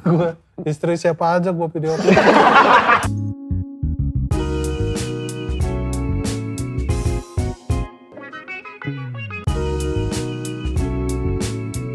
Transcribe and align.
Gue 0.00 0.32
istri 0.64 0.96
siapa 0.96 1.36
aja 1.36 1.52
gue 1.52 1.68
video 1.76 1.92
call. 1.92 2.08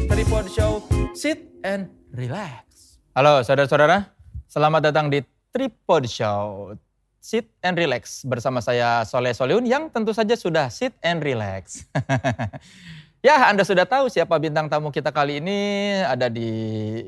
Tripod 0.06 0.46
Show, 0.54 0.86
sit 1.18 1.50
and 1.66 1.90
relax. 2.14 3.02
Halo 3.18 3.42
saudara-saudara, 3.42 4.14
selamat 4.46 4.94
datang 4.94 5.10
di 5.10 5.26
Tripod 5.50 6.06
Show, 6.06 6.78
sit 7.18 7.50
and 7.66 7.74
relax 7.74 8.22
bersama 8.22 8.62
saya 8.62 9.02
Soleh 9.02 9.34
Soliun 9.34 9.66
yang 9.66 9.90
tentu 9.90 10.14
saja 10.14 10.38
sudah 10.38 10.70
sit 10.70 10.94
and 11.02 11.26
relax. 11.26 11.90
ya, 13.26 13.50
Anda 13.50 13.66
sudah 13.66 13.90
tahu 13.90 14.06
siapa 14.14 14.38
bintang 14.38 14.70
tamu 14.70 14.94
kita 14.94 15.10
kali 15.10 15.42
ini 15.42 15.58
ada 16.06 16.30
di 16.30 16.50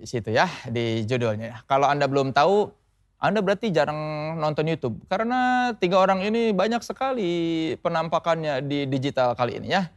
situ 0.02 0.34
ya, 0.34 0.50
di 0.66 1.06
judulnya. 1.06 1.62
Kalau 1.70 1.86
Anda 1.86 2.10
belum 2.10 2.34
tahu, 2.34 2.74
Anda 3.22 3.46
berarti 3.46 3.70
jarang 3.70 4.34
nonton 4.42 4.66
YouTube 4.66 4.98
karena 5.06 5.72
tiga 5.78 6.02
orang 6.02 6.26
ini 6.26 6.50
banyak 6.58 6.82
sekali 6.82 7.74
penampakannya 7.86 8.66
di 8.66 8.90
digital 8.90 9.38
kali 9.38 9.62
ini 9.62 9.78
ya. 9.78 9.94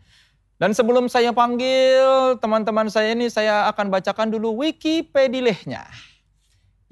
Dan 0.61 0.77
sebelum 0.77 1.09
saya 1.09 1.33
panggil 1.33 2.37
teman-teman 2.37 2.93
saya 2.93 3.17
ini, 3.17 3.33
saya 3.33 3.65
akan 3.73 3.89
bacakan 3.89 4.29
dulu 4.29 4.61
Wikipedia-nya. 4.61 5.89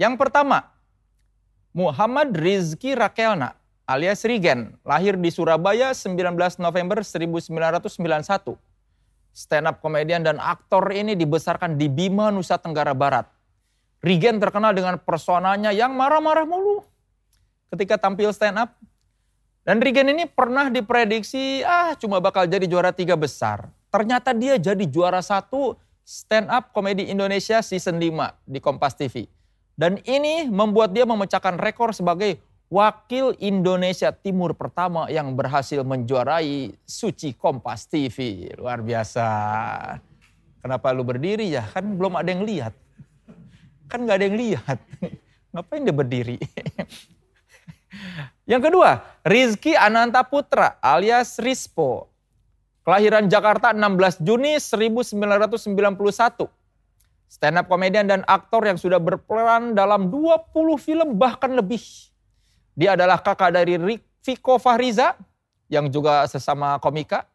Yang 0.01 0.17
pertama, 0.17 0.73
Muhammad 1.77 2.33
Rizky 2.33 2.97
Rakelna 2.97 3.53
alias 3.89 4.21
Rigen, 4.29 4.77
lahir 4.85 5.17
di 5.17 5.33
Surabaya 5.33 5.97
19 5.97 6.37
November 6.61 7.01
1991. 7.01 8.68
Stand 9.39 9.71
up 9.71 9.79
komedian 9.79 10.27
dan 10.27 10.43
aktor 10.43 10.91
ini 10.91 11.15
dibesarkan 11.15 11.79
di 11.79 11.87
Bima, 11.87 12.35
Nusa 12.35 12.59
Tenggara 12.59 12.91
Barat. 12.91 13.31
Rigen 14.03 14.43
terkenal 14.43 14.75
dengan 14.75 14.99
personanya 14.99 15.71
yang 15.71 15.95
marah-marah 15.95 16.43
mulu 16.43 16.83
ketika 17.71 18.03
tampil 18.03 18.35
stand 18.35 18.59
up. 18.59 18.75
Dan 19.63 19.79
Rigen 19.79 20.11
ini 20.11 20.27
pernah 20.27 20.67
diprediksi 20.67 21.63
ah 21.63 21.95
cuma 21.95 22.19
bakal 22.19 22.51
jadi 22.51 22.67
juara 22.67 22.91
tiga 22.91 23.15
besar. 23.15 23.71
Ternyata 23.95 24.35
dia 24.35 24.59
jadi 24.59 24.83
juara 24.91 25.23
satu 25.23 25.79
stand 26.03 26.51
up 26.51 26.75
komedi 26.75 27.07
Indonesia 27.07 27.63
season 27.63 27.95
5 28.03 28.43
di 28.43 28.59
Kompas 28.59 28.99
TV. 28.99 29.31
Dan 29.79 30.03
ini 30.03 30.51
membuat 30.51 30.91
dia 30.91 31.07
memecahkan 31.07 31.63
rekor 31.63 31.95
sebagai 31.95 32.43
wakil 32.69 33.33
Indonesia 33.41 34.13
Timur 34.13 34.53
pertama 34.53 35.09
yang 35.09 35.33
berhasil 35.33 35.81
menjuarai 35.81 36.77
Suci 36.85 37.33
Kompas 37.33 37.89
TV. 37.89 38.49
Luar 38.57 38.85
biasa. 38.85 39.27
Kenapa 40.61 40.93
lu 40.93 41.05
berdiri 41.05 41.49
ya? 41.49 41.65
Kan 41.73 41.97
belum 41.97 42.21
ada 42.21 42.29
yang 42.29 42.45
lihat. 42.45 42.77
Kan 43.89 44.05
nggak 44.05 44.17
ada 44.21 44.27
yang 44.29 44.39
lihat. 44.39 44.79
Ngapain 45.57 45.81
dia 45.81 45.97
berdiri? 45.97 46.37
Yang 48.49 48.73
kedua, 48.73 49.05
Rizky 49.25 49.73
Ananta 49.77 50.25
Putra 50.25 50.77
alias 50.81 51.41
Rispo. 51.41 52.09
Kelahiran 52.85 53.29
Jakarta 53.29 53.73
16 53.77 54.25
Juni 54.25 54.57
1991. 54.57 56.49
Stand 57.29 57.61
up 57.61 57.69
komedian 57.69 58.09
dan 58.09 58.25
aktor 58.25 58.65
yang 58.65 58.81
sudah 58.81 58.97
berperan 58.97 59.77
dalam 59.77 60.09
20 60.09 60.49
film 60.81 61.21
bahkan 61.21 61.53
lebih. 61.53 61.81
Dia 62.79 62.95
adalah 62.95 63.19
kakak 63.19 63.59
dari 63.59 63.75
Viko 64.23 64.55
Fahriza 64.63 65.19
yang 65.67 65.91
juga 65.91 66.23
sesama 66.31 66.79
komika. 66.79 67.27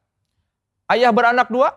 Ayah 0.88 1.12
beranak 1.12 1.52
dua 1.52 1.76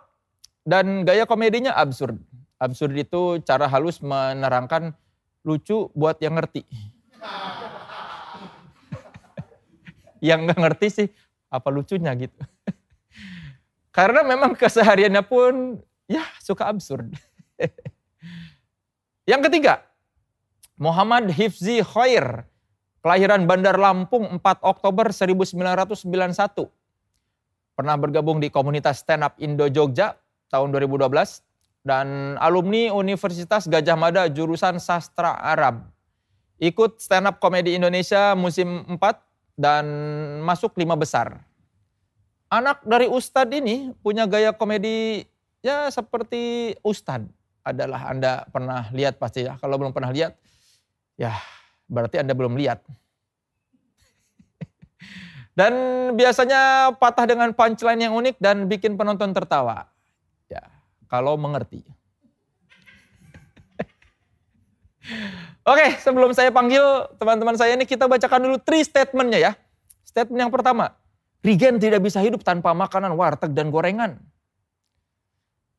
dan 0.62 1.02
gaya 1.02 1.26
komedinya 1.26 1.74
absurd. 1.74 2.22
Absurd 2.62 2.94
itu 2.94 3.42
cara 3.42 3.66
halus 3.66 3.98
menerangkan 3.98 4.94
lucu 5.42 5.90
buat 5.94 6.18
yang 6.18 6.38
ngerti 6.38 6.66
yang 10.26 10.42
nggak 10.42 10.58
ngerti 10.58 10.86
sih 10.90 11.08
apa 11.50 11.68
lucunya 11.70 12.14
gitu. 12.18 12.38
Karena 13.96 14.22
memang 14.26 14.54
kesehariannya 14.54 15.22
pun 15.26 15.82
ya 16.06 16.22
suka 16.42 16.70
absurd. 16.70 17.14
yang 19.30 19.42
ketiga, 19.42 19.82
Muhammad 20.78 21.30
Hifzi 21.30 21.82
Khair, 21.82 22.46
kelahiran 23.06 23.46
Bandar 23.46 23.78
Lampung 23.78 24.26
4 24.42 24.66
Oktober 24.66 25.14
1991. 25.14 25.54
Pernah 27.78 27.94
bergabung 27.94 28.42
di 28.42 28.50
komunitas 28.50 29.06
stand 29.06 29.22
up 29.22 29.38
Indo 29.38 29.70
Jogja 29.70 30.18
tahun 30.50 30.74
2012 30.74 31.06
dan 31.86 32.34
alumni 32.42 32.90
Universitas 32.90 33.70
Gajah 33.70 33.94
Mada 33.94 34.26
jurusan 34.26 34.82
sastra 34.82 35.38
Arab. 35.38 35.86
Ikut 36.58 36.98
stand 36.98 37.30
up 37.30 37.38
komedi 37.38 37.78
Indonesia 37.78 38.34
musim 38.34 38.82
4 38.90 38.98
dan 39.54 39.86
masuk 40.42 40.74
lima 40.74 40.98
besar. 40.98 41.46
Anak 42.50 42.82
dari 42.82 43.06
Ustadz 43.06 43.54
ini 43.54 43.94
punya 44.02 44.26
gaya 44.26 44.50
komedi 44.50 45.22
ya 45.62 45.86
seperti 45.94 46.74
Ustadz 46.82 47.30
adalah 47.62 48.10
Anda 48.10 48.50
pernah 48.50 48.90
lihat 48.90 49.22
pasti 49.22 49.46
ya. 49.46 49.54
Kalau 49.62 49.78
belum 49.78 49.94
pernah 49.94 50.10
lihat, 50.10 50.34
ya 51.14 51.38
berarti 51.86 52.18
Anda 52.20 52.34
belum 52.34 52.58
lihat. 52.58 52.82
dan 55.58 55.72
biasanya 56.14 56.92
patah 56.98 57.26
dengan 57.26 57.52
punchline 57.56 58.00
yang 58.06 58.14
unik 58.14 58.36
dan 58.38 58.68
bikin 58.68 58.96
penonton 58.98 59.32
tertawa. 59.32 59.86
Ya, 60.50 60.60
kalau 61.08 61.36
mengerti. 61.40 61.82
Oke, 65.70 65.94
sebelum 66.02 66.34
saya 66.34 66.50
panggil 66.50 66.82
teman-teman 67.16 67.56
saya 67.56 67.74
ini 67.78 67.86
kita 67.86 68.08
bacakan 68.10 68.42
dulu 68.50 68.58
three 68.60 68.84
statementnya 68.84 69.38
ya. 69.38 69.54
Statement 70.06 70.40
yang 70.48 70.52
pertama, 70.52 70.90
Regen 71.42 71.78
tidak 71.78 72.02
bisa 72.02 72.18
hidup 72.18 72.42
tanpa 72.42 72.74
makanan 72.74 73.14
warteg 73.14 73.54
dan 73.54 73.70
gorengan. 73.70 74.18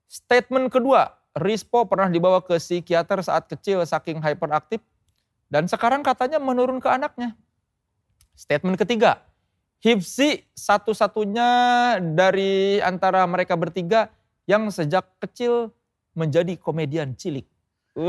Statement 0.07 0.71
kedua, 0.71 1.11
Rispo 1.35 1.83
pernah 1.83 2.07
dibawa 2.07 2.39
ke 2.39 2.55
psikiater 2.55 3.19
saat 3.21 3.51
kecil 3.51 3.83
saking 3.83 4.23
hyperaktif 4.23 4.79
dan 5.47 5.67
sekarang 5.67 6.03
katanya 6.03 6.39
menurun 6.39 6.79
ke 6.83 6.87
anaknya. 6.91 7.35
Statement 8.37 8.77
ketiga, 8.77 9.23
Hipsi 9.77 10.41
satu-satunya 10.57 11.49
dari 12.17 12.81
antara 12.81 13.21
mereka 13.29 13.53
bertiga 13.53 14.09
yang 14.49 14.73
sejak 14.73 15.05
kecil 15.21 15.69
menjadi 16.17 16.57
komedian 16.57 17.13
cilik. 17.13 17.45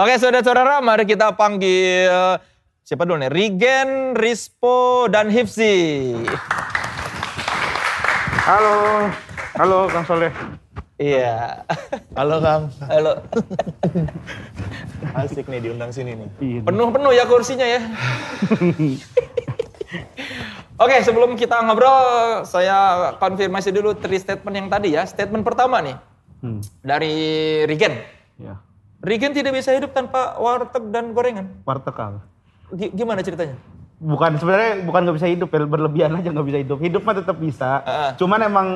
Oke 0.00 0.14
saudara-saudara 0.18 0.78
mari 0.78 1.02
kita 1.06 1.34
panggil 1.34 2.38
siapa 2.86 3.02
dulu 3.06 3.18
nih? 3.26 3.30
Rigen, 3.30 4.14
Rispo, 4.14 5.10
dan 5.10 5.30
Hipsi. 5.30 6.14
Halo, 8.46 9.10
halo 9.58 9.86
Kang 9.90 10.06
Soleh. 10.06 10.34
Iya. 11.00 11.64
Halo 12.12 12.36
Kang. 12.38 12.68
Halo. 12.84 13.24
Asik 15.16 15.48
nih 15.48 15.64
diundang 15.64 15.88
sini 15.88 16.12
nih. 16.12 16.60
Penuh-penuh 16.60 17.08
ya 17.10 17.24
kursinya 17.24 17.64
ya. 17.64 17.80
Oke 20.76 20.96
sebelum 21.00 21.34
kita 21.34 21.56
ngobrol 21.58 21.96
saya 22.44 22.76
konfirmasi 23.16 23.68
dulu 23.70 23.96
three 23.96 24.16
statement 24.16 24.52
yang 24.54 24.68
tadi 24.68 24.92
ya. 24.92 25.02
Statement 25.02 25.40
pertama 25.40 25.80
nih 25.80 25.96
Hmm. 26.40 26.56
dari 26.80 27.12
Rigen. 27.64 28.00
Ya, 28.36 28.56
Rigen 28.98 29.32
tidak 29.32 29.52
bisa 29.52 29.72
hidup 29.72 29.92
tanpa 29.92 30.36
warteg 30.36 30.88
dan 30.88 31.12
gorengan. 31.12 31.52
warteg 31.64 31.92
Kang. 31.92 32.24
Gi- 32.70 32.88
Gimana 32.90 33.20
ceritanya? 33.20 33.60
Bukan 33.98 34.36
sebenarnya 34.36 34.80
bukan 34.80 35.00
nggak 35.02 35.16
bisa 35.16 35.28
hidup, 35.28 35.48
berlebihan 35.48 36.16
aja 36.16 36.28
nggak 36.28 36.48
bisa 36.48 36.58
hidup. 36.58 36.78
Hidup 36.80 37.02
mah 37.02 37.12
tetap 37.14 37.36
bisa. 37.36 37.84
Heeh. 37.84 38.10
Cuman 38.16 38.40
emang 38.40 38.66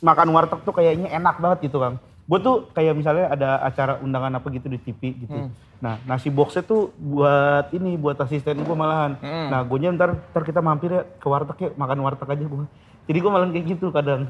makan 0.00 0.28
warteg 0.30 0.60
tuh 0.62 0.74
kayaknya 0.74 1.08
enak 1.14 1.38
banget 1.42 1.70
gitu 1.70 1.82
Kang. 1.82 1.96
Gue 2.28 2.38
tuh 2.44 2.68
kayak 2.76 2.92
misalnya 2.92 3.32
ada 3.32 3.64
acara 3.64 3.96
undangan 4.04 4.36
apa 4.36 4.46
gitu 4.52 4.68
di 4.68 4.78
TV 4.78 5.16
gitu. 5.24 5.32
Hmm. 5.32 5.50
Nah 5.80 5.96
nasi 6.04 6.28
boxnya 6.28 6.60
tuh 6.60 6.92
buat 7.00 7.72
ini, 7.72 7.96
buat 7.96 8.20
asisten 8.20 8.60
gue 8.60 8.76
malahan. 8.76 9.16
Hmm. 9.18 9.48
Nah 9.48 9.60
gue 9.64 9.78
ntar, 9.88 10.12
ntar 10.34 10.42
kita 10.44 10.60
mampir 10.60 10.92
ya 10.92 11.02
ke 11.06 11.26
warteg 11.26 11.58
ya, 11.58 11.70
makan 11.74 11.98
warteg 12.04 12.28
aja 12.28 12.44
gue. 12.44 12.66
Jadi 13.08 13.18
gue 13.24 13.30
malah 13.32 13.48
kayak 13.48 13.66
gitu 13.72 13.88
kadang. 13.88 14.28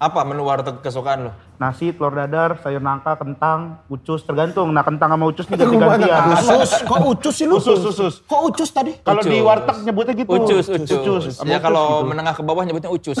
Apa 0.00 0.24
menu 0.24 0.48
warteg 0.48 0.80
kesukaan 0.80 1.28
lo? 1.28 1.32
Nasi, 1.60 1.92
telur 1.92 2.16
dadar, 2.16 2.56
sayur 2.64 2.80
nangka, 2.80 3.20
kentang, 3.20 3.84
ucus, 3.84 4.24
tergantung. 4.24 4.72
Nah 4.72 4.80
kentang 4.80 5.12
sama 5.12 5.28
ucus 5.28 5.44
nih 5.44 5.60
ganti-gantian. 5.60 6.20
Usus, 6.40 6.70
kok 6.88 7.00
ucus 7.04 7.34
sih 7.36 7.44
lu? 7.44 7.60
Usus, 7.60 7.84
usus. 7.84 8.14
Kok 8.24 8.40
ucus 8.48 8.72
tadi? 8.72 8.96
Kalau 9.04 9.20
di 9.20 9.36
Ucus. 9.36 9.44
warteg 9.44 9.76
nyebutnya 9.84 10.14
gitu. 10.16 10.32
Ucus, 10.32 10.66
ucus. 10.72 11.36
sama 11.36 11.52
Ya 11.52 11.60
ucus 11.60 11.64
kalau 11.68 11.84
gitu. 12.00 12.08
menengah 12.16 12.32
ke 12.32 12.40
bawah 12.40 12.64
nyebutnya 12.64 12.88
ucus. 12.88 13.20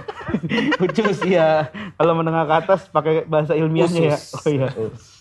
ucus 0.88 1.18
ya. 1.28 1.68
Kalau 1.68 2.12
menengah 2.16 2.48
ke 2.48 2.54
atas 2.64 2.80
pakai 2.88 3.28
bahasa 3.28 3.52
ilmiahnya 3.52 4.16
ya. 4.16 4.16
Oh 4.16 4.48
iya. 4.48 4.68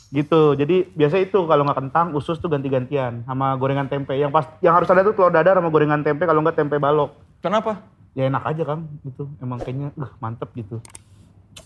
Gitu. 0.10 0.42
Jadi 0.56 0.76
biasa 0.96 1.20
itu 1.20 1.44
kalau 1.44 1.68
nggak 1.68 1.76
kentang, 1.76 2.16
usus 2.16 2.40
tuh 2.40 2.48
ganti-gantian 2.48 3.28
sama 3.28 3.52
gorengan 3.60 3.92
tempe. 3.92 4.16
Yang 4.16 4.32
pas 4.32 4.48
yang 4.64 4.80
harus 4.80 4.88
ada 4.88 5.04
tuh 5.04 5.12
telur 5.12 5.28
dadar 5.28 5.60
sama 5.60 5.68
gorengan 5.68 6.08
tempe 6.08 6.24
kalau 6.24 6.40
nggak 6.40 6.56
tempe 6.56 6.80
balok. 6.80 7.20
Kenapa? 7.44 7.99
Ya 8.18 8.28
enak 8.28 8.44
aja 8.46 8.64
kan 8.66 8.90
gitu. 9.06 9.30
Emang 9.42 9.62
kayaknya 9.62 9.94
uh, 10.00 10.12
mantep 10.18 10.50
gitu. 10.58 10.82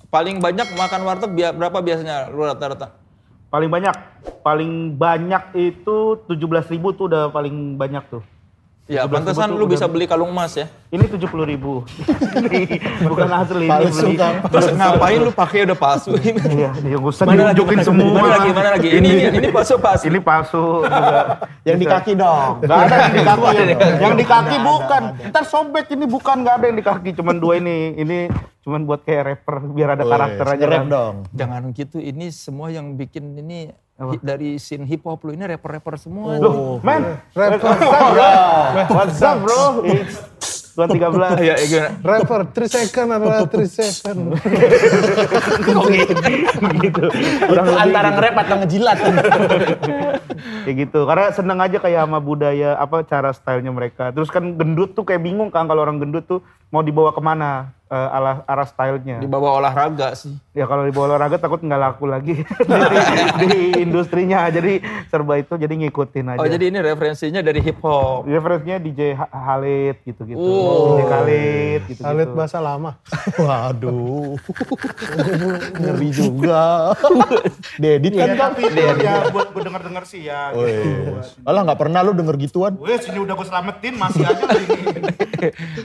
Paling 0.09 0.41
banyak 0.41 0.77
makan 0.77 1.01
warteg 1.05 1.31
berapa 1.33 1.79
biasanya 1.81 2.29
lu 2.29 2.45
rata-rata? 2.45 2.93
Paling 3.53 3.69
banyak, 3.69 3.95
paling 4.41 4.97
banyak 4.97 5.43
itu 5.53 6.25
17.000 6.25 6.73
ribu 6.73 6.89
tuh 6.97 7.05
udah 7.05 7.29
paling 7.29 7.77
banyak 7.77 8.01
tuh. 8.09 8.25
Ya, 8.83 9.07
17.000 9.07 9.15
pantesan 9.15 9.47
lu 9.55 9.63
bisa 9.63 9.87
beli 9.87 10.03
kalung 10.03 10.35
emas 10.35 10.59
ya. 10.59 10.67
Ini 10.91 11.07
70.000 11.07 11.47
ribu. 11.47 11.87
Bukan 13.07 13.29
asli 13.31 13.71
ini 13.71 13.87
beli. 13.95 14.15
Terus 14.19 14.67
ngapain 14.75 15.19
lu 15.23 15.31
pakai 15.31 15.63
udah 15.63 15.77
palsu? 15.79 16.11
Iya, 16.19 16.75
dia 16.75 16.99
gak 16.99 17.07
usah 17.15 17.23
Mana 17.23 17.47
lagi, 17.47 17.63
diunjukin 17.63 17.79
mana, 17.79 17.87
semua. 17.87 18.11
mana 18.11 18.27
lagi, 18.35 18.49
mana 18.51 18.69
lagi? 18.75 18.89
Ini 18.91 19.07
ini, 19.07 19.37
ini 19.39 19.47
palsu 19.55 19.79
palsu. 19.79 20.11
Ini 20.11 20.19
palsu 20.19 20.83
juga. 20.83 21.47
Yang 21.63 21.77
di 21.79 21.85
kaki 21.87 22.11
dong. 22.19 22.51
Gak 22.59 22.77
ada 22.83 22.95
yang 22.99 23.15
di 23.15 23.23
kaki. 23.23 23.55
Yang 24.03 24.13
di 24.19 24.25
kaki 24.27 24.55
bukan. 24.59 25.03
Ntar 25.31 25.43
sobek 25.47 25.85
ini 25.95 26.03
bukan 26.03 26.35
gak 26.43 26.55
ada 26.59 26.65
yang 26.67 26.75
di 26.75 26.83
kaki. 26.83 27.09
Cuman 27.15 27.35
dua 27.39 27.53
ini. 27.63 27.95
Ini 27.95 28.17
cuman 28.67 28.83
buat 28.83 29.07
kayak 29.07 29.23
rapper 29.23 29.63
biar 29.71 29.95
ada 29.95 30.03
karakter 30.03 30.43
aja. 30.43 30.59
Nge-rap 30.59 30.83
kan. 30.83 30.91
dong. 30.91 31.15
Jangan 31.31 31.61
gitu, 31.71 32.03
ini 32.03 32.35
semua 32.35 32.67
yang 32.67 32.99
bikin 32.99 33.31
ini 33.39 33.71
hi- 34.09 34.19
dari 34.19 34.49
scene 34.57 34.83
hip 34.83 35.03
hop 35.03 35.21
lu 35.21 35.31
ini 35.31 35.45
rapper-rapper 35.45 35.95
semua. 35.95 36.35
Loh, 36.35 36.79
man. 36.79 37.21
Rapper. 37.31 37.63
What's 37.63 37.87
up, 37.87 38.07
bro? 38.11 38.31
What's 38.89 39.21
up, 39.21 39.37
bro? 39.39 39.61
It's 39.85 40.17
113. 40.73 41.37
Ya, 41.45 41.53
ya 41.53 41.65
gimana? 41.69 42.01
Rapper 42.01 42.41
3 42.49 42.65
second 42.67 43.07
adalah 43.07 43.45
3 43.45 43.61
second. 43.69 44.33
gitu. 46.73 47.03
Kurang 47.45 47.65
lebih 47.67 47.77
Antara 47.79 48.09
gitu. 48.09 48.15
nge-rap 48.17 48.35
atau 48.35 48.55
ngejilat. 48.57 48.97
Kayak 50.63 50.77
gitu. 50.87 50.99
Karena 51.03 51.25
seneng 51.29 51.59
aja 51.59 51.77
kayak 51.77 51.99
sama 52.03 52.19
budaya 52.19 52.75
apa 52.75 53.03
cara 53.03 53.29
stylenya 53.31 53.71
mereka. 53.71 54.09
Terus 54.09 54.27
kan 54.27 54.55
gendut 54.55 54.95
tuh 54.95 55.03
kayak 55.03 55.21
bingung 55.21 55.51
kan 55.51 55.67
kalau 55.67 55.83
orang 55.83 55.99
gendut 55.99 56.25
tuh 56.25 56.39
mau 56.73 56.81
dibawa 56.81 57.13
ke 57.13 57.21
mana 57.21 57.69
eh, 57.85 58.09
arah 58.17 58.41
arah 58.49 58.65
stylenya. 58.65 59.21
Di 59.21 59.29
bawah 59.29 59.61
olahraga 59.61 60.17
sih. 60.17 60.33
Ya 60.57 60.65
kalau 60.65 60.89
dibawa 60.89 61.13
olahraga 61.13 61.37
takut 61.37 61.61
nggak 61.61 61.77
laku 61.77 62.09
lagi 62.09 62.41
di, 63.39 63.45
di 63.45 63.61
industrinya. 63.77 64.49
Jadi 64.49 64.81
serba 65.13 65.37
itu 65.37 65.53
jadi 65.53 65.69
ngikutin 65.69 66.33
aja. 66.33 66.39
Oh, 66.41 66.49
jadi 66.49 66.73
ini 66.73 66.81
referensinya 66.81 67.45
dari 67.45 67.61
hip 67.61 67.77
hop. 67.85 68.25
referensinya 68.25 68.81
DJ 68.81 69.13
Ha- 69.13 69.29
Khalid 69.29 69.97
gitu-gitu. 70.01 70.41
Oh. 70.41 70.97
DJ 70.97 71.01
Khalid. 71.05 71.81
Alit 72.01 72.29
bahasa 72.33 72.57
lama. 72.57 72.97
Waduh. 73.41 74.33
Ngeri 75.77 76.09
juga. 76.09 76.93
Diedit 77.81 78.13
kan, 78.17 78.33
Kang? 78.33 78.53
ya 78.97 79.29
buat 79.29 79.53
gue 79.53 79.61
denger-denger 79.61 80.03
sih 80.09 80.25
ya. 80.25 80.52
Alah 81.43 81.61
nggak 81.65 81.79
pernah 81.79 81.99
lu 82.05 82.13
denger 82.13 82.35
gituan. 82.37 82.73
Wes 82.79 83.05
ini 83.09 83.19
udah 83.19 83.33
gue 83.33 83.47
selamatin 83.47 83.93
masih 83.97 84.23
aja 84.23 84.43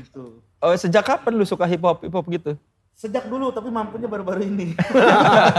gitu. 0.04 0.44
Oh, 0.58 0.74
sejak 0.74 1.06
kapan 1.06 1.32
lu 1.38 1.46
suka 1.46 1.64
hip 1.70 1.82
hop 1.82 2.02
hip 2.02 2.14
hop 2.14 2.26
gitu? 2.28 2.58
Sejak 2.98 3.30
dulu 3.30 3.54
tapi 3.54 3.70
mampunya 3.70 4.10
baru-baru 4.10 4.42
ini. 4.42 4.74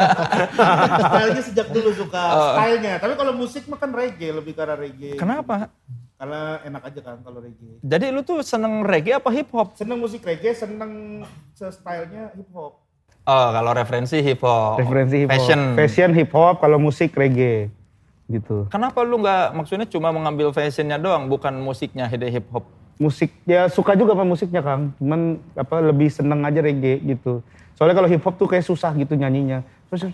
stylenya 1.07 1.43
sejak 1.47 1.67
dulu 1.71 1.95
suka 1.95 2.23
stylenya. 2.51 2.99
Tapi 2.99 3.15
kalau 3.15 3.31
musik 3.31 3.63
mah 3.71 3.79
kan 3.79 3.95
reggae 3.95 4.35
lebih 4.35 4.51
ke 4.51 4.61
arah 4.61 4.75
reggae. 4.75 5.15
Kenapa? 5.15 5.71
Karena 6.19 6.59
enak 6.67 6.83
aja 6.83 6.99
kan 6.99 7.23
kalau 7.23 7.39
reggae. 7.39 7.79
Jadi 7.79 8.11
lu 8.11 8.27
tuh 8.27 8.43
seneng 8.43 8.83
reggae 8.83 9.15
apa 9.15 9.31
hip 9.31 9.47
hop? 9.55 9.71
Seneng 9.79 10.03
musik 10.03 10.19
reggae, 10.27 10.51
seneng 10.51 11.23
stylenya 11.55 12.35
hip 12.35 12.51
hop. 12.51 12.83
Oh, 13.23 13.47
kalau 13.55 13.71
referensi 13.71 14.19
hip 14.19 14.43
hop. 14.43 14.83
Referensi 14.83 15.23
hip 15.23 15.31
hop. 15.31 15.39
Fashion. 15.39 15.61
Fashion 15.79 16.11
hip 16.11 16.31
hop, 16.35 16.59
kalau 16.59 16.75
musik 16.75 17.15
reggae. 17.15 17.71
Gitu. 18.29 18.69
Kenapa 18.69 19.01
lu 19.01 19.17
nggak 19.17 19.57
maksudnya 19.57 19.89
cuma 19.89 20.13
mengambil 20.13 20.53
fashionnya 20.53 21.01
doang, 21.01 21.25
bukan 21.25 21.57
musiknya 21.57 22.05
hide 22.05 22.29
hip 22.29 22.45
hop? 22.53 22.63
Musik 23.01 23.33
ya 23.47 23.65
suka 23.71 23.97
juga 23.97 24.13
sama 24.13 24.27
musiknya 24.27 24.61
Kang. 24.61 24.93
Cuman 25.01 25.41
apa 25.57 25.81
lebih 25.81 26.13
seneng 26.13 26.45
aja 26.45 26.61
reggae 26.61 27.01
gitu. 27.01 27.41
Soalnya 27.73 27.95
kalau 27.97 28.09
hip 28.11 28.21
hop 28.21 28.35
tuh 28.37 28.45
kayak 28.45 28.61
susah 28.61 28.93
gitu 28.93 29.17
nyanyinya. 29.17 29.65
Terus 29.89 30.05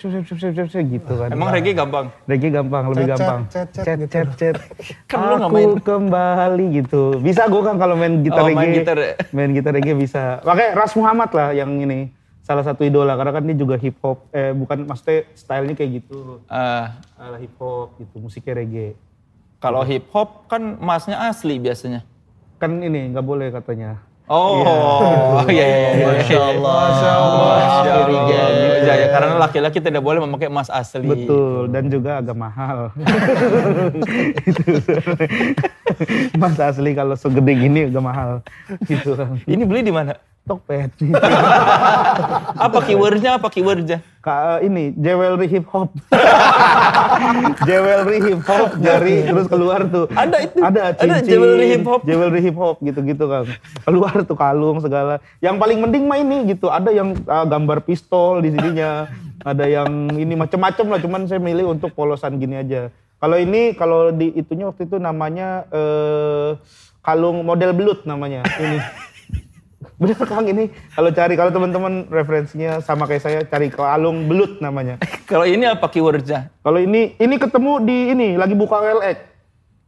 gitu 0.72 1.14
kan. 1.20 1.28
Emang 1.36 1.52
reggae 1.52 1.76
gampang? 1.76 2.08
Reggae 2.24 2.48
gampang, 2.48 2.84
lebih 2.96 3.12
gampang. 3.12 3.40
cet, 3.52 3.76
cet, 3.76 3.84
Cet, 3.84 3.98
gitu. 4.00 4.12
cet, 4.16 4.28
cet. 4.40 4.56
Kan 5.12 5.36
lu 5.36 5.52
main. 5.52 5.76
kembali 5.84 6.66
gitu. 6.80 7.20
Bisa 7.20 7.44
gue 7.52 7.60
kan 7.60 7.76
kalau 7.76 8.00
main 8.00 8.24
gitar 8.24 8.48
Oh, 8.48 8.56
main 8.56 8.72
reggae. 8.72 8.80
gitar 8.80 8.96
ya? 8.96 9.12
Main 9.36 9.52
gitar 9.52 9.76
reggae 9.76 9.92
bisa. 10.00 10.40
Makanya 10.48 10.72
Ras 10.80 10.96
Muhammad 10.96 11.28
lah 11.36 11.52
yang 11.52 11.76
ini. 11.76 12.08
Salah 12.46 12.62
satu 12.62 12.86
idola. 12.86 13.18
Karena 13.18 13.34
kan 13.34 13.44
dia 13.44 13.58
juga 13.58 13.74
hip 13.76 13.98
hop. 14.00 14.30
Eh 14.30 14.54
bukan 14.54 14.86
maksudnya 14.86 15.26
stylenya 15.34 15.74
kayak 15.74 15.92
gitu. 16.00 16.40
Eh, 16.46 16.86
Ala 17.18 17.42
hip 17.42 17.58
hop 17.58 17.98
gitu. 17.98 18.22
Musiknya 18.22 18.54
reggae. 18.56 18.94
kalau 19.58 19.82
hip 19.82 20.06
hop 20.14 20.46
kan 20.46 20.78
masnya 20.78 21.18
asli 21.26 21.58
biasanya. 21.58 22.06
Kan 22.62 22.86
ini 22.86 23.10
nggak 23.10 23.26
boleh 23.26 23.50
katanya. 23.50 23.98
Oh, 24.26 25.38
iya 25.50 25.66
iya 25.70 25.70
iya. 25.70 25.90
iya. 25.94 26.06
Masya 26.18 26.40
Allah. 26.54 26.78
Masya 26.82 27.12
Allah. 27.14 27.54
Reggae. 28.06 28.46
Ya, 28.86 28.94
ya, 28.94 29.08
karena 29.10 29.34
laki-laki 29.38 29.78
tidak 29.82 30.02
boleh 30.02 30.18
memakai 30.22 30.50
emas 30.50 30.70
asli. 30.70 31.06
Betul, 31.06 31.70
dan 31.70 31.90
juga 31.90 32.22
agak 32.22 32.34
mahal. 32.34 32.90
Itu. 34.50 34.82
Mas 36.38 36.58
asli 36.58 36.92
kalau 36.94 37.14
segede 37.14 37.54
gini 37.54 37.90
agak 37.90 38.04
mahal. 38.06 38.32
Gitu 38.86 39.14
kan. 39.14 39.38
Ini 39.46 39.64
beli 39.66 39.82
di 39.86 39.94
mana? 39.94 40.18
Tokped. 40.46 41.02
Apa 42.70 42.78
keywordnya? 42.86 43.42
Apa 43.42 43.50
keywordnya? 43.50 44.06
Ka, 44.22 44.62
ini 44.62 44.94
jewelry 44.94 45.50
hip 45.50 45.66
hop. 45.74 45.90
jewelry 47.70 48.18
hip 48.22 48.42
hop 48.46 48.78
dari 48.78 49.26
terus 49.26 49.50
keluar 49.50 49.90
tuh. 49.90 50.06
Ada 50.14 50.38
itu? 50.46 50.58
Ada 50.62 50.82
Ada 50.94 51.26
cincin. 51.26 51.30
jewelry 51.34 51.66
hip 51.74 51.86
hop? 51.90 52.02
Jewelry 52.06 52.42
hip 52.46 52.58
hop 52.62 52.78
gitu-gitu 52.86 53.26
kan. 53.26 53.50
Keluar 53.90 54.22
tuh 54.22 54.38
kalung 54.38 54.78
segala. 54.86 55.18
Yang 55.42 55.56
paling 55.58 55.78
mending 55.82 56.06
mah 56.06 56.22
ini 56.22 56.38
gitu. 56.54 56.70
Ada 56.70 56.94
yang 56.94 57.18
ah, 57.26 57.50
gambar 57.50 57.82
pistol 57.82 58.46
di 58.46 58.54
sininya. 58.54 59.10
Ada 59.42 59.66
yang 59.66 60.14
ini 60.14 60.38
macem-macem 60.38 60.86
lah. 60.94 61.02
Cuman 61.02 61.26
saya 61.26 61.42
milih 61.42 61.74
untuk 61.74 61.90
polosan 61.98 62.38
gini 62.38 62.62
aja. 62.62 62.94
Kalau 63.18 63.42
ini 63.42 63.74
kalau 63.74 64.14
di 64.14 64.30
itunya 64.38 64.70
waktu 64.70 64.86
itu 64.86 65.02
namanya 65.02 65.66
eh, 65.74 66.54
kalung 67.02 67.42
model 67.42 67.74
belut 67.74 68.06
namanya. 68.06 68.46
Ini. 68.62 68.78
Bener 69.96 70.16
Kang 70.18 70.46
ini 70.48 70.70
kalau 70.94 71.10
cari 71.14 71.34
kalau 71.38 71.52
teman-teman 71.54 72.10
referensinya 72.10 72.82
sama 72.82 73.06
kayak 73.06 73.22
saya 73.24 73.40
cari 73.46 73.72
kalung 73.72 74.26
belut 74.30 74.60
namanya. 74.60 74.98
Kalau 75.30 75.46
ini 75.46 75.66
apa 75.66 75.90
keywordnya? 75.90 76.54
Kalau 76.62 76.78
ini 76.78 77.18
ini 77.18 77.36
ketemu 77.42 77.82
di 77.82 77.98
ini 78.14 78.28
lagi 78.38 78.54
buka 78.54 78.78
LX. 78.78 79.18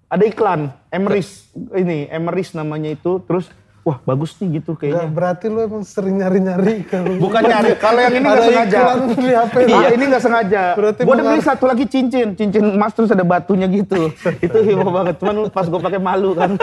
Ada 0.08 0.24
iklan 0.24 0.72
Emeris 0.90 1.52
ini 1.76 2.08
Emeris 2.08 2.56
namanya 2.56 2.96
itu 2.96 3.20
terus 3.28 3.52
wah 3.88 4.04
bagus 4.04 4.36
nih 4.44 4.60
gitu 4.60 4.76
kayaknya. 4.76 5.08
berarti 5.08 5.48
lu 5.48 5.64
emang 5.64 5.88
sering 5.88 6.20
nyari-nyari 6.20 6.84
kalau 6.84 7.16
Bukan 7.24 7.42
nyari, 7.48 7.72
kalau 7.86 8.00
yang 8.04 8.12
ini 8.12 8.20
nggak 8.20 8.36
Ada 8.36 8.44
sengaja. 8.52 8.80
di 9.16 9.32
HP 9.32 9.56
lu. 9.64 9.72
Ah, 9.72 9.88
ini 9.96 10.04
nggak 10.12 10.24
sengaja. 10.28 10.64
Berarti 10.76 11.02
Gue 11.08 11.16
udah 11.16 11.26
beli 11.32 11.42
satu 11.48 11.64
lagi 11.72 11.86
cincin, 11.88 12.28
cincin 12.36 12.64
emas 12.76 12.92
terus 12.92 13.16
ada 13.16 13.24
batunya 13.24 13.68
gitu. 13.72 14.12
itu 14.46 14.58
heboh 14.60 14.92
banget. 14.92 15.16
Cuman 15.24 15.48
pas 15.48 15.64
gue 15.64 15.80
pakai 15.80 16.00
malu 16.04 16.36
kan. 16.36 16.60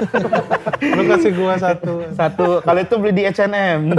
Lu 0.85 1.03
kasih 1.09 1.33
gua 1.33 1.57
satu. 1.57 2.05
satu 2.13 2.61
kalau 2.61 2.81
itu 2.85 2.95
beli 3.01 3.13
di 3.17 3.23
H&M. 3.25 3.97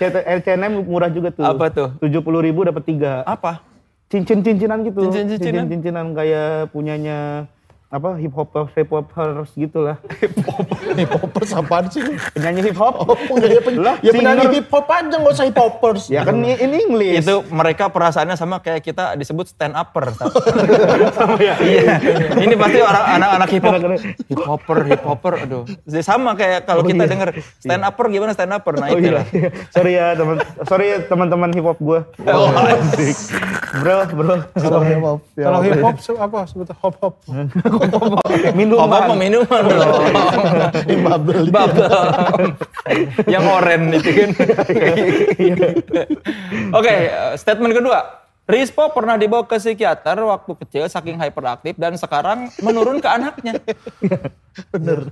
H&M 0.00 0.72
murah 0.88 1.12
juga 1.12 1.28
tuh. 1.28 1.44
Apa 1.44 1.68
tuh? 1.68 1.88
Tujuh 2.00 2.24
puluh 2.24 2.40
ribu 2.40 2.64
dapat 2.64 2.88
tiga. 2.88 3.20
Apa? 3.28 3.60
Cincin-cincinan 4.08 4.80
gitu. 4.88 5.04
Cincin-cincinan? 5.12 5.68
Cincin-cincinan 5.68 6.06
kayak 6.16 6.72
punyanya 6.72 7.46
apa 7.90 8.14
hip 8.22 8.30
hop 8.38 8.54
hip 8.70 8.86
hopers 8.86 9.50
gitu 9.58 9.82
lah. 9.82 9.98
Hip 10.94 11.10
hopers 11.10 11.50
apaan 11.50 11.90
sih? 11.90 12.02
Penyanyi 12.38 12.70
hip 12.70 12.78
hop. 12.78 13.02
Oh, 13.02 13.18
penyanyi 13.18 13.58
pen- 13.62 13.82
Lah, 13.82 13.98
ya 13.98 14.14
penyanyi 14.14 14.62
hip 14.62 14.70
hop 14.70 14.86
aja 14.86 15.10
nggak 15.10 15.34
usah 15.34 15.46
hip 15.50 15.58
hopers. 15.58 16.06
Ya 16.06 16.22
kan 16.22 16.38
ini 16.38 16.54
English. 16.54 17.26
Itu 17.26 17.42
mereka 17.50 17.90
perasaannya 17.90 18.38
sama 18.38 18.62
kayak 18.62 18.86
kita 18.86 19.18
disebut 19.18 19.50
stand 19.50 19.74
upper. 19.74 20.06
Iya. 21.40 21.54
Ini 22.36 22.54
pasti 22.58 22.78
orang 22.82 23.04
anak-anak 23.18 23.48
hip 23.50 23.62
hop. 23.64 23.74
Hip 24.30 24.42
hopper, 24.46 24.78
hip 24.86 25.02
hopper. 25.02 25.32
Aduh. 25.42 25.62
Jadi 25.86 26.02
sama 26.04 26.34
kayak 26.38 26.66
kalau 26.66 26.86
kita 26.86 27.06
denger 27.06 27.30
stand 27.58 27.82
upper 27.82 28.06
gimana 28.06 28.30
stand 28.34 28.54
upper. 28.54 28.78
Nah 28.78 28.90
Oh 28.90 28.98
itu 28.98 29.10
iya, 29.10 29.18
lah. 29.18 29.24
iya. 29.34 29.48
sorry 29.74 29.92
ya 29.98 30.06
teman, 30.14 30.36
sorry 30.66 30.86
ya 30.90 30.98
teman-teman 31.06 31.50
hip 31.54 31.66
hop 31.66 31.78
gue. 31.78 32.00
Oh, 32.26 32.48
asik. 32.54 33.18
Bro, 33.82 33.98
bro. 34.14 34.34
Kalau 34.54 34.80
hip 34.82 35.02
hop. 35.02 35.18
ya 35.34 35.44
Kalau 35.50 35.60
hip 35.62 35.78
hop 35.82 35.96
apa 36.20 36.38
sebutnya 36.46 36.74
hop 36.78 36.94
hop. 37.02 37.14
Minuman. 38.58 38.88
Hop 38.88 39.16
minuman 39.16 39.62
dong. 39.66 40.04
Di 40.84 40.96
bubble. 41.00 41.48
Bubble. 41.48 41.88
Yang 43.26 43.44
oren 43.48 43.82
itu 43.94 44.10
kan. 44.10 44.30
Oke, 46.78 46.94
statement 47.36 47.74
kedua. 47.76 48.00
Rispo 48.50 48.90
pernah 48.90 49.14
dibawa 49.14 49.46
ke 49.46 49.62
psikiater 49.62 50.18
waktu 50.26 50.52
kecil 50.66 50.84
saking 50.90 51.22
hyperaktif 51.22 51.78
dan 51.78 51.94
sekarang 51.94 52.50
menurun 52.58 52.98
ke 52.98 53.06
anaknya. 53.06 53.62
Bener. 54.74 55.06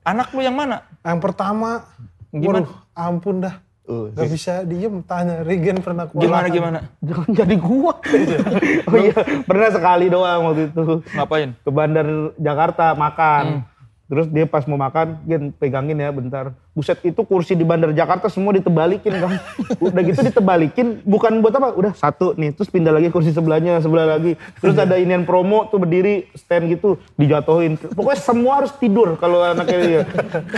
Anak 0.00 0.32
lu 0.32 0.40
yang 0.40 0.56
mana? 0.56 0.80
Yang 1.04 1.20
pertama, 1.20 1.84
Gimana? 2.32 2.64
waduh, 2.64 2.72
ampun 2.96 3.44
dah. 3.44 3.60
Oh, 3.88 4.06
Gak 4.12 4.28
bisa 4.30 4.62
diem 4.62 5.02
tanya, 5.02 5.42
Regen 5.42 5.82
pernah 5.82 6.06
Gimana 6.12 6.46
kewalahan. 6.46 6.52
gimana? 6.52 6.78
Jangan 7.02 7.28
jadi 7.34 7.54
gua. 7.58 7.94
oh 8.92 8.96
iya, 9.00 9.18
pernah 9.42 9.68
sekali 9.72 10.06
doang 10.06 10.40
waktu 10.52 10.62
itu. 10.70 11.02
Ngapain? 11.16 11.50
Ke 11.58 11.70
bandar 11.74 12.06
Jakarta 12.38 12.94
makan. 12.94 13.66
Terus 14.10 14.26
dia 14.30 14.46
pas 14.46 14.66
mau 14.66 14.78
makan, 14.78 15.22
Gen 15.26 15.54
pegangin 15.54 15.98
ya 15.98 16.10
bentar. 16.10 16.54
Buset 16.70 17.02
itu 17.02 17.18
kursi 17.26 17.58
di 17.58 17.66
Bandar 17.66 17.90
Jakarta 17.90 18.30
semua 18.30 18.54
ditebalikin 18.54 19.18
Kang. 19.18 19.34
Udah 19.90 20.02
gitu 20.06 20.22
ditebalikin 20.22 21.02
bukan 21.02 21.42
buat 21.42 21.50
apa? 21.58 21.74
Udah 21.74 21.92
satu 21.98 22.38
nih, 22.38 22.54
terus 22.54 22.70
pindah 22.70 22.94
lagi 22.94 23.10
kursi 23.10 23.34
sebelahnya, 23.34 23.82
sebelah 23.82 24.14
lagi. 24.14 24.38
Terus 24.62 24.78
ada 24.78 24.94
inian 24.94 25.26
promo 25.26 25.66
tuh 25.66 25.82
berdiri 25.82 26.30
stand 26.38 26.70
gitu 26.70 26.94
dijatuhin. 27.18 27.74
Pokoknya 27.74 28.22
semua 28.22 28.62
harus 28.62 28.70
tidur 28.78 29.18
kalau 29.18 29.42
anaknya 29.42 29.78
dia. 29.82 30.02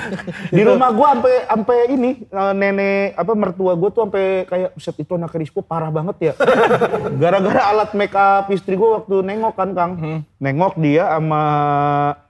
Di 0.56 0.60
rumah 0.68 0.92
gua 0.92 1.16
sampai 1.16 1.34
sampai 1.48 1.76
ini 1.96 2.10
eh, 2.28 2.52
nenek 2.60 3.16
apa 3.16 3.32
mertua 3.32 3.72
gua 3.72 3.88
tuh 3.88 4.04
sampai 4.04 4.44
kayak 4.44 4.70
buset 4.76 4.96
itu 5.00 5.12
anak 5.16 5.32
Rispo 5.32 5.64
parah 5.64 5.88
banget 5.88 6.16
ya. 6.20 6.32
Gara-gara 7.24 7.72
alat 7.72 7.96
make 7.96 8.12
up 8.12 8.52
istri 8.52 8.76
gua 8.76 9.00
waktu 9.00 9.24
nengok 9.24 9.56
kan 9.56 9.72
Kang. 9.72 9.92
Nengok 10.36 10.76
dia 10.76 11.08
sama 11.08 11.42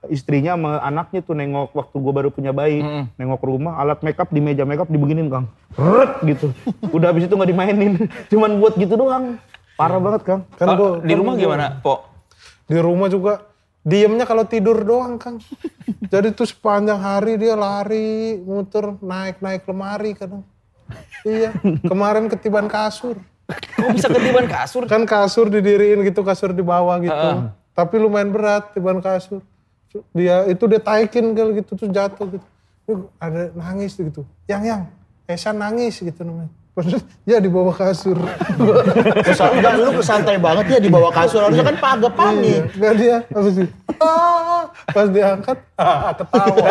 istrinya 0.06 0.54
sama 0.54 0.78
anaknya 0.86 1.20
tuh 1.26 1.34
nengok 1.34 1.74
waktu 1.74 1.96
gua 1.98 2.12
baru 2.14 2.30
punya 2.30 2.54
bayi. 2.54 2.78
Nengok 3.18 3.42
ke 3.42 3.46
alat 3.74 3.98
make 4.00 4.18
up 4.18 4.28
di 4.28 4.40
meja 4.40 4.62
make 4.62 4.80
up 4.80 4.88
dibeginin 4.88 5.28
Kang. 5.28 5.46
Rrrt 5.74 6.24
gitu. 6.24 6.46
Udah 6.92 7.10
habis 7.12 7.26
itu 7.26 7.34
nggak 7.34 7.50
dimainin. 7.50 7.92
Cuman 8.30 8.60
buat 8.60 8.76
gitu 8.76 8.94
doang. 8.94 9.40
Parah 9.74 9.98
banget 9.98 10.22
Kang. 10.22 10.40
Kan 10.56 10.66
Oh, 10.72 10.76
gua, 10.76 10.90
di 11.00 11.14
rumah 11.16 11.34
gimana, 11.34 11.80
Po? 11.80 12.06
di 12.68 12.78
rumah 12.78 13.08
juga 13.08 13.44
diemnya 13.82 14.24
kalau 14.24 14.44
tidur 14.44 14.78
doang 14.80 15.16
Kang. 15.16 15.40
Jadi 16.12 16.36
tuh 16.36 16.44
sepanjang 16.44 17.00
hari 17.00 17.40
dia 17.40 17.56
lari, 17.56 18.36
muter, 18.38 18.96
naik-naik 19.00 19.64
lemari 19.64 20.12
kadang. 20.12 20.44
Iya, 21.24 21.56
kemarin 21.88 22.28
ketiban 22.28 22.68
kasur. 22.68 23.16
Kok 23.48 23.88
bisa 23.96 24.08
ketiban 24.12 24.46
kasur? 24.46 24.84
Kan 24.84 25.08
kasur 25.08 25.48
didiriin 25.48 26.04
gitu, 26.04 26.20
kasur 26.20 26.52
di 26.52 26.60
bawah 26.60 27.00
gitu. 27.00 27.48
Tapi 27.72 27.94
lumayan 27.96 28.28
berat 28.28 28.76
tiban 28.76 29.00
kasur. 29.00 29.40
Dia 30.16 30.48
itu 30.48 30.64
dia 30.68 30.80
taikin 30.80 31.32
gitu 31.32 31.76
tuh 31.76 31.88
jatuh 31.88 32.28
gitu. 32.38 32.46
Tuh 32.82 33.10
ada 33.16 33.50
nangis 33.52 33.94
gitu. 33.94 34.22
Yang 34.44 34.62
yang 34.66 34.82
Esan 35.24 35.56
nangis 35.56 35.96
gitu 35.96 36.20
namanya. 36.20 36.50
Terus 36.72 36.98
ya 37.22 37.36
di 37.36 37.46
bawah 37.46 37.70
kasur. 37.70 38.16
Enggak, 38.16 39.72
lu 39.76 40.00
santai 40.00 40.36
banget 40.36 40.66
ya 40.68 40.78
di 40.78 40.88
bawah 40.88 41.08
kasur. 41.10 41.40
Harusnya 41.42 41.62
kan 41.64 41.76
agak 41.78 42.12
panik. 42.12 42.62
Enggak 42.72 42.94
dia 42.96 43.16
apa 43.24 43.48
sih? 43.50 43.66
"Ah." 43.98 44.64
Pas 44.88 45.06
diangkat, 45.06 45.58
ah, 45.74 46.10
ketawa. 46.12 46.66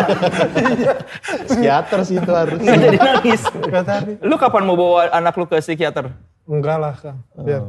Iya. 0.58 0.94
Psikiater 1.48 2.00
sih 2.02 2.16
itu 2.18 2.32
harusnya. 2.32 2.72
Jadi 2.76 2.98
nangis. 2.98 3.42
Enggak 3.56 3.84
tadi. 3.84 4.12
Lu 4.20 4.36
kapan 4.36 4.64
mau 4.64 4.74
bawa 4.74 5.06
anak 5.12 5.34
lu 5.34 5.46
ke 5.46 5.58
psikiater? 5.60 6.10
Enggak 6.44 6.78
lah 6.78 6.94
Kang. 6.94 7.22
Biar. 7.38 7.62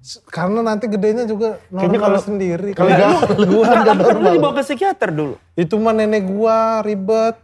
S- 0.00 0.22
Karena 0.24 0.62
nanti 0.64 0.86
gedenya 0.86 1.26
juga 1.26 1.58
normal 1.68 1.90
kalau- 2.00 2.22
sendiri. 2.22 2.70
Kalau 2.70 2.86
enggak, 2.88 3.10
Gua 3.44 3.64
kan 3.66 3.78
Kan 3.98 4.16
lu 4.16 4.30
dibawa 4.32 4.52
ke 4.54 4.62
psikiater 4.62 5.10
dulu. 5.10 5.34
itu 5.52 5.74
mah 5.74 5.92
nenek 5.92 6.22
gua 6.24 6.80
ribet. 6.80 7.34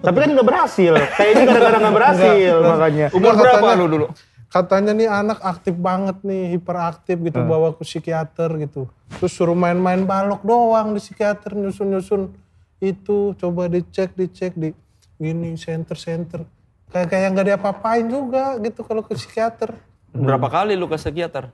Tapi 0.00 0.16
kan 0.16 0.28
nggak 0.32 0.46
berhasil. 0.46 0.92
Kayaknya 1.14 1.44
gara-gara 1.46 1.76
nggak 1.78 1.96
berhasil 1.96 2.54
makanya. 2.60 3.06
Umur 3.10 3.20
Enggak, 3.30 3.34
berapa 3.40 3.56
katanya- 3.60 3.78
lu 3.78 3.86
dulu? 3.88 4.06
Katanya 4.46 4.92
nih 4.94 5.08
anak 5.10 5.38
aktif 5.42 5.74
banget 5.74 6.16
nih, 6.22 6.54
hiperaktif 6.54 7.18
gitu, 7.18 7.42
bawa 7.42 7.74
ke 7.74 7.82
psikiater 7.82 8.54
gitu. 8.56 8.86
Terus 9.18 9.34
suruh 9.34 9.52
main-main 9.52 10.06
balok 10.06 10.46
doang 10.46 10.94
di 10.94 11.02
psikiater, 11.02 11.52
nyusun-nyusun 11.52 12.30
itu, 12.78 13.34
coba 13.34 13.66
dicek, 13.66 14.14
dicek, 14.14 14.54
di 14.54 14.70
gini, 15.16 15.58
center-center. 15.58 16.46
Kayak 16.86 17.08
kayak 17.10 17.28
nggak 17.34 17.46
diapa-apain 17.50 18.06
juga 18.06 18.54
gitu 18.62 18.86
kalau 18.86 19.02
ke 19.02 19.18
psikiater. 19.18 19.74
Berapa 20.14 20.46
kali 20.46 20.78
lu 20.78 20.86
ke 20.86 20.94
psikiater? 20.94 21.50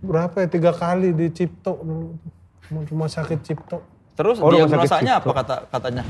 Berapa 0.00 0.40
ya, 0.40 0.48
tiga 0.48 0.72
kali 0.72 1.12
di 1.12 1.28
Cipto 1.28 1.76
dulu. 1.76 2.16
Rumah 2.70 3.12
sakit 3.12 3.44
Cipto. 3.44 3.84
Terus 4.16 4.40
Oh, 4.40 4.48
sakit 4.48 4.72
diagnosanya 4.72 5.20
apa 5.20 5.32
kata 5.36 5.54
katanya? 5.68 6.04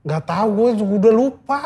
Nggak 0.00 0.22
tahu 0.26 0.48
gue 0.56 0.68
juga 0.80 0.92
udah 1.06 1.12
lupa. 1.14 1.60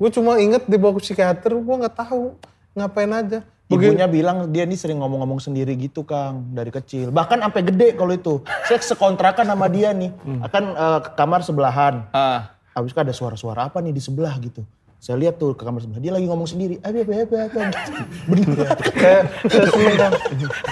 Gue 0.00 0.08
cuma 0.12 0.40
inget 0.40 0.64
dibawa 0.64 0.96
ke 0.96 1.04
psikiater, 1.04 1.52
gue 1.52 1.76
nggak 1.84 1.96
tahu 1.96 2.36
ngapain 2.72 3.12
aja. 3.12 3.40
Ibunya 3.70 4.10
bilang 4.10 4.50
dia 4.50 4.66
nih 4.66 4.74
sering 4.74 4.98
ngomong-ngomong 4.98 5.38
sendiri 5.38 5.78
gitu 5.78 6.02
Kang 6.02 6.50
dari 6.50 6.74
kecil. 6.74 7.14
Bahkan 7.14 7.38
sampai 7.38 7.62
gede 7.62 7.88
kalau 7.94 8.10
itu. 8.10 8.42
Saya 8.66 8.82
sekontrakan 8.82 9.46
sama 9.46 9.70
dia 9.70 9.94
nih. 9.94 10.10
Akan 10.42 10.74
eh, 10.74 10.98
ke 11.06 11.10
kamar 11.14 11.46
sebelahan. 11.46 12.02
Ah, 12.10 12.50
Habis 12.74 12.94
itu 12.94 13.00
ada 13.02 13.14
suara-suara 13.14 13.66
apa 13.70 13.78
nih 13.78 13.94
di 13.94 14.02
sebelah 14.02 14.34
gitu. 14.42 14.62
Saya 15.00 15.16
lihat 15.16 15.40
tuh 15.40 15.56
ke 15.56 15.64
kamar 15.64 15.80
sebelah. 15.80 15.96
Dia 16.04 16.12
lagi 16.12 16.28
ngomong 16.28 16.44
sendiri. 16.44 16.76
Abi, 16.84 17.00
abi. 17.00 17.24
Bener. 18.28 18.68
Kayak 18.92 19.32
saya 19.48 19.66
seneng. 19.72 20.12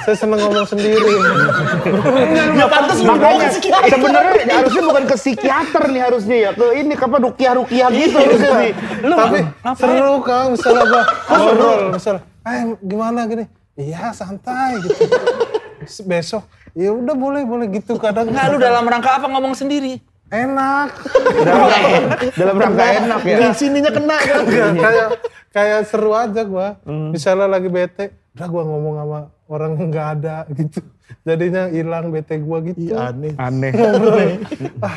Saya 0.05 0.17
seneng 0.21 0.41
ngomong 0.45 0.67
sendiri. 0.69 1.13
Ya 2.53 2.67
pantas 2.69 3.01
Makanya 3.01 3.49
sebenarnya 3.89 4.45
harusnya 4.53 4.83
bukan 4.85 5.05
ke 5.09 5.17
psikiater 5.17 5.83
nih 5.89 6.03
harusnya 6.13 6.37
ya. 6.45 6.51
Ke 6.53 6.67
ini 6.77 6.93
apa 6.93 7.17
rukiah-rukiah 7.25 7.89
gitu 7.89 8.17
harusnya 8.21 8.53
nih. 8.69 8.73
Tapi 9.01 9.39
seru 9.81 10.17
Kang, 10.21 10.47
misalnya 10.53 10.85
gua 10.85 11.03
ngobrol, 11.33 11.81
misalnya, 11.97 12.23
eh 12.45 12.61
gimana 12.85 13.21
gini? 13.25 13.45
Iya 13.81 14.13
santai 14.13 14.77
gitu. 14.85 15.09
Besok, 16.11 16.45
ya 16.77 16.93
udah 16.93 17.17
boleh 17.17 17.49
boleh 17.49 17.65
gitu 17.73 17.97
kadang. 17.97 18.29
Enggak, 18.29 18.53
lu 18.53 18.61
dalam 18.61 18.85
rangka 18.85 19.17
apa 19.17 19.25
ngomong 19.25 19.57
sendiri? 19.57 20.05
Enak. 20.29 20.89
Dalam 21.39 21.65
rangka, 21.65 21.89
dalam 22.37 22.57
rangka 22.57 22.85
enak 22.85 23.21
ya. 23.25 23.37
Di 23.39 23.47
sininya 23.55 23.91
kena 23.91 24.17
kan. 24.17 24.43
Kayak 24.85 25.09
kayak 25.49 25.81
seru 25.89 26.13
aja 26.13 26.43
gua. 26.45 26.77
Misalnya 26.85 27.49
lagi 27.49 27.69
bete, 27.69 28.13
udah 28.37 28.47
gua 28.47 28.63
ngomong 28.65 28.95
sama 28.97 29.19
orang 29.49 29.73
nggak 29.81 30.07
ada 30.21 30.37
gitu. 30.59 30.81
Jadinya 31.25 31.69
hilang 31.69 32.13
bete 32.13 32.37
gua 32.37 32.61
gitu. 32.61 32.79
Ih, 32.79 32.93
aneh. 32.93 33.33
Aneh. 33.37 33.73
ah, 34.85 34.97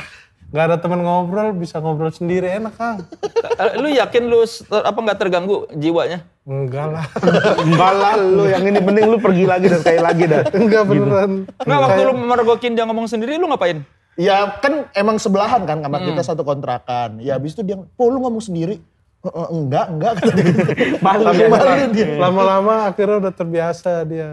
nggak 0.51 0.65
ada 0.67 0.77
teman 0.77 0.99
ngobrol, 0.99 1.55
bisa 1.55 1.79
ngobrol 1.79 2.11
sendiri 2.11 2.51
enak 2.51 2.75
Kang. 2.75 3.07
Eh, 3.55 3.79
Lu 3.79 3.87
yakin 3.87 4.27
lu 4.27 4.43
apa 4.69 4.99
nggak 4.99 5.17
terganggu 5.17 5.71
jiwanya? 5.71 6.27
Enggak 6.41 6.91
lah. 6.91 7.05
Enggak 7.63 7.93
lah 7.95 8.13
lu 8.17 8.43
yang 8.49 8.65
ini 8.65 8.81
mending 8.81 9.07
lu 9.07 9.17
pergi 9.21 9.45
lagi 9.47 9.69
dan 9.69 9.79
sekali 9.79 10.01
lagi 10.01 10.23
dah. 10.27 10.43
Enggak 10.51 10.83
beneran. 10.83 11.31
Enggak, 11.47 11.79
waktu 11.79 12.01
lu 12.01 12.13
memergokin 12.17 12.73
dia 12.73 12.83
ngomong 12.83 13.05
sendiri, 13.05 13.37
lu 13.37 13.45
ngapain? 13.47 13.85
Ya 14.19 14.59
kan 14.59 14.91
emang 14.91 15.15
sebelahan 15.15 15.63
kan 15.63 15.79
kamar 15.79 16.03
kita 16.03 16.21
satu 16.21 16.43
kontrakan. 16.43 17.19
Ya 17.19 17.39
habis 17.39 17.55
itu 17.55 17.63
dia, 17.63 17.79
po 17.79 18.11
lu 18.11 18.19
ngomong 18.19 18.43
sendiri. 18.43 18.83
"Eh, 19.21 19.29
eh, 19.29 19.47
enggak, 19.49 19.85
enggak. 19.87 20.11
kata 20.19 20.31
dia. 20.33 20.45
Malu 21.05 21.23
Tapi 21.23 21.41
ya. 21.41 21.47
malu 21.47 21.85
dia. 21.89 22.07
Lama-lama 22.17 22.73
akhirnya 22.85 23.17
udah 23.21 23.33
terbiasa 23.33 23.91
dia. 24.03 24.29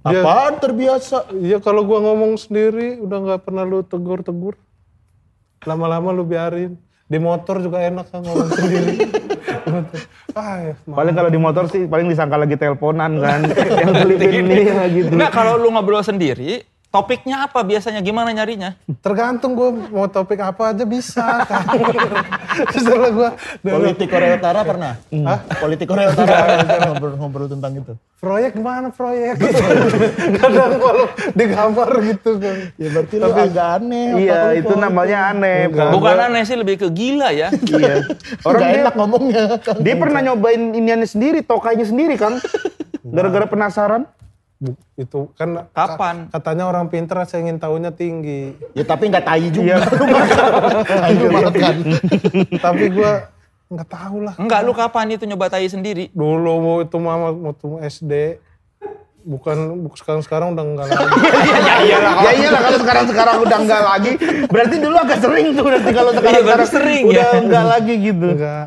Dia- 0.00 0.22
Apaan 0.22 0.54
terbiasa? 0.56 1.16
Iya 1.34 1.58
kalau 1.58 1.82
gua 1.82 1.98
ngomong 2.00 2.36
sendiri 2.36 3.00
udah 3.00 3.18
nggak 3.18 3.40
pernah 3.42 3.64
lu 3.64 3.82
tegur-tegur. 3.82 4.54
Lama-lama 5.64 6.08
lu 6.10 6.22
biarin. 6.22 6.78
Di 7.04 7.18
motor 7.18 7.58
juga 7.58 7.82
enak 7.82 8.06
kan 8.06 8.22
ngomong 8.22 8.48
sendiri. 8.48 8.94
ah, 10.38 10.56
ya, 10.62 10.74
Paling 10.86 11.10
kalau 11.10 11.26
di 11.26 11.36
motor 11.36 11.66
sih 11.66 11.84
paling 11.84 12.06
disangka 12.06 12.38
lagi 12.38 12.54
teleponan 12.54 13.18
kan. 13.18 13.40
yang 13.82 13.92
kelipin 13.98 14.46
ini 14.46 14.56
gitu. 14.94 15.10
Enggak, 15.18 15.34
kalau 15.34 15.58
lu 15.58 15.74
ngobrol 15.74 16.00
sendiri, 16.00 16.62
topiknya 16.90 17.46
apa 17.46 17.62
biasanya? 17.62 18.02
Gimana 18.02 18.34
nyarinya? 18.34 18.74
tergantung 19.00 19.54
gua 19.54 19.70
mau 19.70 20.06
topik 20.10 20.42
apa 20.42 20.74
aja 20.74 20.82
bisa 20.82 21.46
gua 23.16 23.38
dari 23.62 23.74
Politik 23.74 24.10
Korea 24.10 24.34
Utara 24.36 24.60
pernah? 24.66 24.92
Hah? 24.98 25.38
Politik 25.56 25.86
Korea 25.86 26.10
Utara 26.10 26.66
pernah 26.66 26.78
ngobrol-ngobrol 26.90 27.46
tentang 27.46 27.72
itu. 27.78 27.94
proyek 28.20 28.52
gimana 28.52 28.92
proyek? 28.92 29.40
Kadang 30.44 30.76
kalau 30.76 31.08
di 31.32 31.44
kamar 31.48 31.90
gitu 32.04 32.36
kan. 32.36 32.56
Ya 32.76 32.88
berarti 32.92 33.14
lu 33.16 33.32
agak 33.32 33.68
aneh. 33.80 34.08
Iya, 34.28 34.40
itu 34.60 34.74
namanya 34.76 35.32
aneh. 35.32 35.72
Po. 35.72 35.88
Bukan 35.96 36.28
aneh 36.28 36.44
sih, 36.44 36.52
lebih 36.52 36.76
ke 36.84 36.92
gila 36.92 37.32
ya. 37.32 37.48
Iya. 37.48 38.04
Orang 38.44 38.60
Nggak 38.60 38.72
dia, 38.76 38.82
enak 38.84 38.94
ngomongnya. 39.00 39.42
Dia 39.80 39.94
pernah 39.96 40.20
nyobain 40.20 40.76
iniannya 40.76 41.08
sendiri, 41.08 41.40
tokainya 41.40 41.88
sendiri 41.88 42.20
kan. 42.20 42.36
Gara-gara 43.00 43.48
penasaran. 43.48 44.04
Itu 44.94 45.32
kan 45.34 45.72
Kapan? 45.72 46.28
katanya 46.28 46.68
orang 46.68 46.92
pinter 46.92 47.16
saya 47.24 47.40
ingin 47.42 47.56
tahunya 47.56 47.90
tinggi. 47.90 48.52
Ya 48.76 48.84
tapi 48.84 49.08
nggak 49.08 49.24
tai 49.24 49.40
Iya. 49.40 49.52
juga. 49.56 49.74
Tai 50.84 51.14
lu 51.16 51.28
makan. 51.32 51.74
Tapi 52.60 52.84
gua 52.92 53.12
nggak 53.70 53.88
tahu 53.88 54.16
lah. 54.20 54.34
Enggak, 54.36 54.60
lu 54.60 54.72
kapan 54.74 55.14
itu 55.14 55.24
nyoba 55.24 55.48
tai 55.48 55.64
sendiri? 55.64 56.12
Dulu 56.12 56.52
mau 56.60 56.76
itu 56.78 56.96
mama 56.98 57.32
waktu 57.32 57.66
SD 57.88 58.12
bukan 59.30 59.58
bukan 59.86 59.96
sekarang 59.96 60.22
sekarang 60.26 60.48
udah 60.58 60.64
enggak 60.66 60.86
lagi. 60.90 61.06
ya 61.70 61.74
iyalah, 61.86 62.12
ya 62.18 62.30
iyalah 62.34 62.60
kalau 62.60 62.78
sekarang 62.82 63.04
sekarang 63.06 63.36
udah 63.38 63.58
enggak 63.62 63.82
lagi. 63.86 64.12
Berarti 64.50 64.76
dulu 64.82 64.96
agak 64.98 65.18
sering 65.22 65.46
tuh 65.54 65.64
nanti 65.70 65.90
kalau 65.94 66.10
sekarang 66.10 66.34
Iya, 66.34 66.42
sekarang 66.42 66.68
sering 66.68 67.04
udah 67.06 67.22
ya. 67.22 67.38
enggak 67.38 67.64
lagi 67.70 67.94
gitu. 68.02 68.26
enggak. 68.34 68.64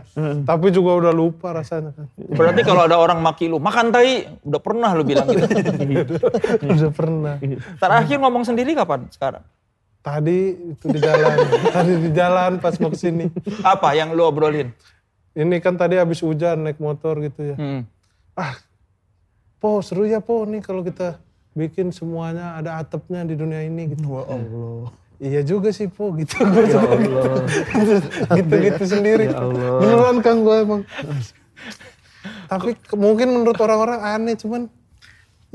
Tapi 0.48 0.68
juga 0.72 0.92
udah 1.04 1.12
lupa 1.12 1.48
rasanya 1.52 1.92
kan. 1.92 2.08
Berarti 2.16 2.62
kalau 2.64 2.82
ada 2.88 2.96
orang 2.96 3.20
maki 3.20 3.52
lu, 3.52 3.60
makan 3.60 3.92
tai, 3.92 4.24
udah 4.40 4.62
pernah 4.64 4.90
lu 4.96 5.04
bilang 5.04 5.28
gitu. 5.28 6.16
udah 6.80 6.92
pernah. 6.96 7.36
Terakhir 7.76 8.18
ngomong 8.24 8.48
sendiri 8.48 8.72
kapan 8.72 9.04
sekarang? 9.12 9.44
Tadi 10.00 10.40
itu 10.76 10.86
di 10.92 11.00
jalan, 11.00 11.32
tadi 11.72 11.92
di 11.96 12.10
jalan 12.12 12.52
pas 12.60 12.76
mau 12.80 12.92
ke 12.92 13.00
sini. 13.00 13.28
Apa 13.64 13.96
yang 13.96 14.12
lu 14.12 14.24
obrolin? 14.24 14.72
Ini 15.34 15.60
kan 15.60 15.76
tadi 15.76 15.96
habis 15.96 16.20
hujan 16.20 16.64
naik 16.64 16.80
motor 16.80 17.20
gitu 17.20 17.52
ya. 17.52 17.56
Hmm. 17.56 17.82
Ah, 18.36 18.58
po 19.64 19.80
seru 19.80 20.04
ya 20.04 20.20
po 20.20 20.44
nih 20.44 20.60
kalau 20.60 20.84
kita 20.84 21.16
bikin 21.56 21.96
semuanya 21.96 22.60
ada 22.60 22.84
atapnya 22.84 23.24
di 23.24 23.40
dunia 23.40 23.64
ini 23.64 23.96
gitu. 23.96 24.12
Wah 24.12 24.28
Allah. 24.28 24.92
iya 25.24 25.40
juga 25.40 25.72
sih 25.72 25.88
po 25.88 26.12
gitu 26.20 26.36
gue 26.44 26.68
gitu 26.68 28.56
gitu 28.60 28.84
sendiri 28.84 29.32
beneran 29.80 30.20
kang 30.20 30.44
gue 30.44 30.68
emang 30.68 30.82
tapi 32.52 32.76
mungkin 33.00 33.32
menurut 33.32 33.56
orang-orang 33.64 34.04
aneh 34.04 34.36
cuman 34.36 34.68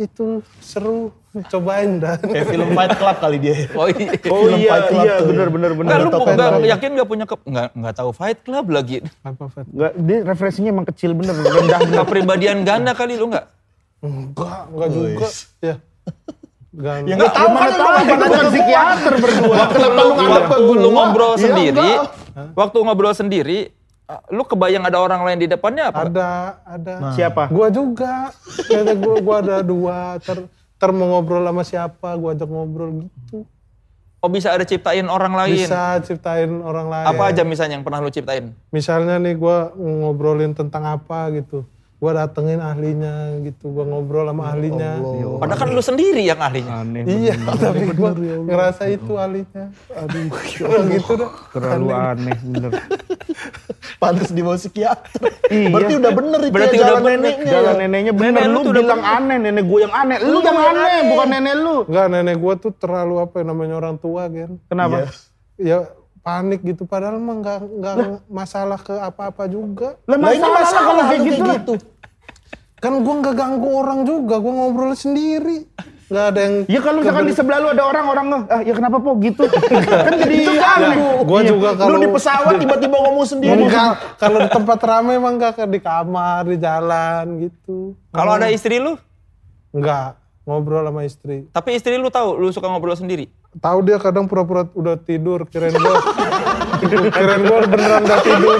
itu 0.01 0.41
seru 0.65 1.13
cobain 1.53 1.99
dah 1.99 2.17
Kayak 2.23 2.47
film 2.55 2.69
Fight 2.73 2.95
Club 2.97 3.17
kali 3.19 3.37
dia. 3.43 3.67
Oh 3.75 3.91
iya. 3.91 4.15
Oh 4.31 4.47
Film 4.47 4.59
iya, 4.63 4.71
Fight 4.71 4.87
Club 4.95 5.05
iya 5.05 5.15
tuh. 5.19 5.27
bener 5.27 5.49
bener 5.51 5.71
bener. 5.75 5.91
Enggak, 5.91 5.99
lu 5.99 6.09
nggak 6.11 6.51
Fight 6.55 6.71
yakin 6.71 6.91
nggak 6.95 7.09
punya 7.11 7.25
ke, 7.27 7.37
nggak 7.43 7.69
nggak 7.75 7.95
tahu 7.99 8.11
Fight 8.15 8.39
Club 8.47 8.67
lagi. 8.71 9.03
apa 9.27 9.45
Fat? 9.51 9.67
Nggak, 9.67 9.93
dia 10.03 10.19
referensinya 10.23 10.71
emang 10.71 10.87
kecil 10.87 11.19
bener, 11.19 11.35
rendah. 11.35 11.79
Kepribadian 12.07 12.63
ganda 12.63 12.95
kali 12.95 13.19
lu 13.19 13.27
nggak? 13.31 13.58
Enggak 13.99 14.61
enggak 14.71 14.89
juga 14.91 15.29
ya 15.61 15.77
Enggak, 16.69 16.95
Ya 17.11 17.15
nggak 17.17 17.33
tahu 17.35 17.49
kan 17.49 17.69
lu 17.69 17.83
Kan 17.83 18.19
bukan 18.23 18.47
psikiater 18.55 19.15
berdua. 19.19 19.57
Kenapa 19.67 19.99
lu 19.99 20.11
Waktu 20.15 20.63
lu 20.79 20.89
ngobrol 20.93 21.33
Iya, 21.35 21.43
sendiri, 21.43 21.91
enggak. 21.97 22.55
waktu 22.55 22.79
ngobrol 22.85 23.15
sendiri, 23.17 23.59
lu 24.31 24.43
kebayang 24.47 24.85
ada 24.87 24.99
orang 25.01 25.21
lain 25.27 25.39
di 25.43 25.49
depannya 25.51 25.91
apa? 25.91 26.07
ada 26.07 26.29
ada 26.63 26.93
Siapa? 27.13 27.51
Gua 27.51 27.69
juga. 27.69 28.31
Kayaknya 28.69 28.95
gua, 28.95 29.15
gua 29.19 29.37
ada 29.43 29.57
dua. 29.61 29.99
Ter, 30.23 30.47
ter 30.79 30.91
mau 30.95 31.09
ngobrol 31.11 31.43
sama 31.43 31.65
siapa, 31.67 32.15
gua 32.15 32.33
ajak 32.33 32.47
ngobrol 32.47 33.05
gitu. 33.05 33.49
Oh 34.19 34.27
bisa 34.27 34.51
ada 34.51 34.63
ciptain 34.63 35.07
orang 35.07 35.31
lain. 35.31 35.63
Bisa 35.63 35.99
ciptain 36.03 36.51
orang 36.63 36.91
lain. 36.91 37.07
Apa 37.07 37.31
aja 37.31 37.43
misalnya 37.43 37.79
yang 37.79 37.87
pernah 37.87 37.99
lu 37.99 38.11
ciptain? 38.11 38.51
Misalnya 38.71 39.19
nih 39.19 39.35
gua 39.35 39.71
ngobrolin 39.75 40.55
tentang 40.55 40.87
apa 40.87 41.31
gitu. 41.33 41.67
Gua 41.99 42.15
datengin 42.15 42.63
ahlinya 42.63 43.43
gitu. 43.43 43.75
Gua 43.75 43.83
ngobrol 43.83 44.31
sama 44.31 44.55
ahlinya. 44.55 45.03
Padahal 45.43 45.59
kan 45.59 45.69
lu 45.75 45.83
sendiri 45.83 46.23
yang 46.23 46.39
ahlinya. 46.39 46.87
Aneh. 46.87 47.03
Iya, 47.03 47.35
tapi 47.63 47.91
gua 47.99 48.15
ngerasa 48.19 48.87
itu 48.87 49.19
ahlinya. 49.19 49.75
Aduh, 49.99 50.31
gitu 50.95 51.13
dah. 51.19 51.31
Terlalu 51.51 51.89
aneh 51.91 52.39
bener. 52.39 52.71
Pantes 54.03 54.31
di 54.31 54.47
bawah 54.47 54.55
psikiater. 54.55 55.23
Iya. 55.51 55.75
Berarti 55.75 55.93
udah 55.99 56.13
bener 56.15 56.41
itu 56.47 56.55
Berarti 56.55 56.77
ya, 56.77 56.79
udah 56.79 56.87
jalan 56.87 57.03
bener. 57.03 57.19
neneknya. 57.19 57.51
Jalan 57.51 57.75
ya. 57.75 57.81
neneknya 57.83 58.13
bener. 58.15 58.31
Nenek 58.31 58.47
lu 58.47 58.61
lu 58.63 58.71
bilang 58.79 59.03
aneh, 59.03 59.37
nenek 59.43 59.65
gue 59.67 59.79
yang 59.83 59.95
aneh. 59.95 60.17
Lu 60.23 60.39
yang 60.39 60.59
aneh, 60.59 60.99
bukan 61.11 61.27
nenek 61.35 61.55
lu. 61.59 61.77
Enggak, 61.91 62.07
nenek 62.15 62.37
gua 62.39 62.55
tuh 62.55 62.73
terlalu 62.79 63.15
apa 63.19 63.35
ya, 63.43 63.45
namanya 63.51 63.75
orang 63.75 63.97
tua 63.99 64.31
kan. 64.31 64.51
Kenapa? 64.71 65.11
Ya 65.59 65.79
panik 66.19 66.61
gitu 66.61 66.85
padahal 66.85 67.17
mah 67.17 67.37
nggak 67.39 67.59
nggak 67.79 67.97
masalah 68.27 68.79
ke 68.79 68.95
apa-apa 68.95 69.45
juga. 69.47 69.97
Lah 70.05 70.17
Lah 70.17 70.31
ini 70.31 70.43
masalah, 70.43 70.59
masalah 70.59 70.83
kalau 70.83 71.03
kayak 71.05 71.21
lu 71.21 71.27
gitu. 71.27 71.43
lah. 71.45 71.57
gitu. 71.57 71.75
Kan 72.79 72.93
gua 73.03 73.15
nggak 73.19 73.35
ganggu 73.35 73.69
orang 73.75 74.01
juga, 74.03 74.35
gua 74.39 74.53
ngobrol 74.55 74.95
sendiri. 74.95 75.67
Nggak 76.09 76.25
ada 76.25 76.41
yang 76.41 76.55
Ya 76.73 76.81
kalau 76.81 76.99
misalkan 77.05 77.25
di 77.27 77.35
sebelah 77.37 77.59
lu 77.61 77.69
ada 77.69 77.85
orang, 77.85 78.05
orang 78.09 78.27
ah 78.49 78.61
ya 78.65 78.73
kenapa 78.73 78.97
po 78.97 79.13
gitu? 79.21 79.45
kan 80.09 80.15
jadi 80.17 80.37
aneh. 80.57 80.97
gua 81.21 81.41
juga 81.45 81.69
Lu 81.75 81.81
kalau 81.85 81.99
di 81.99 82.09
pesawat 82.09 82.55
tiba-tiba 82.57 82.97
ngomong 82.97 83.27
sendiri. 83.29 83.61
Enggak, 83.67 83.93
kalau 84.17 84.39
di 84.41 84.49
tempat 84.49 84.79
ramai 84.81 85.21
emang 85.21 85.37
enggak 85.37 85.61
di 85.65 85.81
kamar, 85.83 86.49
di 86.49 86.57
jalan 86.57 87.25
gitu. 87.45 87.93
Kalau 88.09 88.33
ada 88.35 88.49
istri 88.49 88.81
lu, 88.81 88.97
Enggak, 89.69 90.17
ngobrol 90.49 90.81
sama 90.81 91.05
istri. 91.05 91.45
tapi 91.53 91.77
istri 91.77 92.01
lu 92.01 92.09
tahu 92.09 92.41
lu 92.41 92.49
suka 92.49 92.73
ngobrol 92.73 92.97
sendiri. 92.97 93.29
Tahu 93.57 93.79
dia 93.81 93.97
kadang 93.97 94.29
pura-pura 94.29 94.69
udah 94.77 95.01
tidur, 95.01 95.49
kirain 95.49 95.73
gua 95.73 95.97
kirain 97.17 97.43
gua 97.49 97.59
beneran 97.65 98.03
udah 98.05 98.21
tidur. 98.21 98.59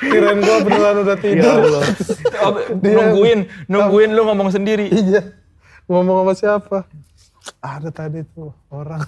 kirain 0.00 0.40
gua 0.40 0.56
beneran 0.64 0.96
udah 1.04 1.16
tidur. 1.20 1.60
Oh, 2.40 2.52
nungguin, 2.80 3.44
nungguin 3.68 4.10
lu 4.16 4.24
ngomong 4.24 4.48
sendiri. 4.48 4.88
iya. 4.88 5.36
Ngomong 5.84 6.24
sama 6.24 6.32
siapa? 6.32 6.78
Ada 7.60 7.92
tadi 7.92 8.24
tuh 8.32 8.52
orang. 8.72 9.04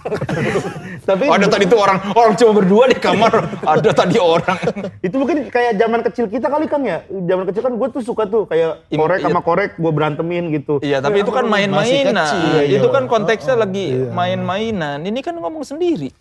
Tapi 1.08 1.24
Oh, 1.28 1.36
ada 1.36 1.48
tadi 1.48 1.64
tuh 1.64 1.80
orang, 1.80 1.98
orang 2.12 2.32
cuma 2.36 2.52
berdua 2.52 2.84
di 2.88 2.96
kamar. 3.00 3.32
Ada 3.64 3.90
tadi 3.96 4.16
orang. 4.20 4.58
itu 5.06 5.16
mungkin 5.16 5.48
kayak 5.48 5.80
zaman 5.80 6.00
kecil 6.04 6.24
kita 6.28 6.52
kali 6.52 6.68
kan 6.68 6.80
ya. 6.84 7.00
Zaman 7.08 7.44
kecil 7.48 7.62
kan 7.64 7.72
gue 7.76 7.88
tuh 7.88 8.02
suka 8.04 8.28
tuh 8.28 8.44
kayak 8.44 8.84
Im- 8.92 9.00
korek 9.00 9.18
iya. 9.20 9.26
sama 9.32 9.40
korek 9.40 9.70
gue 9.80 9.92
berantemin 9.92 10.52
gitu. 10.52 10.80
Iya, 10.84 11.00
tapi 11.00 11.24
itu 11.24 11.32
kan 11.32 11.48
main-mainan. 11.48 12.12
iya. 12.60 12.76
Itu 12.76 12.92
kan 12.92 13.08
konteksnya 13.08 13.56
lagi 13.56 14.04
main-mainan. 14.12 15.00
Ini 15.00 15.20
kan 15.24 15.36
ngomong 15.40 15.64
sendiri. 15.64 16.12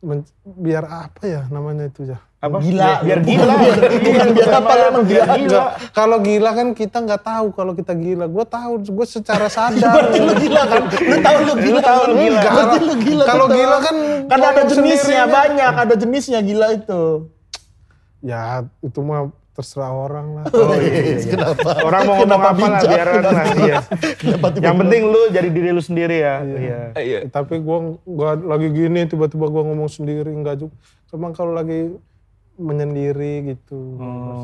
Men- 0.00 0.24
biar 0.42 0.84
apa 0.88 1.22
ya 1.22 1.42
namanya 1.48 1.84
itu 1.86 2.08
ya? 2.08 2.18
Apa? 2.40 2.56
Gila. 2.64 3.04
Biar, 3.04 3.20
biar 3.20 3.20
Bukan 3.20 3.28
gila. 3.36 3.52
biar- 3.52 3.92
bukan 4.00 4.28
biar 4.32 4.48
apa 4.56 4.70
lu 4.72 4.82
emang 4.88 5.04
biar 5.04 5.26
gila. 5.28 5.36
gila. 5.36 5.62
Kalau 5.92 6.16
gila 6.24 6.50
kan 6.56 6.68
kita 6.72 6.98
nggak 7.04 7.20
tahu 7.20 7.46
kalau 7.52 7.72
kita 7.76 7.92
gila. 7.92 8.24
Gue 8.26 8.44
tahu, 8.48 8.72
gue 8.80 9.06
secara 9.06 9.46
sadar. 9.46 9.92
Berarti 10.08 10.18
lu 10.18 10.34
gila 10.40 10.62
kan? 10.64 10.82
Lu 10.88 11.16
tahu 11.20 11.38
lu 11.44 11.54
gila. 11.60 11.80
tahu 11.84 12.00
lu 12.00 12.14
gila. 12.16 12.32
Enggak, 12.32 12.52
Berarti 12.56 12.78
lu 12.80 12.94
gila. 12.96 13.24
Kalau 13.28 13.46
gila 13.46 13.76
kan 13.78 13.96
kan 14.24 14.40
ada 14.40 14.62
jenisnya 14.64 15.24
banyak, 15.28 15.72
ada 15.76 15.94
jenisnya 15.94 16.40
gila 16.40 16.66
itu. 16.72 17.02
Ya 18.20 18.42
itu 18.80 19.00
mah 19.00 19.28
terserah 19.60 19.92
orang 19.92 20.26
lah. 20.40 20.44
Kenapa? 21.28 21.68
Orang 21.84 22.00
mau 22.08 22.14
ngomong 22.24 22.32
Kenapa 22.32 22.48
apa 22.56 22.64
lah 22.64 22.82
biaran 22.88 23.20
lah. 23.20 23.44
Iya. 23.60 23.76
Yang 24.56 24.76
penting 24.80 25.02
lu 25.04 25.20
jadi 25.28 25.48
diri 25.52 25.70
lu 25.76 25.82
sendiri 25.84 26.16
ya. 26.24 26.40
Iya. 26.40 26.80
Iya. 26.96 27.18
Tapi 27.28 27.60
gua 27.60 28.00
gua 28.08 28.40
lagi 28.40 28.72
gini 28.72 29.04
tiba-tiba 29.04 29.52
gua 29.52 29.62
ngomong 29.68 29.92
sendiri 29.92 30.32
enggak 30.32 30.64
juga. 30.64 30.72
Cuma 31.12 31.36
kalau 31.36 31.52
lagi 31.52 31.92
menyendiri 32.60 33.56
gitu. 33.56 33.96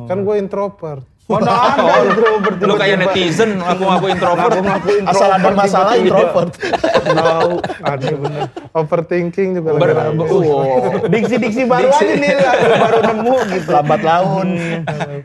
Kan 0.08 0.24
gue 0.24 0.34
introvert. 0.40 1.04
Mana 1.26 1.50
ada 1.74 2.06
introvert 2.06 2.56
Lu 2.62 2.74
kayak 2.78 2.96
netizen, 3.02 3.58
aku 3.70 3.82
ngaku 3.82 4.06
introvert. 4.14 4.52
Aku 4.54 4.62
ngaku 4.62 4.88
introvert. 5.02 5.18
Asal 5.18 5.28
ada 5.34 5.48
masalah 5.50 5.92
introvert. 5.98 6.50
Tahu, 7.26 7.52
ada 7.82 8.08
bener. 8.14 8.42
Overthinking 8.70 9.48
juga 9.58 9.70
Ber- 9.74 9.94
lagi 9.94 10.18
oh. 10.22 10.62
Diksi-diksi 11.10 11.62
baru 11.66 11.90
aja 11.90 12.14
nih, 12.14 12.34
baru 12.78 12.98
nemu 13.10 13.36
gitu. 13.58 13.70
Lambat 13.74 14.02
laun, 14.06 14.48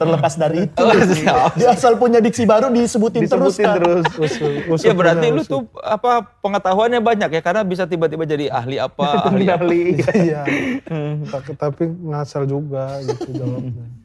terlepas 0.02 0.34
dari 0.42 0.66
itu. 0.66 0.82
Oh. 0.82 1.50
Dia 1.54 1.70
asal 1.78 2.02
punya 2.02 2.18
diksi 2.18 2.50
baru 2.50 2.74
disebutin, 2.74 3.30
terus 3.30 3.54
Disebutin 3.54 3.66
kan. 3.70 3.76
terus. 3.78 4.06
Usul, 4.18 4.52
usul 4.74 4.86
Ya 4.90 4.94
berarti 4.98 5.30
lu 5.30 5.46
tuh 5.46 5.70
apa 5.86 6.26
pengetahuannya 6.42 6.98
banyak 6.98 7.30
ya 7.30 7.42
karena 7.46 7.62
bisa 7.62 7.86
tiba-tiba 7.86 8.26
jadi 8.26 8.50
ahli 8.50 8.82
apa, 8.82 9.30
ahli 9.30 9.46
apa. 9.46 9.62
Kendali. 9.62 9.86
Iya. 10.02 10.42
tapi, 11.30 11.50
tapi 11.54 11.84
ngasal 12.10 12.50
juga 12.50 12.98
gitu 13.06 13.38
jawabnya. 13.38 14.01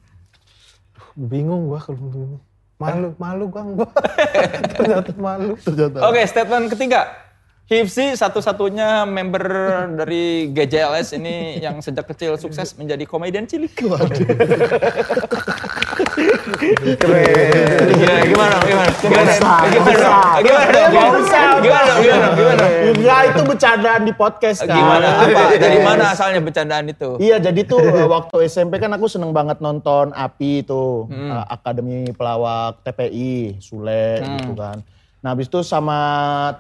Bingung 1.17 1.73
gua 1.73 1.81
kalau 1.81 1.99
begini. 1.99 2.37
Malu, 2.77 3.09
malu 3.17 3.45
bang 3.49 3.69
gua. 3.73 3.89
Ternyata 4.77 5.11
malu. 5.17 5.57
Oke, 6.05 6.21
statement 6.29 6.69
ketiga. 6.71 7.26
Hipsi 7.67 8.15
satu-satunya 8.15 9.03
member 9.11 9.43
dari 9.99 10.55
GJLS 10.55 11.19
ini 11.19 11.59
yang 11.59 11.83
sejak 11.83 12.07
kecil 12.07 12.39
sukses 12.39 12.79
menjadi 12.79 13.03
komedian 13.11 13.51
cilik. 13.51 13.75
Keren. 13.75 14.07
Gimana, 17.91 18.57
gimana, 18.63 18.63
gimana, 18.63 18.87
gimana, 19.03 19.33
gimana, 19.67 20.09
gimana, 20.47 20.79
gimana, 20.95 21.19
usah. 21.19 21.59
gimana, 21.59 21.93
gimana, 21.99 22.27
gimana, 22.39 22.65
Enggak, 22.87 23.21
itu 23.35 23.41
bercandaan 23.43 24.03
di 24.07 24.13
podcast 24.15 24.63
kan. 24.63 24.71
gimana, 24.71 25.09
apa, 25.27 25.59
dari 25.59 25.79
mana 25.83 26.15
asalnya 26.15 26.41
bercandaan 26.47 26.87
itu? 26.87 27.19
Iya, 27.19 27.43
jadi 27.43 27.67
tuh 27.67 27.83
eh, 27.83 28.07
waktu 28.07 28.47
SMP 28.47 28.79
kan 28.79 28.95
aku 28.95 29.11
seneng 29.11 29.35
banget 29.35 29.59
nonton 29.59 30.15
API 30.15 30.63
tuh, 30.63 31.11
eh, 31.11 31.43
Akademi 31.51 32.15
Pelawak 32.15 32.87
TPI, 32.87 33.59
Sule 33.59 34.23
gitu 34.23 34.55
kan. 34.55 34.87
Nah, 35.25 35.33
habis 35.33 35.49
itu 35.49 35.65
sama 35.65 35.99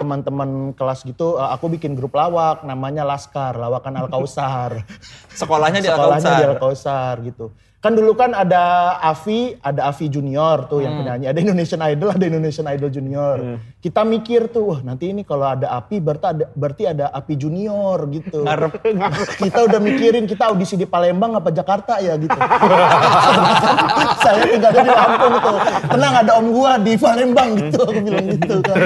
teman-teman 0.00 0.72
kelas 0.72 1.04
gitu, 1.04 1.36
eh, 1.36 1.48
aku 1.52 1.68
bikin 1.70 1.92
grup 1.92 2.16
lawak, 2.16 2.64
namanya 2.64 3.04
Laskar, 3.04 3.54
Lawakan 3.54 3.94
Al 4.00 4.08
Kausar. 4.08 4.82
Sekolahnya 5.40 5.84
di 5.84 5.88
Sekolahnya 5.88 6.32
di 6.40 6.44
Alkausar. 6.44 6.50
Al 6.50 6.58
Kausar 6.58 7.14
gitu. 7.22 7.46
Kan 7.86 7.94
dulu 7.94 8.18
kan 8.18 8.34
ada 8.34 8.98
Avi, 8.98 9.54
ada 9.62 9.86
Avi 9.86 10.10
Junior 10.10 10.66
tuh 10.66 10.82
yang 10.82 10.98
penyanyi, 10.98 11.30
ada 11.30 11.38
Indonesian 11.38 11.78
Idol, 11.86 12.10
ada 12.10 12.26
Indonesian 12.26 12.66
Idol 12.66 12.90
Junior. 12.90 13.62
Kita 13.78 14.02
mikir 14.02 14.50
tuh, 14.50 14.74
wah 14.74 14.80
nanti 14.82 15.14
ini 15.14 15.22
kalau 15.22 15.46
ada 15.46 15.70
Api 15.70 16.02
berarti 16.02 16.26
ada 16.26 16.44
berarti 16.50 16.82
ada 16.90 17.14
Api 17.14 17.38
Junior 17.38 18.10
gitu. 18.10 18.42
Ngarep. 18.42 18.82
kita 19.46 19.70
udah 19.70 19.78
mikirin 19.78 20.26
kita 20.26 20.50
audisi 20.50 20.74
di 20.74 20.82
Palembang 20.82 21.38
apa 21.38 21.54
Jakarta 21.54 22.02
ya 22.02 22.18
gitu. 22.18 22.34
Saya 24.26 24.50
tinggalnya 24.50 24.82
di 24.82 24.90
Lampung 24.90 25.34
tuh. 25.38 25.58
Tenang 25.86 26.14
ada 26.26 26.32
om 26.42 26.46
gua 26.50 26.82
di 26.82 26.98
Palembang 26.98 27.54
gitu, 27.54 27.86
aku 27.86 28.00
bilang 28.02 28.26
gitu 28.34 28.54
kan. 28.66 28.76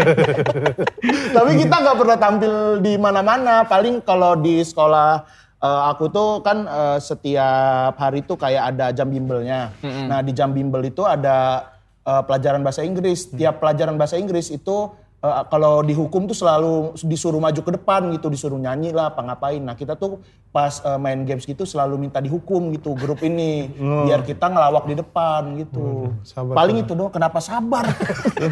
Tapi 1.40 1.50
kita 1.56 1.74
nggak 1.88 1.96
pernah 1.96 2.16
tampil 2.20 2.52
di 2.84 3.00
mana-mana. 3.00 3.64
Paling 3.64 4.04
kalau 4.04 4.36
di 4.36 4.60
sekolah 4.60 5.24
eh, 5.60 5.82
aku 5.92 6.08
tuh 6.08 6.40
kan 6.40 6.64
eh, 6.64 6.98
setiap 6.98 7.94
hari 7.94 8.24
tuh 8.24 8.36
kayak 8.36 8.74
ada 8.74 8.90
jam 8.90 9.08
bimbelnya. 9.08 9.70
Nah 9.84 10.24
di 10.24 10.32
jam 10.32 10.50
bimbel 10.50 10.80
itu 10.82 11.04
ada 11.04 11.68
eh, 12.02 12.22
pelajaran 12.24 12.64
bahasa 12.64 12.80
Inggris. 12.80 13.28
Tiap 13.30 13.60
pelajaran 13.60 13.94
bahasa 13.94 14.16
Inggris 14.16 14.48
itu 14.48 14.88
eh, 15.20 15.42
kalau 15.52 15.84
dihukum 15.84 16.24
tuh 16.24 16.34
selalu 16.34 16.96
disuruh 17.04 17.38
maju 17.38 17.60
ke 17.60 17.72
depan 17.76 18.08
gitu, 18.16 18.32
disuruh 18.32 18.56
nyanyi 18.56 18.90
lah, 18.90 19.12
apa 19.12 19.20
ngapain. 19.20 19.60
Nah 19.60 19.76
kita 19.76 19.94
tuh 19.94 20.24
pas 20.50 20.82
eh, 20.82 20.98
main 20.98 21.22
games 21.22 21.46
gitu 21.46 21.62
selalu 21.62 21.94
minta 22.08 22.18
dihukum 22.18 22.72
gitu 22.74 22.96
grup 22.96 23.20
ini, 23.22 23.68
biar 24.08 24.24
kita 24.24 24.48
ngelawak 24.48 24.88
di 24.88 24.96
depan 24.96 25.60
gitu. 25.60 26.10
sabar, 26.24 26.56
Paling 26.56 26.76
itu 26.82 26.92
doang. 26.96 27.12
Kenapa 27.12 27.38
sabar? 27.38 27.84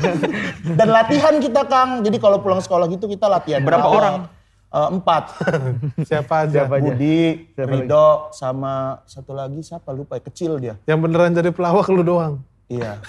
Dan 0.78 0.88
latihan 0.92 1.40
kita 1.40 1.64
Kang. 1.66 2.04
Jadi 2.04 2.20
kalau 2.20 2.38
pulang 2.38 2.60
sekolah 2.60 2.84
gitu 2.86 3.08
kita 3.08 3.26
latihan. 3.32 3.64
Berapa 3.64 3.82
Ngelawak. 3.82 3.98
orang? 3.98 4.37
Eh, 4.68 4.88
empat. 4.92 5.32
Siapa 6.08 6.44
aja? 6.44 6.68
Siapa 6.68 6.76
aja? 6.76 6.84
Budi, 6.92 7.48
Rido, 7.56 8.28
sama 8.36 9.00
satu 9.08 9.32
lagi 9.32 9.64
siapa 9.64 9.96
lupa 9.96 10.20
ya, 10.20 10.22
kecil 10.28 10.60
dia. 10.60 10.76
Yang 10.84 10.98
beneran 11.08 11.32
jadi 11.32 11.48
pelawak 11.56 11.88
lu 11.88 12.04
doang. 12.04 12.44
Iya. 12.68 13.00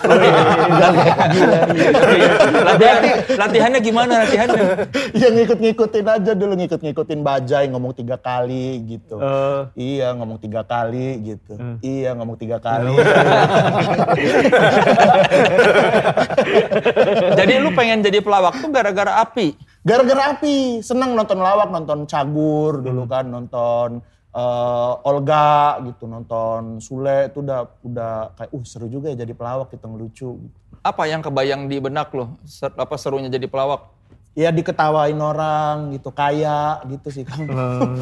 Latihan, 2.63 3.03
latihannya 3.35 3.79
gimana 3.83 4.23
latihannya? 4.23 4.87
Yang 5.11 5.33
ngikut-ngikutin 5.35 6.07
aja 6.07 6.31
dulu, 6.31 6.55
ngikut-ngikutin 6.63 7.19
bajai 7.19 7.67
ngomong 7.67 7.91
tiga 7.91 8.15
kali 8.15 8.79
gitu. 8.87 9.19
Eh, 9.19 9.61
Iya 9.75 10.15
ngomong 10.15 10.39
tiga 10.39 10.63
kali 10.63 11.35
gitu. 11.35 11.59
Iya 11.83 12.15
ngomong 12.15 12.39
tiga 12.39 12.63
kali. 12.63 12.95
Jadi 17.43 17.53
lu 17.59 17.75
pengen 17.75 17.99
jadi 17.99 18.23
pelawak 18.23 18.63
tuh 18.63 18.71
gara-gara 18.71 19.19
api. 19.19 19.59
Gara-gara 19.89 20.23
api, 20.37 20.85
senang 20.85 21.17
nonton 21.17 21.41
lawak, 21.41 21.73
nonton 21.73 22.05
Cagur 22.05 22.85
dulu 22.85 23.09
kan, 23.09 23.25
nonton 23.25 24.05
eh, 24.29 24.93
Olga 25.09 25.81
gitu, 25.89 26.05
nonton 26.05 26.77
Sule 26.77 27.33
itu 27.33 27.41
udah 27.41 27.65
udah 27.81 28.13
kayak 28.37 28.51
uh 28.53 28.63
seru 28.69 28.85
juga 28.85 29.09
ya 29.09 29.25
jadi 29.25 29.33
pelawak 29.33 29.73
kita 29.73 29.89
ngelucu. 29.89 30.37
Gitu. 30.37 30.57
Apa 30.85 31.09
yang 31.09 31.25
kebayang 31.25 31.65
di 31.65 31.81
benak 31.81 32.13
lo? 32.13 32.37
Ser- 32.45 32.77
apa 32.77 32.95
serunya 33.01 33.33
jadi 33.33 33.49
pelawak? 33.49 33.98
Ya 34.39 34.55
diketawain 34.55 35.19
orang 35.19 35.91
gitu, 35.91 36.15
kaya 36.15 36.79
gitu 36.87 37.11
sih 37.11 37.27
Kang. 37.27 37.43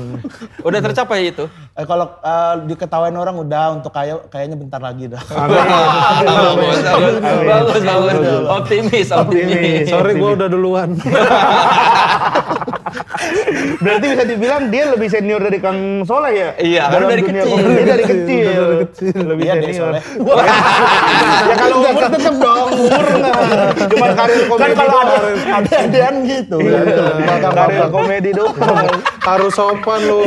Udah 0.68 0.80
tercapai 0.86 1.34
itu? 1.34 1.50
Eh, 1.74 1.82
kalau 1.90 2.14
eh, 2.22 2.54
diketawain 2.70 3.18
orang 3.18 3.42
udah 3.42 3.82
untuk 3.82 3.90
kaya 3.90 4.22
kayaknya 4.30 4.54
bentar 4.54 4.78
lagi 4.78 5.10
dah. 5.10 5.18
bagus, 5.34 6.78
bagus, 6.86 7.16
bagus, 7.26 7.82
bagus. 7.90 8.46
Optimis, 8.54 9.10
optimis. 9.10 9.90
Sorry 9.90 10.14
gue 10.14 10.30
udah 10.38 10.46
duluan. 10.46 10.94
berarti 13.78 14.06
bisa 14.14 14.24
dibilang 14.26 14.64
dia 14.70 14.84
lebih 14.94 15.08
senior 15.10 15.42
dari 15.42 15.60
Kang 15.60 16.06
Soleh 16.06 16.34
ya? 16.34 16.50
Iya, 16.58 16.84
Dalam 16.92 17.08
dari 17.10 17.22
dunia 17.26 17.44
kecil. 17.46 17.66
Dia 17.66 17.86
dari 17.86 18.04
kecil. 18.06 18.52
Lebih 19.26 19.44
Iya 19.44 19.54
senior. 19.58 19.74
soalnya. 19.74 20.04
ya 21.48 21.56
kalau 21.58 21.76
umur 21.82 22.06
tetap 22.10 22.36
dong, 22.38 22.68
umur 22.78 23.06
nggak. 23.18 23.36
Karir 24.18 24.42
Kan 24.42 24.50
komedi 24.50 24.74
kalau 24.74 24.98
ada 25.06 25.18
ada 25.62 26.10
gitu. 26.26 26.58
Karir 27.54 27.86
komedi 27.94 28.30
doang. 28.34 28.88
Harus 29.22 29.54
sopan 29.54 30.00
lu. 30.02 30.20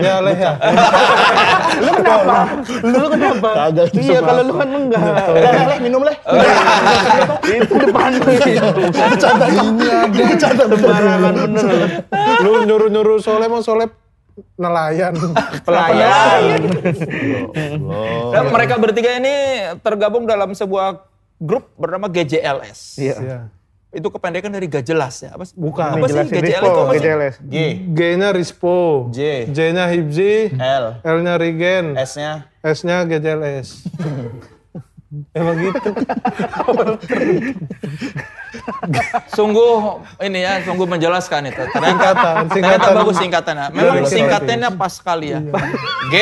Ya 0.00 0.16
leh 0.24 0.36
ya. 0.36 0.52
Lu 1.84 1.90
kenapa? 1.94 2.36
Lu 2.82 3.06
kenapa? 3.06 3.48
Kagak 3.54 3.86
Iya, 3.94 4.18
kalau 4.18 4.42
lu 4.42 4.52
kan 4.58 4.68
enggak. 4.72 5.02
Leh, 5.30 5.52
leh, 5.68 5.78
minum 5.78 6.02
leh. 6.02 6.16
Itu 7.46 7.74
depan 7.78 8.10
lu 8.18 8.28
itu. 8.34 8.82
Bercanda 8.90 9.46
ini 9.46 9.86
ada. 9.86 10.08
Bercanda 10.10 10.64
Sembarangan 10.66 11.34
bener. 11.38 11.66
Lu 12.42 12.52
nyuruh-nyuruh 12.66 13.18
Soleh 13.22 13.46
mah 13.46 13.62
Soleh 13.62 13.88
nelayan. 14.58 15.14
Pelayan. 15.66 16.62
Dan 18.34 18.44
mereka 18.50 18.74
bertiga 18.78 19.10
ini 19.18 19.34
tergabung 19.82 20.26
dalam 20.26 20.54
sebuah 20.54 21.02
grup 21.38 21.70
bernama 21.78 22.10
GJLS. 22.10 22.98
Iya. 22.98 23.16
Iya. 23.22 23.38
Itu 23.88 24.12
kependekan 24.12 24.52
dari 24.52 24.68
gak 24.68 24.84
jelas 24.84 25.16
ya? 25.24 25.32
Apa, 25.32 25.48
sih? 25.48 25.56
Bukan. 25.56 25.96
Apa 25.96 26.06
sih 26.12 26.20
Jelasin 26.20 26.34
GJLS 26.44 26.60
itu 26.60 26.68
apa 26.68 26.92
sih? 26.92 27.00
GJLS. 27.00 27.34
G, 27.40 27.56
G-nya 27.96 28.28
Rispo. 28.36 28.78
J. 29.08 29.18
J-nya 29.48 29.84
Hibzi. 29.88 30.52
L, 30.60 30.84
L-nya 31.00 31.34
Regen. 31.40 31.96
S-nya 31.96 32.44
S-nya 32.60 33.08
GJLS. 33.08 33.68
Emang 35.32 35.56
gitu. 35.56 35.88
Sungguh 39.32 40.04
ini 40.20 40.44
ya, 40.44 40.60
sungguh 40.68 40.84
menjelaskan 40.84 41.48
itu. 41.48 41.64
Ternyata, 41.72 41.88
Singkatan, 41.88 42.44
ternyata 42.52 42.52
singkatan. 42.52 42.92
bagus 42.92 43.16
singkatannya. 43.16 43.66
Memang 43.72 43.96
Dari 44.04 44.12
singkatannya 44.12 44.68
pas 44.76 44.92
sekali 44.92 45.26
ya. 45.32 45.40
G, 46.12 46.16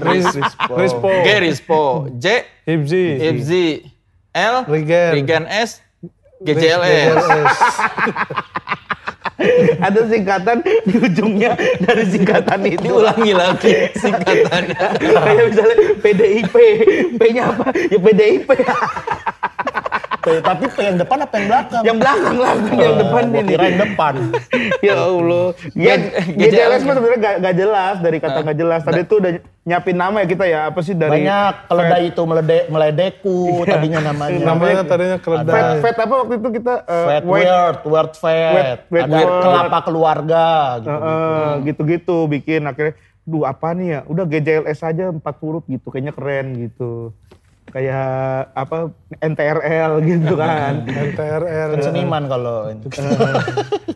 Rispo. 0.00 0.72
Rispo. 0.72 1.08
G, 1.20 1.28
Rispo. 1.36 1.82
J, 2.16 2.26
Hibzi. 2.64 3.04
Ibzi. 3.28 3.66
L, 4.34 4.64
Regen. 4.70 5.10
Regen 5.18 5.44
S, 5.50 5.82
GJLS. 6.44 7.18
Ada 9.80 10.04
singkatan 10.04 10.60
di 10.84 11.00
ujungnya 11.00 11.56
dari 11.80 12.04
singkatan 12.12 12.60
itu. 12.68 12.92
Diulangi 12.92 13.32
lagi 13.32 13.88
singkatannya. 13.96 14.86
Kayak 15.00 15.44
misalnya 15.48 15.76
PDIP. 16.04 16.54
P-nya 17.16 17.42
apa? 17.48 17.72
Ya 17.72 17.98
PDIP. 17.98 18.48
P, 20.20 20.38
tapi 20.38 20.64
P 20.66 20.76
yang 20.78 20.96
depan 20.96 21.18
apa 21.18 21.34
yang 21.34 21.46
belakang? 21.48 21.82
yang 21.82 21.96
belakang 21.96 22.36
lah, 22.36 22.52
bukan 22.54 22.76
yang 22.76 22.96
depan 22.98 23.22
Gua 23.24 23.34
ini. 23.34 23.48
kira 23.48 23.64
yang 23.64 23.80
depan. 23.80 24.14
Ya 24.80 24.96
Allah. 24.98 25.46
Ya, 25.74 25.94
GJLS 26.30 26.82
mah 26.82 26.94
sebenarnya 26.94 27.20
gak, 27.20 27.34
gak 27.40 27.54
jelas 27.54 27.94
dari 27.98 28.18
kata 28.18 28.38
gak 28.42 28.56
jelas. 28.56 28.80
Tadi 28.80 29.00
tuh 29.02 29.16
udah 29.18 29.32
nyiapin 29.62 29.92
nama 29.94 30.16
ya 30.18 30.26
kita 30.26 30.44
ya. 30.46 30.60
Apa 30.66 30.80
sih 30.80 30.94
dari 30.94 31.20
Banyak 31.20 31.52
keledai 31.66 32.02
itu 32.06 32.22
meledek 32.22 32.62
meledeku 32.68 33.38
tadinya 33.62 34.00
namanya. 34.02 34.38
Namanya 34.48 34.82
tadinya 34.82 35.16
Fat, 35.16 35.24
keledai. 35.24 35.80
fat 35.80 35.96
apa 35.98 36.14
waktu 36.18 36.34
itu 36.36 36.48
kita 36.54 36.74
eh, 36.82 37.06
Fat 37.06 37.24
weight, 37.24 37.46
word, 37.46 37.76
word 37.84 38.12
fat. 38.14 38.52
Wet- 38.54 38.84
wet 38.88 39.04
Ada 39.04 39.16
word. 39.18 39.40
kelapa 39.42 39.78
keluarga 39.82 40.46
gitu. 40.78 40.88
eh, 40.90 41.00
eh, 41.00 41.50
gitu-gitu 41.64 42.16
bikin 42.26 42.62
akhirnya 42.64 42.94
duh 43.22 43.44
apa 43.44 43.68
nih 43.72 43.86
ya 43.90 44.00
udah 44.04 44.24
GJLS 44.24 44.80
aja 44.82 45.04
empat 45.08 45.34
huruf 45.38 45.62
gitu 45.64 45.86
kayaknya 45.86 46.10
keren 46.10 46.46
gitu 46.58 47.12
kayak 47.70 48.50
apa 48.50 48.90
NTRL 49.22 49.92
gitu 50.02 50.34
kan 50.34 50.82
NTRR. 50.90 51.68
Kan 51.78 51.82
seniman 51.86 52.26
kalau 52.26 52.66
ini. 52.70 52.82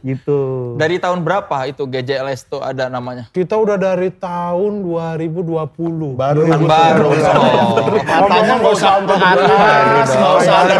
gitu 0.04 0.40
Dari 0.78 1.02
tahun 1.02 1.26
berapa 1.26 1.56
itu 1.66 1.82
GJLS 1.88 2.46
tuh 2.46 2.62
ada 2.62 2.86
namanya? 2.86 3.28
Kita 3.34 3.58
udah 3.58 3.74
dari 3.74 4.14
tahun 4.14 4.86
2020. 4.86 6.14
Baru 6.14 6.40
Kan 6.46 6.60
baru. 6.62 7.08
Oh. 7.10 7.90
Matanya 7.98 8.54
nggak 8.62 8.74
usah 8.78 8.92
untuk 9.02 9.18
atas, 9.18 10.08
nggak 10.14 10.34
usah 10.38 10.54
ada 10.64 10.74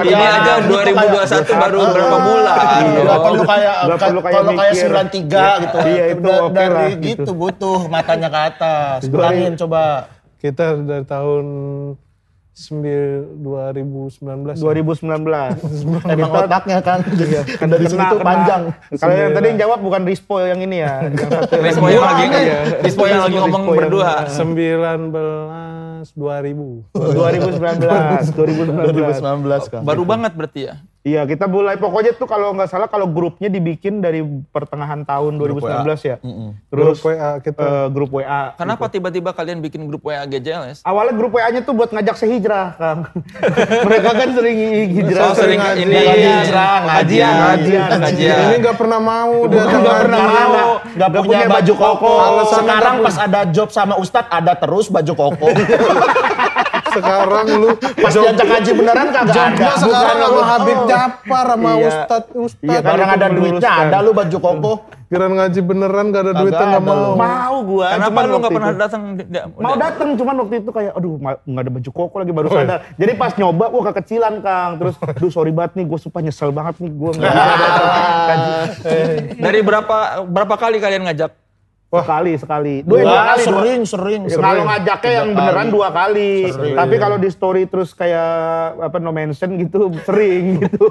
Ini 0.00 0.24
aja 0.24 0.52
2021 0.64 1.62
baru 1.66 1.78
berapa 1.92 2.16
bulan. 2.24 2.82
Nggak 3.04 3.18
perlu 3.20 3.42
kayak 3.44 3.74
kalau 4.00 4.22
kayak 4.24 4.42
mikir. 4.48 4.88
93 4.90 5.62
gitu. 5.66 5.76
Iya, 5.80 6.04
itu 6.14 6.30
dari 6.54 6.72
lah, 6.72 6.88
gitu. 6.96 7.22
gitu. 7.26 7.30
butuh 7.36 7.80
matanya 7.92 8.28
ke 8.32 8.40
atas. 8.54 8.98
Bilangin 9.08 9.52
coba. 9.60 10.08
Kita 10.40 10.72
dari 10.72 11.04
tahun 11.04 11.44
2019. 12.60 14.20
2019 14.52 15.00
Emang 16.12 16.30
otaknya 16.36 16.78
kan. 16.80 17.00
kan 17.00 17.66
dari 17.66 17.84
sini 17.86 18.04
Kena- 18.04 18.20
panjang. 18.20 18.62
kalau 18.94 19.14
yang 19.14 19.32
tadi 19.32 19.46
yang 19.48 19.58
jawab 19.58 19.78
bukan 19.80 20.02
Rispo 20.04 20.36
yang 20.38 20.60
ini 20.60 20.76
ya 20.78 21.08
yang 21.08 21.16
satu 21.16 21.56
yang 21.56 21.64
Rispo 21.64 21.86
yang 21.88 22.04
lagi 22.04 22.24
Iya. 22.30 22.58
Rispo 22.80 23.04
yang 23.04 23.22
lagi 23.22 23.36
ngomong 23.38 23.64
berdua. 23.70 24.28
19 24.28 25.08
2000. 26.10 26.96
2019 26.96 28.32
2019 28.32 28.88
2019 28.88 29.68
kan. 29.68 29.82
Baru 29.82 30.02
banget 30.02 30.32
berarti 30.32 30.60
ya. 30.64 30.74
Iya 31.00 31.24
kita 31.24 31.48
mulai 31.48 31.80
pokoknya 31.80 32.12
tuh 32.12 32.28
kalau 32.28 32.52
nggak 32.52 32.68
salah 32.68 32.84
kalau 32.84 33.08
grupnya 33.08 33.48
dibikin 33.48 34.04
dari 34.04 34.20
pertengahan 34.52 35.00
tahun 35.00 35.40
2019 35.40 35.80
ya. 36.04 36.16
Terus 36.68 37.00
Grup 37.00 37.08
WA 37.08 37.30
kita. 37.40 37.56
eh, 37.56 37.86
grup 37.88 38.10
WA. 38.12 38.52
Kenapa 38.52 38.84
tiba-tiba 38.92 39.32
kalian 39.32 39.64
bikin 39.64 39.88
grup 39.88 40.04
WA 40.04 40.28
GJLS? 40.28 40.84
Awalnya 40.84 41.16
grup 41.16 41.32
WA-nya 41.32 41.64
tuh 41.64 41.72
buat 41.72 41.88
ngajak 41.88 42.20
sehijrah, 42.20 42.76
Kang. 42.76 43.08
Mereka 43.88 44.10
kan 44.12 44.28
sering 44.36 44.56
hijrah. 44.92 45.24
Oh, 45.24 45.32
sering 45.32 45.56
ngaji. 45.56 45.80
ini 45.88 45.96
Hijrah, 46.20 46.76
Ngajian, 46.84 47.32
ngajian, 47.32 47.88
Kajian. 47.96 48.36
Ini 48.44 48.54
nggak 48.60 48.76
pernah 48.76 49.00
mau 49.00 49.34
dia 49.48 49.56
nggak 49.56 49.80
ngaji. 49.80 50.00
pernah 50.04 50.20
mau. 50.20 50.70
Nggak 50.84 51.08
punya 51.08 51.22
punya 51.24 51.46
baju 51.48 51.54
baju 51.56 51.72
koko. 51.80 52.12
koko. 52.12 52.44
Sekarang 52.60 52.94
pas 53.00 53.16
ada 53.16 53.40
job 53.48 53.68
sama 53.72 53.94
Ustadz 53.96 54.28
ada 54.28 54.52
terus 54.52 54.92
baju 54.92 55.12
koko. 55.16 55.46
Sekarang 56.90 57.46
lu 57.58 57.68
Pas 57.78 58.12
diajak 58.12 58.46
ngaji 58.46 58.70
beneran 58.74 59.06
kagak 59.14 59.36
ada. 59.54 59.68
Sekarang 59.78 60.16
Bukan, 60.16 60.16
sama 60.20 60.40
oh. 60.40 60.46
Habib 60.46 60.78
Japar 60.90 61.46
sama 61.54 61.70
Iya. 61.70 61.86
Ustad 61.88 62.24
Ustad. 62.34 62.66
Iya, 62.66 62.78
kan. 62.82 62.90
Barang 62.90 63.08
itu 63.08 63.16
ada 63.16 63.28
duitnya 63.30 63.70
ada 63.70 63.96
lu 64.02 64.10
baju 64.10 64.38
koko. 64.40 64.72
Kirain 65.10 65.34
ngaji 65.34 65.60
beneran 65.66 66.04
gak 66.14 66.22
ada 66.22 66.32
duitnya 66.38 66.66
ada 66.70 66.78
mau. 66.78 67.18
Mau 67.18 67.56
gua. 67.66 67.88
Kenapa 67.98 68.18
lu 68.22 68.26
nggak 68.30 68.38
waktu 68.38 68.54
pernah 68.54 68.70
datang? 68.78 69.02
Mau 69.58 69.74
datang 69.74 70.08
cuman 70.14 70.34
waktu 70.46 70.54
itu 70.62 70.70
kayak 70.70 70.92
aduh 70.94 71.12
nggak 71.18 71.62
ada 71.66 71.72
baju 71.74 71.90
koko 71.90 72.16
lagi 72.22 72.32
baru 72.32 72.48
sadar. 72.50 72.78
Jadi 72.94 73.12
pas 73.18 73.32
nyoba 73.34 73.64
wah 73.74 73.82
kekecilan 73.90 74.34
Kang. 74.38 74.70
Terus 74.78 74.94
aduh 75.02 75.30
sorry 75.34 75.50
banget 75.50 75.82
nih 75.82 75.84
gue 75.90 75.98
sumpah 75.98 76.20
nyesel 76.22 76.50
banget 76.54 76.78
nih 76.78 76.90
gue 76.94 77.10
nggak 77.18 77.26
bisa 77.26 77.54
datang. 77.58 78.40
Dari 79.50 79.60
berapa 79.66 79.96
berapa 80.30 80.54
kali 80.54 80.78
kalian 80.78 81.02
ngajak? 81.10 81.30
Sekali 81.92 82.32
sekali. 82.34 82.74
Dua, 82.80 82.96
Dua, 82.96 83.04
dua 83.04 83.22
kali. 83.26 83.40
dua. 83.40 83.48
sering, 83.50 83.80
sering, 83.82 84.20
Ya, 84.22 84.30
sering. 84.30 84.46
kalau 84.46 84.62
ngajaknya 84.64 85.10
yang 85.12 85.28
beneran 85.32 85.58
kali. 85.60 85.74
dua 85.74 85.88
kali. 85.90 86.32
Sering. 86.48 86.74
Tapi 86.78 86.94
kalau 86.96 87.16
di 87.18 87.28
story 87.28 87.62
terus 87.66 87.90
kayak 87.92 88.30
apa 88.78 88.96
no 88.96 89.10
mention 89.10 89.50
gitu 89.56 89.90
sering 90.06 90.44
gitu. 90.60 90.86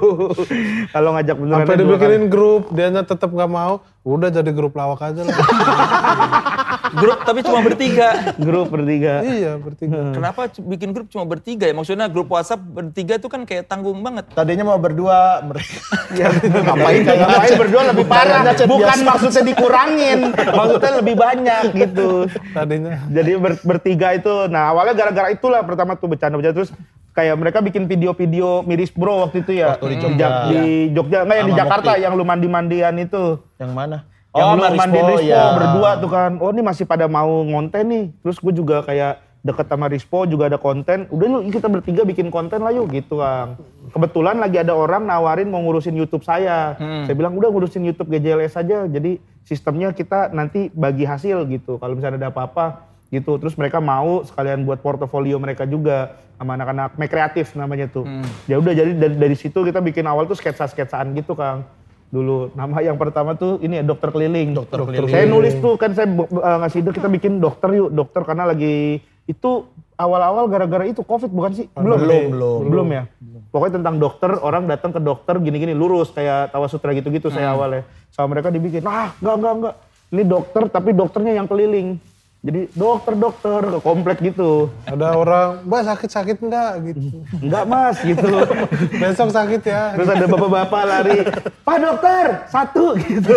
kalau 0.92 1.16
ngajak 1.16 1.34
beneran 1.34 1.58
Sampai 1.58 1.74
dua 1.74 1.96
kali. 1.96 1.96
dibikinin 1.96 2.24
grup, 2.28 2.68
dianya 2.68 3.00
tetap 3.02 3.28
nggak 3.28 3.48
mau. 3.48 3.80
Udah 4.00 4.28
jadi 4.28 4.48
grup 4.50 4.72
lawak 4.72 5.00
aja 5.02 5.20
lah. 5.22 5.32
grup 6.92 7.18
tapi 7.22 7.40
cuma 7.40 7.60
bertiga. 7.60 8.08
Grup 8.36 8.68
bertiga. 8.68 9.22
Iya 9.22 9.52
bertiga. 9.56 10.10
Kenapa 10.10 10.40
bikin 10.50 10.90
grup 10.90 11.06
cuma 11.08 11.24
bertiga 11.24 11.64
ya? 11.64 11.74
Maksudnya 11.74 12.06
grup 12.06 12.28
WhatsApp 12.28 12.60
bertiga 12.60 13.16
tuh 13.16 13.30
kan 13.30 13.42
kayak 13.42 13.66
tanggung 13.66 14.00
banget. 14.00 14.26
Tadinya 14.32 14.66
mau 14.66 14.78
berdua, 14.78 15.40
ber- 15.42 15.62
Ya, 16.10 16.26
ngapain 16.34 17.06
ngapain 17.06 17.54
berdua 17.54 17.82
lebih 17.94 18.04
parah. 18.04 18.42
Bukan 18.66 18.98
maksudnya 19.02 19.42
dikurangin, 19.46 20.18
maksudnya 20.34 20.92
lebih 20.98 21.14
banyak 21.14 21.62
gitu. 21.70 22.26
Tadinya. 22.50 22.98
Jadi 23.06 23.30
ber- 23.38 23.62
bertiga 23.62 24.08
itu, 24.12 24.50
nah 24.50 24.74
awalnya 24.74 24.94
gara-gara 24.96 25.30
itulah 25.30 25.62
pertama 25.62 25.94
tuh 25.94 26.10
bercanda-bercanda 26.10 26.56
terus 26.56 26.74
kayak 27.10 27.34
mereka 27.36 27.58
bikin 27.58 27.86
video-video 27.86 28.62
miris 28.62 28.90
bro 28.90 29.26
waktu 29.26 29.42
itu 29.42 29.52
ya 29.58 29.74
Waktu 29.74 29.86
di 29.86 29.96
Jogja. 29.98 30.28
Di 30.46 30.62
Jogja 30.90 31.18
nggak 31.22 31.36
yang 31.36 31.48
di 31.48 31.54
Jakarta 31.54 31.90
Mukti. 31.90 32.02
yang 32.02 32.12
lu 32.14 32.24
mandi-mandian 32.24 32.94
itu 32.96 33.22
yang 33.58 33.70
mana? 33.70 34.06
Yang 34.30 34.54
lu 34.54 34.62
Marispo, 34.62 34.78
mandiin 34.78 35.06
Rispo 35.10 35.26
iya. 35.26 35.44
berdua 35.58 35.90
tuh 35.98 36.10
kan. 36.10 36.32
Oh 36.38 36.50
ini 36.54 36.62
masih 36.62 36.84
pada 36.86 37.10
mau 37.10 37.42
ngonten 37.42 37.84
nih. 37.86 38.04
Terus 38.22 38.38
gue 38.38 38.54
juga 38.54 38.86
kayak 38.86 39.18
deket 39.42 39.66
sama 39.66 39.90
Rispo 39.90 40.22
juga 40.28 40.46
ada 40.46 40.58
konten. 40.60 41.10
Udah 41.10 41.26
yuk 41.26 41.50
kita 41.50 41.66
bertiga 41.66 42.02
bikin 42.06 42.30
konten 42.30 42.62
lah 42.62 42.70
yuk 42.70 42.92
gitu 42.94 43.18
kang 43.18 43.58
kebetulan 43.90 44.38
lagi 44.38 44.62
ada 44.62 44.70
orang 44.70 45.02
nawarin 45.02 45.50
mau 45.50 45.58
ngurusin 45.66 45.98
YouTube 45.98 46.22
saya. 46.22 46.78
Saya 46.78 47.14
bilang 47.18 47.34
udah 47.34 47.50
ngurusin 47.50 47.82
YouTube 47.82 48.14
GJLS 48.14 48.54
aja. 48.54 48.86
Jadi 48.86 49.18
sistemnya 49.42 49.90
kita 49.90 50.30
nanti 50.30 50.70
bagi 50.70 51.02
hasil 51.02 51.42
gitu. 51.50 51.82
Kalau 51.82 51.98
misalnya 51.98 52.22
ada 52.22 52.30
apa-apa 52.30 52.86
gitu. 53.10 53.34
Terus 53.42 53.58
mereka 53.58 53.82
mau 53.82 54.22
sekalian 54.22 54.62
buat 54.62 54.78
portofolio 54.78 55.42
mereka 55.42 55.66
juga 55.66 56.14
sama 56.38 56.54
anak-anak 56.54 56.94
make 56.96 57.10
kreatif 57.10 57.58
namanya 57.58 57.90
tuh. 57.90 58.06
Ya 58.46 58.62
udah 58.62 58.70
jadi 58.70 58.94
dari, 58.94 59.14
dari 59.18 59.36
situ 59.36 59.58
kita 59.66 59.82
bikin 59.82 60.06
awal 60.06 60.30
tuh 60.30 60.38
sketsa 60.38 60.70
sketsaan 60.70 61.10
gitu 61.18 61.34
kang 61.34 61.66
dulu. 62.10 62.50
Nama 62.58 62.74
yang 62.82 62.98
pertama 62.98 63.38
tuh 63.38 63.62
ini 63.62 63.80
ya 63.80 63.84
dokter 63.86 64.10
keliling. 64.10 64.52
Dokter 64.52 64.82
Keliling. 64.82 65.10
saya 65.10 65.24
nulis 65.30 65.54
tuh 65.62 65.78
kan 65.78 65.94
saya 65.94 66.10
uh, 66.10 66.58
ngasih 66.66 66.82
ide 66.82 66.90
kita 66.90 67.08
bikin 67.08 67.38
dokter 67.38 67.70
yuk 67.72 67.94
dokter 67.94 68.26
karena 68.26 68.50
lagi 68.50 68.98
itu 69.30 69.50
awal-awal 69.94 70.50
gara-gara 70.50 70.84
itu 70.90 71.00
covid 71.06 71.30
bukan 71.30 71.54
sih? 71.54 71.66
Belum. 71.78 71.98
Belum, 72.02 72.22
belum. 72.34 72.60
belum 72.66 72.88
ya? 72.90 73.02
Pokoknya 73.50 73.82
tentang 73.82 73.96
dokter 74.02 74.30
orang 74.42 74.66
datang 74.66 74.90
ke 74.90 75.00
dokter 75.02 75.38
gini-gini 75.38 75.74
lurus 75.74 76.10
kayak 76.10 76.50
tawa 76.54 76.66
sutra 76.66 76.94
gitu-gitu 76.94 77.30
saya 77.30 77.54
awalnya. 77.54 77.86
Sama 78.10 78.34
mereka 78.34 78.50
dibikin 78.50 78.82
ah 78.84 79.14
enggak 79.22 79.34
enggak 79.38 79.54
enggak. 79.56 79.74
Ini 80.10 80.22
dokter 80.26 80.62
tapi 80.66 80.90
dokternya 80.90 81.32
yang 81.38 81.46
keliling 81.46 82.02
jadi 82.40 82.72
dokter 82.72 83.12
dokter 83.20 83.60
ke 83.68 83.78
komplek 83.84 84.18
gitu. 84.24 84.72
Ada 84.88 85.12
orang, 85.12 85.60
mbak 85.68 85.82
sakit-sakit 85.92 86.40
enggak 86.40 86.72
gitu. 86.88 87.20
enggak 87.36 87.64
mas 87.68 88.00
gitu. 88.00 88.28
Besok 89.00 89.28
sakit 89.28 89.60
ya. 89.60 89.92
terus 89.92 90.08
ada 90.08 90.24
bapak-bapak 90.24 90.82
lari 90.88 91.18
pak 91.60 91.76
dokter 91.84 92.26
satu 92.48 92.96
gitu. 92.96 93.36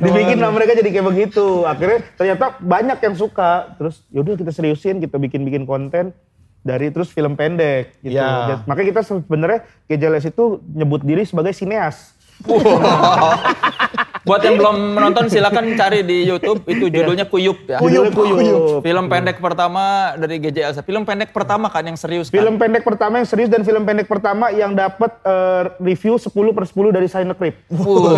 Dibikin 0.00 0.40
sama 0.40 0.56
mereka 0.56 0.72
jadi 0.80 0.88
kayak 0.88 1.06
begitu. 1.12 1.68
Akhirnya 1.68 2.00
ternyata 2.16 2.56
banyak 2.64 2.96
yang 2.96 3.12
suka. 3.12 3.76
Terus 3.76 4.00
yaudah 4.08 4.40
kita 4.40 4.48
seriusin 4.48 5.04
kita 5.04 5.20
bikin 5.20 5.44
bikin 5.44 5.68
konten 5.68 6.16
dari 6.64 6.88
terus 6.88 7.12
film 7.12 7.36
pendek 7.36 7.92
gitu. 8.00 8.16
Ya. 8.16 8.64
Makanya 8.64 8.88
kita 8.96 9.02
sebenarnya 9.04 9.60
Gejeles 9.84 10.24
itu 10.24 10.64
nyebut 10.72 11.04
diri 11.04 11.28
sebagai 11.28 11.52
sineas 11.52 12.16
Buat 14.30 14.46
yang 14.46 14.62
belum 14.62 14.76
menonton 14.94 15.26
silakan 15.26 15.74
cari 15.74 16.06
di 16.06 16.22
YouTube 16.22 16.62
itu 16.70 16.86
judulnya 16.86 17.26
Kuyup 17.26 17.66
ya. 17.66 17.82
Judulnya 17.82 18.14
Kuyup. 18.14 18.78
Film 18.78 19.10
pendek 19.10 19.42
pertama 19.42 20.14
dari 20.14 20.38
GJ 20.38 20.70
Elsa. 20.70 20.80
Film 20.86 21.02
pendek 21.02 21.34
pertama 21.34 21.66
kan 21.66 21.82
yang 21.82 21.98
serius 21.98 22.30
kan. 22.30 22.38
film 22.38 22.54
pendek 22.54 22.86
pertama 22.86 23.18
yang 23.18 23.26
serius 23.26 23.50
dan 23.50 23.66
film 23.66 23.82
pendek 23.82 24.06
pertama 24.06 24.54
yang 24.54 24.70
dapat 24.78 25.10
eh, 25.26 25.62
review 25.82 26.14
10 26.14 26.30
per 26.30 26.62
10 26.62 26.94
dari 26.94 27.10
Cinecrip 27.10 27.54
Uh, 27.70 28.14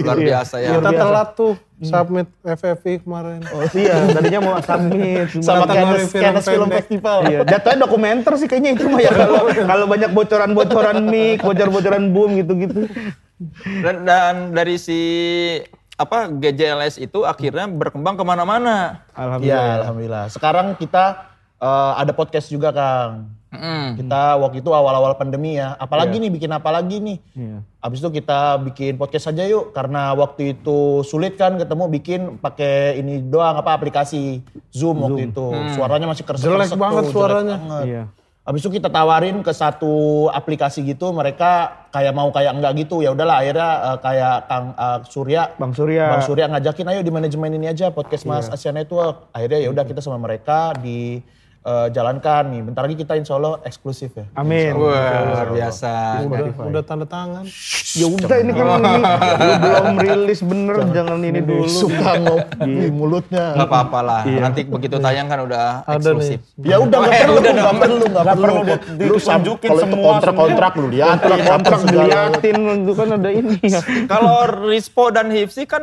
luar 0.06 0.16
biasa 0.16 0.64
ya. 0.64 0.80
Kita 0.80 0.90
telat 0.96 1.28
tuh 1.36 1.60
submit 1.84 2.28
FFI 2.40 3.04
kemarin. 3.04 3.44
iya 3.76 4.08
tadinya 4.08 4.40
mau 4.40 4.56
submit 4.64 5.28
Sama 5.44 5.68
Cannes, 5.68 6.08
film 6.08 6.40
Film. 6.40 6.68
Festival. 6.72 7.18
Iya, 7.28 7.40
jatuhnya 7.44 7.78
dokumenter 7.84 8.32
sih 8.40 8.48
kayaknya 8.48 8.80
itu 8.80 8.88
mah 8.88 9.00
ya 9.04 9.12
kalau 9.12 9.42
kalau 9.52 9.84
banyak 9.84 10.10
bocoran-bocoran 10.16 10.96
mic, 11.04 11.44
bocor-bocoran 11.44 12.02
boom 12.16 12.30
gitu-gitu. 12.40 12.88
Dan, 13.84 14.08
dan 14.08 14.34
dari 14.56 14.80
si 14.80 15.00
apa 15.96 16.28
GJLS 16.28 17.00
itu 17.00 17.24
akhirnya 17.24 17.68
berkembang 17.68 18.16
ke 18.16 18.24
mana-mana. 18.24 19.04
Iya, 19.40 19.84
alhamdulillah. 19.84 20.26
Sekarang 20.32 20.76
kita 20.76 21.32
eh, 21.60 21.92
ada 21.96 22.12
podcast 22.12 22.48
juga, 22.52 22.72
Kang. 22.72 23.36
Mm. 23.56 24.04
Kita 24.04 24.36
waktu 24.36 24.60
itu 24.60 24.68
awal-awal 24.68 25.16
pandemi 25.16 25.56
ya. 25.56 25.72
Apalagi 25.80 26.20
nih 26.20 26.28
bikin 26.28 26.52
apa 26.52 26.68
lagi 26.68 27.00
nih? 27.00 27.16
Iya. 27.32 27.58
Habis 27.80 28.04
itu 28.04 28.10
kita 28.20 28.60
bikin 28.68 29.00
podcast 29.00 29.32
aja 29.32 29.48
yuk 29.48 29.72
karena 29.72 30.12
waktu 30.12 30.58
itu 30.58 31.00
sulit 31.06 31.40
kan 31.40 31.56
ketemu 31.56 31.84
bikin 31.88 32.20
pakai 32.42 33.00
ini 33.00 33.24
doang 33.24 33.56
apa 33.56 33.72
aplikasi 33.72 34.44
Zoom, 34.74 35.00
waktu 35.00 35.32
itu. 35.32 35.46
Suaranya 35.72 36.10
masih 36.10 36.24
kersek 36.28 36.44
Jelek 36.52 36.76
banget 36.76 37.04
suaranya. 37.08 37.56
Iya. 37.86 38.04
Habis 38.46 38.62
itu 38.62 38.78
kita 38.78 38.86
tawarin 38.86 39.42
ke 39.42 39.50
satu 39.50 40.30
aplikasi 40.30 40.86
gitu, 40.86 41.10
mereka 41.10 41.82
kayak 41.90 42.14
mau 42.14 42.30
kayak 42.30 42.54
enggak 42.54 42.78
gitu. 42.78 43.02
Ya 43.02 43.10
udahlah 43.10 43.42
akhirnya 43.42 43.70
eh, 43.90 43.98
kayak 43.98 44.36
Kang 44.46 44.66
eh, 44.70 44.98
Surya 45.10 45.42
Bang 45.58 45.74
Surya. 45.74 46.14
Bang 46.14 46.22
Surya 46.22 46.46
ngajakin 46.54 46.86
ayo 46.94 47.00
di 47.02 47.10
manajemen 47.10 47.50
ini 47.58 47.66
aja 47.66 47.90
podcast 47.90 48.22
Mas 48.22 48.46
Asia 48.46 48.70
Network. 48.70 49.34
Akhirnya 49.34 49.66
ya 49.66 49.68
udah 49.74 49.82
kita 49.82 49.98
sama 49.98 50.22
mereka 50.22 50.78
di 50.78 51.18
eh, 51.66 51.88
jalankan 51.90 52.44
nih. 52.46 52.60
Bentar 52.62 52.82
lagi 52.86 52.96
kita 52.96 53.12
insya 53.14 53.34
Allah 53.34 53.58
eksklusif 53.62 54.14
ya. 54.14 54.26
Amin. 54.34 54.76
Wah, 54.76 54.94
luar 55.24 55.48
biasa. 55.50 56.22
Udah, 56.22 56.46
udah 56.70 56.82
tanda 56.82 57.06
tangan. 57.06 57.44
Ya 57.96 58.06
udah 58.06 58.36
ini 58.36 58.52
kan 58.52 58.66
ini, 58.76 58.92
lu 59.40 59.52
belum 59.56 59.86
rilis 59.96 60.40
bener 60.42 60.76
jangan 60.92 61.18
ini 61.18 61.40
dulu. 61.40 61.64
Suka 61.66 62.10
ngopi 62.20 62.72
mulutnya. 62.92 63.56
Gak 63.56 63.66
apa-apa 63.66 63.98
lah. 64.00 64.22
Nanti 64.22 64.60
begitu 64.62 65.00
tayang 65.00 65.26
kan 65.26 65.42
udah 65.42 65.82
Ada 65.82 65.96
eksklusif. 66.12 66.38
Ya 66.60 66.76
udah 66.76 66.98
nggak 66.98 67.14
Eh, 67.16 67.24
perlu, 67.24 67.38
dong. 67.40 67.76
perlu, 67.80 68.04
nggak 68.06 68.36
perlu. 68.36 68.62
Lu 69.00 69.16
sam- 69.16 69.40
ditunjukin 69.40 69.68
kalau 69.68 69.80
itu 69.80 69.86
semua, 69.88 70.04
kontrak-kontrak 70.12 70.72
lu 70.76 70.86
lihat. 70.92 71.16
Kontrak 71.22 71.80
diliatin 71.86 72.56
itu 72.82 72.92
kan 72.92 73.08
ada 73.14 73.30
ini 73.30 73.56
ya. 73.62 73.80
Kalau 74.12 74.36
Rispo 74.66 75.08
dan 75.08 75.30
Hifsi 75.30 75.64
kan 75.64 75.82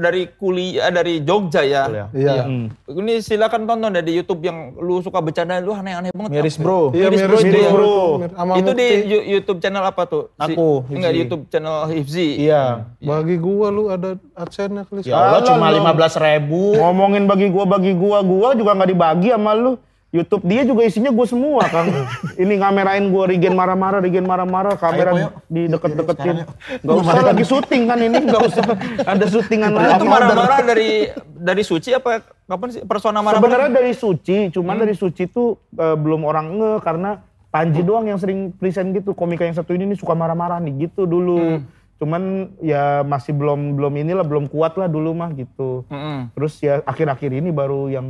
dari 0.00 0.26
kuliah 0.32 0.90
dari 0.90 1.20
Jogja 1.20 1.62
ya. 1.62 2.08
Iya. 2.10 2.48
Ini 2.88 3.14
silakan 3.20 3.68
tonton 3.68 3.94
di 3.94 4.12
YouTube 4.12 4.42
yang 4.42 4.74
lu 4.74 4.98
suka 4.98 5.13
bercanda 5.20 5.60
lu 5.60 5.70
aneh-aneh 5.70 6.10
banget. 6.10 6.30
Miris 6.32 6.56
Apa? 6.56 6.64
bro. 6.64 6.80
Iya, 6.90 7.06
Miris 7.10 7.20
Bro 7.20 7.36
miris 7.36 7.44
itu 7.44 7.58
ya. 7.60 7.70
Bro. 7.70 7.96
Sama 8.32 8.52
itu 8.56 8.70
di 8.72 8.86
YouTube 9.28 9.58
channel 9.60 9.84
apa 9.84 10.02
tuh? 10.06 10.22
Si- 10.34 10.54
Aku, 10.56 10.68
Enggak 10.88 11.12
di. 11.12 11.18
YouTube 11.22 11.42
channel 11.46 11.76
Hifzi. 11.86 12.28
Iya. 12.40 12.64
Bagi 12.98 13.36
gua 13.36 13.68
lu 13.68 13.82
ada 13.88 14.16
adsense-nya 14.34 14.82
kali. 14.82 15.04
Ya 15.04 15.14
Allah 15.14 15.42
cuma 15.44 15.68
lu. 15.68 15.78
lima 15.78 15.92
belas 15.92 16.14
ribu. 16.14 16.74
Ngomongin 16.74 17.28
bagi 17.28 17.46
gua 17.48 17.64
bagi 17.64 17.92
gua, 17.92 18.24
gua 18.24 18.54
juga 18.54 18.72
nggak 18.72 18.90
dibagi 18.90 19.28
sama 19.30 19.52
lu. 19.52 19.76
YouTube 20.14 20.46
dia 20.46 20.62
juga 20.62 20.86
isinya 20.86 21.10
gua 21.10 21.26
semua, 21.26 21.66
Kang. 21.66 21.90
Ini 22.38 22.54
ngamerain 22.62 23.02
gua 23.10 23.26
Regen 23.26 23.58
marah-marah, 23.58 23.98
Regen 23.98 24.22
marah-marah, 24.22 24.78
kamera 24.78 25.10
Ayo, 25.10 25.28
di 25.50 25.66
deket-deketin. 25.66 26.46
sekarang 26.46 26.86
Gak 26.86 26.96
usah 27.02 27.22
lagi 27.34 27.44
syuting 27.44 27.82
kan 27.90 27.98
ini, 27.98 28.18
gak 28.30 28.42
usah 28.46 28.64
ada 29.02 29.26
syutingan 29.26 29.74
lagi. 29.74 29.98
itu 29.98 30.06
marah-marah 30.06 30.60
dari 30.62 31.10
dari 31.34 31.62
Suci 31.66 31.90
apa 31.90 32.22
kapan 32.46 32.68
sih 32.70 32.82
persona 32.86 33.18
marah-marah? 33.18 33.42
Sebenarnya 33.42 33.70
dari 33.74 33.90
Suci, 33.90 34.54
cuman 34.54 34.86
dari 34.86 34.94
Suci 34.94 35.26
tuh 35.26 35.58
eh, 35.74 35.96
belum 35.98 36.22
orang 36.22 36.46
nge 36.62 36.72
karena 36.86 37.10
Panji 37.54 37.86
doang 37.86 38.10
yang 38.10 38.18
sering 38.18 38.50
present 38.50 38.90
gitu. 38.90 39.14
Komika 39.14 39.46
yang 39.46 39.54
satu 39.54 39.78
ini 39.78 39.86
nih 39.86 39.98
suka 39.98 40.10
marah-marah 40.10 40.58
nih 40.58 40.90
gitu 40.90 41.06
dulu. 41.06 41.62
Cuman 42.04 42.52
ya 42.60 43.00
masih 43.00 43.32
belum 43.32 43.80
belum 43.80 43.96
inilah 44.04 44.28
belum 44.28 44.52
kuat 44.52 44.76
lah 44.76 44.92
dulu 44.92 45.16
mah 45.16 45.32
gitu. 45.32 45.88
Mm-mm. 45.88 46.36
Terus 46.36 46.60
ya 46.60 46.84
akhir-akhir 46.84 47.32
ini 47.32 47.48
baru 47.48 47.88
yang 47.88 48.04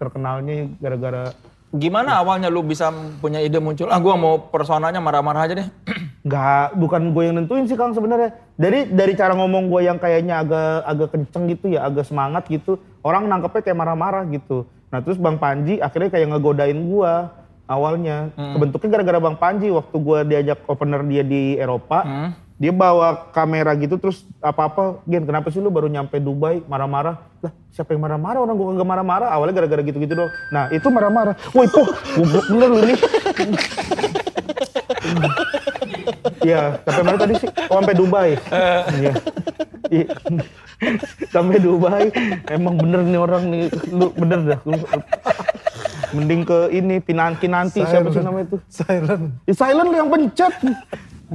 terkenalnya 0.00 0.72
gara-gara 0.80 1.36
Gimana 1.72 2.20
awalnya 2.20 2.52
lu 2.52 2.60
bisa 2.60 2.92
punya 3.16 3.40
ide 3.40 3.56
muncul? 3.56 3.88
Ah 3.88 3.96
gua 3.96 4.12
mau 4.12 4.36
personanya 4.52 5.00
marah-marah 5.00 5.48
aja 5.48 5.54
deh. 5.56 5.68
nggak 6.28 6.78
bukan 6.78 7.10
gue 7.16 7.22
yang 7.26 7.34
nentuin 7.40 7.64
sih 7.64 7.80
Kang 7.80 7.96
sebenarnya. 7.96 8.36
Dari 8.60 8.92
dari 8.92 9.16
cara 9.16 9.32
ngomong 9.32 9.72
gue 9.72 9.88
yang 9.88 9.96
kayaknya 9.96 10.44
agak 10.44 10.84
agak 10.84 11.08
kenceng 11.16 11.48
gitu 11.48 11.72
ya, 11.72 11.88
agak 11.88 12.04
semangat 12.04 12.44
gitu. 12.52 12.76
Orang 13.00 13.24
nangkepnya 13.24 13.64
kayak 13.64 13.78
marah-marah 13.80 14.28
gitu. 14.28 14.68
Nah 14.92 15.00
terus 15.00 15.16
Bang 15.16 15.40
Panji 15.40 15.80
akhirnya 15.80 16.12
kayak 16.12 16.36
ngegodain 16.36 16.76
gue 16.76 17.12
awalnya. 17.64 18.28
Kebentuknya 18.36 18.88
gara-gara 18.92 19.18
Bang 19.24 19.36
Panji 19.40 19.72
waktu 19.72 19.96
gue 19.96 20.18
diajak 20.28 20.58
opener 20.68 21.00
dia 21.08 21.24
di 21.24 21.56
Eropa. 21.56 22.04
Dia 22.62 22.70
bawa 22.70 23.34
kamera 23.34 23.74
gitu 23.74 23.98
terus 23.98 24.22
apa-apa, 24.38 25.02
Gen 25.02 25.26
kenapa 25.26 25.50
sih 25.50 25.58
lu 25.58 25.66
baru 25.66 25.90
nyampe 25.90 26.22
Dubai 26.22 26.62
marah-marah? 26.62 27.18
Lah 27.42 27.50
siapa 27.74 27.90
yang 27.90 28.06
marah-marah? 28.06 28.38
Orang 28.38 28.54
gue 28.54 28.66
kagak 28.70 28.86
marah-marah. 28.86 29.34
Awalnya 29.34 29.54
gara-gara 29.58 29.82
gitu-gitu 29.82 30.14
doang. 30.14 30.30
Nah 30.54 30.70
itu 30.70 30.86
marah-marah. 30.86 31.34
Woi 31.58 31.66
tuh 31.66 31.90
goblok 32.14 32.46
bener 32.46 32.68
lu 32.70 32.80
nih. 32.86 32.98
Iya, 36.46 36.78
sampai 36.86 37.02
mana 37.02 37.18
tadi 37.18 37.34
sih? 37.42 37.50
Oh, 37.66 37.82
sampai 37.82 37.94
Dubai. 37.98 38.30
Iya. 38.94 39.12
Iya. 39.90 40.06
sampai 41.34 41.58
Dubai. 41.58 42.14
Emang 42.46 42.78
bener 42.78 43.02
nih 43.02 43.18
orang 43.18 43.42
nih. 43.50 43.74
Lu 43.90 44.14
bener 44.14 44.38
dah. 44.54 44.60
Mending 46.14 46.46
ke 46.46 46.70
ini 46.70 47.02
Pinanti 47.02 47.50
nanti 47.50 47.82
siapa 47.82 48.06
sih 48.14 48.22
namanya 48.22 48.54
itu? 48.54 48.56
Silent. 48.70 49.34
Ya, 49.50 49.54
silent 49.58 49.88
lu 49.90 49.96
yang 49.98 50.10
pencet. 50.14 50.54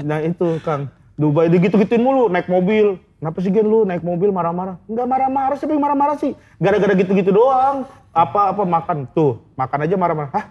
Nah 0.08 0.24
itu 0.24 0.56
Kang. 0.64 0.88
Dubai 1.18 1.50
digitu-gituin 1.50 1.98
mulu, 1.98 2.30
naik 2.30 2.46
mobil. 2.46 3.02
Kenapa 3.18 3.42
sih 3.42 3.50
Gen 3.50 3.66
lu 3.66 3.82
naik 3.90 4.06
mobil 4.06 4.30
marah-marah? 4.30 4.78
Enggak 4.86 5.10
marah-marah, 5.10 5.58
siapa 5.58 5.74
yang 5.74 5.82
marah-marah 5.82 6.22
sih? 6.22 6.38
Gara-gara 6.62 6.94
gitu-gitu 6.94 7.34
doang. 7.34 7.90
Apa-apa 8.14 8.62
makan 8.62 9.10
tuh, 9.18 9.42
makan 9.58 9.90
aja 9.90 9.98
marah-marah. 9.98 10.30
Hah? 10.30 10.46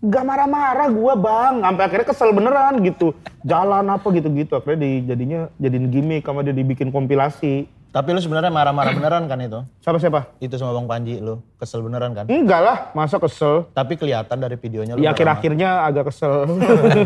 Enggak 0.00 0.24
marah-marah 0.24 0.88
gua 0.88 1.12
bang, 1.12 1.54
sampai 1.60 1.82
akhirnya 1.84 2.06
kesel 2.08 2.32
beneran 2.32 2.80
gitu. 2.80 3.12
Jalan 3.44 3.84
apa 3.84 4.08
gitu-gitu, 4.08 4.56
akhirnya 4.56 4.80
di, 4.80 4.90
jadinya 5.04 5.40
jadiin 5.60 5.86
gimmick 5.92 6.24
sama 6.24 6.40
dia 6.40 6.56
dibikin 6.56 6.88
kompilasi. 6.88 7.68
Tapi 7.88 8.12
lu 8.12 8.20
sebenarnya 8.20 8.52
marah-marah 8.52 8.92
beneran 8.92 9.24
kan 9.24 9.40
itu? 9.40 9.64
Siapa-siapa? 9.80 10.36
Itu 10.44 10.60
sama 10.60 10.76
Bang 10.76 10.84
Panji 10.84 11.24
lu. 11.24 11.40
Kesel 11.56 11.80
beneran 11.80 12.12
kan? 12.12 12.28
Enggak 12.28 12.60
lah, 12.60 12.76
masa 12.92 13.16
kesel? 13.16 13.64
Tapi 13.72 13.96
kelihatan 13.96 14.36
dari 14.36 14.60
videonya 14.60 14.92
lu 14.92 15.00
Ya 15.00 15.16
akhir-akhirnya 15.16 15.88
agak 15.88 16.12
kesel. 16.12 16.44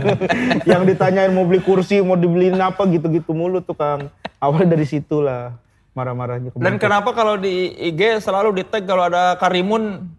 yang 0.70 0.82
ditanyain 0.82 1.30
mau 1.30 1.46
beli 1.46 1.62
kursi, 1.62 2.02
mau 2.02 2.18
dibeliin 2.18 2.58
apa 2.58 2.82
gitu-gitu 2.90 3.30
mulu 3.30 3.62
tuh 3.62 3.78
Kang. 3.78 4.10
Awalnya 4.42 4.74
dari 4.74 4.82
situ 4.82 5.22
lah 5.22 5.54
marah-marahnya. 5.94 6.50
Dan 6.58 6.82
kenapa 6.82 7.14
kalau 7.14 7.38
di 7.38 7.70
IG 7.78 8.18
selalu 8.18 8.58
di 8.58 8.64
tag 8.66 8.82
kalau 8.82 9.06
ada 9.06 9.38
Karimun? 9.38 10.10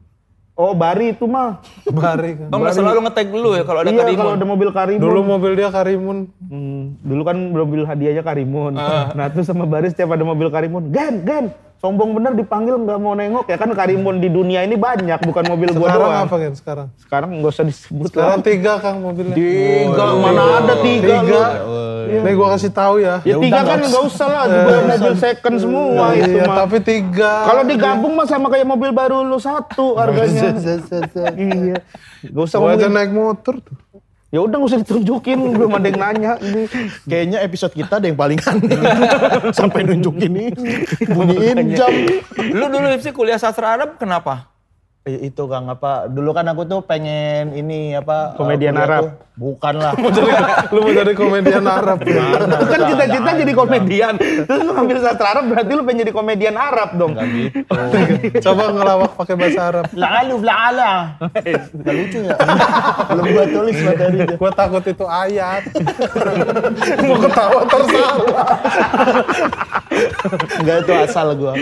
Oh 0.54 0.78
Bari 0.78 1.18
itu 1.18 1.26
mah. 1.26 1.66
Bari 1.90 2.38
kan. 2.38 2.48
Bang 2.54 2.62
nggak 2.62 2.78
selalu 2.78 3.00
nge-tag 3.10 3.28
dulu 3.34 3.50
ya 3.58 3.64
kalau 3.66 3.80
ada 3.82 3.90
iya 3.90 4.06
Karimun. 4.06 4.20
kalau 4.22 4.34
ada 4.38 4.46
mobil 4.46 4.70
Karimun. 4.70 5.02
Dulu 5.02 5.20
mobil 5.26 5.52
dia 5.58 5.70
Karimun. 5.74 6.18
Hmm, 6.46 6.82
dulu 7.02 7.22
kan 7.26 7.38
mobil 7.50 7.82
hadiahnya 7.90 8.22
Karimun. 8.22 8.78
Nah 9.18 9.26
terus 9.34 9.50
sama 9.50 9.66
Bari 9.66 9.90
setiap 9.90 10.14
ada 10.14 10.22
mobil 10.22 10.54
Karimun. 10.54 10.94
Gen, 10.94 11.26
Gen. 11.26 11.46
Sombong 11.84 12.16
bener 12.16 12.32
dipanggil 12.32 12.80
nggak 12.80 12.96
mau 12.96 13.12
nengok 13.12 13.44
ya 13.44 13.60
kan 13.60 13.68
Karimun 13.68 14.24
di 14.24 14.32
dunia 14.32 14.64
ini 14.64 14.80
banyak 14.80 15.20
bukan 15.20 15.44
mobil 15.44 15.68
gua 15.74 15.92
Sekarang 15.92 16.00
doang. 16.08 16.24
apa 16.24 16.36
kan 16.40 16.54
sekarang? 16.56 16.88
Sekarang 16.96 17.30
nggak 17.36 17.52
usah 17.52 17.66
disebut 17.68 18.08
Sekarang 18.08 18.40
lah. 18.40 18.48
tiga 18.48 18.74
Kang 18.80 18.98
mobilnya. 19.04 19.36
Tiga 19.36 20.06
mana 20.16 20.44
ada 20.58 20.76
tiga, 20.80 21.16
Tiga. 21.20 21.44
lu. 21.60 22.24
Nih 22.24 22.34
gua 22.34 22.48
kasih 22.56 22.72
tahu 22.72 22.96
ya. 22.98 23.20
Ya, 23.22 23.36
tiga 23.36 23.60
kan 23.62 23.84
nggak 23.84 24.04
usah 24.06 24.28
lah 24.30 24.44
juga 24.48 24.76
mobil 24.88 25.14
second 25.20 25.56
semua 25.60 26.06
itu 26.14 26.32
Iya, 26.32 26.44
mah. 26.46 26.56
tapi 26.58 26.78
tiga. 26.80 27.32
Kalau 27.44 27.64
digabung 27.68 28.14
mah 28.16 28.28
sama 28.28 28.48
kayak 28.48 28.64
mobil 28.66 28.90
baru 28.90 29.18
lu 29.22 29.36
satu 29.38 30.00
harganya. 30.00 30.56
iya. 31.36 31.78
Gak 32.24 32.44
usah 32.48 32.58
gua 32.58 32.80
aja 32.80 32.88
naik 32.88 33.12
motor 33.12 33.60
tuh. 33.60 33.76
Ya 34.34 34.42
udah 34.42 34.58
gak 34.58 34.70
usah 34.74 34.82
ditunjukin, 34.82 35.38
belum 35.54 35.78
ada 35.78 35.88
yang 35.94 36.02
nanya. 36.02 36.32
Ini. 36.42 36.66
Kayaknya 37.06 37.38
episode 37.46 37.74
kita 37.78 38.02
ada 38.02 38.10
yang 38.10 38.18
paling 38.18 38.42
aneh. 38.42 38.82
Sampai 39.62 39.86
nunjukin 39.86 40.34
ini. 40.34 40.50
Bunyiin 41.06 41.78
jam. 41.78 41.94
Lu 42.50 42.66
dulu 42.66 42.90
Lipsi 42.90 43.14
kuliah 43.14 43.38
sastra 43.38 43.78
Arab 43.78 44.02
kenapa? 44.02 44.50
Eh, 45.06 45.30
itu 45.30 45.46
Kang 45.46 45.70
apa? 45.70 46.10
Dulu 46.10 46.34
kan 46.34 46.50
aku 46.50 46.66
tuh 46.66 46.82
pengen 46.82 47.54
ini 47.54 47.94
apa? 47.94 48.34
Komedian 48.34 48.74
Arab. 48.74 49.02
tuh- 49.06 49.14
Bukan 49.34 49.82
lah. 49.82 49.98
Lu 50.70 50.80
mau 50.86 50.94
jadi 50.94 51.14
komedian 51.18 51.66
Arab. 51.66 52.06
Itu 52.06 52.66
kan 52.70 52.80
cita-cita 52.86 53.30
jadi 53.34 53.54
komedian. 53.58 54.14
Terus 54.22 54.62
lu 54.62 54.72
ngambil 54.78 54.98
sastra 55.02 55.28
Arab 55.34 55.50
berarti 55.50 55.72
lu 55.74 55.82
pengen 55.82 56.06
jadi 56.06 56.14
komedian 56.14 56.54
Arab 56.54 56.94
dong. 56.94 57.18
Enggak 57.18 57.28
gitu. 57.34 57.58
Coba 58.46 58.70
ngelawak 58.70 59.12
pakai 59.18 59.34
bahasa 59.34 59.62
Arab. 59.74 59.86
La'alu 59.98 60.36
la'ala. 60.38 60.92
Enggak 61.50 61.94
lucu 61.98 62.18
ya? 62.22 62.36
Belum 63.10 63.26
gua 63.34 63.46
tulis 63.50 63.78
materinya. 63.82 64.26
Gua 64.38 64.52
takut 64.54 64.84
itu 64.86 65.06
ayat. 65.10 65.64
mau 67.10 67.18
ketawa 67.18 67.62
tersalah. 67.66 68.46
Enggak 70.62 70.78
itu 70.86 70.94
asal 71.10 71.28
gua. 71.34 71.54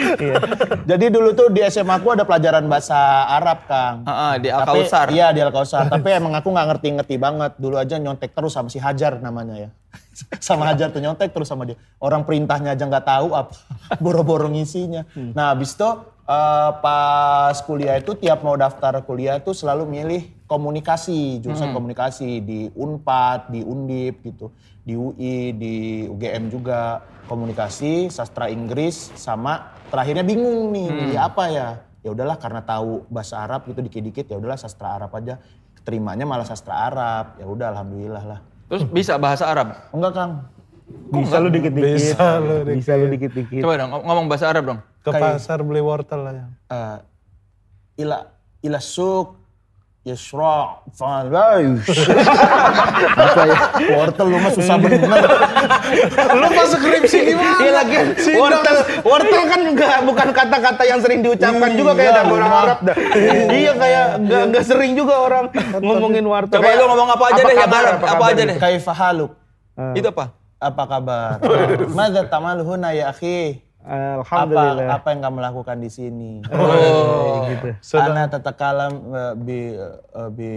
Jadi 0.84 1.06
dulu 1.08 1.32
tuh 1.32 1.48
di 1.48 1.64
SMA 1.72 2.04
aku 2.04 2.20
ada 2.20 2.28
pelajaran 2.28 2.68
bahasa 2.68 3.00
Arab, 3.32 3.64
Kang. 3.64 4.04
Heeh, 4.04 4.34
di 4.44 4.48
Al 4.52 4.68
Tapi- 4.68 4.84
Kausar. 4.84 5.08
Iya 5.08 5.32
di 5.32 5.40
Al 5.40 5.56
Kausar. 5.56 5.88
Tapi 5.88 6.08
emang 6.12 6.36
aku 6.36 6.52
nggak 6.52 6.68
ngerti-ngerti 6.76 7.16
banget. 7.16 7.61
Dulu 7.62 7.78
aja 7.78 8.02
nyontek 8.02 8.34
terus 8.34 8.58
sama 8.58 8.74
si 8.74 8.82
Hajar 8.82 9.22
namanya 9.22 9.70
ya. 9.70 9.70
sama 10.42 10.66
Hajar 10.66 10.90
tuh 10.90 10.98
nyontek 10.98 11.30
terus 11.30 11.46
sama 11.46 11.70
dia. 11.70 11.78
Orang 12.02 12.26
perintahnya 12.26 12.74
aja 12.74 12.90
nggak 12.90 13.06
tahu 13.06 13.38
apa. 13.38 13.54
Boro-boro 14.04 14.50
ngisinya. 14.50 15.06
Nah 15.14 15.54
habis 15.54 15.78
itu 15.78 15.86
eh, 16.26 16.72
pas 16.82 17.54
kuliah 17.62 18.02
itu 18.02 18.18
tiap 18.18 18.42
mau 18.42 18.58
daftar 18.58 18.98
kuliah 19.06 19.38
tuh 19.38 19.54
selalu 19.54 19.86
milih 19.86 20.22
komunikasi, 20.50 21.40
jurusan 21.40 21.72
komunikasi 21.72 22.42
di 22.42 22.68
Unpad, 22.74 23.54
di 23.54 23.62
Undip 23.64 24.20
gitu, 24.26 24.52
di 24.82 24.98
UI, 24.98 25.54
di 25.56 25.76
UGM 26.10 26.52
juga 26.52 27.06
komunikasi, 27.32 28.12
sastra 28.12 28.52
Inggris 28.52 29.16
sama 29.16 29.72
terakhirnya 29.88 30.28
bingung 30.28 30.76
nih 30.76 30.88
milih 30.92 31.20
apa 31.20 31.44
ya 31.48 31.68
ya 32.02 32.10
udahlah 32.10 32.38
karena 32.42 32.66
tahu 32.66 33.06
bahasa 33.14 33.38
Arab 33.46 33.70
gitu 33.70 33.80
dikit-dikit 33.86 34.26
ya 34.26 34.36
udahlah 34.42 34.58
sastra 34.58 34.98
Arab 34.98 35.14
aja 35.14 35.38
terimanya 35.82 36.24
malah 36.24 36.44
sastra 36.44 36.86
Arab 36.86 37.36
ya 37.36 37.46
udah 37.46 37.68
alhamdulillah 37.70 38.24
lah 38.26 38.40
Terus 38.68 38.84
bisa 38.86 39.18
bahasa 39.18 39.46
Arab? 39.46 39.76
enggak 39.90 40.14
kang 40.14 40.34
Bisa 41.10 41.40
lu 41.40 41.48
dikit-dikit. 41.48 41.88
Bisa 41.88 42.24
lu 42.38 42.56
dikit. 42.62 42.76
Bisa 42.76 42.92
lu 42.94 43.06
dikit-dikit. 43.08 43.62
Coba 43.62 43.74
dong 43.78 43.90
ngom- 43.90 44.06
ngomong 44.06 44.26
bahasa 44.28 44.46
Arab 44.46 44.64
dong. 44.66 44.80
Ke 45.02 45.10
Kayak- 45.10 45.40
pasar 45.40 45.60
beli 45.60 45.80
wortel 45.80 46.20
lah 46.20 46.34
ya. 46.34 46.46
Eh, 46.68 46.98
ila 47.98 48.28
ila 48.62 48.80
suk 48.80 49.40
yasra 50.02 50.82
falaish 50.92 51.86
apa 53.22 53.42
ya 53.44 53.58
wortel 53.94 54.28
lu 54.28 54.38
mah 54.38 54.50
susah 54.50 54.76
bener 54.76 54.98
Lu 56.32 56.48
pas 56.50 56.68
skripsi 56.68 57.18
gimana? 57.24 57.58
Iya 57.60 57.72
lagi 57.76 57.96
wortel, 58.34 58.76
wortel 59.04 59.44
kan 59.46 59.62
enggak 59.62 59.98
bukan 60.02 60.28
kata-kata 60.32 60.84
yang 60.84 61.00
sering 61.00 61.22
diucapkan 61.22 61.70
juga 61.76 61.92
kayak 61.94 62.08
Iya, 62.08 62.16
ada 62.16 62.22
orang 62.24 62.34
benar. 62.50 62.64
Arab 62.64 62.80
dah. 62.82 62.96
iya 63.52 63.72
kayak 63.76 64.06
enggak 64.18 64.42
enggak 64.50 64.64
sering 64.66 64.92
juga 64.96 65.16
orang 65.20 65.46
ngomongin 65.78 66.26
wortel. 66.26 66.58
Coba 66.58 66.70
lu 66.72 66.86
ngomong 66.88 67.10
apa 67.12 67.24
aja 67.28 67.42
deh 67.44 67.58
Arab, 67.58 68.00
apa 68.02 68.24
aja 68.26 68.42
deh. 68.44 68.58
kaifa 68.58 68.94
haluk 68.96 69.32
Itu 69.94 70.08
apa? 70.10 70.26
apa 70.58 70.84
kabar 70.88 71.38
Mada 71.98 72.22
tamalhuna 72.24 72.94
ya 72.94 73.10
akhi 73.10 73.62
Alhamdulillah. 73.84 74.94
apa 74.94 75.08
yang 75.10 75.22
kamu 75.22 75.38
lakukan 75.42 75.78
di 75.78 75.90
sini 75.90 76.32
Oh, 76.54 77.48
gitu. 77.48 77.68
Ana 77.94 78.26
tatakalam 78.26 78.94
eh, 79.10 79.34
bi 79.36 79.60
eh, 79.74 80.30
bi 80.30 80.52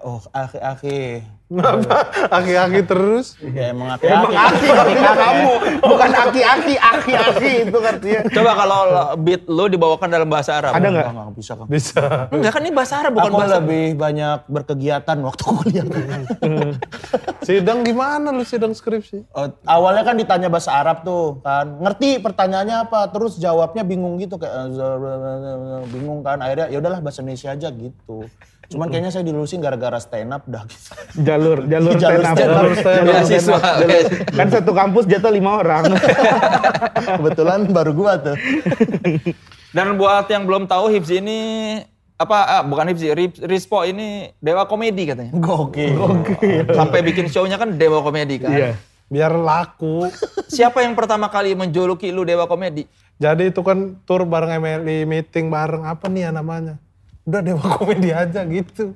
oh 0.00 0.22
akhi 0.30 0.58
akhi 0.58 1.00
Kenapa? 1.44 2.08
Aki-aki 2.32 2.80
terus. 2.82 3.36
ya 3.38 3.70
emang 3.70 3.94
akhi 3.94 4.08
Emang 4.08 4.32
akhi 4.32 4.64
aki 4.64 4.90
aki 4.96 5.14
kamu, 5.14 5.52
bukan 5.84 6.10
aki-aki, 6.18 6.74
aki-aki 6.74 7.52
itu 7.62 7.78
artinya. 7.78 8.20
Coba 8.26 8.50
kalau 8.56 8.80
beat 9.20 9.42
lu 9.44 9.68
dibawakan 9.68 10.08
dalam 10.08 10.26
bahasa 10.26 10.56
Arab. 10.56 10.72
Ada 10.72 10.88
nggak? 10.88 11.06
Enggak 11.06 11.34
bisa 11.36 11.52
Kang. 11.54 11.68
Bisa. 11.68 12.00
Enggak 12.32 12.50
kan 12.50 12.62
ini 12.64 12.72
bahasa 12.72 12.94
Arab 12.98 13.12
bukan 13.12 13.28
Aku 13.28 13.38
bahasa. 13.38 13.56
lebih 13.60 13.84
banyak 13.94 14.38
berkegiatan 14.48 15.16
waktu 15.20 15.42
kuliah. 15.44 15.86
Sidang 17.44 17.80
gimana 17.80 18.28
lu 18.28 18.42
sidang 18.42 18.72
skripsi? 18.72 19.28
Oh, 19.30 19.46
awalnya 19.64 20.02
kan 20.02 20.16
ditanya 20.16 20.48
bahasa 20.48 20.72
Arab 20.72 21.04
tuh 21.04 21.38
kan, 21.40 21.78
ngerti 21.78 22.18
pertanyaannya 22.18 22.76
apa, 22.82 23.06
terus 23.08 23.36
jawabnya 23.36 23.84
bingung 23.84 24.16
gitu 24.16 24.34
kayak 24.34 24.72
bingung 25.88 26.20
kan. 26.20 26.40
Akhirnya 26.40 26.66
ya 26.68 26.80
udahlah 26.80 26.98
bahasa 26.98 27.20
Indonesia 27.20 27.52
aja 27.52 27.68
gitu. 27.68 28.26
Cuman 28.64 28.88
kayaknya 28.88 29.12
saya 29.12 29.22
dilulusin 29.22 29.60
gara-gara 29.60 30.00
stand 30.00 30.32
up 30.32 30.40
dah 30.48 30.64
gitu. 30.64 30.88
Jalur, 31.20 31.68
jalur 31.68 31.94
Jalur 31.94 32.24
stand 32.24 32.24
up. 32.24 32.34
stand 32.34 32.50
up. 32.50 32.56
Jalur 32.56 32.74
stand 33.22 33.48
up. 33.52 33.62
Jalur- 33.78 34.08
Kan 34.32 34.46
satu 34.48 34.72
kampus 34.72 35.04
jatuh 35.04 35.28
lima 35.28 35.60
orang. 35.60 35.84
Kebetulan 37.20 37.68
baru 37.68 37.92
gua 37.92 38.16
tuh. 38.16 38.36
Dan 39.70 40.00
buat 40.00 40.24
yang 40.26 40.48
belum 40.48 40.64
tahu 40.64 40.88
Hipsi 40.90 41.20
ini 41.20 41.38
apa 42.14 42.36
ah, 42.46 42.62
bukan 42.62 42.94
Hipsi, 42.94 43.10
Rip- 43.10 43.42
Rispo 43.42 43.82
ini 43.82 44.30
dewa 44.38 44.64
komedi 44.64 45.10
katanya. 45.10 45.34
Gokil. 45.34 45.98
Sampai 46.70 47.02
bikin 47.02 47.26
show-nya 47.26 47.58
kan 47.58 47.74
dewa 47.74 48.00
komedi 48.00 48.38
kan. 48.38 48.54
Iya. 48.54 48.70
Biar 49.10 49.34
laku. 49.34 50.08
Siapa 50.46 50.82
yang 50.86 50.94
pertama 50.94 51.26
kali 51.28 51.52
menjuluki 51.58 52.14
lu 52.14 52.22
dewa 52.22 52.46
komedi? 52.46 52.86
Jadi 53.14 53.54
itu 53.54 53.62
kan 53.62 53.94
tour 54.02 54.26
bareng 54.26 54.58
MLI, 54.58 55.06
meeting 55.06 55.46
bareng 55.46 55.86
apa 55.86 56.10
nih 56.10 56.26
ya 56.26 56.30
namanya? 56.34 56.82
Udah 57.24 57.40
Dewa 57.40 57.62
Komedi 57.62 58.10
aja 58.10 58.42
gitu. 58.44 58.92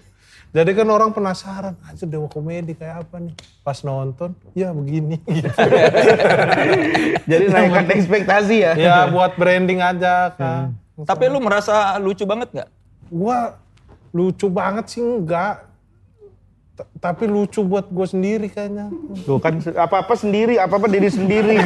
Jadi 0.49 0.71
kan 0.73 0.89
orang 0.89 1.13
penasaran, 1.13 1.77
aja 1.87 2.05
Dewa 2.09 2.27
Komedi 2.27 2.75
kayak 2.75 3.07
apa 3.07 3.21
nih? 3.21 3.33
Pas 3.63 3.79
nonton, 3.85 4.33
ya 4.57 4.73
begini. 4.73 5.21
Gitu. 5.29 5.49
Jadi 7.29 7.45
naikkan 7.53 7.87
ekspektasi 7.93 8.57
ya. 8.59 8.73
ya 8.75 8.97
buat 9.13 9.37
branding 9.37 9.81
aja 9.85 10.33
kan. 10.35 10.75
Tapi 10.99 11.31
lu 11.31 11.39
merasa 11.39 11.95
lucu 12.01 12.27
banget 12.27 12.51
nggak? 12.51 12.69
Gua 13.09 13.57
lucu 14.09 14.47
banget 14.49 14.85
sih 14.89 15.03
enggak. 15.05 15.65
T- 16.79 16.89
Tapi 16.97 17.27
lucu 17.27 17.61
buat 17.67 17.91
gue 17.91 18.07
sendiri 18.07 18.47
kayaknya. 18.47 18.89
Tuh 19.27 19.43
kan 19.43 19.59
apa-apa 19.75 20.15
sendiri, 20.15 20.57
apa-apa 20.63 20.87
diri 20.87 21.11
sendiri. 21.11 21.59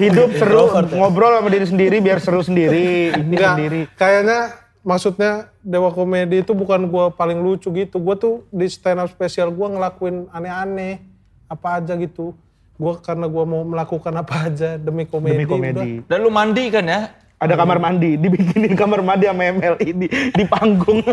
Hidup 0.00 0.32
seru, 0.34 0.72
ngobrol 0.96 1.40
sama 1.40 1.48
diri 1.52 1.66
sendiri 1.68 1.96
biar 2.00 2.18
seru 2.24 2.40
sendiri. 2.40 3.12
Ini 3.12 3.34
Enggak, 3.36 3.54
sendiri. 3.56 3.80
kayaknya 3.94 4.40
maksudnya 4.80 5.32
Dewa 5.60 5.92
Komedi 5.92 6.40
itu 6.40 6.56
bukan 6.56 6.88
gua 6.88 7.12
paling 7.12 7.36
lucu 7.38 7.68
gitu. 7.68 8.00
Gua 8.00 8.16
tuh 8.16 8.48
di 8.48 8.64
stand 8.66 9.04
up 9.04 9.08
spesial 9.12 9.52
gua 9.52 9.68
ngelakuin 9.76 10.24
aneh-aneh 10.32 11.04
apa 11.46 11.78
aja 11.78 11.92
gitu. 12.00 12.32
Gua 12.76 12.96
karena 12.96 13.28
gua 13.28 13.44
mau 13.44 13.60
melakukan 13.60 14.12
apa 14.16 14.48
aja 14.48 14.76
demi 14.76 15.04
komedi. 15.04 15.36
Demi 15.36 15.46
komedi. 15.48 15.90
Dan 16.08 16.24
lu 16.24 16.32
mandi 16.32 16.64
kan 16.72 16.84
ya? 16.84 17.00
Ada 17.36 17.52
kamar 17.52 17.76
mandi, 17.76 18.16
dibikinin 18.16 18.72
kamar 18.72 19.04
mandi 19.04 19.28
sama 19.28 19.44
MLI 19.52 19.88
di, 19.92 20.06
di 20.08 20.44
panggung. 20.48 21.04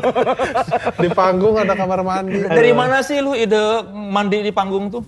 Di 1.04 1.10
panggung 1.12 1.60
ada 1.60 1.76
kamar 1.76 2.00
mandi. 2.00 2.48
Dari 2.48 2.72
mana 2.72 3.04
sih 3.04 3.20
lu 3.20 3.36
ide 3.36 3.84
mandi 3.92 4.40
di 4.40 4.52
panggung 4.56 4.88
tuh? 4.88 5.04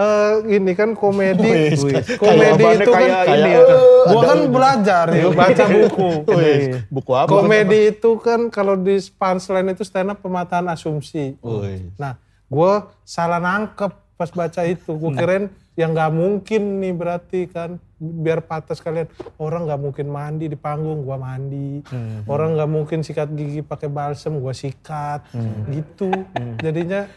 eh, 0.00 0.32
ini 0.56 0.72
kan 0.72 0.96
komedi. 0.96 1.74
Wih, 1.76 2.02
komedi 2.16 2.64
itu 2.80 2.90
kan 2.90 3.00
kayak 3.00 3.22
ini 3.28 3.50
ya. 3.50 3.60
eh, 3.60 4.02
gua 4.08 4.22
kan 4.24 4.38
ini. 4.40 4.48
belajar 4.48 5.04
ya, 5.12 5.26
baca 5.32 5.64
buku. 5.66 6.08
Wih, 6.38 6.60
buku 6.88 7.12
apa? 7.14 7.28
Komedi 7.28 7.80
itu 7.92 8.10
kan 8.20 8.40
kalau 8.48 8.74
di 8.78 8.96
punchline 9.16 9.74
itu 9.74 9.82
stand 9.84 10.12
up 10.12 10.18
pemataan 10.22 10.70
asumsi. 10.72 11.36
Wih. 11.40 11.92
Nah, 12.00 12.16
gue 12.50 12.72
salah 13.04 13.40
nangkep 13.42 13.92
pas 14.20 14.28
baca 14.28 14.60
itu. 14.68 14.92
Gue 14.92 15.16
kirain 15.16 15.48
yang 15.80 15.96
nggak 15.96 16.12
mungkin 16.12 16.84
nih 16.84 16.92
berarti 16.92 17.48
kan. 17.48 17.80
Biar 18.00 18.44
patah 18.44 18.76
sekalian 18.76 19.08
orang 19.40 19.68
nggak 19.68 19.80
mungkin 19.80 20.06
mandi 20.08 20.48
di 20.48 20.56
panggung 20.56 21.04
gua 21.04 21.16
mandi. 21.16 21.80
Orang 22.28 22.56
nggak 22.56 22.68
mungkin 22.68 23.00
sikat 23.00 23.32
gigi 23.32 23.64
pakai 23.64 23.88
balsem 23.88 24.36
gua 24.40 24.52
sikat. 24.52 25.24
Gitu. 25.72 26.12
Jadinya 26.60 27.08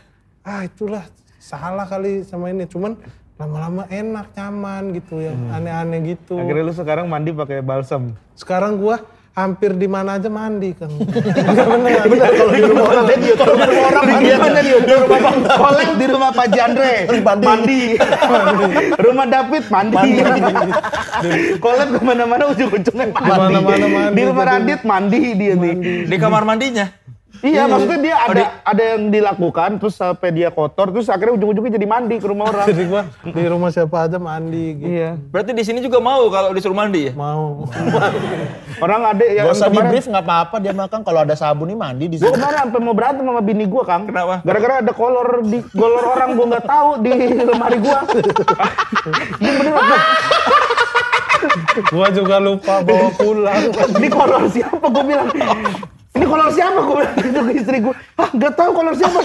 ah 0.47 0.63
itulah. 0.63 1.03
Salah 1.39 1.87
kali 1.87 2.23
sama 2.23 2.51
ini. 2.51 2.63
Cuman 2.67 2.95
lama-lama 3.39 3.83
enak 3.91 4.31
nyaman 4.35 4.95
gitu. 4.95 5.23
Yang 5.23 5.39
aneh-aneh 5.55 5.99
gitu. 6.15 6.35
Akhirnya 6.39 6.63
lu 6.67 6.75
sekarang 6.75 7.05
mandi 7.07 7.31
pakai 7.31 7.59
balsam. 7.63 8.15
sekarang 8.33 8.81
gua 8.81 9.01
hampir 9.33 9.73
di 9.73 9.89
mana 9.89 10.21
aja 10.21 10.29
mandi 10.29 10.77
kan 10.77 10.93
Nggak 11.53 11.65
bener 11.65 12.05
Benar 12.05 12.29
kalau 12.31 12.53
di 12.53 12.61
rumah 12.61 12.85
orang 12.85 13.05
dia 13.17 13.33
kalau 13.33 13.55
di 13.57 13.65
rumah 13.65 13.83
orang 13.89 14.03
Di 14.03 14.13
mandi. 14.13 14.33
mana 14.37 14.59
di 14.61 14.71
rumah 14.73 15.19
Bang 15.19 15.37
Kolek 15.43 15.89
di 15.97 16.05
rumah 16.05 16.29
Pak 16.31 16.47
Jandre 16.49 16.93
Mandi. 17.23 17.81
rumah 18.95 19.25
David 19.25 19.63
mandi, 19.69 20.09
Kolek 21.57 21.87
ke 21.89 21.99
mana-mana 21.99 22.43
ujung-ujungnya 22.49 23.05
mandi. 23.09 23.19
Di 23.19 23.31
mana-mana 23.31 23.85
mandi, 23.87 24.13
Di 24.13 24.21
rumah 24.23 24.45
Radit 24.45 24.81
mandi 24.83 25.21
dia 25.33 25.53
nih. 25.55 25.75
Di 26.05 26.15
kamar 26.17 26.43
mandinya. 26.45 26.85
Iya, 27.43 27.67
maksudnya 27.67 27.99
dia 27.99 28.15
ada 28.15 28.43
ada 28.63 28.83
yang 28.95 29.11
dilakukan 29.11 29.75
terus 29.75 29.99
sampai 29.99 30.31
dia 30.31 30.47
kotor 30.47 30.95
terus 30.95 31.11
akhirnya 31.11 31.35
ujung-ujungnya 31.35 31.75
jadi 31.75 31.83
mandi 31.83 32.15
ke 32.15 32.27
rumah 32.31 32.47
orang. 32.47 32.67
jadi 32.71 32.83
gua 32.87 33.03
di 33.19 33.43
rumah 33.43 33.67
siapa 33.67 34.07
aja 34.07 34.15
mandi 34.15 34.79
gitu 34.79 34.87
iya. 34.87 35.19
Berarti 35.27 35.51
di 35.51 35.59
sini 35.61 35.83
juga 35.83 35.99
mau 35.99 36.23
kalau 36.31 36.55
disuruh 36.55 36.71
mandi 36.71 37.11
ya? 37.11 37.13
mau 37.13 37.67
Orang 38.83 39.03
ada 39.03 39.23
yang 39.23 39.51
Gak 39.51 39.59
usah 39.59 39.67
di 39.67 39.75
kemarin 39.75 39.91
brief 39.91 40.05
nggak 40.07 40.23
apa-apa 40.23 40.55
dia 40.57 40.71
makan 40.71 40.99
kalau 41.03 41.19
ada 41.19 41.35
sabun 41.35 41.67
nih 41.67 41.77
mandi 41.77 42.05
di 42.07 42.15
Gue 42.15 42.31
sini. 42.31 42.35
kemarin 42.35 42.57
sampai 42.63 42.79
mau 42.79 42.95
berantem 42.95 43.23
sama 43.23 43.41
bini 43.41 43.65
gue, 43.67 43.83
Kang. 43.83 44.03
Kenapa? 44.07 44.35
Gara-gara 44.41 44.73
ada 44.79 44.93
kolor 44.93 45.27
di 45.43 45.59
kolor 45.69 46.03
orang 46.09 46.29
gue 46.33 46.45
nggak 46.47 46.65
tahu 46.65 46.89
di 46.99 47.11
lemari 47.37 47.77
gue. 47.77 47.99
Ini 49.37 49.51
bener 49.59 49.73
apa? 49.75 49.97
gua 51.91 52.07
juga 52.07 52.39
lupa 52.39 52.79
bawa 52.79 53.09
pulang 53.13 53.63
Ini 53.99 54.07
kolor 54.07 54.41
siapa? 54.47 54.85
Gue 54.87 55.03
bilang. 55.03 55.27
Ini 56.23 56.31
kolor 56.31 56.55
siapa? 56.55 56.79
Gue 56.87 56.95
bilang 57.03 57.19
gitu 57.19 57.39
ke 57.43 57.51
istri 57.51 57.77
gue. 57.83 57.91
Ah, 58.15 58.31
nggak 58.31 58.55
tahu 58.55 58.71
kolor 58.71 58.95
siapa. 58.95 59.19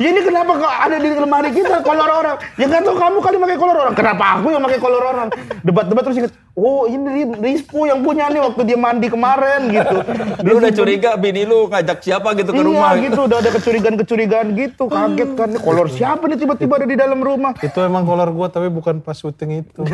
Ya 0.00 0.08
ini 0.16 0.24
kenapa 0.24 0.56
kok 0.56 0.72
ada 0.72 0.96
di 0.96 1.12
lemari 1.12 1.52
kita 1.52 1.84
kolor 1.84 2.08
orang? 2.08 2.40
Ya 2.56 2.64
nggak 2.64 2.80
tahu 2.88 2.96
kamu 2.96 3.18
kali 3.20 3.36
pakai 3.36 3.58
kolor 3.60 3.76
orang. 3.76 3.92
Kenapa 3.92 4.24
aku 4.40 4.48
yang 4.48 4.64
pakai 4.64 4.80
kolor 4.80 5.04
orang? 5.04 5.28
Debat-debat 5.60 6.02
terus 6.08 6.16
inget. 6.16 6.32
Oh 6.56 6.88
ini 6.88 7.28
Rispo 7.36 7.84
yang 7.84 8.00
punya 8.00 8.32
nih 8.32 8.40
waktu 8.40 8.64
dia 8.64 8.80
mandi 8.80 9.12
kemarin 9.12 9.68
gitu. 9.68 10.00
Lu 10.40 10.56
udah 10.56 10.72
curiga 10.72 11.10
bini 11.20 11.44
lu 11.44 11.68
ngajak 11.68 12.00
siapa 12.00 12.32
gitu 12.32 12.56
ke 12.56 12.60
iya 12.60 12.64
rumah. 12.64 12.96
gitu, 12.96 13.20
udah 13.28 13.38
ada 13.44 13.50
kecurigaan-kecurigaan 13.52 14.46
gitu, 14.56 14.84
kaget 14.88 15.30
kan. 15.36 15.48
Ini 15.52 15.60
kolor 15.60 15.92
siapa 15.92 16.24
nih 16.24 16.40
tiba-tiba 16.40 16.80
ada 16.80 16.88
di 16.88 16.96
dalam 16.96 17.20
rumah? 17.20 17.52
itu 17.60 17.78
emang 17.84 18.08
kolor 18.08 18.32
gua 18.32 18.48
tapi 18.48 18.72
bukan 18.72 19.04
pas 19.04 19.12
syuting 19.12 19.60
itu 19.68 19.80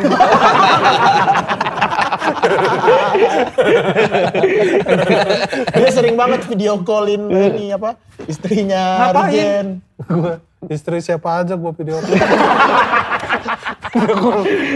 Dia 5.77 5.89
sering 5.93 6.15
banget 6.17 6.41
video 6.49 6.81
callin 6.81 7.29
ini 7.29 7.73
apa 7.73 7.95
istrinya? 8.25 9.13
Rigen. 9.13 9.81
gua 10.07 10.41
istri 10.69 11.01
siapa 11.01 11.41
aja 11.43 11.53
gua 11.57 11.71
video 11.73 11.97
call 12.01 12.17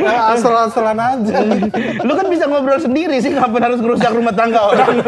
Nah, 0.02 0.34
asal-asalan 0.34 0.98
aja 0.98 1.46
Lu 2.02 2.14
kan 2.18 2.26
bisa 2.32 2.50
ngobrol 2.50 2.80
sendiri 2.82 3.22
sih, 3.22 3.30
ngapain 3.30 3.62
harus 3.62 3.78
ngerusak 3.78 4.10
rumah 4.16 4.34
tangga 4.34 4.66
orang? 4.66 5.04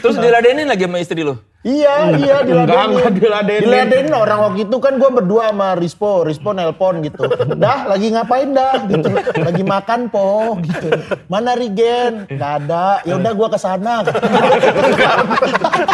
Terus 0.00 0.16
diladenin 0.18 0.66
lagi 0.66 0.90
sama 0.90 0.98
istri 0.98 1.22
lu. 1.22 1.38
Iya, 1.66 2.14
iya 2.14 2.36
Enggak, 2.46 2.46
diladenin. 2.46 2.86
enggak 2.94 3.12
diladenin. 3.18 3.62
Diladenin 3.66 4.14
orang 4.14 4.38
waktu 4.38 4.60
itu 4.70 4.76
kan 4.78 5.02
gue 5.02 5.10
berdua 5.10 5.50
sama 5.50 5.74
Rispo, 5.74 6.22
Rispo 6.22 6.54
nelpon 6.54 7.02
gitu. 7.02 7.26
Dah, 7.58 7.90
lagi 7.90 8.14
ngapain 8.14 8.54
dah? 8.54 8.86
Gitu. 8.86 9.10
Lagi 9.34 9.62
makan 9.66 10.06
po, 10.06 10.54
gitu. 10.62 10.94
Mana 11.26 11.58
Rigen? 11.58 12.30
Gak 12.30 12.52
ada. 12.62 13.02
Ya 13.02 13.18
udah 13.18 13.32
gue 13.34 13.48
ke 13.50 13.58
sana. 13.58 14.06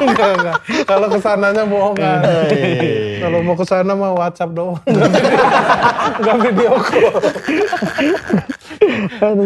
enggak 0.03 0.31
enggak 0.39 0.57
kalau 0.85 1.07
ke 1.09 1.19
sananya 1.19 1.63
bohongan 1.63 2.21
Hei. 2.27 3.23
kalau 3.23 3.39
mau 3.41 3.55
ke 3.55 3.65
sana 3.65 3.93
mah 3.95 4.13
WhatsApp 4.13 4.51
doang 4.53 4.77
enggak 6.19 6.37
video 6.43 6.73
call 6.79 7.15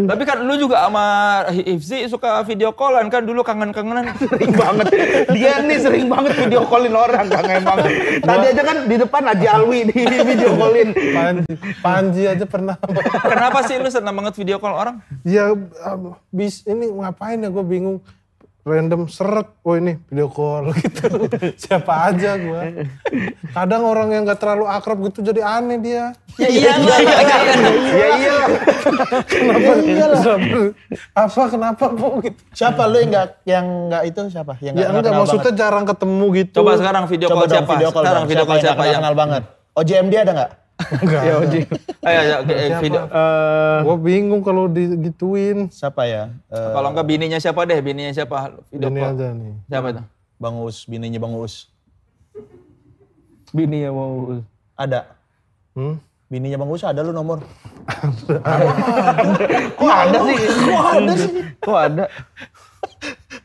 Tapi 0.07 0.23
kan 0.25 0.49
lu 0.49 0.57
juga 0.57 0.89
sama 0.89 1.05
Hifzi 1.53 2.09
suka 2.09 2.41
video 2.43 2.73
callan 2.73 3.13
kan 3.13 3.21
dulu 3.21 3.45
kangen-kangenan. 3.45 4.17
sering 4.17 4.53
banget. 4.57 4.87
Dia 5.29 5.61
nih 5.61 5.77
sering 5.77 6.07
banget 6.09 6.16
video 6.25 6.65
callin 6.65 6.95
orang, 6.97 7.27
Kang 7.29 7.49
emang. 7.51 7.79
Tadi 8.25 8.47
aja 8.49 8.63
kan 8.65 8.77
di 8.89 8.97
depan 8.97 9.23
Haji 9.29 9.47
Alwi 9.47 9.81
di 9.93 10.01
video 10.33 10.51
callin. 10.57 10.89
Panji 10.97 11.53
Panji 11.85 12.23
aja 12.25 12.45
pernah 12.49 12.77
Kenapa 13.21 13.65
sih 13.69 13.77
lu 13.77 13.91
senang 13.93 14.17
banget 14.17 14.35
video 14.41 14.57
call 14.57 14.73
orang? 14.73 14.97
ya 15.27 15.53
bis 16.31 16.63
ini 16.65 16.87
ngapain 16.87 17.43
ya 17.43 17.51
gue 17.51 17.65
bingung 17.67 17.99
random 18.67 19.07
seret 19.07 19.47
oh 19.63 19.79
ini 19.79 19.95
video 20.11 20.27
call 20.27 20.75
gitu 20.83 21.07
siapa 21.55 22.11
aja 22.11 22.35
gue 22.35 22.83
kadang 23.55 23.87
orang 23.87 24.11
yang 24.11 24.27
gak 24.27 24.43
terlalu 24.43 24.67
akrab 24.67 24.99
gitu 25.07 25.23
jadi 25.23 25.41
aneh 25.47 25.79
dia 25.79 26.05
Ya 26.37 26.53
iya 26.53 26.77
lah. 26.77 27.01
Ya 27.01 28.09
iya. 28.21 28.39
kenapa 29.25 29.73
iyalah 29.81 30.21
apa 31.17 31.43
kenapa 31.49 31.85
kok 31.89 32.13
gitu 32.29 32.41
Siapa 32.53 32.85
lu 32.93 33.01
yang 33.01 33.09
gak, 33.09 33.29
yang 33.49 33.67
gak 33.89 34.03
itu 34.05 34.21
siapa? 34.29 34.53
Yang 34.61 34.75
ya 34.77 34.85
nggak 34.85 35.01
enggak 35.01 35.15
maksudnya 35.17 35.49
banget? 35.49 35.61
jarang 35.65 35.85
ketemu 35.89 36.27
gitu 36.37 36.57
Coba 36.61 36.73
sekarang 36.77 37.03
video 37.09 37.29
Coba 37.33 37.41
call 37.41 37.49
dong 37.49 37.57
siapa? 37.57 37.73
video 37.73 37.89
call 37.89 38.03
sekarang 38.05 38.21
dong. 38.21 38.29
video 38.29 38.45
call 38.45 38.59
siapa 38.61 38.77
nggak 38.77 38.93
yang 38.93 39.01
kenal 39.01 39.15
banget? 39.17 39.43
OJMD 39.73 40.15
ada 40.29 40.33
gak? 40.37 40.51
Enggak 40.77 41.23
Ya 41.25 41.35
Oji. 41.41 41.61
Ayo, 42.05 42.19
ayo, 42.21 42.35
oke, 42.45 42.53
eh, 42.53 42.71
video. 42.79 43.01
Eh, 43.09 43.79
gue 43.83 43.97
bingung 43.99 44.43
kalau 44.45 44.69
digituin 44.69 45.73
Siapa 45.73 46.05
ya? 46.05 46.29
Eh, 46.47 46.71
Kalau 46.71 46.93
enggak 46.93 47.07
bininya 47.09 47.39
siapa 47.41 47.65
deh? 47.65 47.81
Bininya 47.81 48.13
siapa? 48.13 48.61
Video 48.69 48.89
ini 48.93 49.01
call. 49.01 49.13
aja 49.17 49.27
nih 49.33 49.53
Siapa 49.67 49.87
itu? 49.91 50.03
Bang 50.37 50.55
Uus, 50.61 50.85
bininya 50.85 51.17
Bang 51.17 51.33
Uus. 51.33 51.73
bini 53.51 53.81
ya 53.81 53.91
mau. 53.91 54.37
Ada. 54.77 55.17
hmm? 55.73 55.97
Bininya 56.29 56.61
Bang 56.61 56.69
Uus 56.69 56.85
ada 56.85 57.01
lu 57.01 57.15
nomor. 57.15 57.41
Kok 59.79 59.91
ada 59.91 60.19
sih? 60.29 60.37
Kok 60.45 60.85
ada 60.85 61.13
sih? 61.17 61.31
Kok 61.63 61.79
ada? 61.79 62.05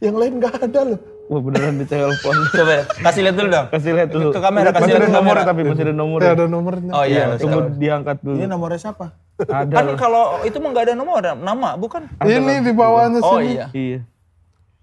Yang 0.02 0.16
lain 0.18 0.34
gak 0.42 0.56
ada 0.60 0.80
loh. 0.84 1.00
Wah 1.32 1.40
beneran 1.40 1.80
di 1.80 1.88
telepon. 1.88 2.36
Coba 2.60 2.84
kasih 2.92 3.22
lihat 3.24 3.36
dulu 3.40 3.48
dong. 3.48 3.66
Kasih 3.72 3.92
lihat 3.96 4.10
dulu. 4.12 4.30
Ke 4.36 4.40
kamera, 4.44 4.70
kasih 4.70 4.84
Masih 4.84 4.96
lihat 5.00 5.08
nomor 5.08 5.32
kamera. 5.32 5.42
tapi 5.48 5.62
masih 5.64 5.84
ada 5.88 5.96
nomor. 5.96 6.20
Ya, 6.20 6.30
ada 6.36 6.46
nomornya 6.46 6.92
Oh 6.92 7.06
iya, 7.08 7.24
Tunggu 7.40 7.60
diangkat 7.80 8.18
dulu. 8.20 8.36
Ini 8.36 8.46
nomornya 8.52 8.80
siapa? 8.84 9.16
Ada. 9.40 9.74
Kan 9.74 9.86
kalau 9.96 10.44
itu 10.44 10.60
mah 10.60 10.70
enggak 10.76 10.86
ada 10.92 10.96
nomor, 11.00 11.24
nama 11.24 11.70
bukan? 11.74 12.04
ini 12.22 12.54
di 12.60 12.72
bawahnya 12.76 13.24
Oh 13.24 13.40
sini 13.40 13.48
iya. 13.48 13.66
Iya. 13.72 14.00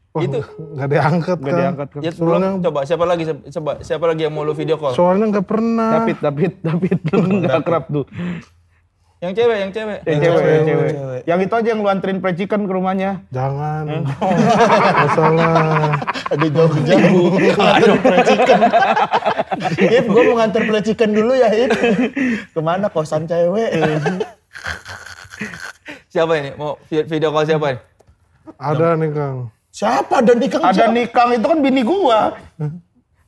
Wah, 0.09 0.25
Itu. 0.25 0.41
nggak 0.41 0.89
diangkat 0.89 1.37
Gak 1.37 1.45
kan 1.45 1.59
diangkat 1.61 1.89
kan. 1.93 2.01
Ya, 2.01 2.11
Soalnya- 2.11 2.53
belum. 2.57 2.65
Coba 2.65 2.79
siapa 2.89 3.05
lagi? 3.05 3.23
Coba 3.29 3.73
siapa 3.85 4.05
lagi 4.09 4.23
yang 4.25 4.33
mau 4.33 4.41
lu 4.41 4.57
video 4.57 4.81
call? 4.81 4.97
soalnya 4.97 5.29
nggak 5.29 5.47
pernah 5.47 5.91
David, 6.01 6.17
David, 6.19 6.53
David. 6.65 6.99
Lu 7.13 7.27
nggak 7.39 7.55
akrab 7.61 7.85
tuh. 7.87 8.05
Yang 9.19 9.33
cewek, 9.35 9.57
yang 9.59 9.71
cewek. 9.75 9.99
Yang 9.99 10.15
Yang 10.15 10.23
cewek, 10.23 10.47
yang 10.47 10.65
cewek. 10.65 11.23
Yang 11.27 11.41
itu 11.43 11.55
aja 11.59 11.69
yang 11.69 11.81
lu 11.83 11.89
anterin 11.91 12.19
fried 12.23 12.37
chicken 12.39 12.61
ke 12.65 12.73
rumahnya. 12.73 13.11
jangan 13.29 14.07
masalah 15.03 15.99
Ada 16.31 16.47
jauh-jauh. 16.47 17.27
Nganter 17.35 17.93
play 17.99 18.21
chicken. 18.23 18.61
Hip, 19.83 20.05
gue 20.07 20.23
mau 20.23 20.35
nganter 20.39 20.63
play 20.63 20.83
chicken 20.83 21.11
dulu 21.11 21.35
ya, 21.35 21.51
Hip. 21.51 21.71
Ke 22.55 22.61
mana 22.63 22.87
kosan 22.87 23.27
cewek? 23.27 23.71
Siapa 26.09 26.33
ini? 26.39 26.51
Mau 26.55 26.79
vi- 26.87 27.05
video 27.05 27.35
call 27.35 27.45
siapa 27.45 27.67
ini? 27.75 27.81
ada 28.57 28.97
nih 28.97 29.13
kang 29.13 29.53
Siapa 29.69 30.25
ada 30.25 30.33
nikah? 30.33 30.61
Ada 30.65 30.89
nikang 30.89 31.37
itu 31.37 31.45
kan 31.45 31.59
bini 31.59 31.83
gua. 31.83 32.39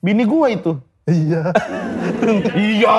Bini 0.01 0.25
gua 0.25 0.47
itu. 0.49 0.73
iya 1.05 1.51
iya. 2.57 2.95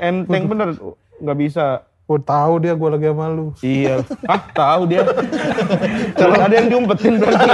Enteng 0.00 0.48
bener. 0.48 0.72
Nggak 1.16 1.38
bisa. 1.38 1.87
Oh 2.08 2.16
tahu 2.18 2.64
dia 2.64 2.72
gue 2.72 2.88
lagi 2.88 3.06
sama 3.12 3.26
lu 3.28 3.52
Iya. 3.60 4.00
Ah, 4.24 4.40
tahu 4.40 4.88
dia. 4.88 5.04
Kalau 6.16 6.36
ada 6.40 6.54
yang 6.56 6.68
diumpetin 6.72 7.20
berarti. 7.20 7.48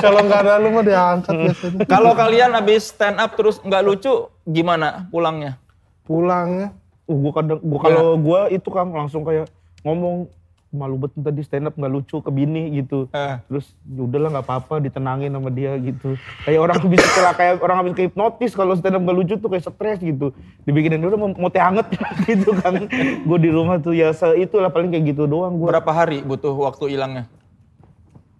kalau 0.00 0.20
nggak 0.24 0.40
ada 0.48 0.52
lu 0.56 0.68
mah 0.72 0.84
diangkat 0.84 1.34
biasanya 1.36 1.84
Kalau 1.84 2.12
kalian 2.16 2.56
habis 2.56 2.88
stand 2.88 3.20
up 3.20 3.36
terus 3.36 3.60
nggak 3.60 3.84
lucu, 3.84 4.32
gimana 4.48 5.06
pulangnya? 5.12 5.60
pulangnya 6.08 6.72
Uh, 7.08 7.16
gua 7.16 7.32
kadang 7.40 7.60
gua 7.64 7.78
kalau 7.80 8.20
gua 8.20 8.40
itu 8.52 8.68
kan 8.68 8.84
langsung 8.92 9.24
kayak 9.24 9.48
ngomong 9.80 10.28
malu 10.68 11.00
betul 11.00 11.24
tadi 11.24 11.40
stand 11.40 11.64
up 11.64 11.74
nggak 11.74 11.92
lucu 11.92 12.20
ke 12.20 12.30
bini 12.30 12.76
gitu. 12.76 13.08
Eh. 13.16 13.40
Terus 13.48 13.72
ya 13.88 14.02
udahlah 14.04 14.28
nggak 14.36 14.46
apa-apa 14.46 14.74
ditenangin 14.84 15.32
sama 15.32 15.48
dia 15.48 15.72
gitu. 15.80 16.20
Kayak 16.44 16.60
orang 16.60 16.76
habis 16.84 17.00
kayak 17.00 17.34
kayak 17.40 17.54
orang 17.64 17.76
habis 17.80 17.92
kayak 17.96 18.08
hipnotis 18.12 18.52
kalau 18.52 18.76
stand 18.76 18.96
up 18.96 19.02
nggak 19.02 19.16
lucu 19.16 19.34
tuh 19.40 19.48
kayak 19.48 19.64
stres 19.64 19.98
gitu. 20.04 20.36
Dibikinin 20.68 21.00
dulu 21.00 21.14
mau, 21.16 21.28
mau 21.32 21.50
teh 21.50 21.62
hangat 21.62 21.88
gitu 22.28 22.52
kan. 22.60 22.84
Gue 23.24 23.38
di 23.40 23.48
rumah 23.48 23.80
tuh 23.80 23.96
ya 23.96 24.12
se 24.12 24.28
itulah 24.36 24.68
paling 24.68 24.92
kayak 24.92 25.16
gitu 25.16 25.24
doang 25.24 25.56
gue. 25.56 25.68
Berapa 25.72 25.88
hari 25.88 26.20
butuh 26.20 26.52
waktu 26.52 26.92
hilangnya? 26.92 27.24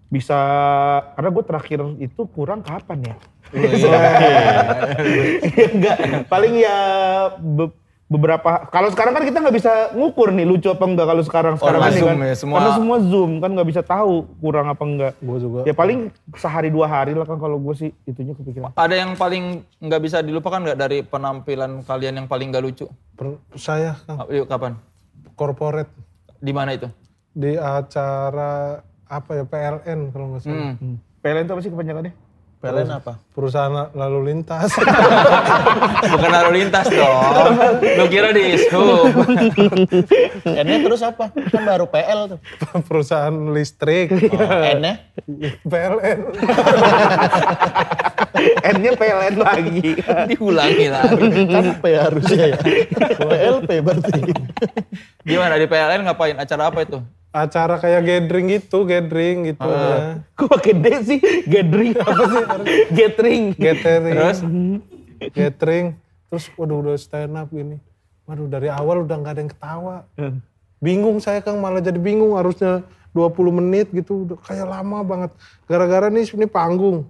Bisa 0.08 0.36
karena 1.16 1.28
gue 1.32 1.44
terakhir 1.44 1.78
itu 2.00 2.20
kurang 2.32 2.60
kapan 2.60 3.12
ya? 3.12 3.16
Enggak, 5.72 5.96
paling 6.28 6.54
ya 6.60 6.76
be- 7.40 7.87
beberapa 8.08 8.64
kalau 8.66 8.88
sekarang 8.88 9.12
kan 9.12 9.20
kita 9.22 9.38
nggak 9.38 9.52
bisa 9.54 9.72
ngukur 9.92 10.28
nih 10.30 10.42
lucu 10.42 10.66
apa 10.66 10.80
enggak 10.82 11.06
kalau 11.06 11.22
sekarang 11.22 11.54
sekarang 11.54 11.76
Karena 11.78 11.92
ini 11.92 12.00
Zoom 12.00 12.08
kan 12.10 12.16
ya, 12.22 12.34
semua- 12.34 12.56
karena 12.56 12.70
semua 12.74 12.96
zoom 13.04 13.30
kan 13.36 13.50
nggak 13.52 13.68
bisa 13.68 13.82
tahu 13.82 14.12
kurang 14.38 14.66
apa 14.66 14.80
enggak 14.82 15.12
Gue 15.18 15.38
juga. 15.38 15.60
ya 15.62 15.72
paling 15.72 15.98
sehari 16.32 16.68
dua 16.68 16.86
hari 16.86 17.12
lah 17.12 17.22
kan 17.22 17.36
kalau 17.36 17.56
gue 17.58 17.74
sih 17.74 17.92
itunya 18.02 18.32
kepikiran 18.32 18.72
Ada 18.72 18.94
yang 18.96 19.12
paling 19.12 19.60
nggak 19.78 20.00
bisa 20.00 20.18
dilupakan 20.18 20.56
nggak 20.58 20.78
dari 20.78 20.98
penampilan 21.02 21.84
kalian 21.84 22.14
yang 22.16 22.26
paling 22.26 22.48
nggak 22.48 22.64
lucu? 22.64 22.88
Per- 23.12 23.44
saya 23.54 23.92
kan 24.02 24.24
Yuk 24.26 24.46
kapan? 24.46 24.80
corporate 25.34 25.92
Di 26.34 26.50
mana 26.50 26.72
itu? 26.72 26.88
di 27.30 27.54
acara 27.54 28.80
apa 29.04 29.30
ya 29.32 29.44
PLN 29.44 30.10
kalau 30.10 30.26
nggak 30.28 30.42
salah. 30.42 30.74
Hmm. 30.74 30.96
PLN 31.18 31.44
itu 31.44 31.52
apa 31.52 31.60
sih 31.60 31.70
kepanjangannya 31.70 32.12
PLN 32.58 32.90
apa? 32.90 33.22
Perusahaan 33.30 33.70
lalu 33.94 34.34
lintas. 34.34 34.74
Bukan 36.12 36.30
lalu 36.30 36.50
lintas 36.58 36.90
dong. 36.90 37.54
Lu 37.78 38.10
kira 38.10 38.34
di 38.34 38.58
sub. 38.66 39.14
N-nya 40.66 40.78
terus 40.82 41.06
apa? 41.06 41.30
Kan 41.30 41.62
baru 41.62 41.86
PL 41.86 42.34
tuh. 42.34 42.38
Perusahaan 42.90 43.54
listrik. 43.54 44.10
N-nya? 44.10 45.06
PLN. 45.62 46.18
N-nya 48.74 48.92
PLN 48.94 49.34
lagi 49.38 49.90
Diulangi 50.30 50.86
lagi. 50.90 51.24
Kan 51.48 51.66
P 51.78 51.84
harusnya 51.94 52.44
ya. 52.54 52.58
PLP 53.16 53.68
berarti. 53.82 54.20
Gimana 55.22 55.54
di 55.56 55.66
PLN 55.66 56.00
ngapain? 56.06 56.36
Acara 56.38 56.70
apa 56.70 56.82
itu? 56.84 56.98
Acara 57.28 57.76
kayak 57.76 58.02
gathering 58.08 58.46
gitu, 58.48 58.88
gathering 58.88 59.52
gitu 59.52 59.68
ya. 59.68 60.24
Kok 60.32 60.48
pakai 60.48 60.74
D 60.74 60.86
sih? 61.04 61.18
Gathering 61.44 61.92
apa 62.02 62.24
sih? 62.24 62.44
Gathering. 62.96 63.42
Gathering. 63.54 64.16
Terus? 64.16 64.38
Gathering. 65.36 65.86
Terus 66.28 66.44
waduh 66.56 66.84
udah 66.84 66.96
stand 66.96 67.36
up 67.36 67.48
gini. 67.52 67.76
Waduh 68.24 68.48
dari 68.48 68.68
awal 68.72 69.04
udah 69.04 69.16
nggak 69.20 69.32
ada 69.36 69.40
yang 69.44 69.52
ketawa. 69.52 69.96
Bingung 70.78 71.18
saya 71.20 71.42
Kang 71.42 71.58
malah 71.58 71.82
jadi 71.82 71.98
bingung 71.98 72.38
harusnya 72.38 72.86
20 73.12 73.58
menit 73.60 73.90
gitu 73.90 74.24
udah 74.28 74.38
kayak 74.44 74.66
lama 74.68 74.98
banget. 75.04 75.30
Gara-gara 75.66 76.08
nih 76.08 76.28
ini 76.32 76.46
panggung. 76.48 77.08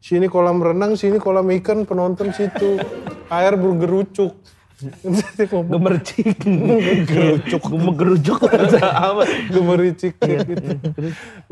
Sini 0.00 0.32
kolam 0.32 0.64
renang, 0.64 0.96
sini 0.96 1.20
kolam 1.20 1.44
ikan, 1.60 1.84
penonton 1.84 2.32
situ. 2.32 2.80
Air 3.28 3.54
bergerucuk. 3.60 4.32
Gemercik. 5.44 6.40
Gerucuk. 7.04 7.62
Gemergerucuk. 7.68 8.40
Apa? 8.80 9.28
gemericik 9.52 10.16
gitu. 10.16 10.68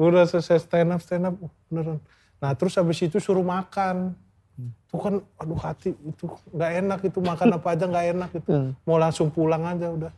Udah 0.01 0.25
selesai 0.25 0.65
stand 0.65 0.97
up, 0.97 1.01
stand 1.05 1.29
up, 1.29 1.37
oh, 1.37 1.53
beneran. 1.69 2.01
Nah 2.41 2.51
terus 2.57 2.73
habis 2.81 2.97
itu 3.05 3.21
suruh 3.21 3.45
makan. 3.45 4.17
Itu 4.59 4.97
kan, 4.97 5.21
aduh 5.37 5.61
hati 5.61 5.93
itu 5.93 6.25
nggak 6.51 6.73
enak 6.81 7.01
itu 7.05 7.19
makan 7.21 7.49
apa 7.61 7.69
aja 7.77 7.85
nggak 7.85 8.07
enak 8.17 8.31
itu. 8.33 8.51
Mau 8.89 8.97
langsung 8.97 9.29
pulang 9.29 9.61
aja 9.69 9.93
udah. 9.93 10.13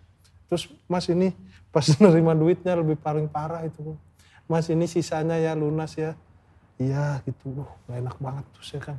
Terus 0.46 0.70
mas 0.86 1.10
ini 1.10 1.34
pas 1.74 1.84
nerima 2.02 2.38
duitnya 2.38 2.78
lebih 2.78 2.94
paling 2.94 3.26
parah 3.26 3.66
itu. 3.66 3.98
Mas 4.46 4.70
ini 4.70 4.86
sisanya 4.86 5.34
ya 5.34 5.58
lunas 5.58 5.98
ya. 5.98 6.14
Iya 6.80 7.20
gitu, 7.28 7.60
Wah, 7.60 7.68
nggak 7.84 7.98
enak 8.08 8.16
banget 8.16 8.44
tuh 8.56 8.64
saya 8.64 8.80
kan. 8.80 8.96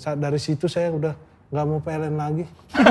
Saat 0.00 0.16
dari 0.16 0.40
situ 0.40 0.64
saya 0.64 0.88
udah 0.88 1.12
nggak 1.52 1.64
mau 1.68 1.76
PLN 1.84 2.16
lagi. 2.16 2.48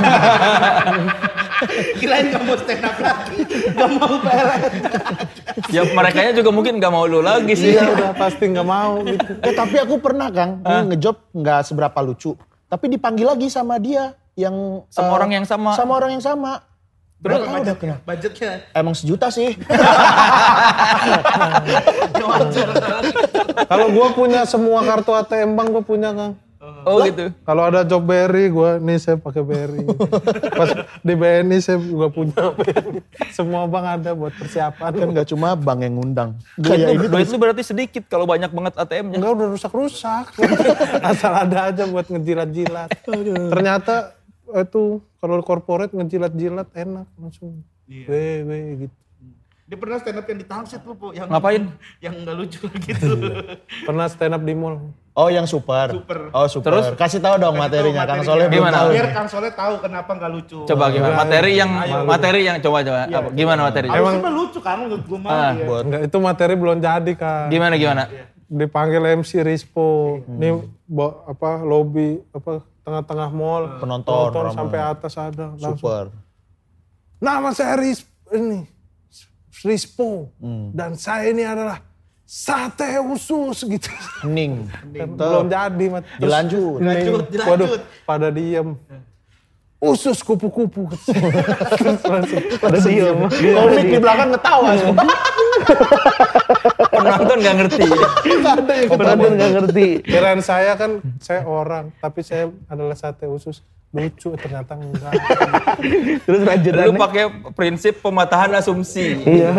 Kirain 1.97 2.29
gak 2.29 2.45
mau 2.45 2.53
stand 2.53 2.85
up 2.85 3.01
lagi. 3.01 3.41
Gak 3.73 3.89
mau 3.97 4.13
PLN. 4.21 4.61
Ya 5.73 5.81
mereka 5.89 6.29
juga 6.37 6.53
mungkin 6.53 6.77
nggak 6.77 6.93
mau 6.93 7.09
lu 7.09 7.25
lagi 7.25 7.57
sih. 7.57 7.73
Iya 7.73 7.97
udah 7.97 8.13
pasti 8.13 8.45
nggak 8.45 8.67
mau 8.69 9.01
gitu. 9.01 9.41
Eh 9.41 9.57
tapi 9.57 9.81
aku 9.81 9.97
pernah 9.97 10.29
Kang, 10.29 10.61
ngejob 10.61 11.17
nggak 11.33 11.65
seberapa 11.65 11.97
lucu. 12.05 12.37
Tapi 12.69 12.85
dipanggil 12.93 13.25
lagi 13.25 13.49
sama 13.49 13.81
dia 13.81 14.13
yang 14.37 14.85
Sama 14.93 15.09
eh, 15.09 15.17
orang 15.17 15.33
yang 15.33 15.49
sama. 15.49 15.73
Sama 15.73 15.97
orang 15.97 16.13
yang 16.13 16.21
sama. 16.21 16.61
Terus 17.17 17.41
udah 17.41 17.73
kenapa? 17.73 18.05
Budgetnya. 18.05 18.69
Emang 18.77 18.93
sejuta 18.93 19.33
sih. 19.33 19.57
Kalau 23.65 23.89
gua 23.89 24.13
punya 24.13 24.45
semua 24.45 24.85
kartu 24.85 25.17
ATM 25.17 25.57
bank 25.57 25.69
gua 25.73 25.83
punya 25.83 26.09
Kang. 26.13 26.33
Oh 26.87 27.03
gitu. 27.03 27.29
Kalau 27.45 27.69
ada 27.69 27.85
job 27.85 28.01
BRI, 28.01 28.49
gue 28.49 28.71
nih 28.81 28.97
saya 28.97 29.15
pakai 29.19 29.45
BRI. 29.45 29.85
Pas 30.57 30.69
di 31.05 31.13
BNI 31.13 31.57
saya 31.61 31.77
juga 31.77 32.09
punya. 32.09 32.33
Semua 33.37 33.69
bank 33.69 33.85
ada 34.01 34.11
buat 34.17 34.33
persiapan. 34.33 34.89
kan 34.89 35.07
nggak 35.13 35.27
cuma 35.31 35.53
bank 35.53 35.79
yang 35.85 35.95
ngundang. 35.99 36.29
Duit 36.57 36.81
Kayak 36.81 36.87
lu, 36.87 36.93
ini 36.97 37.07
duit 37.13 37.27
lu 37.29 37.37
berarti 37.37 37.61
sedikit 37.61 38.03
kalau 38.09 38.25
banyak 38.25 38.49
banget 38.49 38.73
ATM-nya. 38.73 39.21
Enggak 39.21 39.31
udah 39.37 39.47
rusak-rusak. 39.53 40.25
Asal 41.13 41.33
ada 41.37 41.69
aja 41.69 41.83
buat 41.85 42.09
ngejilat-jilat. 42.09 42.89
Ternyata 43.53 44.17
itu 44.57 45.03
kalau 45.21 45.43
corporate 45.45 45.93
ngejilat-jilat 45.93 46.67
enak 46.73 47.07
langsung. 47.21 47.61
Weh, 47.85 48.43
weh 48.43 48.87
gitu. 48.87 48.95
Dia 49.67 49.75
pernah 49.75 49.99
stand 49.99 50.15
up 50.15 50.23
yang 50.23 50.39
di 50.39 50.47
Tangsit 50.47 50.79
lu, 50.87 50.95
Po. 50.95 51.11
Yang, 51.11 51.27
Ngapain? 51.27 51.61
Yang 52.03 52.13
gak 52.23 52.35
lucu 52.39 52.59
gitu. 52.79 53.07
Pernah 53.87 54.07
stand 54.07 54.31
up 54.31 54.43
di 54.47 54.55
mall. 54.55 54.95
Oh 55.11 55.27
yang 55.27 55.43
super. 55.43 55.91
Super. 55.91 56.31
Oh 56.31 56.47
super. 56.47 56.71
Terus? 56.71 56.85
Kasih 56.95 57.19
tahu 57.19 57.35
dong 57.35 57.57
materinya. 57.57 58.05
Kang 58.05 58.23
Soleh 58.23 58.47
Gimana? 58.47 58.85
tahu. 58.85 58.89
Biar 58.95 59.09
Kang 59.11 59.27
Soleh 59.27 59.51
tahu 59.51 59.81
kenapa 59.81 60.13
gak 60.15 60.31
lucu. 60.31 60.63
Coba 60.63 60.87
gimana? 60.87 61.19
Materi 61.19 61.51
yang 61.57 61.71
materi 62.05 62.39
yang 62.45 62.57
coba 62.61 62.79
coba. 62.79 62.99
Apa, 63.09 63.29
gimana 63.33 63.59
materi? 63.65 63.87
Emang 63.89 64.21
mah 64.21 64.31
lucu 64.31 64.59
kan 64.61 64.77
menurut 64.79 65.03
gue 65.03 65.19
mah. 65.19 65.31
Ah, 65.33 65.51
iya. 65.51 65.65
Enggak, 65.83 66.01
itu 66.05 66.17
materi 66.21 66.53
belum 66.55 66.77
jadi 66.79 67.11
Kak. 67.17 67.49
Gimana 67.49 67.73
gimana? 67.75 68.03
Dipanggil 68.47 69.01
MC 69.19 69.41
Rispo. 69.43 70.21
Ini 70.23 70.47
bo- 70.85 71.25
apa 71.25 71.59
lobby 71.59 72.21
apa 72.31 72.63
tengah-tengah 72.85 73.29
mall. 73.33 73.63
Penonton, 73.81 74.31
ramai. 74.31 74.53
sampai 74.53 74.79
atas 74.79 75.13
ada. 75.17 75.57
Langsung. 75.57 75.75
Super. 75.75 76.03
Nama 77.17 77.49
saya 77.51 77.73
Ris, 77.81 78.05
ini 78.29 78.76
Rispo 79.61 80.29
Hmm. 80.37 80.69
dan 80.69 80.93
saya 80.93 81.29
ini 81.29 81.41
adalah 81.41 81.81
sate 82.21 82.99
usus 82.99 83.63
gitu. 83.63 83.89
Hening. 84.21 84.67
Belum 85.15 85.47
jadi, 85.47 85.85
Mat. 85.87 86.03
Terus 86.03 86.19
Dilanjut. 86.19 86.77
Dilanjut, 86.77 87.23
dilanjut. 87.31 87.49
Waduh, 87.49 87.69
pada 88.03 88.27
diem. 88.29 88.75
Usus 89.77 90.19
kupu-kupu. 90.19 90.89
Terus 90.91 92.01
langsung 92.11 92.41
pada 92.59 92.77
diem. 92.81 93.17
Komik 93.31 93.85
di 93.87 93.99
belakang 94.01 94.29
ketawa 94.35 94.69
semua. 94.75 95.05
Penonton 96.91 97.37
nggak 97.39 97.55
ngerti. 97.55 97.87
Penonton 98.89 99.31
gak 99.37 99.51
ngerti. 99.53 99.87
Kirain 100.03 100.41
saya 100.41 100.73
kan, 100.75 100.99
saya 101.21 101.45
orang, 101.45 101.93
tapi 101.97 102.21
saya 102.21 102.49
adalah 102.67 102.97
sate 102.97 103.25
usus. 103.25 103.61
Lucu, 103.95 104.35
ternyata 104.35 104.75
enggak. 104.75 105.13
Terus 106.27 106.41
Lu 106.43 106.47
lanjutannya. 106.47 106.99
pakai 106.99 107.23
prinsip 107.55 108.03
pematahan 108.03 108.51
asumsi. 108.59 109.23
Iya. 109.23 109.55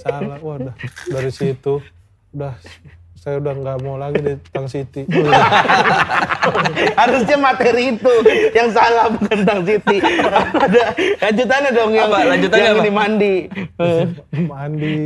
Salah, 0.00 0.40
wah 0.40 0.56
udah. 0.56 0.74
Dari 1.12 1.30
situ, 1.30 1.84
udah 2.32 2.56
saya 3.22 3.38
udah 3.38 3.54
nggak 3.54 3.76
mau 3.86 3.94
lagi 4.02 4.18
di 4.18 4.34
Tang 4.50 4.66
City. 4.66 5.06
Harusnya 6.98 7.38
materi 7.38 7.94
itu 7.94 8.14
yang 8.50 8.74
salah 8.74 9.14
bukan 9.14 9.38
Tang 9.46 9.62
City. 9.62 10.02
Ada 10.58 10.82
lanjutannya 11.22 11.70
dong 11.70 11.90
yang, 11.94 12.10
Apa? 12.10 12.18
Lanjutannya 12.34 12.66
yang 12.66 12.74
apa? 12.74 12.82
ini 12.82 12.90
mandi. 12.90 13.34
Mandi. 14.42 14.96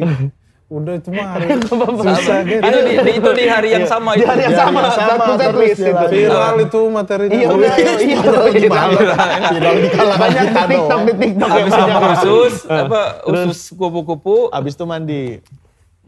Udah 0.67 0.99
itu 0.99 1.15
mah 1.15 1.27
hari 1.39 1.47
susah 1.63 2.39
gitu. 2.43 2.59
Itu 2.59 2.79
di, 2.83 2.93
di- 2.99 3.15
itu 3.23 3.31
di 3.39 3.45
hari 3.47 3.69
yang 3.71 3.87
sama 3.87 4.19
Di 4.19 4.19
itu. 4.19 4.27
hari 4.27 4.43
yang 4.43 4.51
Di 4.51 4.59
hari 4.59 4.67
sama, 4.67 4.81
yang 4.83 4.91
sama, 4.91 5.07
satu 5.15 5.31
set 5.31 5.47
terus 5.47 5.63
list 5.63 5.79
dia 5.79 5.87
itu. 5.87 6.07
Viral 6.11 6.55
itu 6.59 6.81
materinya. 6.91 7.37
Iya, 7.39 7.47
udah, 7.55 7.73
iya, 7.79 7.93
iya. 8.03 8.19
Viral 8.19 8.47
di 8.51 9.89
kalangan 9.89 10.19
Banyak 10.19 10.45
di 10.51 10.65
TikTok, 10.67 11.01
di 11.07 11.13
TikTok. 11.23 11.49
Habis 11.49 11.73
yang 11.73 11.91
sama 11.95 12.11
usus, 12.19 12.55
apa 12.67 13.03
usus 13.25 13.59
kupu-kupu. 13.73 14.51
Abis 14.51 14.75
itu 14.75 14.85
mandi. 14.85 15.25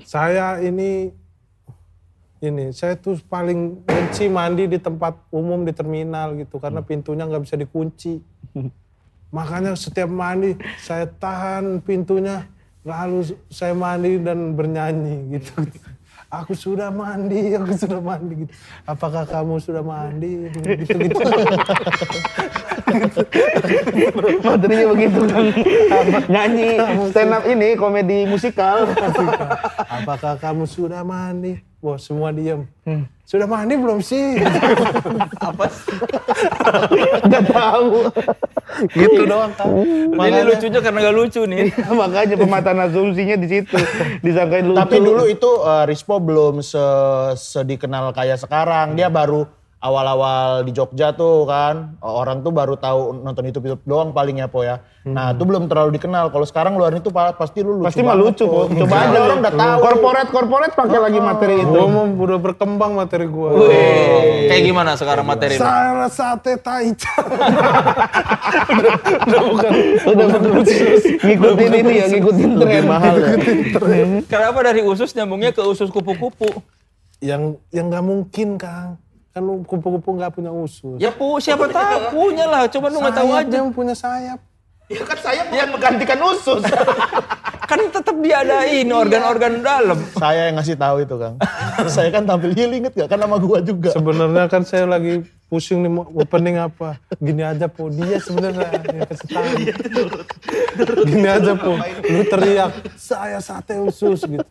Saya 0.03 0.59
ini 0.59 1.15
ini 2.39 2.71
saya 2.71 2.95
tuh 2.95 3.19
paling 3.27 3.83
benci 3.83 4.27
mandi 4.27 4.67
di 4.67 4.79
tempat 4.79 5.27
umum 5.31 5.63
di 5.63 5.75
terminal 5.75 6.35
gitu 6.35 6.59
karena 6.59 6.83
pintunya 6.83 7.27
nggak 7.27 7.43
bisa 7.43 7.55
dikunci. 7.55 8.23
Makanya 9.31 9.75
setiap 9.75 10.09
mandi 10.09 10.55
saya 10.79 11.07
tahan 11.07 11.79
pintunya 11.83 12.47
lalu 12.89 13.37
saya 13.53 13.77
mandi 13.77 14.17
dan 14.17 14.57
bernyanyi 14.57 15.37
gitu. 15.37 15.53
aku 16.29 16.53
sudah 16.57 16.89
mandi, 16.89 17.53
aku 17.57 17.73
sudah 17.77 18.01
mandi 18.01 18.49
gitu. 18.49 18.53
Apakah 18.89 19.29
kamu 19.29 19.61
sudah 19.61 19.85
mandi? 19.85 20.49
Gitu 20.49 20.97
gitu. 20.97 21.25
Materinya 24.41 24.87
begitu 24.97 25.21
kan. 25.29 25.45
Nyanyi 26.33 26.69
stand 27.13 27.33
up 27.37 27.45
ini 27.45 27.77
komedi 27.77 28.25
musikal. 28.25 28.89
Apakah 29.89 30.41
kamu 30.41 30.65
sudah 30.65 31.05
mandi? 31.05 31.68
Wah 31.79 31.95
semua 31.95 32.35
diam. 32.35 32.67
Sudah 33.23 33.47
mandi 33.47 33.79
belum 33.79 34.03
sih? 34.03 34.43
Apa 35.39 35.71
sih? 35.71 35.95
Gak 37.31 37.45
tahu. 37.55 38.11
gitu 38.99 39.23
doang 39.31 39.55
kan. 39.55 39.71
Ini 40.11 40.43
lucunya 40.43 40.81
karena 40.83 40.99
gak 41.07 41.17
lucu 41.17 41.41
nih. 41.47 41.71
Makanya 41.87 42.35
pematang 42.35 42.83
asumsinya 42.83 43.39
di 43.39 43.47
situ. 43.47 43.79
Disangkain 44.27 44.67
lucu. 44.67 44.81
Tapi 44.83 44.97
dulu 44.99 45.23
itu 45.31 45.51
eh, 45.63 45.85
Rispo 45.87 46.19
belum 46.19 46.67
se 46.67 46.83
sedikenal 47.39 48.11
kayak 48.11 48.43
sekarang. 48.43 48.99
Dia 48.99 49.07
baru 49.07 49.47
awal-awal 49.79 50.63
di 50.63 50.71
Jogja 50.71 51.11
tuh 51.11 51.43
kan. 51.45 51.95
Orang 51.99 52.41
tuh 52.41 52.51
baru 52.51 52.75
tahu 52.75 53.19
nonton 53.19 53.43
YouTube 53.43 53.67
YouTube 53.69 53.85
doang 53.85 54.11
paling 54.11 54.37
ya 54.37 54.47
Po 54.47 54.61
ya. 54.61 54.83
Nah, 55.03 55.31
itu 55.31 55.41
belum 55.41 55.67
terlalu 55.67 55.97
dikenal. 55.97 56.29
Kalau 56.29 56.45
sekarang 56.45 56.75
luar 56.75 56.93
itu 56.93 57.09
pa- 57.09 57.33
pasti 57.33 57.63
lu 57.63 57.81
lucu 57.81 57.87
pasti 57.87 58.03
mah 58.03 58.13
banget, 58.13 58.25
lucu 58.29 58.45
Po. 58.45 58.67
kok. 58.67 58.77
Coba 58.77 58.97
aja 59.01 59.19
orang 59.21 59.39
udah 59.39 59.55
tahu. 59.55 59.79
Corporate 59.81 60.29
corporate 60.29 60.75
pakai 60.75 60.99
lagi 61.01 61.19
materi 61.19 61.55
itu. 61.59 61.71
Gua 61.71 61.87
mau 61.87 62.05
udah 62.05 62.39
berkembang 62.39 62.93
materi 62.93 63.27
gua. 63.27 63.51
Wih, 63.57 64.47
Kayak 64.47 64.63
gimana 64.65 64.91
sekarang 64.95 65.25
materi 65.25 65.55
lu? 65.55 65.63
Saya 65.63 66.07
sate 66.09 66.59
taichan. 66.59 67.25
Udah 70.05 70.27
ngikutin 71.21 71.73
ini 71.75 71.93
ya, 71.95 72.07
ngikutin 72.09 72.51
tren. 72.59 72.83
mahal 72.85 73.15
ya. 73.17 73.33
Kenapa 74.27 74.59
dari 74.63 74.81
usus 74.83 75.13
nyambungnya 75.13 75.51
ke 75.51 75.63
usus 75.63 75.89
kupu-kupu? 75.89 76.51
yang 77.19 77.59
yang 77.71 77.91
nggak 77.91 78.05
mungkin 78.05 78.55
kang. 78.55 78.95
Kan 79.39 79.47
lu 79.47 79.63
kupu-kupu 79.63 80.19
nggak 80.19 80.35
punya 80.35 80.51
usus. 80.51 80.99
Ya 80.99 81.15
pu, 81.15 81.39
siapa 81.39 81.71
tahu 81.71 82.11
punya 82.11 82.43
lah, 82.51 82.67
cuma 82.67 82.91
lu 82.91 82.99
nggak 82.99 83.23
tahu 83.23 83.31
Sayap 83.31 83.47
aja. 83.47 83.55
dia 83.55 83.71
punya 83.71 83.95
sayap. 83.95 84.39
Ya 84.91 85.03
kan 85.07 85.19
saya 85.23 85.43
bukan 85.47 85.69
menggantikan 85.79 86.19
usus. 86.27 86.63
Kan 87.69 87.85
tetap 87.93 88.17
diadain 88.19 88.89
organ-organ 88.89 89.61
dalam. 89.61 90.01
Saya 90.17 90.49
yang 90.49 90.57
ngasih 90.57 90.75
tahu 90.81 91.05
itu, 91.05 91.15
Kang. 91.21 91.37
saya 92.01 92.09
kan 92.09 92.25
tampil 92.25 92.57
healing 92.57 92.81
inget 92.81 92.97
gak? 92.97 93.13
Kan 93.13 93.21
nama 93.21 93.37
gua 93.37 93.61
juga. 93.61 93.93
Sebenarnya 93.93 94.49
kan 94.49 94.65
saya 94.65 94.89
lagi 94.89 95.21
pusing 95.53 95.85
nih 95.85 95.93
mau 95.93 96.09
opening 96.17 96.57
apa. 96.57 96.97
Gini 97.21 97.45
aja 97.45 97.69
po, 97.69 97.93
dia 97.93 98.17
sebenarnya 98.25 98.73
yang 98.73 99.05
kasih 99.13 99.29
tahu. 99.37 99.53
Gini 101.05 101.29
aja 101.29 101.53
po, 101.53 101.77
lu 102.09 102.23
teriak, 102.25 102.73
saya 102.97 103.39
sate 103.45 103.77
usus 103.85 104.25
gitu. 104.25 104.49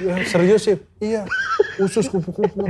Ya 0.00 0.16
serius 0.24 0.64
sih, 0.64 0.80
iya 1.04 1.28
usus 1.76 2.08
kupu-kupu. 2.08 2.64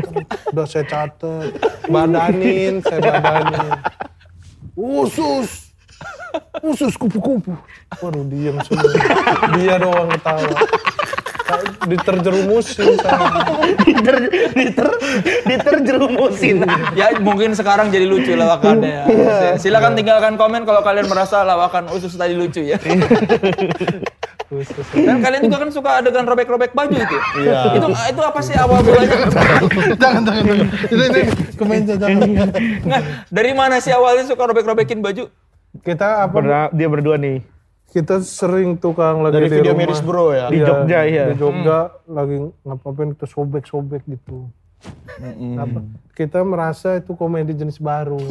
Udah 0.50 0.66
saya 0.66 0.82
catet, 0.82 1.54
badanin, 1.86 2.82
saya 2.82 3.22
badanin. 3.22 3.70
Usus, 4.74 5.70
usus 6.58 6.94
kupu-kupu. 6.98 7.54
Waduh 8.02 8.26
diam 8.26 8.58
semua, 8.66 8.82
dia 9.54 9.78
doang 9.78 10.10
ketawa. 10.10 10.50
Diterjerumusin 11.86 12.98
saya. 13.02 13.26
diter, 13.82 14.16
diter, 14.54 14.88
diterjerumusin. 15.46 16.62
Ya 16.94 17.14
mungkin 17.18 17.54
sekarang 17.58 17.90
jadi 17.90 18.06
lucu 18.06 18.34
lawakannya. 18.38 19.06
ya. 19.06 19.54
Silakan 19.58 19.98
tinggalkan 19.98 20.34
komen 20.38 20.62
kalau 20.62 20.82
kalian 20.86 21.10
merasa 21.10 21.42
lawakan 21.42 21.90
usus 21.94 22.14
tadi 22.14 22.34
lucu 22.38 22.62
ya. 22.62 22.78
Dan 24.90 25.16
kalian 25.22 25.42
juga 25.46 25.56
kan 25.62 25.70
suka 25.70 25.90
adegan 26.02 26.26
robek-robek 26.26 26.74
baju 26.74 26.90
itu. 26.90 27.18
Iya. 27.38 27.70
Itu 27.78 27.86
itu 27.86 28.22
apa 28.26 28.40
sih 28.42 28.54
awal 28.58 28.82
mulanya? 28.82 29.16
jangan 30.02 30.22
jangan 30.26 30.42
jangan. 30.42 30.68
Ini 30.90 31.04
ini 31.06 31.20
ke 31.54 31.64
meja 31.64 31.94
jangan. 31.94 32.20
Nggak, 32.82 33.02
dari 33.30 33.52
mana 33.54 33.78
sih 33.78 33.94
awalnya 33.94 34.26
suka 34.26 34.42
robek-robekin 34.50 34.98
baju? 34.98 35.30
Kita 35.86 36.26
apa? 36.26 36.34
Pernah 36.34 36.62
dia 36.74 36.88
berdua 36.90 37.14
nih. 37.14 37.46
Kita 37.90 38.22
sering 38.22 38.78
tukang 38.78 39.22
lagi 39.22 39.38
Dari 39.38 39.46
di 39.46 39.54
video 39.54 39.74
rumah. 39.74 39.82
miris 39.86 40.00
bro 40.02 40.30
ya. 40.34 40.46
Di 40.50 40.58
Jogja, 40.62 40.98
iya. 41.06 41.24
Di 41.30 41.38
Jogja 41.38 41.78
lagi 42.06 42.38
ngapain 42.66 43.14
kita 43.14 43.26
sobek-sobek 43.26 44.02
gitu. 44.06 44.50
Apa? 45.56 45.80
Kita 46.10 46.40
merasa 46.42 46.96
itu 46.96 47.12
komedi 47.12 47.52
jenis 47.54 47.76
baru. 47.76 48.20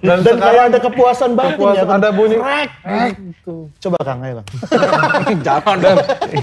Dan, 0.00 0.18
Dan 0.20 0.36
kayak 0.36 0.62
ada 0.68 0.78
kepuasan 0.78 1.32
batin 1.32 1.56
Kepuasan, 1.56 1.76
ya. 1.76 1.84
Kang. 1.86 1.98
ada 1.98 2.08
bunyi 2.10 2.36
Krek. 2.36 2.70
gitu. 3.16 3.56
Coba 3.78 3.98
Kang, 4.02 4.20
ayo 4.20 4.34
Kang. 4.36 4.48
Jangan 5.46 5.76
dong. 5.78 5.98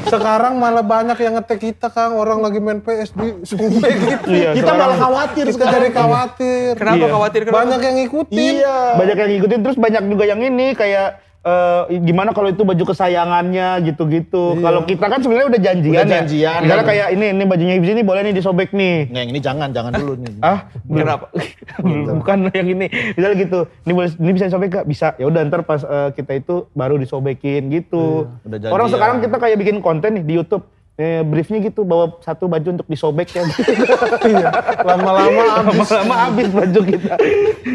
Sekarang 0.07 0.53
malah 0.57 0.81
banyak 0.81 1.17
yang 1.19 1.33
ngetek 1.35 1.59
kita 1.63 1.87
Kang, 1.89 2.15
orang 2.15 2.41
lagi 2.41 2.57
main 2.57 2.79
PS 2.79 3.13
di 3.13 3.27
sobek 3.43 3.93
gitu. 3.93 4.27
Iya, 4.41 4.49
Kita 4.55 4.71
malah 4.73 4.97
khawatir 4.97 5.45
Kita 5.45 5.55
sekarang. 5.59 5.73
jadi 5.75 5.89
khawatir. 5.91 6.69
Kenapa 6.75 6.97
Iya. 6.99 7.11
khawatir 7.11 7.39
kenapa? 7.43 7.57
Banyak 7.59 7.79
yang 7.79 7.95
ngikutin. 7.99 8.53
Iya. 8.55 8.77
banyak 8.93 9.15
yang 9.15 9.29
ngikutin 9.31 9.59
terus 9.61 9.77
banyak 9.77 10.03
juga 10.05 10.23
yang 10.25 10.41
ini 10.41 10.67
kayak 10.73 11.09
eh, 11.41 11.81
gimana 12.05 12.29
kalau 12.31 12.53
itu 12.53 12.61
baju 12.61 12.83
kesayangannya 12.85 13.81
gitu-gitu. 13.89 14.61
Kalau 14.61 14.85
kita 14.85 15.05
kan 15.09 15.19
sebenarnya 15.21 15.47
udah 15.49 15.61
janjian 15.61 15.93
Udah 15.93 16.05
ya. 16.05 16.13
janjian. 16.21 16.59
Misalnya 16.65 16.85
kayak 16.85 17.07
ini 17.17 17.25
ini 17.33 17.43
bajunya 17.49 17.73
Ibs 17.81 17.89
ini 17.89 18.03
boleh 18.05 18.21
nih 18.29 18.33
disobek 18.37 18.69
nih. 18.71 19.09
Nggak, 19.09 19.21
yang 19.21 19.31
ini 19.33 19.41
jangan, 19.41 19.69
jangan 19.73 19.91
dulu 19.97 20.13
nih. 20.21 20.33
Ah, 20.41 20.59
belum. 20.85 20.99
Kenapa? 21.01 21.25
Bukan 22.21 22.37
yang 22.53 22.67
ini. 22.69 22.85
Misalnya 23.17 23.37
gitu. 23.41 23.59
Ini 23.87 23.91
boleh 23.91 24.09
ini 24.21 24.31
bisa 24.37 24.45
disobek 24.49 24.69
gak? 24.69 24.85
Bisa. 24.85 25.07
Ya 25.17 25.25
udah 25.25 25.41
ntar 25.49 25.61
pas 25.65 25.81
eh, 25.81 26.09
kita 26.13 26.31
itu 26.37 26.69
baru 26.77 27.01
disobekin 27.01 27.73
gitu. 27.73 28.29
Udah 28.45 28.57
janjian. 28.61 28.75
Orang 28.77 28.87
sekarang 28.93 29.17
kita 29.25 29.35
kayak 29.41 29.57
bikin 29.57 29.77
konten 29.81 30.21
nih 30.21 30.25
di 30.25 30.33
YouTube. 30.37 30.65
Eh, 31.01 31.23
briefnya 31.23 31.57
gitu 31.63 31.81
bawa 31.81 32.13
satu 32.19 32.45
baju 32.45 32.77
untuk 32.77 32.85
disobek 32.85 33.25
ya. 33.31 33.41
Iya. 34.31 34.49
Lama-lama 34.79 35.41
habis. 35.57 35.89
Lama-lama 35.89 36.15
habis 36.21 36.47
baju 36.47 36.79
kita. 36.85 37.13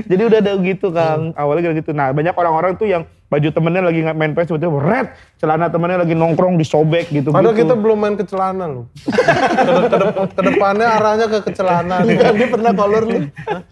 Jadi 0.07 0.23
udah 0.23 0.39
ada 0.39 0.53
gitu 0.57 0.87
Kang. 0.89 1.35
Awalnya 1.35 1.63
kayak 1.65 1.77
gitu. 1.77 1.91
Nah 1.91 2.15
banyak 2.15 2.31
orang-orang 2.33 2.73
tuh 2.75 2.87
yang 2.87 3.03
baju 3.27 3.49
temennya 3.51 3.83
lagi 3.83 4.07
main 4.07 4.31
PS 4.31 4.47
tiba-tiba 4.49 4.79
red. 4.79 5.07
Celana 5.37 5.67
temennya 5.67 5.99
lagi 5.99 6.15
nongkrong 6.15 6.55
disobek 6.55 7.11
gitu. 7.11 7.35
Padahal 7.35 7.51
kita 7.53 7.75
belum 7.75 7.99
main 7.99 8.15
ke 8.15 8.23
celana 8.23 8.65
loh. 8.65 8.85
Ke- 9.03 9.91
ke 9.91 9.97
dep- 9.99 10.31
Ke 10.31 10.43
depannya 10.45 10.87
arahnya 10.89 11.27
ke 11.27 11.39
ke 11.41 11.51
celana. 11.51 11.97
Kan 12.01 12.33
dia 12.33 12.47
pernah 12.47 12.71
kolor 12.73 13.03
lu. 13.03 13.19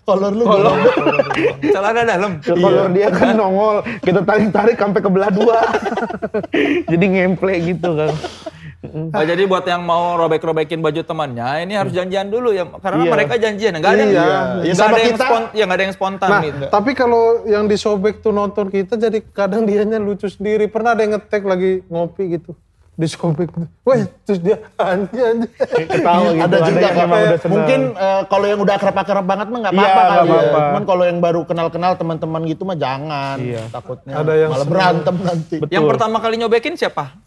Kolor 0.02 0.32
lu. 0.32 0.44
Kolor. 0.44 0.74
Celana 1.62 2.00
dalam. 2.02 2.30
Kalau 2.42 2.90
dia 2.90 3.08
kan 3.08 3.30
nongol, 3.32 3.76
kita 4.02 4.20
tarik-tarik 4.20 4.74
sampai 4.74 4.98
ke 4.98 5.08
belah 5.08 5.30
dua. 5.30 5.62
Jadi 6.84 7.04
ngemple 7.06 7.54
gitu 7.64 7.90
kan. 7.94 8.10
Oh, 8.86 9.22
jadi 9.22 9.42
buat 9.44 9.64
yang 9.64 9.80
mau 9.80 10.14
robek-robekin 10.16 10.78
baju 10.78 11.00
temannya, 11.00 11.64
ini 11.64 11.72
harus 11.72 11.90
janjian 11.90 12.28
dulu 12.28 12.50
ya, 12.50 12.68
karena 12.74 13.00
Iya. 13.00 13.10
mereka 13.10 13.34
janjian, 13.34 13.72
nggak 13.74 13.90
ada, 13.90 13.96
Iya. 13.98 14.04
nggak 14.04 14.28
Ya, 14.28 14.40
ada 14.66 14.74
sama 14.76 14.96
yang 14.96 15.08
kita. 15.10 15.24
spon, 15.24 15.42
ya 15.50 15.62
nggak 15.64 15.74
ada 15.74 15.84
yang 15.84 15.94
spontan 15.94 16.28
Nah, 16.28 16.42
gitu. 16.42 16.64
tapi 16.68 16.90
kalau 16.92 17.22
yang 17.44 17.64
disobek 17.64 18.20
tuh 18.20 18.30
nonton 18.30 18.68
kita 18.68 18.94
jadi 18.94 19.18
kadang 19.26 19.64
dianya 19.64 19.96
lucu 19.96 20.26
sendiri. 20.26 20.66
Pernah 20.66 20.92
ada 20.92 21.00
yang 21.00 21.12
ngetek 21.12 21.42
lagi 21.42 21.80
ngopi 21.86 22.34
gitu. 22.34 22.52
Disobek. 22.94 23.50
Wah, 23.82 23.98
terus 24.22 24.38
dia 24.38 24.54
anjir. 24.76 25.50
Ketawa 25.58 26.30
gitu. 26.30 26.44
ada 26.46 26.56
juga 26.62 26.78
yang 26.86 27.10
udah 27.10 27.18
senang. 27.34 27.50
Mungkin 27.50 27.80
eh, 27.90 28.22
kalau 28.24 28.46
yang 28.46 28.60
udah 28.60 28.74
akrab-akrab 28.76 29.24
banget 29.24 29.46
mah 29.48 29.58
nggak 29.60 29.74
Iya, 29.74 29.82
apa-apa 29.82 30.02
kali 30.04 30.14
ya. 30.14 30.22
apa-apa. 30.30 30.58
Cuman 30.62 30.84
kalau 30.86 31.04
yang 31.04 31.18
baru 31.18 31.40
kenal-kenal 31.42 31.92
teman-teman 31.96 32.42
gitu 32.44 32.62
mah 32.62 32.78
jangan. 32.78 33.36
Iya. 33.36 33.66
Takutnya 33.66 34.14
Ada 34.14 34.32
yang 34.36 34.50
malah 34.52 34.68
berantem 34.68 35.14
nanti. 35.18 35.56
Yang 35.66 35.84
pertama 35.90 36.16
kali 36.18 36.34
nyobekin 36.36 36.78
siapa? 36.78 37.18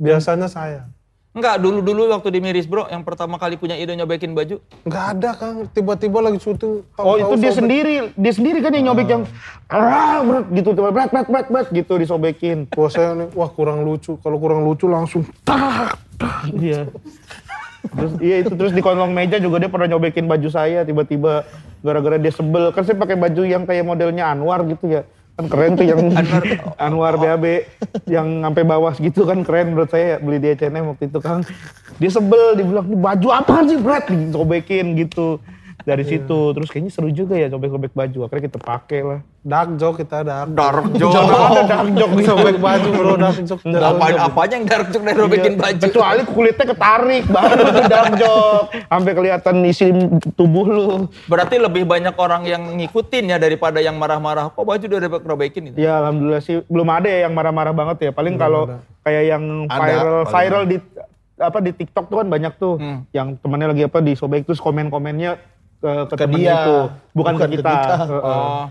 Biasanya 0.00 0.48
saya. 0.48 0.88
Enggak, 1.30 1.62
dulu-dulu 1.62 2.10
waktu 2.10 2.34
di 2.34 2.40
Miris 2.42 2.66
Bro, 2.66 2.90
yang 2.90 3.06
pertama 3.06 3.38
kali 3.38 3.54
punya 3.54 3.78
ide 3.78 3.94
nyobekin 3.94 4.34
baju. 4.34 4.58
Nggak 4.82 5.04
ada 5.14 5.30
Kang, 5.38 5.62
tiba-tiba 5.70 6.18
lagi 6.18 6.42
syuting. 6.42 6.82
Oh 6.98 7.14
itu 7.14 7.38
dia 7.38 7.54
sobek. 7.54 7.58
sendiri, 7.62 7.94
dia 8.18 8.32
sendiri 8.34 8.58
kan 8.58 8.74
yang 8.74 8.90
nyobek 8.90 9.06
yang 9.06 9.22
ah 9.70 10.26
berat 10.26 10.50
gitu, 10.50 10.74
tuh 10.74 10.82
berat 10.90 11.14
berat 11.14 11.26
berat 11.30 11.46
berat 11.46 11.68
gitu 11.70 12.02
disobekin. 12.02 12.66
Wah 12.74 12.90
saya 12.90 13.14
nih, 13.14 13.30
wah 13.38 13.46
kurang 13.46 13.86
lucu. 13.86 14.18
Kalau 14.18 14.42
kurang 14.42 14.66
lucu 14.66 14.90
langsung 14.90 15.22
tak. 15.46 16.02
Iya. 16.50 16.90
Terus 17.80 18.12
iya 18.18 18.36
itu 18.42 18.52
terus 18.58 18.74
di 18.74 18.82
kolong 18.82 19.14
meja 19.14 19.38
juga 19.38 19.62
dia 19.62 19.70
pernah 19.70 19.86
nyobekin 19.86 20.26
baju 20.26 20.48
saya 20.50 20.82
tiba-tiba 20.82 21.46
gara-gara 21.80 22.20
dia 22.20 22.34
sebel 22.34 22.74
kan 22.76 22.84
saya 22.84 22.98
pakai 22.98 23.16
baju 23.16 23.42
yang 23.46 23.64
kayak 23.64 23.86
modelnya 23.88 24.28
Anwar 24.28 24.60
gitu 24.68 24.98
ya 24.98 25.02
kan 25.40 25.46
keren 25.48 25.72
tuh 25.80 25.86
yang 25.88 26.00
Anwar, 26.76 27.16
BAB 27.16 27.64
yang 28.14 28.44
sampai 28.44 28.62
bawah 28.68 28.92
gitu 29.00 29.24
kan 29.24 29.40
keren. 29.40 29.72
Menurut 29.72 29.88
saya 29.88 30.20
beli 30.20 30.36
di 30.36 30.52
H&M 30.52 30.84
waktu 30.92 31.08
itu 31.08 31.18
kan 31.24 31.40
dia 31.96 32.10
sebel 32.12 32.60
dibilang 32.60 32.84
"Ini 32.92 32.96
baju 33.00 33.28
apaan 33.32 33.64
sih? 33.72 33.80
Brad 33.80 34.04
disobekin 34.08 35.00
gitu 35.00 35.40
dari 35.82 36.04
situ 36.04 36.40
terus 36.50 36.68
kayaknya 36.68 36.90
seru 36.90 37.08
juga 37.08 37.34
ya 37.34 37.46
sobek-sobek 37.46 37.90
baju 37.90 38.18
akhirnya 38.24 38.44
kita 38.46 38.58
pakai 38.58 39.00
lah 39.02 39.20
Dark 39.40 39.80
joke 39.80 40.04
kita 40.04 40.20
dark. 40.20 40.52
Dark 40.52 40.84
joke. 41.00 41.16
ada 41.16 41.64
dark 41.64 41.88
joke 41.96 42.12
gitu. 42.12 42.28
Sobek 42.28 42.60
baju 42.68 42.88
bro, 42.92 43.16
dark 43.16 43.40
joke. 43.40 43.64
Apa 43.64 44.04
apanya 44.20 44.54
yang 44.54 44.66
dark 44.68 44.86
joke 44.90 45.00
dari 45.00 45.16
robekin 45.16 45.52
Iya. 45.52 45.60
baju? 45.64 45.80
Kecuali 45.80 46.22
kulitnya 46.28 46.66
ketarik 46.68 47.24
baru 47.24 47.62
itu 47.72 47.82
dark 47.88 48.12
joke. 48.20 48.64
Sampai 48.84 49.12
kelihatan 49.16 49.56
isi 49.64 49.86
tubuh 50.30 50.66
lu. 50.68 50.88
Berarti 51.24 51.56
lebih 51.56 51.88
banyak 51.88 52.12
orang 52.14 52.44
yang 52.44 52.62
ngikutin 52.76 53.24
ya 53.26 53.40
daripada 53.40 53.80
yang 53.80 53.96
marah-marah. 53.96 54.52
Kok 54.52 54.60
baju 54.60 54.84
udah 54.84 55.00
robek-robekin 55.00 55.72
gitu? 55.72 55.76
Ya 55.80 55.96
alhamdulillah 55.98 56.44
sih 56.44 56.60
belum 56.62 56.88
ada 56.90 57.08
ya 57.08 57.24
yang 57.24 57.32
marah-marah 57.32 57.72
banget 57.72 57.96
ya. 57.98 58.10
Paling 58.12 58.36
kalau 58.36 58.76
kayak 59.00 59.24
yang 59.26 59.42
Ada, 59.64 59.72
viral 59.72 60.04
paling. 60.20 60.28
viral 60.28 60.62
di 60.66 60.76
apa 61.40 61.58
di 61.58 61.72
TikTok 61.72 62.12
tuh 62.12 62.16
kan 62.20 62.28
banyak 62.28 62.52
tuh 62.54 62.76
Hmm. 62.76 63.08
yang 63.10 63.40
temannya 63.40 63.72
lagi 63.72 63.88
apa 63.88 64.04
disobek 64.04 64.44
terus 64.44 64.60
komen-komennya 64.60 65.40
ke 65.80 65.92
ke, 66.06 66.14
Ke 66.14 66.26
dia, 66.28 66.54
itu 66.54 66.76
bukan, 67.10 67.32
bukan 67.32 67.34
ke 67.34 67.42
ke 67.42 67.52
kita. 67.56 67.72
kita. 67.72 67.94
Heeh. 68.06 68.20
Oh. 68.22 68.64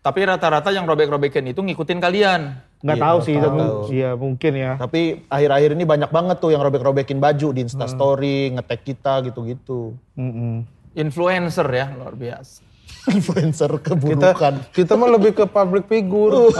Tapi 0.00 0.20
rata-rata 0.20 0.70
yang 0.70 0.82
robek-robekin 0.82 1.46
itu 1.46 1.60
ngikutin 1.60 1.98
kalian. 1.98 2.40
Nggak 2.82 2.98
Iya, 2.98 3.04
tahu 3.04 3.18
sih, 3.22 3.36
tahu. 3.36 3.44
tapi 3.44 3.62
iya 3.92 4.10
mungkin 4.14 4.52
ya. 4.52 4.72
Tapi 4.74 5.00
akhir-akhir 5.28 5.70
ini 5.72 5.84
banyak 5.84 6.10
banget 6.10 6.36
tuh 6.38 6.50
yang 6.50 6.58
robek-robekin 6.58 7.18
baju 7.18 7.48
di 7.50 7.62
Instastory, 7.62 8.50
nge-tag 8.50 8.80
kita 8.80 9.22
gitu-gitu. 9.22 9.94
Mm-mm. 10.14 10.66
Influencer 10.92 11.66
ya, 11.66 11.86
luar 11.92 12.12
biasa. 12.12 12.66
Influencer 13.14 13.70
Kita 13.78 13.94
keburukan. 13.94 14.54
kita 14.70 14.92
mah 14.94 15.08
lebih 15.08 15.32
ke 15.32 15.46
public 15.46 15.86
figure. 15.86 16.50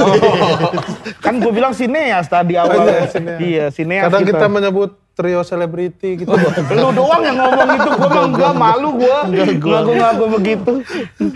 kan 1.25 1.35
gue 1.37 1.51
bilang 1.51 1.75
sineas 1.75 2.27
tadi 2.27 2.55
awal. 2.55 2.79
iya, 2.81 3.07
sineas. 3.07 3.39
iya, 3.41 3.67
sineas. 3.69 4.05
Kadang 4.07 4.23
kita 4.23 4.47
menyebut 4.47 5.02
trio 5.13 5.41
selebriti 5.45 6.25
gitu. 6.25 6.33
Lu 6.73 6.89
doang 6.97 7.21
yang 7.21 7.37
ngomong 7.37 7.69
itu, 7.77 7.91
gue 7.93 8.09
mah 8.09 8.25
enggak 8.33 8.55
malu 8.57 8.89
gue. 8.97 9.19
Ngaku-ngaku 9.61 10.25
begitu. 10.41 10.73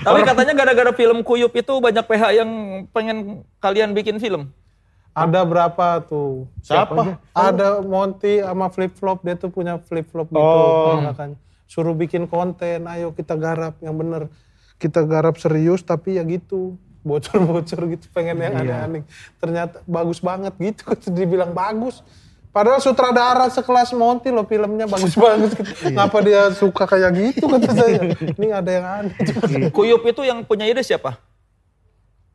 Tapi 0.01 0.21
katanya 0.25 0.53
gara-gara 0.57 0.93
film 0.97 1.21
Kuyup 1.21 1.53
itu 1.53 1.73
banyak 1.77 2.05
PH 2.09 2.23
yang 2.41 2.51
pengen 2.91 3.45
kalian 3.61 3.93
bikin 3.93 4.17
film. 4.17 4.49
Ada 5.17 5.49
berapa 5.49 6.05
tuh? 6.05 6.45
Siapa? 6.61 7.17
Ada 7.33 7.81
Monty 7.81 8.45
sama 8.45 8.69
Flip 8.69 8.93
Flop, 8.93 9.25
dia 9.25 9.33
tuh 9.33 9.49
punya 9.49 9.81
Flip 9.81 10.05
Flop 10.05 10.29
gitu. 10.29 10.41
Oh. 10.41 11.01
makanya. 11.01 11.41
Suruh 11.65 11.97
bikin 11.97 12.29
konten, 12.29 12.85
ayo 12.85 13.17
kita 13.17 13.33
garap 13.33 13.81
yang 13.81 13.97
bener. 13.97 14.29
Kita 14.77 15.09
garap 15.09 15.41
serius 15.41 15.81
tapi 15.81 16.21
ya 16.21 16.25
gitu. 16.25 16.77
Bocor-bocor 17.01 17.97
gitu, 17.97 18.07
pengen 18.13 18.45
yang 18.45 18.61
aneh-aneh. 18.61 19.09
Ternyata 19.41 19.81
bagus 19.89 20.21
banget 20.21 20.53
gitu, 20.61 20.85
dibilang 21.17 21.57
bagus. 21.57 22.05
Padahal 22.57 22.81
sutradara 22.81 23.53
sekelas 23.53 23.93
Monty 23.93 24.33
loh 24.33 24.49
filmnya 24.49 24.89
bagus 24.89 25.13
banget. 25.13 25.53
Ngapa 25.93 26.25
dia 26.25 26.49
suka 26.57 26.89
kayak 26.89 27.13
gitu 27.13 27.53
kata 27.53 27.69
saya. 27.69 28.01
Ini 28.17 28.49
ada 28.49 28.71
yang 28.73 28.87
aneh. 28.89 29.15
Kuyup 29.69 30.01
itu 30.09 30.25
yang 30.25 30.41
punya 30.41 30.65
ide 30.65 30.81
siapa? 30.81 31.21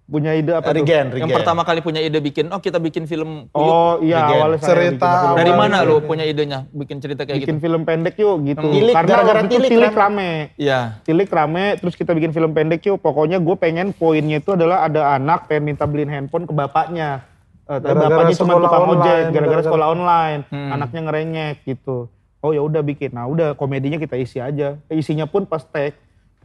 Punya 0.05 0.37
ide 0.37 0.53
apa 0.53 0.69
tuh? 0.69 0.83
Regen, 0.83 1.09
Yang 1.09 1.25
Regen. 1.25 1.37
pertama 1.41 1.65
kali 1.65 1.79
punya 1.81 2.03
ide 2.03 2.19
bikin, 2.19 2.51
oh 2.53 2.61
kita 2.61 2.77
bikin 2.77 3.09
film 3.09 3.49
Kuyup. 3.49 3.73
Oh 3.73 3.93
iya, 3.97 4.27
Regen. 4.27 4.37
awalnya 4.37 4.59
Cerita 4.61 4.77
bikin 5.01 5.17
film. 5.17 5.37
Dari 5.41 5.51
awal 5.55 5.61
mana 5.65 5.77
lo 5.81 5.95
punya 6.05 6.25
idenya 6.27 6.59
bikin 6.69 6.97
cerita 7.01 7.21
kayak 7.25 7.41
bikin 7.41 7.57
gitu? 7.57 7.63
film 7.65 7.81
pendek 7.81 8.15
yuk 8.21 8.35
gitu. 8.45 8.67
Tilik, 8.69 8.93
Karena 8.93 9.09
gara-gara 9.09 9.41
tilik 9.49 9.69
tilik 9.73 9.89
rame. 9.89 9.97
rame. 9.97 10.31
Iya. 10.53 11.01
Tilik 11.01 11.29
rame, 11.33 11.65
terus 11.81 11.97
kita 11.97 12.13
bikin 12.13 12.29
film 12.29 12.53
pendek 12.53 12.85
yuk. 12.85 13.01
Pokoknya 13.01 13.41
gue 13.41 13.55
pengen 13.57 13.89
poinnya 13.89 14.37
itu 14.37 14.53
adalah 14.53 14.85
ada 14.85 15.17
anak 15.17 15.49
pengen 15.49 15.73
minta 15.73 15.89
beliin 15.89 16.13
handphone 16.13 16.45
ke 16.45 16.53
bapaknya. 16.53 17.25
Gara-gara 17.79 18.09
bapaknya 18.11 18.35
cuma 18.35 18.53
tukang 18.59 18.85
ojek, 18.99 19.21
gara-gara 19.31 19.61
sekolah 19.63 19.87
online. 19.95 20.41
Hmm. 20.51 20.71
Anaknya 20.75 21.01
ngerengek 21.07 21.55
gitu. 21.63 22.11
Oh 22.41 22.51
ya 22.51 22.59
udah 22.65 22.81
bikin. 22.83 23.13
Nah 23.15 23.29
udah 23.29 23.53
komedinya 23.55 24.01
kita 24.01 24.17
isi 24.17 24.41
aja. 24.41 24.75
Eh, 24.91 24.99
Isinya 24.99 25.29
pun 25.29 25.47
pas 25.47 25.63
tag. 25.63 25.95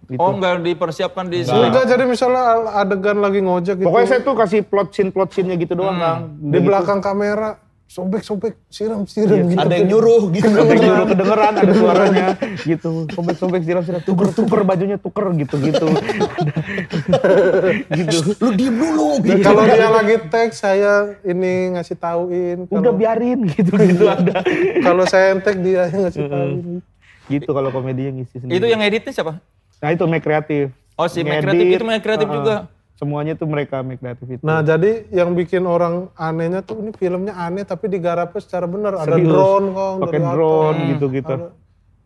Gitu. 0.06 0.20
Oh 0.22 0.38
nggak 0.38 0.62
dipersiapkan 0.62 1.26
di 1.26 1.42
Enggak, 1.42 1.88
jadi 1.88 2.04
misalnya 2.06 2.68
adegan 2.78 3.18
lagi 3.18 3.42
ngojek 3.42 3.82
gitu. 3.82 3.86
Pokoknya 3.90 4.06
saya 4.06 4.20
tuh 4.22 4.34
kasih 4.38 4.60
plot 4.62 4.94
scene 4.94 5.10
plot 5.10 5.34
scene-nya 5.34 5.56
gitu 5.58 5.74
doang 5.74 5.98
Kang. 5.98 6.36
di 6.38 6.58
belakang 6.62 7.02
kamera 7.02 7.58
sobek-sobek 7.86 8.58
siram-siram 8.66 9.46
gitu. 9.46 9.62
Ada 9.62 9.74
yang 9.78 9.86
nyuruh 9.94 10.22
gitu. 10.34 10.50
Ada 10.50 10.74
yang 10.74 10.82
nyuruh 10.82 11.06
kedengeran 11.06 11.52
ada 11.54 11.72
suaranya 11.72 12.26
gitu. 12.66 12.90
Sobek-sobek 13.14 13.62
siram-siram 13.62 14.02
tuker 14.02 14.28
tuker 14.34 14.60
bajunya 14.66 14.98
tuker 14.98 15.30
gitu-gitu. 15.38 15.86
gitu. 17.98 18.16
Lu 18.42 18.50
diem 18.58 18.74
dulu 18.74 19.22
Dan 19.22 19.38
gitu. 19.38 19.46
kalau 19.46 19.62
dia 19.64 19.88
lagi 20.02 20.16
tag 20.26 20.50
saya 20.52 21.14
ini 21.22 21.78
ngasih 21.78 21.96
tauin. 21.96 22.58
Udah 22.66 22.90
Kalau 22.90 22.98
biarin 22.98 23.38
gitu-gitu 23.54 24.04
ada. 24.18 24.42
kalau 24.82 25.06
saya 25.06 25.32
yang 25.32 25.40
tag 25.40 25.56
dia 25.62 25.86
yang 25.88 26.02
ngasih 26.10 26.26
tauin. 26.26 26.82
Gitu 27.30 27.50
kalau 27.50 27.70
komedinya 27.70 28.18
ngisi 28.18 28.42
sendiri. 28.42 28.58
Itu 28.58 28.66
yang 28.66 28.82
editnya 28.82 29.14
siapa? 29.14 29.38
Nah 29.78 29.90
itu 29.94 30.04
make 30.10 30.26
kreatif. 30.26 30.74
Oh 30.96 31.08
si 31.12 31.20
Make 31.20 31.44
Kreatif 31.44 31.66
itu 31.68 31.84
Make 31.84 32.02
Kreatif 32.02 32.24
uh-uh. 32.24 32.36
juga. 32.40 32.56
Semuanya 32.96 33.36
tuh 33.36 33.44
mereka 33.44 33.84
make 33.84 34.00
kreatif 34.00 34.24
itu. 34.24 34.40
Nah, 34.40 34.64
jadi 34.64 35.04
yang 35.12 35.36
bikin 35.36 35.68
orang 35.68 36.08
anehnya 36.16 36.64
tuh 36.64 36.80
ini 36.80 36.96
filmnya 36.96 37.36
aneh 37.36 37.68
tapi 37.68 37.92
digarapnya 37.92 38.40
secara 38.40 38.64
benar. 38.64 38.96
Ada 38.96 39.20
Serius. 39.20 39.28
drone 39.28 39.66
kok 39.70 39.92
pakai 40.00 40.20
drone 40.24 40.78
gitu-gitu. 40.96 41.34
Ada 41.36 41.48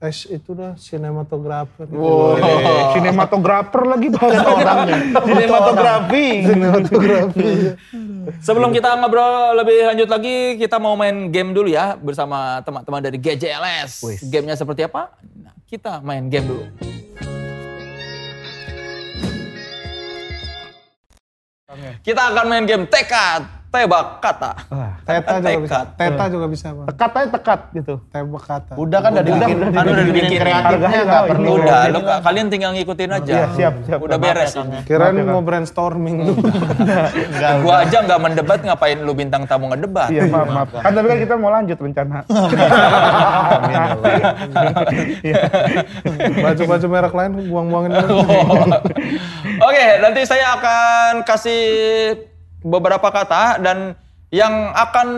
S 0.01 0.25
itu 0.27 0.57
dah 0.57 0.73
sinematografer. 0.81 1.85
gitu. 1.85 2.01
Wow. 2.01 2.41
Sinematografer 2.97 3.83
lagi 3.85 4.09
bahasa 4.09 4.43
orangnya. 4.57 4.97
Sinematografi. 5.13 6.27
Sinematografi. 6.49 7.49
Sebelum 8.41 8.73
kita 8.73 8.97
ngobrol 8.97 9.61
lebih 9.61 9.93
lanjut 9.93 10.09
lagi, 10.09 10.57
kita 10.57 10.81
mau 10.81 10.97
main 10.97 11.29
game 11.29 11.53
dulu 11.53 11.69
ya 11.69 12.01
bersama 12.01 12.65
teman-teman 12.65 13.05
dari 13.05 13.21
GJLS. 13.21 14.25
Gamenya 14.27 14.57
seperti 14.57 14.89
apa? 14.89 15.13
Nah, 15.37 15.53
kita 15.69 16.01
main 16.01 16.27
game 16.27 16.49
dulu. 16.49 16.65
Kita 22.03 22.35
akan 22.35 22.45
main 22.51 22.65
game 22.67 22.87
tekad, 22.91 23.47
tebak 23.71 24.19
kata. 24.19 24.51
Teta 25.07 25.39
juga 25.39 25.59
bisa. 25.63 25.79
Teta 25.95 26.25
juga 26.27 26.47
bisa, 26.51 26.67
Bang. 26.75 26.87
Tekat 26.91 27.11
aja 27.15 27.29
tekat 27.39 27.61
gitu. 27.71 27.95
Tebak 28.11 28.43
kata. 28.43 28.73
Udah 28.75 28.99
kan 28.99 29.11
udah 29.15 29.25
dibikin, 29.25 29.57
udah 29.63 29.71
kan 29.71 29.87
udah 29.87 30.05
dibikin 30.11 30.39
kreatifnya 30.43 30.89
Harganya 30.91 31.01
nggak 31.07 31.15
tahu, 31.15 31.31
perlu. 31.31 31.51
Udah, 31.55 31.81
lu, 31.87 32.01
kalian 32.03 32.47
tinggal 32.51 32.71
ngikutin 32.75 33.11
aja. 33.15 33.31
Iya, 33.33 33.47
siap, 33.55 33.75
siap. 33.87 33.99
Udah 34.03 34.19
beres. 34.19 34.59
Kirain 34.91 35.15
mau 35.23 35.43
brainstorming 35.43 36.17
tuh. 36.29 36.37
Gua 37.63 37.87
aja 37.87 37.99
nggak 38.03 38.21
mendebat, 38.21 38.59
ngapain 38.67 38.99
lu 38.99 39.15
bintang 39.15 39.47
tamu 39.47 39.71
ngedebat? 39.71 40.11
Iya 40.11 40.27
maaf 40.27 40.51
maaf. 40.51 40.69
Kan 40.83 40.91
tapi 40.91 41.07
kan 41.07 41.19
kita 41.23 41.35
mau 41.39 41.51
lanjut 41.55 41.79
rencana. 41.79 42.27
Baju-baju 46.43 46.87
merek 46.91 47.15
lain 47.15 47.33
buang-buangin 47.47 47.91
dulu. 48.03 48.19
Oke, 49.69 49.87
nanti 50.03 50.21
saya 50.27 50.57
akan 50.59 51.23
kasih 51.23 51.63
beberapa 52.61 53.09
kata 53.09 53.59
dan 53.59 53.97
yang 54.31 54.71
akan 54.71 55.09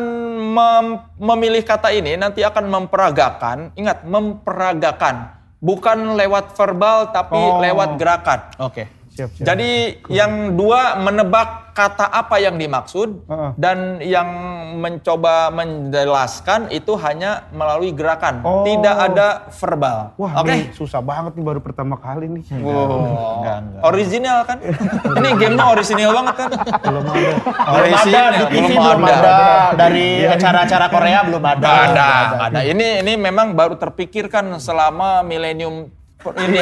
mem- 0.51 1.01
memilih 1.20 1.61
kata 1.61 1.93
ini 1.93 2.16
nanti 2.16 2.40
akan 2.40 2.64
memperagakan, 2.66 3.76
ingat 3.76 4.09
memperagakan, 4.09 5.28
bukan 5.61 6.16
lewat 6.16 6.57
verbal 6.57 7.12
tapi 7.12 7.36
Oh. 7.36 7.61
lewat 7.61 8.01
gerakan. 8.01 8.40
Oke. 8.57 8.88
Siap 9.13 9.29
siap. 9.37 9.45
Jadi 9.45 10.01
yang 10.09 10.57
dua 10.57 10.97
menebak 10.97 11.63
kata 11.73 12.05
apa 12.05 12.37
yang 12.37 12.57
dimaksud 12.57 13.29
Heeh. 13.29 13.51
dan 13.57 13.97
yang 14.01 14.29
mencoba 14.77 15.49
menjelaskan 15.53 16.69
itu 16.69 16.97
hanya 16.97 17.49
melalui 17.53 17.93
gerakan, 17.93 18.41
Oh. 18.41 18.65
tidak 18.65 18.93
ada 18.93 19.29
verbal. 19.53 20.13
Wah, 20.17 20.41
Oke. 20.41 20.49
ini 20.49 20.73
susah 20.73 21.01
banget 21.01 21.37
nih 21.37 21.45
baru 21.45 21.61
pertama 21.61 21.97
kali 21.97 22.29
nih. 22.29 22.45
Wow. 22.61 23.41
Enggak, 23.41 23.57
enggak. 23.61 23.83
Original 23.85 24.39
kan? 24.45 24.59
Ini 25.23 25.29
gamenya 25.37 25.65
original 25.69 26.11
banget 26.13 26.35
kan? 26.35 26.51
Belum 26.83 27.05
ada 27.05 27.31
Original, 27.73 28.27
di 28.33 28.45
TV 28.49 28.71
belum 28.75 29.03
ada. 29.05 29.35
Dari 29.77 30.07
acara-acara 30.25 30.87
Korea 30.89 31.19
belum 31.25 31.45
ada. 31.45 31.69
Ada, 31.69 32.09
ada. 32.49 32.59
Ini 32.65 33.05
ini 33.05 33.13
memang 33.17 33.53
baru 33.53 33.77
terpikirkan 33.77 34.57
selama 34.57 35.21
milenium 35.21 35.89
ini. 36.31 36.59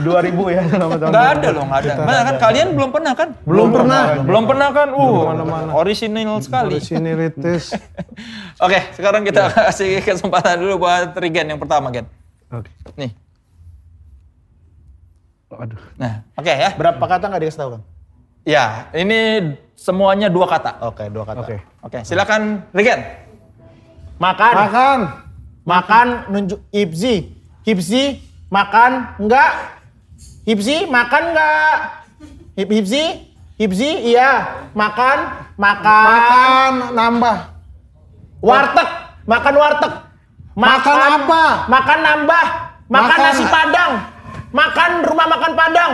2000 0.00 0.54
ya 0.56 0.62
selama 0.72 0.94
tahun. 0.96 1.10
Nggak 1.12 1.28
ada 1.36 1.48
loh, 1.52 1.64
nggak 1.68 1.80
ada. 1.84 1.92
Mana 2.02 2.20
kan 2.24 2.36
kalian 2.40 2.68
belum 2.72 2.90
pernah 2.90 3.12
kan? 3.12 3.28
Belum 3.44 3.68
pernah. 3.68 4.02
Belum 4.24 4.44
pernah 4.48 4.68
kan? 4.72 4.88
Uh, 4.96 5.20
mana-mana. 5.28 5.70
original 5.82 6.38
sekali. 6.40 6.80
Originalitas. 6.80 7.76
Oke, 8.64 8.78
sekarang 8.96 9.22
kita 9.28 9.52
kasih 9.52 10.00
kesempatan 10.00 10.56
dulu 10.60 10.88
buat 10.88 11.12
Regen 11.18 11.52
yang 11.52 11.60
pertama, 11.60 11.92
Gen. 11.92 12.08
Oke. 12.48 12.70
Nih. 12.96 13.12
Aduh. 15.52 15.76
Nah, 16.00 16.24
oke 16.32 16.48
ya. 16.48 16.72
Berapa 16.80 17.04
kata 17.04 17.28
nggak 17.28 17.44
dikasih 17.44 17.60
tahu 17.60 17.70
kan? 17.76 17.82
Ya, 18.48 18.88
ini 18.96 19.52
semuanya 19.76 20.32
dua 20.32 20.48
kata. 20.48 20.80
Oke, 20.88 21.12
dua 21.12 21.28
kata. 21.28 21.44
Oke. 21.44 21.56
Oke, 21.84 21.98
silakan 22.08 22.64
Regen. 22.72 23.04
Makan. 24.16 24.54
Makan. 24.56 24.98
Makan 25.62 26.06
nunjuk 26.32 26.60
Hipzi. 26.72 27.36
Hipzi 27.62 28.31
makan 28.52 29.16
enggak? 29.16 29.80
Hipzi 30.44 30.84
makan 30.92 31.22
enggak? 31.32 31.74
Hip 32.52 32.68
Hipzi? 32.68 33.04
Hipzi 33.56 34.12
iya. 34.12 34.60
Makan, 34.76 35.18
makan. 35.56 36.04
Makan 36.12 36.72
nambah. 36.92 37.36
Warteg, 38.44 38.88
makan 39.24 39.54
warteg. 39.56 39.92
Makan 40.52 40.96
apa? 41.00 41.42
Makan 41.70 41.98
nambah. 42.04 42.44
Makan, 42.92 43.08
Makan- 43.08 43.24
nasi 43.24 43.44
padang. 43.48 43.92
Makan 44.52 44.90
rumah 45.08 45.26
makan 45.32 45.52
padang. 45.56 45.92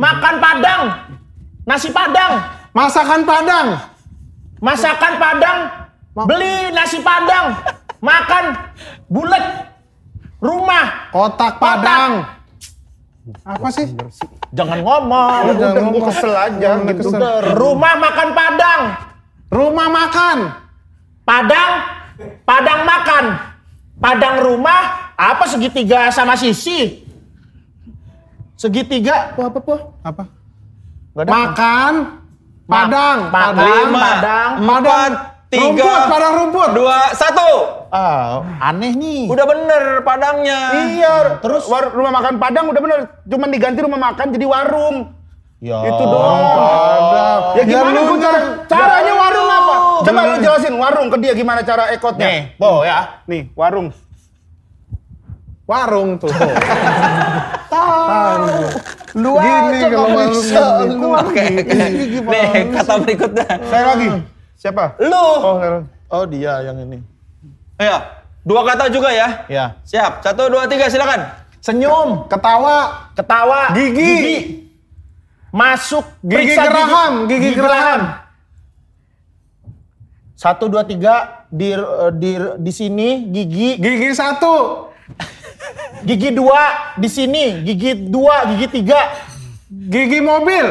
Makan 0.00 0.34
padang. 0.40 0.82
Nasi 1.68 1.88
padang. 1.92 2.32
Masakan 2.72 3.26
Padang. 3.26 3.68
Masakan 4.62 5.12
padang. 5.18 5.58
Beli 6.14 6.70
nasi 6.70 7.02
padang. 7.02 7.58
Makan 7.98 8.44
bulat. 9.10 9.67
Rumah. 10.38 11.10
Kotak 11.10 11.58
Padang. 11.58 12.12
Apa 13.44 13.68
sih? 13.68 13.84
Jangan 14.50 14.80
ngomong. 14.80 15.42
Jangan 15.52 15.56
Udah 15.58 15.70
ngomong. 15.76 15.92
gue 15.92 16.02
kesel 16.08 16.32
aja 16.32 16.70
Udah 16.80 16.94
gitu. 16.96 17.08
rumah 17.54 17.94
makan 17.94 18.28
padang. 18.32 18.82
Rumah 19.48 19.88
makan. 19.88 20.38
Padang 21.28 22.80
makan 22.82 23.24
padang 23.98 24.36
rumah 24.40 25.12
apa 25.12 25.44
segitiga 25.44 26.08
sama 26.08 26.34
sisi? 26.34 27.04
Segitiga 28.56 29.34
apa 29.34 29.42
apa 29.44 29.58
po? 29.60 29.74
Apa? 30.00 30.24
Ada. 31.14 31.30
Makan. 31.30 31.92
Padang. 32.68 33.18
Makan, 33.28 33.64
Lima, 33.64 33.98
padang. 33.98 34.50
empat, 34.60 35.12
tiga, 35.48 35.88
Rumput, 35.88 36.00
padang 36.12 36.32
rumput. 36.36 36.68
dua, 36.76 36.98
satu. 37.12 37.77
Ah, 37.88 38.44
aneh 38.62 38.92
nih. 38.92 39.24
Udah 39.26 39.44
bener 39.44 39.82
padangnya. 40.02 40.60
Iya, 40.88 41.14
terus 41.40 41.64
war- 41.66 41.90
rumah 41.90 42.12
makan 42.12 42.36
Padang 42.36 42.68
udah 42.68 42.80
bener. 42.80 42.98
Cuman 43.24 43.48
diganti 43.48 43.80
rumah 43.80 44.00
makan 44.02 44.26
jadi 44.30 44.44
warung. 44.44 44.96
Ya. 45.58 45.82
Itu 45.84 46.04
doang. 46.04 46.38
Padang. 46.38 47.40
Ya 47.54 47.62
gimana 47.64 47.90
Ya, 47.90 48.00
gua 48.00 48.06
lu 48.06 48.16
cara, 48.18 48.38
nya- 48.38 48.54
caranya 48.66 49.14
warung 49.14 49.48
apa? 49.48 49.74
Coba 50.06 50.20
lu 50.22 50.36
jelasin 50.38 50.74
warung 50.74 51.08
ke 51.08 51.16
dia 51.18 51.32
gimana 51.34 51.60
cara 51.62 51.90
ekotnya. 51.90 52.28
Nih, 52.28 52.40
po 52.54 52.86
ya. 52.86 52.98
Nih, 53.26 53.50
warung. 53.52 53.90
Warung 55.66 56.16
tuh. 56.16 56.32
Lu 59.18 59.34
Gini 59.34 59.78
aja 59.78 59.86
kalau 59.90 60.08
bisa. 60.30 60.62
Lu 60.86 61.08
Oke. 61.10 61.44
Nih, 62.22 62.48
kata 62.72 62.94
berikutnya. 63.00 63.46
Saya 63.66 63.84
lagi. 63.92 64.08
Siapa? 64.54 64.84
Lu. 65.00 65.26
Oh, 65.38 65.56
saya- 65.58 65.84
Oh 66.08 66.24
dia 66.24 66.64
yang 66.64 66.80
ini. 66.80 67.04
Ayo, 67.78 67.96
dua 68.42 68.66
kata 68.66 68.90
juga 68.90 69.14
ya. 69.14 69.46
Ya. 69.46 69.64
Siap, 69.86 70.26
satu, 70.26 70.50
dua, 70.50 70.66
tiga, 70.66 70.90
silakan. 70.90 71.30
Senyum, 71.62 72.26
Ketawa. 72.26 73.10
ketawa, 73.14 73.70
Gigi. 73.74 74.66
Masuk, 75.48 76.04
Gigi 76.20 76.54
periksa 76.54 76.62
geraham, 76.68 77.12
gigi 77.24 77.50
geraham. 77.56 78.00
Satu, 80.36 80.68
dua, 80.68 80.84
tiga, 80.84 81.46
di, 81.48 81.72
di, 82.20 82.30
di 82.60 82.72
sini, 82.72 83.26
gigi, 83.32 83.80
Gigi 83.80 84.10
satu. 84.12 84.86
gigi 86.04 86.30
dua, 86.30 86.94
di 87.00 87.08
sini, 87.08 87.64
gigi 87.64 88.06
dua, 88.06 88.44
gigi 88.54 88.82
tiga, 88.82 89.00
Gigi 89.68 90.20
mobil. 90.20 90.66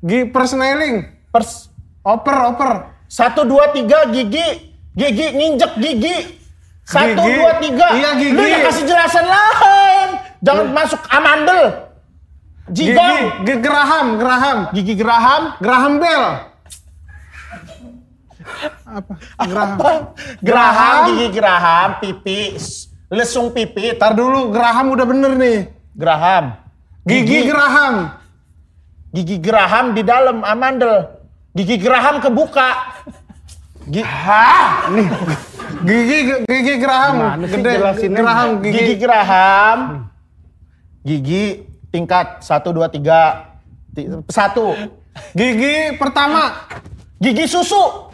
Gigi 0.00 0.28
persneling. 0.30 1.08
pers, 1.30 1.68
Oper, 2.00 2.36
oper. 2.48 2.70
satu, 3.06 3.42
dua, 3.44 3.68
tiga, 3.72 4.04
gigi, 4.08 4.69
gigi, 4.92 5.26
nginjek 5.32 5.72
gigi, 5.78 6.16
satu, 6.84 7.22
Gigi. 7.22 7.34
dua, 7.38 7.50
tiga. 7.62 7.88
Iya, 7.94 8.10
gigi. 8.18 8.34
Lu 8.34 8.42
yang 8.42 8.62
kasih 8.66 8.84
jelasan 8.84 9.26
lain. 9.26 10.08
Jangan 10.40 10.66
masuk 10.72 11.00
amandel. 11.06 11.62
Gigi, 12.70 12.94
Jigong, 12.94 13.42
gigi 13.42 13.54
geraham, 13.60 14.06
geraham. 14.14 14.58
gigi 14.70 14.94
geraham, 14.94 15.42
Geraham 15.58 15.92
bel. 15.98 16.24
Apa? 18.86 19.12
Geraham. 19.42 19.76
geraham, 20.38 20.98
gigi 21.10 21.26
geraham, 21.30 21.88
pipi, 21.98 22.40
lesung 23.10 23.50
pipi, 23.50 23.94
Ntar 23.94 24.14
dulu, 24.14 24.50
geraham 24.50 24.94
udah 24.94 25.06
bener 25.06 25.32
nih. 25.34 25.58
geraham. 25.94 26.54
Gigi 27.02 27.46
geraham. 27.46 27.94
Gigi 29.10 29.36
geraham 29.42 29.90
di 29.90 30.02
dalam 30.06 30.46
amandel. 30.46 31.10
Gigi 31.50 31.74
geraham 31.74 32.22
kebuka. 32.22 32.70
Gi- 33.90 34.06
Hah? 34.06 34.86
Gigi 35.82 36.18
gigi 36.44 36.74
geraham. 36.78 37.14
Gede. 37.42 37.70
jelasinnya? 37.74 38.18
Geraham 38.18 38.48
Gigi, 38.60 38.72
gigi. 38.76 38.94
geraham. 38.96 39.78
Gigi 41.02 41.44
tingkat 41.90 42.38
satu 42.40 42.70
dua 42.70 42.86
tiga 42.86 43.50
Ti- 43.90 44.06
satu. 44.28 44.76
Gigi 45.32 45.98
pertama. 45.98 46.70
Gigi 47.18 47.44
susu. 47.44 48.12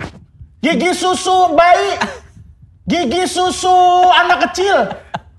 Gigi 0.59 0.91
susu 0.93 1.53
bayi. 1.53 2.01
Gigi 2.87 3.27
susu 3.27 3.77
anak 4.15 4.49
kecil. 4.49 4.89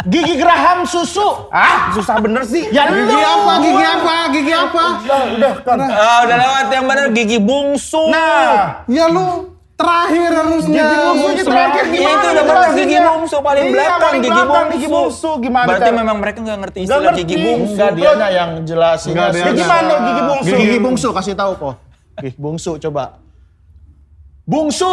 Gigi 0.05 0.37
geraham 0.37 0.85
susu. 0.85 1.49
Ah, 1.49 1.89
susah 1.91 2.21
bener 2.21 2.45
sih. 2.45 2.69
Ya 2.69 2.85
Gigi 2.85 3.09
lu. 3.09 3.17
apa? 3.17 3.53
Gigi 3.59 3.83
apa? 3.83 4.15
Gigi 4.29 4.53
apa? 4.53 4.83
Udah, 5.33 5.53
kan. 5.65 5.77
Ah, 5.81 6.19
udah 6.23 6.37
lewat 6.37 6.65
yang 6.69 6.85
benar 6.85 7.07
gigi 7.09 7.39
bungsu. 7.41 8.03
Nah, 8.07 8.85
Ya 8.85 9.09
lu 9.09 9.56
terakhir 9.77 10.29
harusnya. 10.33 10.81
Gigi 10.81 10.97
bungsu 10.97 11.27
itu 11.29 11.43
terakhir 11.45 11.85
gimana? 11.87 12.09
itu 12.09 12.27
udah 12.27 12.43
benar 12.43 12.69
gigi 12.73 12.97
bungsu 12.97 13.37
paling 13.39 13.63
Iya, 13.63 13.71
belakang 13.71 13.99
paling 14.01 14.19
gigi 14.19 14.31
belakang, 14.33 14.49
bungsu. 14.49 14.73
gigi 14.73 14.87
bungsu. 14.89 15.29
Gimana 15.37 15.67
Berarti 15.67 15.85
cara- 15.85 15.99
memang 16.01 16.17
mereka 16.17 16.37
nggak 16.41 16.59
ngerti 16.59 16.79
Nggak 16.79 16.97
istilah 16.97 17.13
gigi 17.13 17.35
bungsu. 17.37 17.73
Enggak 17.77 17.91
dia 17.93 18.29
yang 18.33 18.49
jelasin. 18.65 19.09
Enggak, 19.13 19.29
dia 19.29 19.51
gimana 19.53 19.93
gigi 20.01 20.21
bungsu? 20.23 20.55
Gigi 20.55 20.77
bungsu 20.79 21.07
kasih 21.13 21.33
tahu 21.33 21.51
po. 21.55 21.69
Gigi 22.17 22.37
bungsu 22.37 22.71
coba. 22.81 23.03
Bungsu. 24.43 24.91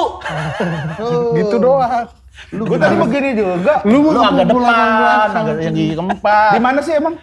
Gitu 1.39 1.57
doang. 1.57 2.05
Gue 2.51 2.77
tadi 2.77 2.95
begini 2.99 3.31
juga. 3.33 3.75
Lu, 3.87 3.99
Lu 4.03 4.11
mau 4.11 4.27
agak 4.27 4.47
depan, 4.47 5.29
agak 5.33 5.57
yang 5.61 5.73
gigi 5.73 5.95
keempat. 5.95 6.51
Di 6.53 6.61
mana 6.61 6.79
sih 6.83 6.93
emang? 6.93 7.15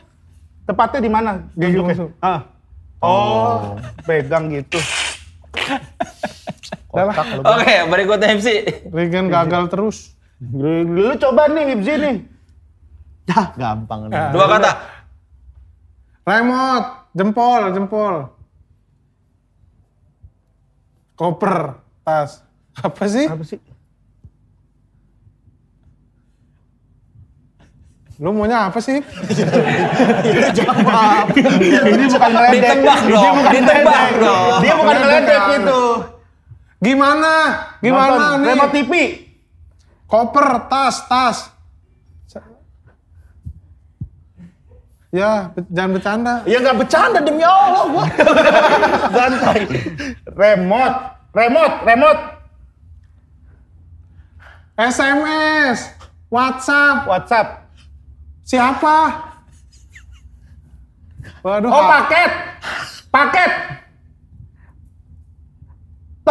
Tepatnya 0.63 0.99
di 0.99 1.11
mana? 1.11 1.31
Gigi 1.53 1.77
bungsu. 1.77 2.05
Ah. 2.17 2.41
Oh, 3.01 3.75
pegang 4.01 4.49
gitu. 4.49 4.79
Oke, 6.91 7.75
berikutnya 7.87 8.35
MC. 8.35 8.47
Regen 8.91 9.31
gagal 9.31 9.71
terus. 9.71 10.13
Lu 10.41 11.15
coba 11.15 11.47
nih 11.47 11.77
Ibzi 11.77 11.93
nih. 11.95 12.15
Ya, 13.29 13.41
gampang 13.55 14.09
nih. 14.09 14.19
Dua 14.35 14.45
kata. 14.49 14.71
Remote, 16.21 16.87
jempol, 17.13 17.61
jempol. 17.71 18.15
Koper, 21.15 21.77
tas. 22.01 22.41
Apa 22.75 23.05
sih? 23.05 23.25
Apa 23.29 23.45
sih? 23.45 23.59
Lu 28.21 28.29
maunya 28.29 28.69
apa 28.69 28.77
sih? 28.77 29.01
Jawab. 30.57 31.33
Ini 31.33 32.05
bukan 32.05 32.29
ngeledek. 32.29 32.53
Ditebak 32.53 32.99
Dia 33.01 33.17
dong, 33.17 33.33
bukan 33.33 33.51
ditebak 33.51 33.81
ngeledek. 33.81 34.21
dong. 34.21 34.59
Dia 34.61 34.73
bukan 34.77 34.95
ngeledek 34.95 35.39
Bukan. 35.41 35.61
Gimana? 36.81 37.33
Gimana 37.77 38.09
Nonton 38.09 38.35
nih? 38.41 38.47
Remote 38.49 38.73
TV. 38.73 38.93
Koper, 40.09 40.47
tas, 40.67 41.05
tas. 41.07 41.37
Ya, 45.11 45.51
jangan 45.67 45.91
bercanda. 45.99 46.33
Ya 46.47 46.63
nggak 46.63 46.87
bercanda 46.87 47.19
demi 47.19 47.43
Allah 47.43 47.83
gua. 47.91 48.07
Santai. 49.15 49.67
Remote. 50.23 50.97
Remote. 51.35 51.75
Remote. 51.83 52.21
SMS, 54.79 55.93
WhatsApp, 56.31 57.05
WhatsApp. 57.05 57.47
siapa? 58.41 58.97
Waduh, 61.43 61.69
Oh, 61.69 61.85
paket. 61.85 62.31
Paket. 63.11 63.51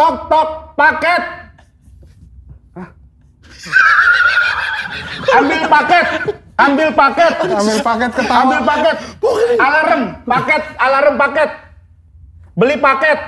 Tok 0.01 0.15
tok 0.33 0.49
paket. 0.73 1.23
Ambil 5.37 5.61
paket. 5.69 6.05
Ambil 6.57 6.89
paket. 6.89 7.33
ambil 7.37 7.77
paket 7.85 8.09
ketawa. 8.17 8.41
Ambil 8.41 8.61
paket. 8.65 8.95
Alarm, 9.61 10.01
paket, 10.25 10.63
alarm 10.81 11.15
paket. 11.21 11.49
Beli 12.57 12.75
paket. 12.81 13.19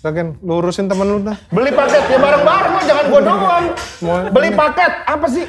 Lagian, 0.00 0.40
lu 0.40 0.64
urusin 0.64 0.88
temen 0.88 1.04
lu 1.04 1.20
dah. 1.20 1.36
Beli 1.52 1.68
paket 1.68 2.02
ya 2.08 2.16
bareng-bareng 2.16 2.72
lah, 2.72 2.84
jangan 2.88 3.04
gua 3.12 3.20
doang. 3.20 3.64
Beli 4.32 4.50
paket, 4.56 4.92
apa 5.04 5.26
sih? 5.28 5.46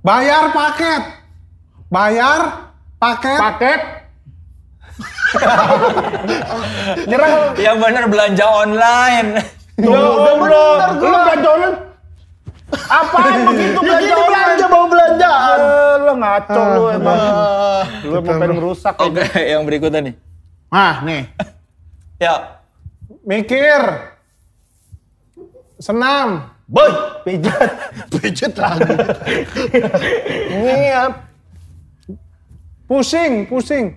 Bayar 0.00 0.48
paket. 0.56 1.02
Bayar 1.92 2.40
paket. 2.96 3.36
Paket. 3.36 3.80
Nyerah. 7.06 7.54
Yang 7.56 7.76
benar 7.78 8.04
belanja 8.06 8.46
online. 8.46 9.28
Ya 9.80 9.88
udah 9.88 10.34
bro, 10.36 10.64
lu 10.98 11.08
belanja 11.16 11.48
online. 11.48 11.78
Apaan 12.70 13.34
begitu 13.50 13.74
Ya 13.74 13.82
belanja 13.82 13.98
gini 14.00 14.14
online? 14.14 14.30
belanja 14.30 14.66
mau 14.68 14.84
belanjaan. 14.86 15.58
Eh, 15.58 15.94
Lu 16.00 16.12
ngaco 16.16 16.60
lu 16.70 16.82
emang. 16.90 17.18
Ah. 17.18 17.84
Lu 18.02 18.12
emang 18.16 18.36
pengen 18.38 18.56
ngerusak. 18.58 18.94
Oke, 18.98 19.24
yang 19.52 19.62
berikutnya 19.64 20.00
nih. 20.02 20.14
Nah, 20.68 20.96
nih. 21.02 21.22
Ya, 22.20 22.60
Mikir. 23.24 23.80
Senam. 25.80 26.52
Boy, 26.68 26.92
pijat. 27.24 27.72
Pijat 28.12 28.52
lagi. 28.60 28.92
Ini 30.52 30.76
ya. 30.92 31.02
Pusing, 32.84 33.48
pusing. 33.48 33.96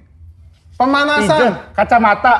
Pemanasan. 0.73 1.51
kacamata, 1.71 2.35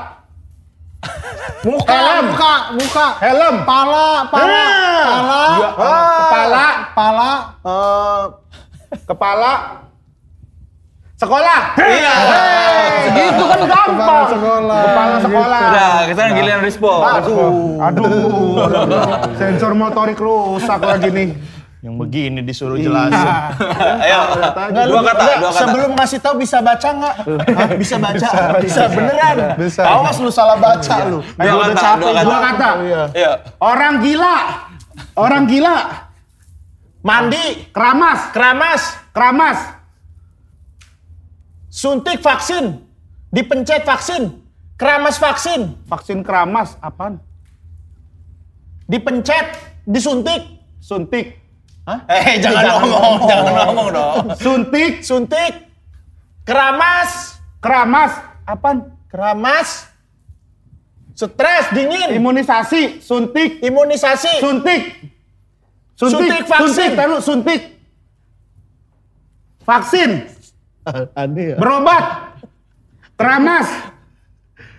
Muka, 1.63 1.95
Helm. 1.95 2.25
muka, 2.27 2.53
muka. 2.75 3.07
helm, 3.19 3.55
Pala, 3.63 4.07
pala, 4.27 4.63
Ah. 4.63 5.03
pala, 5.05 5.43
Ya, 5.55 5.69
kepala, 6.19 6.65
pala. 6.91 7.31
Eh, 7.63 8.21
kepala. 9.01 9.53
Sekolah. 11.15 11.61
Iya. 11.77 12.15
gitu 13.15 13.43
kan 13.45 13.59
Kepala 13.59 13.71
gampang. 13.87 14.27
sekolah. 14.27 14.81
Kepala 14.83 15.15
sekolah. 15.23 15.61
Udah, 15.65 15.93
kita 16.03 16.21
giliran 16.35 16.61
Rispo. 16.61 16.93
Aduh, 16.99 17.79
aduh, 17.79 18.11
sensor 19.33 19.71
motorik 19.71 20.19
rusak 20.19 20.79
lagi 20.79 21.09
nih. 21.09 21.29
Yang 21.83 21.95
begini 21.99 22.39
disuruh 22.39 22.79
jelasin. 22.79 23.27
Ayo. 23.99 24.19
Nggak, 24.71 24.85
Dua 24.87 24.95
lu- 24.95 25.03
kata, 25.03 25.19
nggak, 25.19 25.35
dua 25.35 25.51
kata. 25.51 25.59
Sebelum 25.59 25.89
ngasih 25.93 26.19
tahu 26.23 26.35
bisa 26.39 26.57
baca 26.63 26.89
nggak? 26.89 27.15
Bisa 27.75 27.95
baca, 27.99 28.29
bisa 28.63 28.81
beneran. 28.87 29.35
Bisa. 29.59 29.81
Awas 29.83 30.15
lu 30.17 30.31
salah 30.31 30.55
baca 30.55 30.95
lu. 31.05 31.19
Dua 31.19 31.43
Gua 31.43 31.59
udah 31.61 31.67
kata, 31.69 31.83
capek. 31.83 31.99
dua 31.99 32.13
kata. 32.13 32.23
Dua 32.23 32.39
kata. 32.39 32.69
Iya. 32.81 33.03
Iya. 33.11 33.31
Orang 33.59 33.93
gila. 33.99 34.35
Orang 35.13 35.43
gila. 35.45 35.77
Mandi, 37.03 37.67
Keramas. 37.69 38.31
keramas, 38.31 38.81
Keramas. 39.11 39.59
suntik 41.67 42.23
vaksin, 42.23 42.79
dipencet 43.27 43.83
vaksin, 43.83 44.39
keramas 44.73 45.19
vaksin, 45.19 45.75
Vaksin 45.83 46.23
keramas. 46.23 46.79
Apaan? 46.79 47.19
dipencet, 48.85 49.51
disuntik. 49.83 50.63
Suntik. 50.79 51.42
Eh, 51.83 52.39
jangan 52.39 52.63
ngomong, 52.79 53.15
jangan 53.27 53.53
ngomong 53.67 53.87
dong. 53.91 54.15
Suntik. 54.39 55.03
Suntik, 55.03 55.67
keramas, 56.47 57.39
Keramas. 57.59 58.11
Apaan? 58.43 58.91
keramas, 59.07 59.87
stres, 61.15 61.65
dingin, 61.71 62.17
Imunisasi. 62.17 62.99
Suntik. 63.03 63.61
imunisasi, 63.63 64.41
Suntik. 64.41 64.81
Suntik 65.95 66.43
vaksin. 66.43 66.67
Suntik. 66.67 66.91
Taruh 66.97 67.21
suntik. 67.21 67.61
Vaksin. 69.63 70.11
Aneh 71.15 71.53
ya. 71.53 71.57
Berobat. 71.61 72.05
Keramas. 73.15 73.67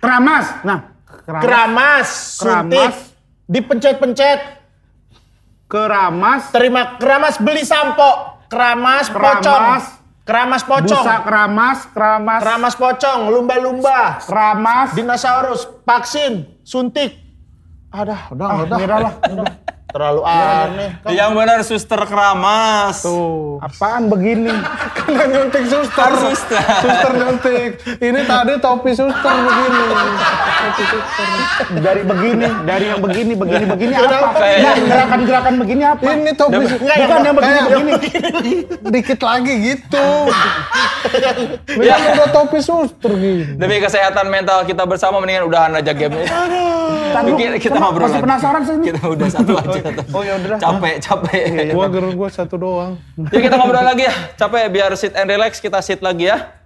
Keramas. 0.03 0.45
Nah. 0.61 0.79
Keramas. 1.25 1.41
Keramas, 1.41 2.07
suntik, 2.37 2.91
Keramas. 2.93 2.97
dipencet-pencet, 3.49 4.39
Keramas. 5.65 6.53
terima 6.53 6.95
keramas 7.01 7.41
beli 7.41 7.65
sampo, 7.65 8.37
keramas, 8.47 9.09
pocong, 9.09 9.41
Keramas. 9.41 9.85
keramas 10.25 10.63
pocong, 10.63 11.03
Busa 11.03 11.15
keramas. 11.25 11.77
Keramas. 11.89 12.39
keramas 12.41 12.75
pocong, 12.77 13.19
lumba-lumba, 13.33 14.21
Keramas. 14.21 14.93
dinosaurus, 14.93 15.65
vaksin, 15.81 16.61
suntik. 16.61 17.17
Ada, 17.89 18.29
udah, 18.29 18.47
Ah, 18.47 18.57
udah, 18.67 18.77
nyerah 18.77 18.99
lah. 18.99 19.13
Udah. 19.25 19.45
terlalu 19.95 20.21
aneh. 20.27 20.89
Yang 21.07 21.29
benar 21.31 21.59
suster 21.63 22.01
keramas. 22.03 22.99
Tuh. 22.99 23.63
Apaan 23.63 24.11
begini? 24.11 24.51
Kan 25.07 25.31
nyuntik 25.31 25.63
suster. 25.71 26.03
Harus 26.03 26.35
suster. 26.35 26.59
Suster 26.83 27.11
nyuntik. 27.15 27.71
Ini 28.03 28.19
tadi 28.27 28.53
topi 28.59 28.91
suster 28.91 29.35
begini. 29.39 29.81
Topi 30.59 30.83
suster. 30.91 31.27
Dari 31.79 32.01
begini, 32.03 32.47
dari 32.67 32.85
yang 32.91 32.99
begini, 32.99 33.33
begini, 33.39 33.63
begini 33.71 33.93
apa? 33.95 34.35
Nah, 34.35 34.75
gerakan-gerakan 34.83 35.53
begini 35.63 35.83
apa? 35.87 36.01
Ini 36.03 36.31
topi 36.35 36.63
suster. 36.67 36.91
Bukan 36.91 37.19
yang 37.23 37.35
begini, 37.39 37.55
Kayak 37.55 37.79
begini. 37.87 38.53
Dikit 38.91 39.19
lagi 39.23 39.53
gitu. 39.63 40.07
Ini 41.65 41.85
kan 41.85 42.01
udah 42.17 42.29
topi 42.33 42.59
suster 42.59 43.11
gini. 43.13 43.55
Demi 43.55 43.77
kesehatan 43.79 44.25
mental 44.27 44.65
kita 44.65 44.83
bersama 44.83 45.21
mendingan 45.21 45.45
udahan 45.47 45.71
aja 45.77 45.93
game 45.93 46.17
ini. 46.17 46.25
Tahan 46.25 47.31
lu, 47.31 47.37
Kita, 47.55 47.77
ngobrol 47.79 48.09
Masih 48.09 48.19
lagi. 48.19 48.25
penasaran 48.25 48.61
sih 48.65 48.73
ini. 48.75 48.85
Kita 48.91 49.01
udah 49.07 49.27
satu 49.31 49.53
aja. 49.55 49.84
Oh 50.13 50.21
ya 50.25 50.33
udah. 50.41 50.57
Capek, 50.57 50.95
capek. 51.01 51.43
Gua 51.73 51.87
gerung 51.89 52.15
gua 52.17 52.29
satu 52.33 52.55
doang. 52.57 52.97
Ya 53.29 53.39
kita 53.45 53.55
ngobrol 53.57 53.85
lagi 53.85 54.09
ya. 54.09 54.15
Capek 54.33 54.63
biar 54.73 54.91
sit 54.97 55.13
and 55.13 55.29
relax 55.29 55.61
kita 55.61 55.79
sit 55.85 56.01
lagi 56.01 56.29
ya. 56.31 56.65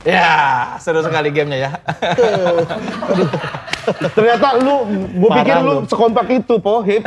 Ya, 0.00 0.32
seru 0.80 1.04
sekali 1.04 1.28
gamenya 1.28 1.68
ya. 1.68 1.70
Ternyata 4.16 4.56
lu, 4.56 4.88
gue 5.12 5.28
pikir 5.28 5.56
lu 5.60 5.84
lu. 5.84 5.84
sekompak 5.84 6.24
itu, 6.32 6.56
po, 6.56 6.80
hip. 6.80 7.04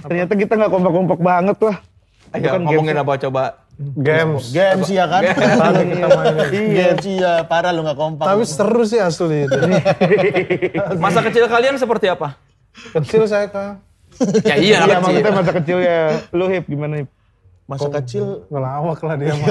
Ternyata 0.00 0.32
kita 0.32 0.56
nggak 0.56 0.72
kompak-kompak 0.72 1.20
banget 1.20 1.58
lah. 1.60 1.76
Ayo 2.32 2.44
Bukan 2.48 2.60
ngomongin 2.64 2.96
games. 2.96 3.04
apa 3.04 3.12
coba. 3.20 3.44
Games. 3.78 4.44
Games 4.50 4.88
ya 4.90 5.04
kan? 5.06 5.22
Games 6.50 7.04
iya, 7.04 7.44
parah 7.44 7.70
lu 7.70 7.86
gak 7.86 7.94
kompak. 7.94 8.26
Tapi 8.26 8.42
seru 8.42 8.82
sih 8.82 8.98
asli 8.98 9.46
itu. 9.46 9.60
Masa 11.04 11.22
kecil 11.22 11.46
kalian 11.46 11.78
seperti 11.78 12.10
apa? 12.10 12.36
Kecil 12.92 13.22
saya 13.24 13.46
kak. 13.46 13.72
Ya 14.42 14.56
iya, 14.56 14.56
Iya, 14.56 14.78
kecil. 14.80 14.98
maksudnya 14.98 15.32
masa 15.32 15.52
kecil 15.54 15.78
ya. 15.78 16.00
Lu 16.30 16.44
hip 16.46 16.64
gimana 16.64 16.94
hip? 16.98 17.08
Masa 17.64 17.88
kecil 17.92 18.48
Ngelawak 18.48 18.98
lah 18.98 19.14
dia 19.14 19.32
mah. 19.36 19.46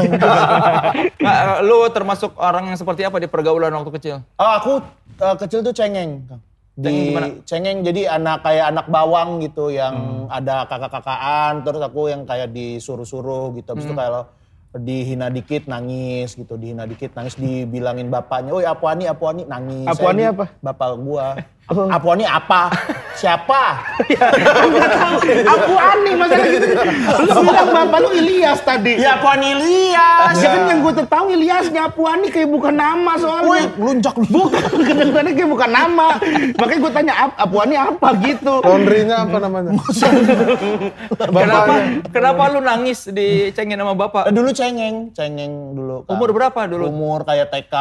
Nah, 1.18 1.36
lu 1.62 1.86
termasuk 1.88 2.34
orang 2.36 2.66
yang 2.66 2.76
seperti 2.76 3.02
apa 3.02 3.18
di 3.18 3.28
pergaulan 3.28 3.70
waktu 3.72 3.92
kecil? 3.94 4.16
Oh, 4.36 4.52
aku 4.54 4.74
uh, 5.20 5.36
kecil 5.38 5.62
tuh 5.62 5.72
cengeng. 5.72 6.26
Kang. 6.26 6.42
Di 6.74 6.84
Cengeng 6.84 7.06
gimana? 7.08 7.28
cengeng 7.44 7.78
jadi 7.82 8.02
anak 8.12 8.38
kayak 8.42 8.66
anak 8.68 8.86
bawang 8.88 9.30
gitu 9.40 9.70
yang 9.70 9.94
Hmm. 9.94 10.26
ada 10.30 10.66
kakak-kakaan 10.66 11.62
terus 11.62 11.80
aku 11.80 12.06
yang 12.08 12.22
kayak 12.24 12.50
disuruh-suruh 12.50 13.54
gitu. 13.56 13.68
Habis 13.68 13.86
itu 13.86 13.94
Hmm. 13.94 14.02
kalau 14.04 14.24
dihina 14.76 15.28
dikit 15.28 15.66
nangis 15.66 16.34
gitu, 16.34 16.54
dihina 16.54 16.86
dikit 16.86 17.14
nangis 17.14 17.34
dibilangin 17.34 18.10
bapaknya, 18.10 18.52
"Oi, 18.52 18.62
Apuani, 18.64 19.06
Apuani," 19.06 19.42
nangis. 19.44 19.90
Apuani 19.90 20.22
apa? 20.24 20.46
Bapak 20.60 20.90
gua. 21.00 21.34
Apuani 21.68 22.24
apa? 22.24 22.72
Siapa? 23.20 23.62
Aku 25.52 25.74
aneh 25.76 26.16
masalah 26.16 26.48
gitu. 26.48 26.64
Lu 27.28 27.44
bilang 27.44 27.70
bapak 27.76 28.00
lu 28.08 28.10
Ilyas 28.16 28.64
tadi. 28.64 28.96
ya 28.96 29.20
Apuani 29.20 29.52
Ilyas. 29.52 30.40
Ya 30.40 30.48
kan 30.48 30.64
yang 30.72 30.80
gue 30.80 30.94
tahu 31.04 31.26
Ilyasnya 31.36 31.92
Apuani 31.92 32.32
kayak 32.32 32.48
bukan 32.48 32.72
nama 32.72 33.20
Woi, 33.20 33.20
soalnya. 33.20 33.68
lunjak 33.76 34.16
lu. 34.16 34.48
Bukan, 34.48 34.64
kedengarannya 34.88 35.34
kayak 35.36 35.50
bukan 35.52 35.70
nama. 35.76 36.08
Makanya 36.56 36.80
gue 36.80 36.92
tanya 36.96 37.14
Ap 37.20 37.32
Apuani 37.36 37.76
apa 37.76 38.08
gitu. 38.24 38.54
Laundry-nya 38.64 39.16
apa 39.28 39.38
namanya? 39.44 39.72
Kenapa, 41.18 41.74
kenapa 42.16 42.44
lu 42.48 42.60
nangis 42.64 43.12
dicengin 43.12 43.76
sama 43.76 43.92
bapak? 43.92 44.32
Eh, 44.32 44.34
dulu 44.34 44.56
cengeng, 44.56 45.12
cengeng 45.12 45.76
dulu. 45.76 46.08
Kang. 46.08 46.16
Umur 46.16 46.30
berapa 46.32 46.60
dulu? 46.64 46.88
Umur 46.88 47.20
kayak 47.28 47.52
TK, 47.52 47.76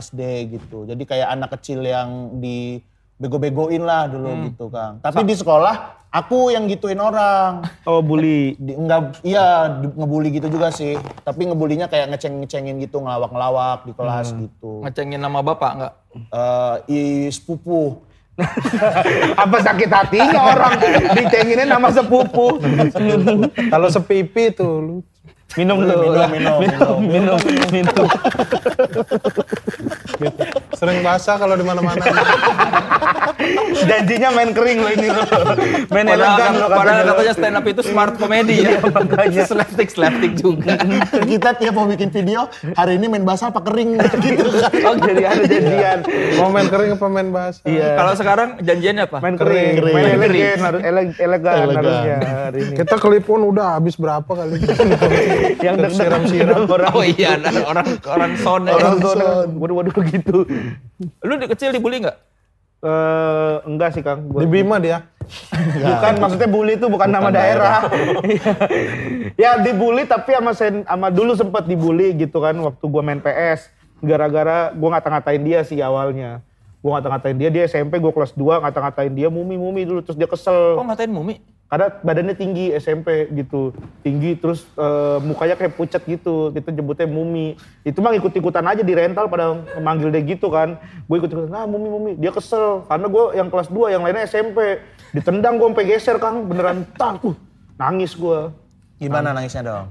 SD 0.00 0.20
gitu. 0.56 0.88
Jadi 0.88 1.02
kayak 1.04 1.28
anak 1.36 1.52
kecil 1.60 1.84
yang 1.84 2.32
di 2.40 2.80
bego-begoin 3.16 3.80
lah 3.80 4.06
dulu 4.06 4.28
Hmm. 4.28 4.44
gitu, 4.46 4.64
Kang. 4.68 5.00
Tapi 5.00 5.20
di 5.24 5.34
sekolah 5.34 5.74
aku 6.08 6.50
yang 6.50 6.64
gituin 6.66 6.96
orang. 6.96 7.64
Oh 7.84 8.00
bully. 8.00 8.56
Di, 8.56 8.72
enggak 8.72 9.20
iya 9.20 9.68
ngebully 9.72 10.28
gitu 10.30 10.48
juga 10.48 10.68
sih. 10.68 10.96
Tapi 11.22 11.48
ngebulinya 11.48 11.86
kayak 11.86 12.12
ngeceng-ngecengin 12.12 12.76
gitu, 12.78 13.00
ngelawak-ngelawak 13.00 13.84
di 13.84 13.92
kelas 13.92 14.32
Hmm. 14.32 14.40
gitu. 14.44 14.84
Ngecengin 14.84 15.18
nama 15.18 15.40
bapak 15.40 15.70
enggak? 15.74 15.92
Eh 16.28 16.74
i 16.88 17.00
sepupu. 17.28 18.04
Apa 19.42 19.64
sakit 19.64 19.88
hatinya 19.88 20.52
orang 20.52 20.76
dicenginin 21.16 21.64
nama 21.66 21.88
sepupu. 21.88 22.60
Kalau 23.72 23.88
sepipi 23.88 24.52
tuh 24.52 24.74
lu. 24.76 24.96
Minum 25.56 25.80
dulu. 25.80 26.12
Minum, 26.12 26.28
minum, 26.28 26.56
minum. 26.60 26.98
Minum, 27.00 27.38
minum. 27.72 28.06
Sering 30.76 31.00
basah 31.00 31.40
kalau 31.40 31.56
di 31.56 31.64
mana-mana. 31.64 31.96
Janjinya 33.78 34.28
main 34.30 34.50
kering 34.50 34.78
lo 34.78 34.88
ini 34.88 35.08
lo. 35.08 35.22
Main 35.86 36.06
Padahal, 36.06 36.16
elegan 36.32 36.52
lo 36.54 36.66
padahal 36.66 37.04
katanya. 37.06 37.32
stand 37.32 37.54
up 37.54 37.66
itu 37.66 37.82
smart 37.82 38.14
comedy 38.14 38.56
ya. 38.62 38.80
makanya. 38.80 39.44
slapstick, 39.44 39.88
slapstick 39.88 40.32
juga. 40.34 40.80
Kita 41.18 41.52
tiap 41.52 41.74
mau 41.74 41.84
bikin 41.84 42.08
video, 42.08 42.48
hari 42.72 42.96
ini 42.96 43.06
main 43.06 43.22
basah 43.22 43.50
apa 43.50 43.60
kering 43.60 43.98
gitu 44.24 44.48
kan. 44.48 44.70
Oh 44.82 44.94
jadi 44.96 45.22
ada 45.26 45.44
janjian. 45.44 45.98
Mau 46.36 46.48
main 46.48 46.66
kering 46.66 46.90
apa 46.94 47.06
main 47.06 47.28
basah? 47.28 47.60
Iya. 47.62 47.88
Kalau 47.94 48.12
sekarang 48.14 48.48
janjiannya 48.58 49.04
apa? 49.04 49.18
Main 49.18 49.36
kering, 49.36 49.72
Kering. 49.76 49.94
main 49.94 50.04
Kering. 50.06 50.16
elegan, 50.16 50.58
harus 50.62 50.80
ele- 50.80 51.18
elegan, 51.18 51.54
Elegan. 51.58 51.76
harusnya 51.76 52.16
hari 52.22 52.58
ini. 52.62 52.74
Kita 52.74 52.94
kelipun 52.96 53.40
udah 53.44 53.66
habis 53.76 53.94
berapa 53.94 54.26
kali? 54.26 54.56
Yang 55.66 55.76
deg-degan 55.78 55.92
siram-siram. 55.92 56.62
orang. 56.66 56.90
Oh 56.92 57.02
iya, 57.02 57.36
ada 57.36 57.50
orang 57.62 57.86
orang 58.06 58.32
son. 58.38 58.62
ya. 58.64 58.74
Orang 58.74 58.94
tua, 58.98 59.14
waduh 59.48 59.74
waduh 59.76 59.92
gitu. 60.06 60.46
Lu 61.20 61.34
di 61.34 61.46
kecil 61.46 61.70
dibully 61.70 62.00
nggak? 62.00 62.16
Eh 62.86 63.54
enggak 63.66 63.90
sih 63.92 64.02
Kang. 64.06 64.30
Gua- 64.30 64.42
Di 64.42 64.48
Bima 64.48 64.78
dia. 64.78 65.10
Bukan, 65.82 66.12
maksudnya 66.22 66.46
bully 66.46 66.78
itu 66.78 66.86
bukan, 66.86 67.10
nama 67.10 67.34
daerah. 67.34 67.90
ya 69.42 69.58
dibully 69.58 70.06
tapi 70.06 70.38
sama 70.38 70.54
sen, 70.54 70.86
sama 70.86 71.10
dulu 71.10 71.34
sempat 71.34 71.66
dibully 71.66 72.14
gitu 72.14 72.38
kan 72.38 72.54
waktu 72.54 72.84
gua 72.86 73.02
main 73.02 73.18
PS. 73.18 73.74
Gara-gara 73.98 74.70
gua 74.70 74.94
ngata-ngatain 74.94 75.42
dia 75.42 75.66
sih 75.66 75.82
awalnya. 75.82 76.46
Gua 76.78 76.94
ngata-ngatain 76.94 77.34
dia, 77.34 77.50
dia 77.50 77.66
SMP, 77.66 77.98
gua 77.98 78.14
kelas 78.14 78.38
2 78.38 78.62
ngata-ngatain 78.62 79.10
dia 79.10 79.26
mumi-mumi 79.26 79.82
dulu 79.82 79.98
terus 79.98 80.14
dia 80.14 80.30
kesel. 80.30 80.78
Oh 80.78 80.86
ngatain 80.86 81.10
Mumi? 81.10 81.42
Karena 81.66 81.90
badannya 81.90 82.38
tinggi 82.38 82.70
SMP 82.78 83.26
gitu. 83.34 83.74
Tinggi 84.06 84.38
terus 84.38 84.62
eh, 84.78 85.18
mukanya 85.18 85.58
kayak 85.58 85.74
pucat 85.74 86.02
gitu. 86.06 86.54
Kita 86.54 86.70
jemputnya 86.70 87.10
mumi. 87.10 87.58
Itu 87.82 87.98
mah 87.98 88.14
ikut-ikutan 88.14 88.62
aja 88.62 88.86
di 88.86 88.94
rental 88.94 89.26
pada 89.26 89.58
manggil 89.82 90.14
dia 90.14 90.22
gitu 90.22 90.46
kan. 90.46 90.78
Gue 91.10 91.18
ikut-ikutan, 91.18 91.50
ah 91.50 91.66
mumi 91.66 91.88
mumi. 91.90 92.12
Dia 92.14 92.30
kesel. 92.30 92.86
Karena 92.86 93.06
gue 93.10 93.24
yang 93.34 93.48
kelas 93.50 93.68
2, 93.74 93.94
yang 93.98 94.02
lainnya 94.06 94.30
SMP. 94.30 94.78
Ditendang 95.10 95.58
gue 95.58 95.66
sampai 95.66 95.86
geser 95.90 96.16
Kang. 96.22 96.46
Beneran 96.46 96.86
tak. 96.94 97.18
Uh, 97.26 97.34
nangis 97.74 98.14
gue. 98.14 98.65
Gimana 98.96 99.28
nangisnya 99.30 99.60
dong? 99.60 99.84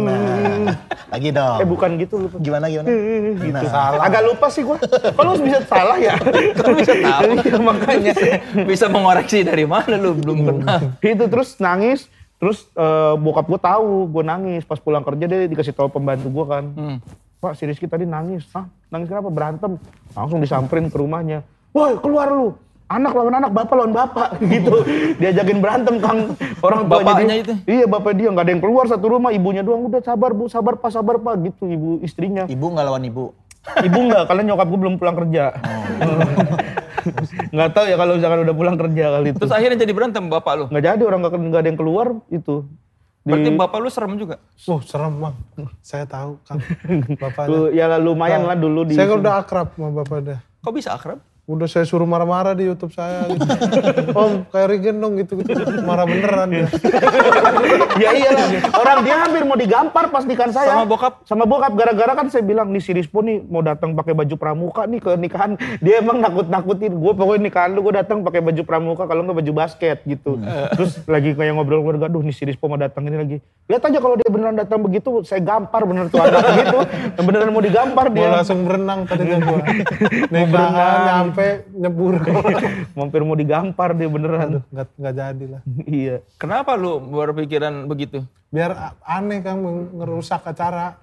Nah, 0.00 0.72
lagi 1.08 1.28
dong. 1.28 1.58
Eh 1.60 1.68
bukan 1.68 1.90
gitu 1.96 2.14
lupa. 2.18 2.36
Gimana 2.40 2.66
gimana? 2.66 2.88
Gitu. 2.88 3.68
Agak 4.00 4.22
lupa 4.24 4.46
sih 4.48 4.64
gua. 4.64 4.80
Kalau 5.12 5.36
bisa 5.36 5.60
salah 5.62 6.00
ya. 6.00 6.16
Kok 6.56 6.72
bisa 6.74 6.94
tahu? 6.96 7.30
Iya, 7.44 7.56
makanya. 7.58 8.12
Bisa 8.64 8.86
mengoreksi 8.88 9.44
dari 9.44 9.64
mana 9.64 9.94
lu 9.94 10.16
belum 10.16 10.38
pernah. 10.42 10.80
itu 10.98 11.24
terus 11.26 11.56
nangis 11.58 12.08
terus 12.34 12.66
eh, 12.70 13.14
bokap 13.16 13.46
gue 13.46 13.56
tahu 13.58 13.88
gue 14.06 14.20
nangis 14.22 14.62
pas 14.62 14.76
pulang 14.76 15.00
kerja 15.00 15.24
dia 15.24 15.46
dikasih 15.46 15.72
tahu 15.72 15.88
pembantu 15.88 16.28
gue 16.28 16.44
kan 16.44 16.64
Hmm. 16.66 16.98
pak 17.38 17.54
si 17.54 17.64
Rizky 17.64 17.86
tadi 17.86 18.04
nangis 18.04 18.44
Hah? 18.50 18.68
nangis 18.90 19.06
kenapa 19.06 19.30
berantem 19.30 19.80
langsung 20.12 20.40
disamperin 20.40 20.88
ke 20.88 20.96
rumahnya 20.98 21.40
woi 21.70 21.96
keluar 21.96 22.28
lu 22.28 22.52
anak 22.84 23.12
lawan 23.12 23.34
anak 23.34 23.50
bapak 23.50 23.74
lawan 23.74 23.92
bapak 23.92 24.28
gitu 24.52 24.84
diajakin 25.16 25.58
berantem 25.58 25.96
kang 25.98 26.36
orang 26.60 26.84
Bapaknya 26.84 27.34
itu? 27.40 27.52
iya 27.64 27.84
bapak 27.84 28.12
dia 28.12 28.28
nggak 28.28 28.44
ada 28.44 28.52
yang 28.52 28.62
keluar 28.62 28.84
satu 28.84 29.06
rumah 29.08 29.30
ibunya 29.30 29.64
doang 29.64 29.88
udah 29.88 30.00
sabar 30.00 30.30
bu 30.30 30.46
sabar 30.46 30.76
pak 30.76 30.90
sabar 30.90 31.16
pak 31.16 31.34
gitu 31.42 31.64
ibu 31.66 31.98
istrinya 32.00 32.44
Ibu 32.44 32.66
nggak 32.66 32.84
lawan 32.84 33.02
ibu. 33.02 33.32
ibu 33.80 33.98
nggak 34.04 34.28
karena 34.28 34.42
nyokap 34.44 34.66
gue 34.68 34.78
belum 34.78 34.94
pulang 34.96 35.16
kerja 35.16 35.44
nggak 37.54 37.70
tahu 37.72 37.84
ya 37.84 37.96
kalau 37.96 38.12
misalkan 38.16 38.40
udah 38.42 38.54
pulang 38.54 38.76
kerja 38.76 39.04
kali 39.10 39.26
itu 39.30 39.38
Terus 39.38 39.52
akhirnya 39.52 39.78
jadi 39.78 39.92
berantem 39.92 40.24
bapak 40.26 40.52
lu. 40.54 40.64
nggak 40.68 40.84
jadi 40.84 41.02
orang 41.04 41.20
nggak 41.24 41.60
ada 41.60 41.68
yang 41.68 41.78
keluar 41.78 42.06
itu 42.28 42.64
Di- 43.24 43.32
Berarti 43.32 43.50
bapak 43.56 43.78
lu 43.80 43.88
serem 43.88 44.20
juga. 44.20 44.36
Oh 44.68 44.84
serem 44.84 45.16
bang, 45.16 45.32
saya 45.80 46.04
tahu 46.04 46.36
Kang. 46.44 46.60
Bapaknya. 47.24 47.48
Lu, 47.48 47.60
ya 47.72 47.96
lumayan 47.96 48.44
lah 48.44 48.52
dulu 48.52 48.84
di 48.84 48.92
Saya 48.92 49.08
kan 49.08 49.16
udah 49.16 49.34
akrab 49.40 49.72
sama 49.72 49.96
bapaknya. 49.96 50.44
Kok 50.60 50.72
bisa 50.76 50.92
akrab? 50.92 51.24
Udah 51.44 51.68
saya 51.68 51.84
suruh 51.84 52.08
marah-marah 52.08 52.56
di 52.56 52.64
YouTube 52.64 52.96
saya. 52.96 53.28
Gitu. 53.28 53.44
Om 54.16 54.48
kayak 54.48 54.66
Regen 54.72 54.96
dong 54.96 55.20
gitu, 55.20 55.36
gitu. 55.44 55.60
Marah 55.84 56.08
beneran 56.08 56.48
ya. 56.48 56.66
ya 58.02 58.10
iyalah 58.16 58.48
orang 58.74 58.98
dia 59.04 59.16
hampir 59.20 59.42
mau 59.44 59.58
digampar 59.58 60.08
pas 60.08 60.24
nikahan 60.24 60.50
saya 60.50 60.72
Sama 60.72 60.86
bokap? 60.88 61.12
sama 61.28 61.44
bokap 61.44 61.72
gara-gara 61.76 62.12
kan 62.16 62.26
saya 62.32 62.42
bilang 62.42 62.72
nih 62.72 62.82
si 62.82 62.90
Rispo 62.96 63.20
nih 63.20 63.44
mau 63.44 63.62
datang 63.62 63.94
pakai 63.94 64.16
baju 64.16 64.34
pramuka 64.34 64.82
nih 64.88 65.00
ke 65.04 65.12
nikahan 65.20 65.54
dia 65.78 66.00
emang 66.00 66.18
nakut-nakutin 66.18 66.96
gue 66.96 67.12
pokoknya 67.14 67.42
nikahan 67.46 67.70
lu 67.76 67.80
gue 67.86 67.94
datang 67.94 68.24
pakai 68.26 68.40
baju 68.42 68.62
pramuka 68.66 69.04
kalau 69.06 69.22
nggak 69.22 69.38
baju 69.44 69.52
basket 69.54 70.02
gitu 70.08 70.40
terus 70.74 70.98
lagi 71.06 71.36
kayak 71.36 71.54
ngobrol 71.54 71.84
keluarga 71.84 72.10
aduh 72.10 72.24
nih 72.24 72.34
si 72.34 72.42
Rispo 72.48 72.66
mau 72.66 72.80
datang 72.80 73.06
ini 73.06 73.16
lagi 73.16 73.36
lihat 73.70 73.82
aja 73.84 73.98
kalau 74.00 74.16
dia 74.18 74.28
beneran 74.28 74.56
datang 74.58 74.80
begitu 74.82 75.22
saya 75.22 75.40
gampar 75.40 75.86
bener 75.86 76.08
tuh 76.10 76.20
anak 76.20 76.42
gitu 76.60 76.78
beneran 77.22 77.50
mau 77.52 77.62
digampar 77.62 78.06
dia 78.10 78.28
langsung 78.40 78.66
berenang 78.66 79.06
tadi 79.06 79.24
gue. 79.28 79.60
Nikahan 80.30 81.33
nyampe 81.34 81.66
nyebur. 81.74 82.14
hampir 82.94 83.20
mau 83.26 83.34
digampar 83.34 83.90
dia 83.98 84.06
beneran 84.06 84.46
Aduh 84.46 84.62
nggak 84.70 84.88
nggak 84.94 85.14
jadi 85.18 85.44
lah. 85.50 85.60
iya 85.98 86.16
Kenapa 86.38 86.78
lu 86.78 87.02
berpikiran 87.02 87.90
begitu? 87.90 88.22
Biar 88.54 88.94
aneh 89.02 89.42
kan 89.42 89.58
ngerusak 89.98 90.46
acara. 90.46 90.94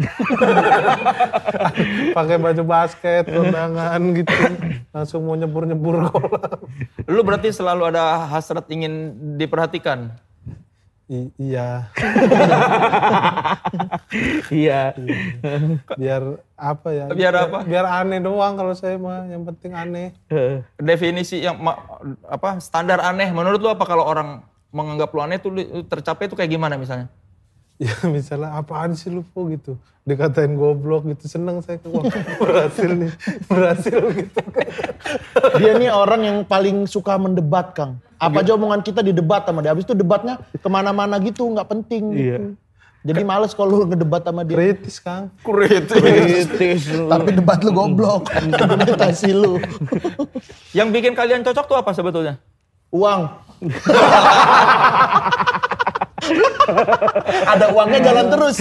Pakai 2.16 2.40
baju 2.40 2.64
basket, 2.64 3.28
kondangan 3.28 4.00
gitu. 4.16 4.32
Langsung 4.96 5.28
mau 5.28 5.36
nyebur-nyebur 5.36 6.16
kolam. 6.16 6.64
Lu 7.12 7.28
berarti 7.28 7.52
selalu 7.52 7.92
ada 7.92 8.24
hasrat 8.32 8.72
ingin 8.72 9.20
diperhatikan. 9.36 10.16
I- 11.12 11.34
iya, 11.36 11.91
iya 14.47 14.95
biar 15.99 16.24
apa 16.55 16.88
ya? 16.95 17.05
Biar 17.12 17.34
apa? 17.36 17.68
Biar 17.68 17.84
aneh 17.84 18.24
doang 18.24 18.55
kalau 18.55 18.72
saya 18.72 18.95
mah. 18.95 19.28
Yang 19.28 19.43
penting 19.51 19.72
aneh. 19.76 20.07
Definisi 20.80 21.43
yang 21.43 21.59
apa 22.24 22.64
standar 22.64 23.03
aneh 23.03 23.28
menurut 23.36 23.59
lu 23.59 23.68
apa 23.68 23.84
kalau 23.84 24.07
orang 24.07 24.39
menganggap 24.72 25.12
lu 25.12 25.20
aneh 25.20 25.36
tuh 25.36 25.51
lu 25.51 25.62
tercapai 25.84 26.32
tuh 26.32 26.39
kayak 26.39 26.47
gimana 26.47 26.80
misalnya? 26.80 27.12
Ya 27.90 27.98
misalnya 28.06 28.54
apaan 28.54 28.94
sih 28.94 29.10
lu 29.10 29.26
Po 29.26 29.50
gitu. 29.50 29.74
Dikatain 30.06 30.54
goblok 30.54 31.10
gitu. 31.10 31.26
Seneng 31.26 31.66
saya. 31.66 31.82
Wah 31.90 32.06
berhasil 32.42 32.90
nih. 32.94 33.12
Berhasil 33.50 33.98
gitu. 34.14 34.42
Dia 35.62 35.74
nih 35.82 35.90
orang 35.90 36.22
yang 36.22 36.38
paling 36.46 36.86
suka 36.86 37.18
mendebat, 37.18 37.74
Kang. 37.74 37.98
Apa 38.22 38.46
aja 38.46 38.54
omongan 38.54 38.86
kita 38.86 39.02
didebat 39.02 39.50
sama 39.50 39.66
dia. 39.66 39.74
Habis 39.74 39.90
itu 39.90 39.98
debatnya 39.98 40.38
ke 40.54 40.70
mana-mana 40.70 41.18
gitu, 41.18 41.42
nggak 41.50 41.66
penting. 41.74 42.14
Gitu. 42.14 42.22
Iya. 42.22 42.38
Jadi 43.02 43.22
males 43.26 43.58
kalau 43.58 43.82
lu 43.82 43.90
ngedebat 43.90 44.22
sama 44.22 44.46
dia. 44.46 44.54
Kritis 44.54 45.02
Kang. 45.02 45.34
kritis 45.42 46.86
Tapi 46.86 47.30
debat 47.34 47.58
lu 47.66 47.74
goblok. 47.74 48.30
Argumentasi 48.30 49.34
lu. 49.34 49.58
Yang 50.78 50.88
bikin 51.02 51.18
kalian 51.18 51.42
cocok 51.42 51.66
tuh 51.66 51.78
apa 51.82 51.98
sebetulnya? 51.98 52.38
Uang. 52.94 53.26
Ada 57.53 57.65
uangnya 57.76 57.99
jalan 58.01 58.26
terus. 58.32 58.57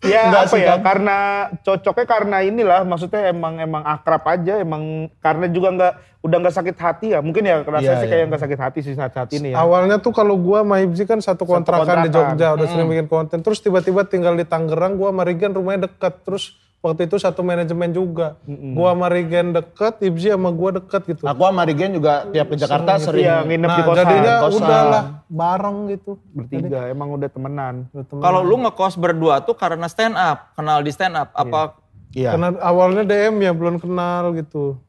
Ya 0.00 0.32
Enggak 0.32 0.42
apa 0.48 0.52
sih, 0.56 0.60
ya? 0.64 0.74
Kang. 0.74 0.82
Karena 0.82 1.16
cocoknya 1.60 2.06
karena 2.08 2.36
inilah, 2.40 2.80
maksudnya 2.88 3.28
emang 3.28 3.60
emang 3.60 3.84
akrab 3.84 4.24
aja, 4.32 4.56
emang 4.56 5.12
karena 5.20 5.46
juga 5.52 5.68
nggak 5.76 5.92
udah 6.24 6.36
nggak 6.40 6.56
sakit 6.56 6.76
hati 6.80 7.06
ya. 7.12 7.20
Mungkin 7.20 7.44
ya 7.44 7.60
rasanya 7.60 7.84
Iya, 7.84 8.00
sih 8.00 8.08
iya. 8.08 8.12
kayak 8.16 8.24
nggak 8.32 8.42
sakit 8.42 8.60
hati 8.60 8.78
sih 8.80 8.94
saat 8.96 9.12
saat 9.12 9.28
ini 9.36 9.52
ya. 9.52 9.60
Awalnya 9.60 10.00
tuh 10.00 10.12
kalau 10.16 10.40
gua 10.40 10.64
sama 10.64 10.80
Hibzi 10.80 11.04
kan 11.04 11.20
satu 11.20 11.44
kontrakan, 11.44 12.04
di 12.04 12.10
kontrakan. 12.12 12.36
Jogja, 12.36 12.48
udah 12.56 12.66
sering 12.68 12.88
bikin 12.88 13.08
konten. 13.12 13.38
Terus 13.44 13.60
tiba-tiba 13.60 14.04
tinggal 14.08 14.34
di 14.36 14.44
Tangerang, 14.48 14.96
gua 14.96 15.12
sama 15.12 15.28
rumahnya 15.28 15.88
deket. 15.88 16.14
Terus 16.24 16.56
waktu 16.80 17.06
itu 17.08 17.16
satu 17.20 17.40
manajemen 17.44 17.92
juga. 17.92 18.40
Gua 18.48 18.92
sama 18.96 19.06
Regen 19.12 19.52
deket, 19.56 20.00
Hibzi 20.00 20.32
sama 20.32 20.50
gua 20.52 20.80
deket 20.80 21.02
gitu. 21.08 21.24
Aku 21.28 21.42
sama 21.44 21.62
Rigen 21.64 21.96
juga 21.96 22.28
tiap 22.32 22.52
ke 22.52 22.56
Jakarta 22.56 22.96
sering. 23.00 23.24
Iya, 23.24 23.36
nginep 23.44 23.68
Nah 23.68 23.76
di 23.76 23.82
kosan. 23.84 24.00
jadinya 24.04 24.32
kosan. 24.40 24.60
udahlah 24.64 25.04
bareng 25.30 25.78
gitu. 25.94 26.12
bertiga, 26.34 26.80
emang 26.90 27.08
udah 27.14 27.28
temenan. 27.30 27.74
Kalau 28.08 28.40
lu 28.42 28.56
ngekos 28.66 28.96
berdua 28.96 29.44
tuh 29.44 29.54
karena 29.54 29.86
stand 29.86 30.16
up, 30.16 30.52
kenal 30.56 30.80
di 30.80 30.90
stand 30.90 31.14
up, 31.16 31.30
apa 31.32 31.79
Iya. 32.10 32.34
Karena 32.34 32.58
awalnya 32.58 33.06
DM 33.06 33.38
ya 33.38 33.54
belum 33.54 33.78
kenal 33.78 34.34
gitu. 34.34 34.82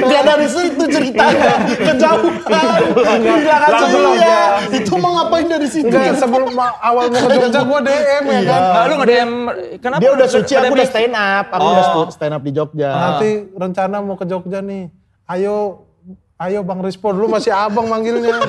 Dia 0.00 0.20
dari 0.20 0.44
situ 0.44 0.84
ceritanya 0.86 1.56
kejauhan. 1.72 2.80
Enggak 3.00 3.58
kan 3.64 3.70
iya. 4.12 4.40
Itu 4.76 4.92
mau 5.00 5.16
ngapain 5.16 5.48
dari 5.48 5.64
situ? 5.64 5.88
Enggak, 5.88 6.20
sebelum 6.20 6.52
ma- 6.52 6.76
awal 6.80 7.08
mau 7.08 7.20
ke 7.22 7.38
Jogja 7.38 7.60
gua 7.64 7.80
DM 7.80 8.24
ya 8.28 8.40
kan. 8.44 8.60
Nah, 8.60 8.82
lu 8.84 8.94
nge-DM 9.00 9.30
kenapa? 9.80 10.00
Dia 10.00 10.08
lu 10.08 10.16
udah 10.16 10.28
suci, 10.28 10.52
aku 10.52 10.72
udah 10.74 10.88
stand 10.88 11.14
up. 11.16 11.46
Aku 11.50 11.66
udah 11.66 11.84
stu- 11.88 12.12
stand 12.12 12.34
up 12.36 12.42
di 12.44 12.52
Jogja. 12.52 12.90
Nanti 12.92 13.28
rencana 13.52 13.96
mau 14.00 14.16
ke 14.16 14.28
Jogja 14.28 14.60
nih. 14.60 14.92
Ayo 15.26 15.86
Ayo 16.36 16.64
Bang 16.64 16.80
Rispo, 16.80 17.12
dulu 17.12 17.28
masih 17.30 17.52
abang 17.52 17.84
manggilnya. 17.84 18.40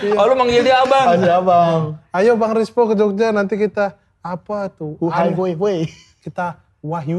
Iya. 0.00 0.16
Oh 0.16 0.24
lu 0.24 0.34
manggil 0.34 0.64
dia 0.64 0.80
abang. 0.80 1.12
Aja 1.12 1.32
abang. 1.36 1.80
Ayo 2.08 2.36
Bang 2.36 2.52
Rispo 2.52 2.84
ke 2.84 2.92
Jogja, 2.92 3.32
nanti 3.32 3.56
kita 3.56 4.00
apa 4.34 4.58
tuh? 4.74 4.98
Aneh. 5.10 5.34
woi 5.36 5.52
woi. 5.54 5.78
Kita 6.24 6.58
wahyu 6.86 7.18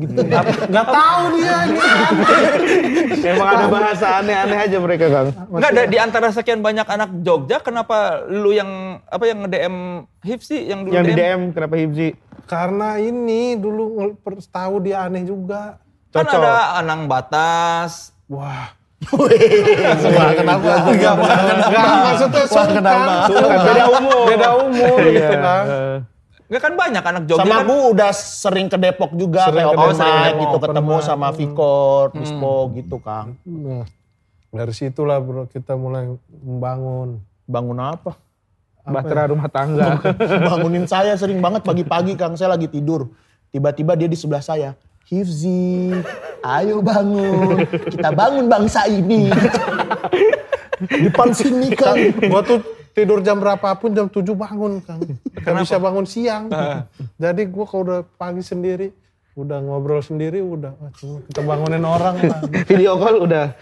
gitu. 0.00 0.16
Nggak 0.72 0.86
tahu 0.88 1.22
dia 1.36 1.56
ini. 1.68 1.80
emang 3.32 3.48
ada 3.48 3.66
bahasa 3.68 4.06
aneh-aneh 4.20 4.58
aja 4.64 4.76
mereka 4.80 5.06
kan. 5.12 5.26
Enggak 5.52 5.70
ada 5.76 5.82
di 5.84 5.98
antara 6.00 6.28
sekian 6.32 6.64
banyak 6.64 6.86
anak 6.88 7.10
Jogja 7.20 7.60
kenapa 7.60 8.24
lu 8.28 8.56
yang 8.56 9.02
apa 9.08 9.24
yang 9.28 9.44
nge-DM 9.44 9.76
Hifsi 10.24 10.58
yang 10.68 10.88
dulu 10.88 10.96
Yang 10.96 11.04
di 11.04 11.12
DM? 11.12 11.20
DM 11.20 11.40
kenapa 11.52 11.74
Hibzi? 11.76 12.08
Karena 12.48 12.88
ini 12.98 13.56
dulu 13.60 14.16
tahu 14.48 14.74
dia 14.82 15.04
aneh 15.06 15.24
juga. 15.28 15.76
Kan 16.12 16.28
Cocok. 16.28 16.40
ada 16.44 16.80
Anang 16.80 17.08
Batas. 17.08 18.12
Wah. 18.28 18.76
Wah, 19.02 20.30
kenapa? 20.30 20.94
Enggak, 20.94 21.14
enggak, 21.18 21.96
maksudnya 22.06 22.42
Wah, 22.46 22.66
kenapa? 22.70 23.12
Beda 23.66 23.84
umur. 23.90 24.22
Beda 24.30 24.48
umur 24.62 24.98
gitu 25.10 25.34
kan. 25.42 25.64
Enggak 26.52 26.68
kan 26.68 26.74
banyak 26.76 27.00
anak 27.00 27.22
Jogja 27.24 27.48
Sama 27.48 27.64
kan. 27.64 27.92
udah 27.96 28.10
sering 28.12 28.68
ke 28.68 28.76
Depok 28.76 29.16
juga 29.16 29.48
Sering 29.48 29.64
kayak 29.64 29.72
ke 29.72 29.72
open 29.72 29.88
mic 29.88 29.96
Sering 29.96 30.36
gitu 30.36 30.56
open 30.60 30.68
ketemu 30.68 30.92
mic. 30.92 31.08
sama 31.08 31.28
Vicor, 31.32 32.04
Dispo 32.12 32.54
gitu 32.76 32.96
Kang. 33.00 33.28
Nah, 33.48 33.84
dari 34.52 34.72
situlah 34.76 35.16
bro 35.16 35.48
kita 35.48 35.80
mulai 35.80 36.12
membangun. 36.28 37.24
Bangun 37.48 37.78
apa? 37.80 38.20
Bahtera 38.84 39.32
rumah 39.32 39.48
tangga. 39.48 39.96
Bangunin 40.52 40.84
saya 40.84 41.16
sering 41.16 41.40
banget 41.40 41.64
pagi-pagi 41.64 42.20
Kang, 42.20 42.36
saya 42.36 42.52
lagi 42.52 42.68
tidur. 42.68 43.08
Tiba-tiba 43.48 43.96
dia 43.96 44.12
di 44.12 44.18
sebelah 44.20 44.44
saya. 44.44 44.76
Hifzi, 45.08 45.88
ayo 46.44 46.84
bangun. 46.84 47.64
Kita 47.64 48.12
bangun 48.12 48.52
bangsa 48.52 48.84
ini. 48.92 49.32
Depan 51.08 51.32
sini 51.32 51.72
Kang. 51.72 51.96
Gua 52.28 52.44
tuh 52.44 52.60
tidur 52.92 53.24
jam 53.24 53.40
berapapun 53.40 53.92
jam 53.96 54.06
7 54.08 54.22
bangun 54.36 54.80
Kang. 54.84 55.00
Gak 55.44 55.54
bisa 55.64 55.76
bangun 55.80 56.06
siang. 56.06 56.48
Jadi 57.22 57.42
gua 57.48 57.64
kalau 57.68 57.82
udah 57.88 58.00
pagi 58.16 58.44
sendiri 58.44 58.92
udah 59.32 59.64
ngobrol 59.64 60.04
sendiri 60.04 60.44
udah 60.44 60.76
ah, 60.76 60.92
cuma 60.92 61.24
kita 61.24 61.40
bangunin 61.40 61.80
orang 61.88 62.20
lah. 62.20 62.44
Video 62.68 63.00
call 63.00 63.24
udah. 63.24 63.56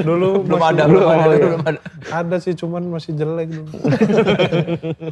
Dulu 0.00 0.48
Belum 0.48 0.62
ada, 0.64 0.88
belum 0.88 1.04
ada, 1.04 1.28
belum 1.36 1.62
ada. 1.68 1.80
ada 2.08 2.36
sih 2.40 2.56
cuman 2.56 2.88
masih 2.88 3.12
jelek 3.12 3.52
dulu. 3.52 3.76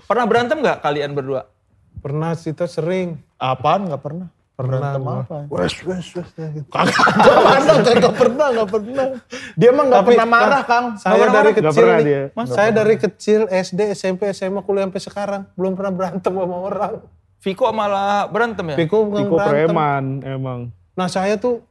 Pernah 0.09 0.25
berantem 0.25 0.65
nggak 0.65 0.81
kalian 0.81 1.13
berdua? 1.13 1.53
Pernah 2.01 2.33
kita 2.33 2.65
sering 2.65 3.21
Apaan 3.37 3.93
nggak 3.93 4.01
pernah? 4.01 4.33
Pernah 4.59 4.91
Berantem 4.91 5.03
gua. 5.05 5.23
apa? 5.23 5.37
Wes, 5.49 5.75
wes, 5.87 6.07
wes. 6.13 6.29
ya 6.35 6.49
gitu. 6.51 6.67
Gak 6.67 6.91
pernah, 7.79 7.95
gak 7.95 8.15
pernah, 8.19 8.47
gak 8.53 8.69
pernah. 8.69 9.07
Dia 9.55 9.71
mah 9.71 9.85
gak 9.85 9.95
Tapi, 9.95 10.09
pernah 10.11 10.27
marah, 10.29 10.63
Kang. 10.65 10.87
Saya 10.99 11.15
Nggak 11.15 11.31
dari 11.31 11.47
Nggak 11.49 11.63
kecil 11.63 11.87
nih, 11.87 12.03
dia. 12.03 12.23
saya 12.45 12.71
dari 12.75 12.95
kecil 12.99 13.41
SD, 13.47 13.81
SMP, 13.95 14.21
SMA, 14.29 14.61
kuliah 14.61 14.83
sampai 14.83 14.99
sekarang 15.01 15.43
belum 15.55 15.73
pernah 15.73 15.93
berantem 15.95 16.33
sama 16.35 16.57
orang. 16.59 16.93
Viko 17.39 17.71
malah 17.71 18.27
berantem 18.27 18.67
ya? 18.67 18.77
Bukan 18.77 18.83
Piko 18.83 18.99
berantem. 19.31 19.71
preman 19.71 20.05
emang. 20.27 20.61
Nah 20.93 21.07
saya 21.07 21.39
tuh 21.39 21.63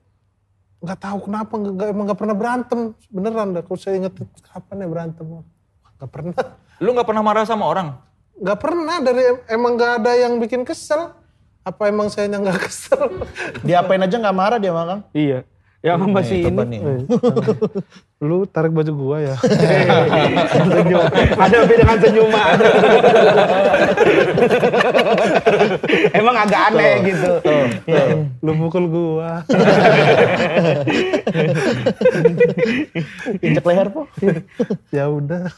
nggak 0.80 0.96
tahu 0.98 1.18
kenapa 1.28 1.54
nggak 1.54 1.74
nggak- 1.74 1.90
emang 1.92 2.04
nggak 2.08 2.20
pernah 2.24 2.36
berantem 2.38 2.80
beneran 3.10 3.48
dah. 3.52 3.62
Kalau 3.62 3.76
saya 3.76 4.00
inget 4.00 4.16
kapan 4.42 4.76
ya 4.78 4.88
berantem 4.88 5.26
nggak 6.00 6.08
pernah. 6.08 6.34
Lu 6.80 6.96
nggak 6.96 7.04
pernah 7.04 7.20
marah 7.20 7.44
sama 7.44 7.68
orang? 7.68 8.00
Nggak 8.34 8.58
pernah 8.58 8.96
dari 9.02 9.22
emang 9.46 9.76
nggak 9.76 9.92
ada 10.00 10.12
yang 10.16 10.40
bikin 10.40 10.64
kesel. 10.64 11.17
Apa 11.68 11.92
emang 11.92 12.08
saya 12.08 12.32
yang 12.32 12.48
nggak 12.48 12.64
kesel? 12.64 13.12
Diapain 13.68 14.00
aja 14.00 14.16
gak 14.16 14.38
marah 14.38 14.56
dia 14.56 14.72
mah, 14.72 14.88
Kang. 14.88 15.02
Iya. 15.12 15.44
Yang 15.84 16.00
masih 16.16 16.38
ini. 16.48 16.64
nih. 16.64 16.82
Lu 18.18 18.50
tarik 18.50 18.74
baju 18.74 18.92
gua 18.98 19.18
ya. 19.22 19.36
Senyum. 19.38 21.06
Ada 21.46 21.70
beda 21.70 21.82
dengan 21.86 21.98
senyuman. 22.02 22.58
Emang 26.18 26.36
agak 26.42 26.62
aneh 26.74 26.94
gitu. 27.14 27.32
Iya. 27.86 28.26
Lu 28.42 28.58
pukul 28.58 28.90
gua. 28.90 29.46
Injek 33.46 33.66
leher, 33.70 33.88
po. 33.94 34.10
ya 34.90 35.06
udah. 35.14 35.54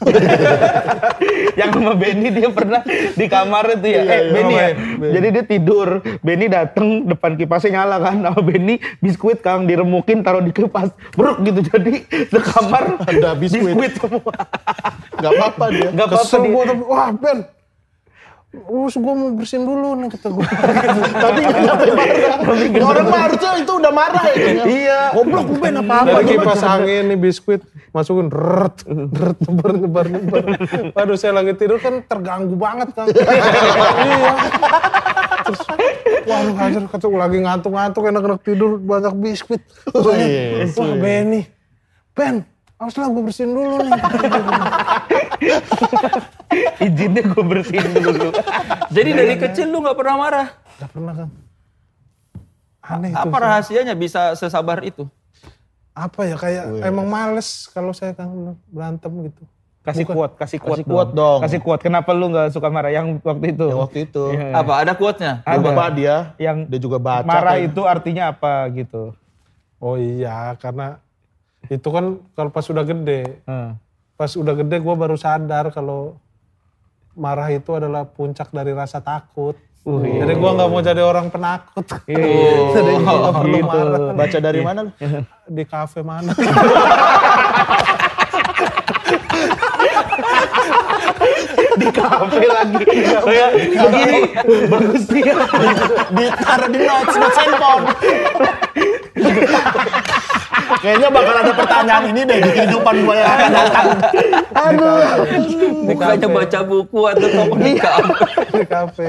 yang 1.56 1.72
sama 1.72 1.96
Benny 1.96 2.28
dia 2.28 2.52
pernah 2.52 2.84
di 3.16 3.24
kamar 3.24 3.80
itu 3.80 3.88
ya. 3.88 4.02
eh 4.04 4.22
Benny 4.36 4.54
ya. 4.60 4.68
Jadi 5.16 5.26
dia 5.32 5.44
tidur, 5.48 5.88
Benny 6.20 6.52
dateng 6.52 7.08
depan 7.08 7.40
kipasnya 7.40 7.80
nyala 7.80 8.04
kan. 8.04 8.20
Sama 8.20 8.44
Benny 8.44 8.76
biskuit 9.00 9.40
Kang 9.40 9.64
diremukin 9.64 10.20
taruh 10.20 10.44
di 10.44 10.52
kipas. 10.52 10.92
Bruk 11.16 11.40
gitu 11.40 11.64
jadi 11.64 12.04
di 12.04 12.40
kamar 12.50 12.84
Ada 13.06 13.30
biskuit. 13.38 13.94
semua. 13.96 14.32
Gak 15.20 15.30
apa-apa 15.30 15.64
dia. 15.70 15.88
Gak 15.94 16.06
apa-apa 16.06 16.24
Kesel 16.26 16.40
dia. 16.42 16.50
gua 16.50 16.62
tapi 16.66 16.82
wah 16.84 17.10
Ben. 17.14 17.38
Terus 18.50 18.94
gua 18.98 19.14
mau 19.14 19.30
bersihin 19.38 19.62
dulu 19.62 19.88
nih 19.94 20.08
kata 20.10 20.28
gua. 20.34 20.42
Tapi 21.22 21.38
gak 21.46 21.60
sampai 21.70 21.86
marah. 21.94 22.38
Orang 22.82 23.06
mah 23.06 23.20
harusnya 23.30 23.50
itu 23.62 23.72
udah 23.78 23.92
marah 23.94 24.22
ya. 24.26 24.34
Kang. 24.34 24.66
Iya. 24.66 25.00
Goblok 25.14 25.46
lu 25.46 25.56
Ben 25.62 25.76
apa-apa. 25.78 26.08
Dari 26.18 26.24
kipas 26.34 26.62
angin 26.66 27.02
nih 27.14 27.18
biskuit 27.18 27.62
masukin 27.90 28.26
rert 28.30 28.82
rert 28.90 29.38
nyebar 29.46 29.70
nyebar 29.78 30.06
nyebar. 30.10 30.42
Waduh 30.98 31.14
saya 31.14 31.38
lagi 31.38 31.54
tidur 31.54 31.78
kan 31.78 32.02
terganggu 32.02 32.58
banget 32.58 32.90
kan. 32.90 33.06
iya. 34.10 34.32
Terus 35.46 35.60
waduh 36.26 36.54
hajar 36.58 36.82
kata 36.86 37.06
lagi 37.06 37.38
ngantuk-ngantuk 37.42 38.02
enak-enak 38.02 38.40
tidur 38.42 38.70
banyak 38.78 39.14
biskuit. 39.18 39.62
Terus 39.86 40.04
saya, 40.10 40.66
wah 40.74 40.92
Benny, 40.98 41.42
Ben, 42.12 42.42
awas 42.76 42.94
lah 42.94 43.08
gue 43.08 43.22
bersihin 43.22 43.50
dulu 43.50 43.76
nih. 43.80 43.92
Izinnya 46.80 47.22
gue 47.24 47.44
bersihin 47.44 47.90
dulu. 47.94 48.28
Jadi 48.96 49.10
dari 49.12 49.34
kecil 49.38 49.66
lu 49.68 49.80
nggak 49.80 49.96
pernah 49.96 50.16
marah? 50.16 50.46
Gak 50.76 50.90
pernah 50.90 51.14
kan. 51.14 51.28
Aneh 52.80 53.10
itu. 53.12 53.20
Apa 53.20 53.36
rahasianya 53.38 53.94
bisa 53.94 54.34
sesabar 54.34 54.82
itu? 54.82 55.06
Apa 55.92 56.24
ya 56.24 56.36
kayak 56.38 56.64
emang 56.82 57.06
males 57.06 57.68
kalau 57.68 57.92
saya 57.92 58.12
kan 58.12 58.30
berantem 58.66 59.30
gitu. 59.30 59.42
Kasih 59.80 60.04
kuat, 60.04 60.36
kasih 60.36 60.60
kuat 60.60 60.76
Kasih 60.76 60.84
quote 60.84 61.12
dong. 61.16 61.40
Kasih 61.40 61.60
kuat. 61.60 61.80
Kenapa 61.80 62.12
lu 62.12 62.28
nggak 62.28 62.52
suka 62.52 62.68
marah 62.68 62.92
yang 62.92 63.16
waktu 63.16 63.56
itu? 63.56 63.64
Yang 63.64 63.80
waktu 63.80 63.98
itu. 64.04 64.24
Iya. 64.28 64.60
Apa? 64.60 64.72
Ada 64.76 64.92
quote-nya? 64.92 65.32
Dia 65.40 65.56
bapak 65.58 65.88
dia, 65.96 66.14
Yang 66.36 66.56
dia 66.68 66.80
juga 66.80 66.98
baca. 67.00 67.24
marah 67.24 67.56
kayak- 67.56 67.68
itu 67.72 67.82
artinya 67.88 68.24
apa 68.28 68.52
gitu? 68.76 69.16
Oh 69.80 69.96
iya, 69.96 70.52
karena 70.60 71.00
itu 71.68 71.88
kan 71.92 72.22
kalau 72.32 72.50
pas 72.54 72.64
udah 72.64 72.84
gede. 72.86 73.44
Hmm. 73.44 73.76
Pas 74.16 74.32
udah 74.32 74.54
gede 74.56 74.76
gue 74.80 74.94
baru 74.96 75.16
sadar 75.20 75.68
kalau 75.74 76.16
marah 77.12 77.52
itu 77.52 77.76
adalah 77.76 78.08
puncak 78.08 78.48
dari 78.54 78.72
rasa 78.72 79.04
takut. 79.04 79.58
Jadi 79.80 80.32
gue 80.36 80.50
nggak 80.56 80.68
mau 80.68 80.80
jadi 80.84 81.02
orang 81.04 81.32
penakut. 81.32 81.84
jadi 82.76 82.90
gue 82.96 83.00
nggak 83.00 83.34
perlu 83.36 83.58
gitu. 83.60 83.68
marah. 83.68 84.12
Baca 84.16 84.38
dari 84.40 84.60
mana 84.64 84.80
lu? 84.88 84.92
Di 85.48 85.64
kafe 85.64 86.00
mana? 86.04 86.32
Di 91.80 91.88
kafe 91.96 92.44
lagi. 92.44 92.84
Kayak 93.24 93.50
begini. 93.56 94.18
Bagus 94.68 95.04
dia. 95.08 95.34
Ditaruh 96.12 96.68
di 96.68 96.78
notes, 96.84 97.16
notes 97.16 97.38
handphone. 97.40 97.84
Kayaknya 100.78 101.08
bakal 101.10 101.34
ada 101.42 101.52
pertanyaan 101.52 102.04
ini 102.14 102.20
deh 102.22 102.38
di 102.38 102.50
kehidupan 102.54 102.94
gue 103.02 103.14
yang 103.18 103.30
akan 103.34 103.50
datang. 103.50 103.86
Bukannya 105.90 106.28
baca 106.30 106.60
buku 106.62 107.00
atau 107.10 107.26
tokoh 107.26 107.58
di 107.58 107.72
kafe. 107.74 108.14
di 108.54 108.64
kafe. 108.64 109.08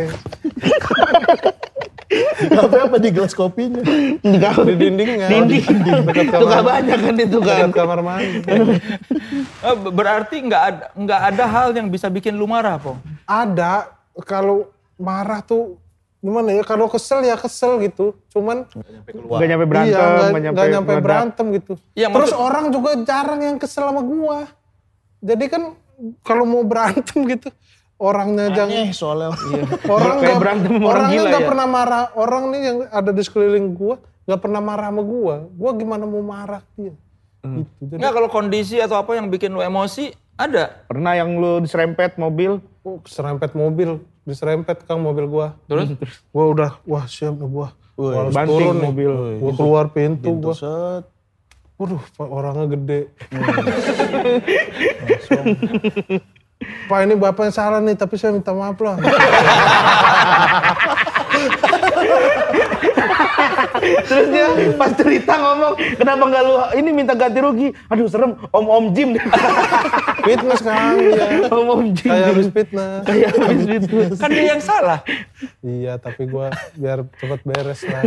Kafe 2.52 2.78
apa 2.84 2.98
di 3.00 3.10
gelas 3.14 3.32
kopinya? 3.32 3.82
Di 4.20 4.38
kafe. 4.42 4.62
Di 4.68 4.76
dindingnya. 4.76 5.28
Dinding. 5.32 5.66
Dekat 6.10 6.26
Itu 6.28 6.46
gak 6.50 6.64
banyak 6.66 6.98
kan 7.00 7.16
itu 7.16 7.38
kan. 7.40 7.70
kamar 7.72 8.00
mandi. 8.04 8.40
Eh, 9.62 9.76
Berarti 9.98 10.36
nggak 10.44 10.64
ada 10.66 10.86
nggak 10.98 11.22
ada 11.32 11.44
hal 11.48 11.68
yang 11.72 11.88
bisa 11.88 12.12
bikin 12.12 12.36
lu 12.36 12.50
marah, 12.50 12.76
po? 12.82 13.00
Ada 13.24 13.88
kalau 14.28 14.68
marah 15.00 15.40
tuh 15.40 15.80
gimana 16.22 16.50
ya? 16.52 16.62
Kalau 16.62 16.86
kesel 16.86 17.22
ya 17.22 17.34
kesel 17.34 17.82
gitu. 17.82 18.14
Cuman 18.30 18.70
Gak 18.70 18.86
nyampe 19.44 19.66
berantem. 19.66 19.90
iya, 19.90 20.00
nggak- 20.00 20.30
nggak 20.32 20.52
nggak 20.54 20.68
nyampe 20.72 20.94
berantem 21.00 21.46
gitu. 21.52 21.74
Iya, 21.92 22.08
Terus 22.08 22.30
maksud- 22.30 22.40
orang 22.40 22.66
juga 22.70 22.92
jarang 23.02 23.42
yang 23.42 23.58
kesel 23.58 23.84
sama 23.84 24.02
gua. 24.02 24.46
Jadi 25.20 25.46
kan 25.48 25.64
kalau 26.22 26.46
mau 26.46 26.62
berantem 26.62 27.18
gitu, 27.32 27.50
orangnya 27.96 28.50
jangan 28.52 28.74
Aneh 28.76 28.90
soalnya. 28.92 29.30
orang 29.88 30.16
Kayak 30.16 30.22
nggak 30.24 30.38
berantem 30.40 30.72
sama 30.72 30.80
orang 30.80 30.90
orangnya 30.92 31.14
gila 31.16 31.28
nggak 31.28 31.42
ya. 31.42 31.50
pernah 31.50 31.68
marah. 31.68 32.04
Orang 32.16 32.44
nih 32.50 32.62
yang 32.64 32.78
ada 32.88 33.12
di 33.12 33.22
sekeliling 33.22 33.68
gua 33.72 33.96
nggak 34.22 34.40
pernah 34.40 34.62
marah 34.62 34.88
sama 34.88 35.02
gua. 35.04 35.36
Gua 35.52 35.72
gimana 35.74 36.04
mau 36.04 36.22
marah 36.22 36.62
dia? 36.72 36.94
Hmm. 37.42 37.66
Gitu. 37.76 37.82
Jadi 37.88 37.98
Nggak 37.98 38.14
kalau 38.16 38.30
kondisi 38.30 38.78
atau 38.78 38.96
apa 38.96 39.12
yang 39.14 39.26
bikin 39.28 39.50
lu 39.50 39.60
emosi 39.60 40.14
ada. 40.36 40.86
Pernah 40.86 41.14
yang 41.14 41.34
lu 41.34 41.58
diserempet 41.60 42.14
mobil. 42.16 42.62
oh, 42.82 42.98
serempet 43.04 43.54
mobil, 43.54 44.02
diserempet 44.24 44.84
kang 44.84 45.00
mobil 45.00 45.26
gua. 45.26 45.58
Terus 45.66 45.94
Gua 46.30 46.46
udah, 46.48 46.72
wah 46.84 47.06
siap 47.06 47.36
nih 47.36 47.48
gua. 47.48 47.74
Gua 47.94 48.10
harus 48.18 48.34
banting 48.34 48.54
turun 48.56 48.74
nih. 48.74 48.84
mobil. 48.84 49.12
Gua 49.38 49.52
keluar 49.54 49.86
pintu, 49.90 50.30
Pintu 50.32 50.42
gua. 50.44 50.56
set. 50.56 51.04
Waduh, 51.76 51.98
Pak, 52.14 52.28
orangnya 52.28 52.66
gede. 52.70 53.02
Langsung. 55.02 55.46
Pak 56.62 57.00
ini 57.02 57.18
bapak 57.18 57.44
yang 57.44 57.56
salah 57.56 57.82
nih, 57.82 57.98
tapi 57.98 58.16
saya 58.16 58.30
minta 58.32 58.54
maaf 58.54 58.78
lah. 58.78 59.02
Terus 64.10 64.26
dia 64.30 64.48
pas 64.76 64.92
cerita 64.94 65.34
ngomong, 65.38 65.74
kenapa 65.98 66.24
nggak 66.28 66.44
lu 66.46 66.56
ini 66.78 66.90
minta 66.94 67.14
ganti 67.18 67.40
rugi? 67.42 67.68
Aduh 67.90 68.08
serem, 68.08 68.38
om 68.54 68.66
om 68.68 68.86
Jim. 68.94 69.18
fitness 70.28 70.62
kan, 70.62 70.96
iya. 71.02 71.50
om 71.50 71.68
om 71.68 71.84
Jim. 71.94 72.12
Kayak 72.12 72.26
habis 72.34 72.48
fitness. 72.54 73.04
Kayak 73.08 73.30
habis 73.38 73.66
itu. 73.82 73.98
kan 74.18 74.30
dia 74.30 74.46
yang 74.54 74.62
salah. 74.62 75.00
Iya, 75.66 75.94
tapi 75.98 76.30
gua 76.30 76.54
biar 76.78 77.06
cepet 77.18 77.42
beres 77.46 77.82
lah. 77.88 78.04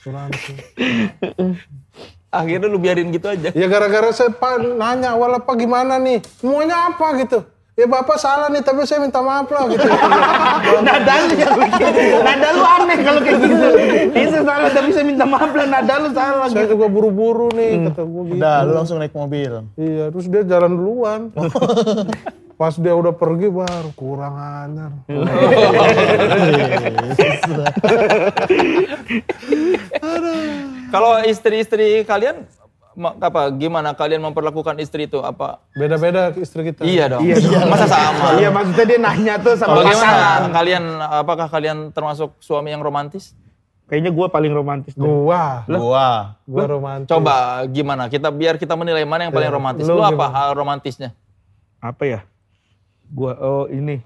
Asuransi. 0.00 0.54
Akhirnya 2.30 2.70
lu 2.70 2.78
biarin 2.78 3.10
gitu 3.10 3.26
aja. 3.26 3.50
Ya 3.52 3.66
gara-gara 3.66 4.14
saya 4.14 4.30
Pak 4.30 4.62
nanya 4.78 5.18
awal 5.18 5.42
apa 5.42 5.52
gimana 5.58 5.98
nih? 5.98 6.22
Semuanya 6.38 6.94
apa 6.94 7.06
gitu? 7.18 7.42
Ya 7.80 7.88
bapak 7.88 8.20
salah 8.20 8.52
nih, 8.52 8.60
tapi 8.60 8.84
saya 8.84 9.00
minta 9.00 9.24
maaf 9.24 9.48
lah 9.48 9.64
gitu. 9.72 9.88
Nada 10.84 11.12
lu 11.24 11.32
yang 11.32 11.56
bikin. 11.64 12.20
Nada 12.20 12.52
lu 12.52 12.60
aneh 12.60 13.00
kalau 13.00 13.24
kayak 13.24 13.40
gitu. 13.40 13.68
Itu 14.12 14.44
salah 14.44 14.68
tapi 14.68 14.92
saya 14.92 15.08
minta 15.08 15.24
maaf 15.24 15.48
lah. 15.56 15.64
Nada 15.64 15.96
lu 15.96 16.12
salah 16.12 16.52
saya 16.52 16.68
gitu. 16.68 16.76
juga 16.76 16.92
buru-buru 16.92 17.48
nih, 17.56 17.88
kata 17.88 18.04
gua 18.04 18.22
gitu. 18.28 18.36
Udah, 18.36 18.68
lu 18.68 18.76
langsung 18.76 19.00
naik 19.00 19.16
mobil. 19.16 19.64
Iya, 19.80 20.12
terus 20.12 20.28
dia 20.28 20.44
jalan 20.44 20.76
duluan. 20.76 21.32
Pas 22.60 22.76
dia 22.76 22.92
udah 22.92 23.16
pergi 23.16 23.48
baru 23.48 23.96
kurang 23.96 24.36
ajar. 24.36 24.92
Kalau 30.92 31.24
istri-istri 31.24 32.04
kalian 32.04 32.44
apa 32.98 33.46
gimana 33.52 33.94
kalian 33.94 34.18
memperlakukan 34.20 34.74
istri 34.76 35.06
itu 35.06 35.20
apa? 35.20 35.62
Beda-beda 35.72 36.34
istri 36.34 36.66
kita. 36.66 36.82
Iya 36.82 37.06
dong. 37.08 37.22
Iya 37.22 37.38
dong. 37.38 37.70
Masa 37.70 37.86
sama? 37.86 38.34
Iya 38.36 38.48
maksudnya 38.50 38.84
dia 38.84 38.98
nanya 38.98 39.34
tuh 39.36 39.54
sama 39.54 39.78
Bagaimana 39.78 40.10
pasangan. 40.10 40.50
kalian 40.50 40.84
apakah 40.98 41.46
kalian 41.48 41.78
termasuk 41.90 42.34
suami 42.38 42.70
yang 42.70 42.80
romantis? 42.80 43.32
Kayaknya 43.86 44.10
gue 44.12 44.26
paling 44.28 44.52
romantis. 44.52 44.92
deh. 44.92 45.02
Gua, 45.02 45.66
Gua. 45.66 46.38
gua 46.46 46.64
romantis. 46.64 47.10
Coba 47.10 47.34
gimana? 47.66 48.06
Kita 48.06 48.30
biar 48.30 48.54
kita 48.54 48.74
menilai 48.74 49.02
mana 49.02 49.26
yang 49.26 49.34
paling 49.34 49.50
romantis. 49.50 49.82
lu 49.82 49.94
Lu 49.94 50.02
apa 50.02 50.14
gimana? 50.16 50.34
hal 50.36 50.48
romantisnya? 50.52 51.10
Apa 51.78 52.02
ya? 52.04 52.20
Gua 53.06 53.34
oh 53.36 53.66
ini. 53.66 54.02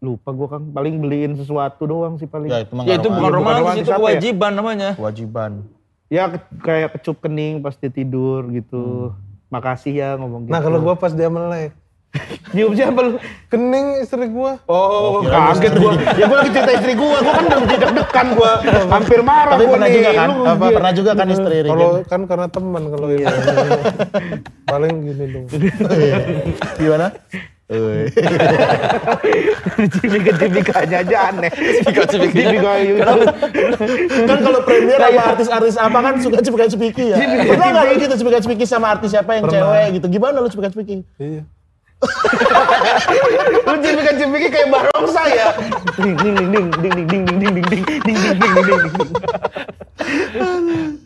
lupa 0.00 0.32
gue 0.32 0.48
kan 0.48 0.64
paling 0.66 0.96
beliin 0.96 1.36
sesuatu 1.36 1.84
doang 1.84 2.16
sih 2.16 2.24
paling. 2.24 2.48
Ya 2.48 2.64
itu 2.64 2.72
Ya 2.82 2.96
itu 2.96 3.08
bukan 3.10 3.28
romantis. 3.30 3.60
romantis, 3.60 3.82
itu 3.82 3.90
ya? 3.90 3.96
kewajiban 3.96 4.52
namanya. 4.54 4.90
kewajiban. 4.96 5.52
Ya 6.10 6.26
ke- 6.26 6.42
kayak 6.60 6.98
kecup 6.98 7.22
kening 7.22 7.62
pas 7.62 7.72
dia 7.72 7.86
tidur 7.88 8.50
gitu. 8.50 9.14
Makasih 9.46 9.94
ya 9.94 10.08
ngomong 10.18 10.44
gitu. 10.44 10.52
Nah 10.52 10.58
kalau 10.58 10.82
gua 10.82 10.94
pas 10.94 11.14
dia 11.14 11.30
melek. 11.30 11.70
nyium 12.50 12.74
siapa 12.74 12.98
lu? 12.98 13.22
Kening 13.46 14.02
istri 14.02 14.26
gua. 14.26 14.58
Oh, 14.66 15.22
kirain 15.22 15.54
kaget 15.54 15.74
gua. 15.78 15.92
Ya 16.18 16.26
gua 16.26 16.42
lagi 16.42 16.50
cerita 16.50 16.72
istri 16.74 16.92
gua, 16.98 17.22
gua 17.22 17.32
kan 17.32 17.44
udah 17.46 17.58
deg-degan 17.62 18.28
gua. 18.34 18.52
Hampir 18.90 19.20
marah 19.22 19.54
Tapi 19.54 19.62
gua 19.62 19.72
pernah 19.78 19.86
nih. 19.86 19.94
juga 19.94 20.10
kan? 20.10 20.28
Lu 20.28 20.42
Apa 20.44 20.66
pernah 20.74 20.92
juga 20.92 21.10
kan 21.14 21.26
istri 21.30 21.56
Regen? 21.62 21.70
Kalau 21.70 21.90
kan 22.02 22.20
karena 22.26 22.46
teman 22.50 22.82
kalau 22.90 23.06
itu. 23.08 23.26
Paling 24.66 24.94
gini 25.00 25.24
dong. 25.30 25.46
Gimana? 26.82 27.06
Eh, 27.70 28.10
Cipika-cipikanya 30.02 31.06
aja 31.06 31.16
aneh. 31.30 31.50
Cipika-cipikanya. 31.54 32.58
Cipika 32.58 33.06
kan 34.26 34.38
kalau 34.42 34.60
premier 34.66 34.98
sama 34.98 35.22
artis-artis 35.30 35.74
apa 35.78 35.98
kan 36.02 36.14
suka 36.18 36.42
cipika-cipiki 36.42 37.14
ya. 37.14 37.18
Pernah 37.46 37.66
nggak 37.70 37.84
lu 37.86 37.94
gitu 38.02 38.14
cipika-cipiki 38.18 38.64
sama 38.66 38.98
artis 38.98 39.14
siapa 39.14 39.38
yang 39.38 39.46
cewek 39.46 40.02
gitu? 40.02 40.06
Gimana 40.10 40.42
lu 40.42 40.50
cipika-cipiki? 40.50 41.06
Iya. 41.22 41.46
Lu 43.62 43.76
cipika-cipiki 43.78 44.48
kayak 44.50 44.68
barongsa 44.74 45.22
ya. 45.30 45.48
Ding 45.94 46.18
ding 46.18 46.34
ding 46.34 46.50
ding 46.50 46.66
ding 46.74 47.06
ding 47.06 47.22
ding 47.22 47.22
ding 47.38 47.54
ding 47.54 47.54
ding 47.54 47.64
ding 47.70 47.82
ding 47.86 48.02
ding 48.02 48.18
ding 48.18 48.34
ding 48.34 48.52
ding 48.66 48.82
ding. 48.98 49.10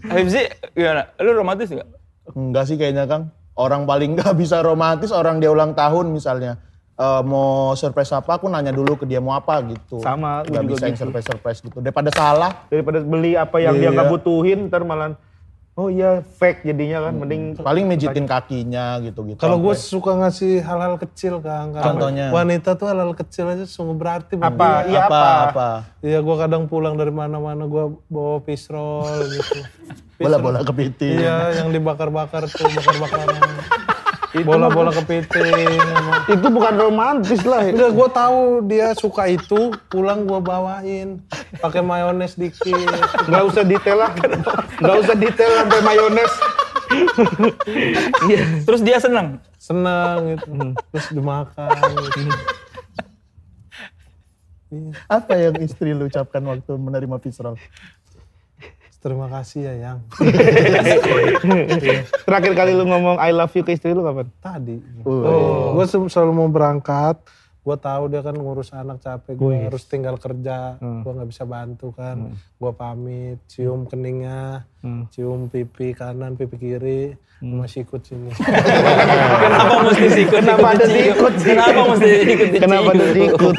Habib 0.09 0.29
sih 0.33 0.45
gimana? 0.73 1.13
Lu 1.21 1.31
romantis 1.37 1.69
gak? 1.69 1.89
Enggak 2.33 2.65
sih 2.73 2.81
kayaknya 2.81 3.05
Kang. 3.05 3.29
Orang 3.55 3.87
paling 3.87 4.19
nggak 4.19 4.35
bisa 4.43 4.61
romantis 4.61 5.11
orang 5.11 5.39
dia 5.39 5.51
ulang 5.51 5.73
tahun 5.73 6.11
misalnya. 6.11 6.59
Eh, 6.95 7.23
mau 7.27 7.75
surprise 7.75 8.15
apa 8.15 8.39
aku 8.39 8.47
nanya 8.47 8.71
dulu 8.71 8.95
ke 8.95 9.03
dia 9.03 9.19
mau 9.19 9.35
apa 9.35 9.59
gitu. 9.67 9.99
Sama, 9.99 10.47
Nggak 10.47 10.63
bisa 10.65 10.85
yang 10.87 10.95
gitu. 10.95 11.03
surprise-surprise 11.03 11.59
gitu. 11.59 11.83
Daripada 11.83 12.11
salah. 12.15 12.71
Daripada 12.71 13.03
beli 13.03 13.35
apa 13.35 13.59
yang 13.59 13.75
dia 13.75 13.91
Iya. 13.91 13.99
nggak 13.99 14.11
butuhin, 14.15 14.71
ntar 14.71 14.87
malah 14.87 15.19
oh 15.75 15.91
iya 15.91 16.23
fake 16.23 16.63
jadinya 16.63 17.11
kan. 17.11 17.19
Mending 17.19 17.59
Paling 17.59 17.91
mijitin 17.91 18.31
kakinya 18.31 19.03
gitu-gitu. 19.03 19.43
Kalau 19.43 19.59
gue 19.59 19.75
suka 19.75 20.15
ngasih 20.15 20.63
hal-hal 20.63 20.95
kecil 21.03 21.43
kan. 21.43 21.75
Karena 21.75 21.83
Contohnya? 21.83 22.27
Wanita 22.31 22.79
tuh 22.79 22.87
hal-hal 22.87 23.11
kecil 23.11 23.51
aja 23.51 23.67
sungguh 23.67 23.99
berarti. 23.99 24.39
apa? 24.39 24.87
dia. 24.87 24.95
Iya 24.95 25.01
apa? 25.11 25.67
Iya 25.99 26.19
gue 26.23 26.37
kadang 26.39 26.71
pulang 26.71 26.95
dari 26.95 27.11
mana-mana 27.11 27.67
gue 27.67 27.91
bawa 28.07 28.39
pisrol 28.39 29.03
gitu. 29.35 29.59
Bola-bola 30.19 30.63
kepiting. 30.63 31.19
Iya 31.19 31.65
yang 31.65 31.69
dibakar-bakar 31.75 32.47
tuh 32.47 32.71
bakar-bakaran. 32.71 33.41
Bola-bola 34.49 34.91
kepiting. 34.91 35.79
Itu 36.27 36.47
bukan 36.51 36.75
romantis 36.75 37.47
lah. 37.47 37.71
Udah 37.71 37.91
gue 37.95 38.09
tahu 38.11 38.39
dia 38.67 38.91
suka 38.99 39.31
itu, 39.31 39.71
pulang 39.87 40.27
gue 40.27 40.41
bawain 40.43 41.23
pakai 41.63 41.87
mayones 41.87 42.35
dikit. 42.35 42.91
Nggak 43.31 43.45
usah 43.47 43.63
detail 43.63 43.99
lah. 44.03 44.13
Nggak 44.83 44.97
usah 45.07 45.15
detail 45.15 45.51
sampai 45.63 45.81
mayones. 45.87 46.33
Iya. 48.27 48.43
Terus 48.67 48.81
dia 48.83 48.99
seneng? 48.99 49.39
Senang 49.59 50.35
gitu. 50.35 50.51
Terus 50.91 51.07
dimakan 51.15 51.79
gitu. 52.11 52.21
Apa 55.07 55.39
yang 55.39 55.55
istri 55.63 55.95
lu 55.95 56.11
ucapkan 56.11 56.43
waktu 56.43 56.75
menerima 56.75 57.23
pisrol? 57.23 57.55
Terima 59.05 59.29
kasih 59.29 59.69
ya 59.69 59.75
yang 59.77 59.99
Terakhir 62.25 62.53
kali 62.57 62.73
lu 62.73 62.89
ngomong 62.89 63.21
I 63.21 63.37
love 63.37 63.53
you 63.53 63.61
ke 63.61 63.77
istri 63.77 63.93
lu 63.93 64.01
kapan? 64.01 64.33
tadi. 64.41 64.81
Oh. 65.05 65.77
Gue 65.77 65.85
selalu 66.09 66.33
mau 66.33 66.49
berangkat. 66.49 67.21
Gue 67.61 67.77
tahu 67.77 68.09
dia 68.09 68.25
kan 68.25 68.33
ngurus 68.33 68.73
anak 68.73 69.05
capek. 69.05 69.37
Gue 69.37 69.69
harus 69.69 69.85
tinggal 69.85 70.17
kerja. 70.17 70.81
Gue 70.81 71.13
nggak 71.21 71.29
bisa 71.29 71.45
bantu 71.45 71.93
kan. 71.93 72.33
Gue 72.57 72.73
pamit, 72.73 73.45
cium 73.45 73.85
keningnya, 73.85 74.65
cium 75.13 75.53
pipi 75.53 75.93
kanan, 75.93 76.41
pipi 76.41 76.57
kiri, 76.57 77.13
sama 77.45 77.69
sikut 77.69 78.09
sini. 78.09 78.33
Kenapa 79.45 79.85
mesti 79.85 80.07
sikut? 80.17 80.41
Kenapa 80.41 80.67
ada 80.73 80.87
sikut 80.89 81.35
sih? 81.37 81.53
Kenapa 81.53 81.81
mesti 81.93 82.09
ikut 82.25 82.49
Kenapa 82.57 82.89
ada 82.97 83.07
ikut? 83.13 83.55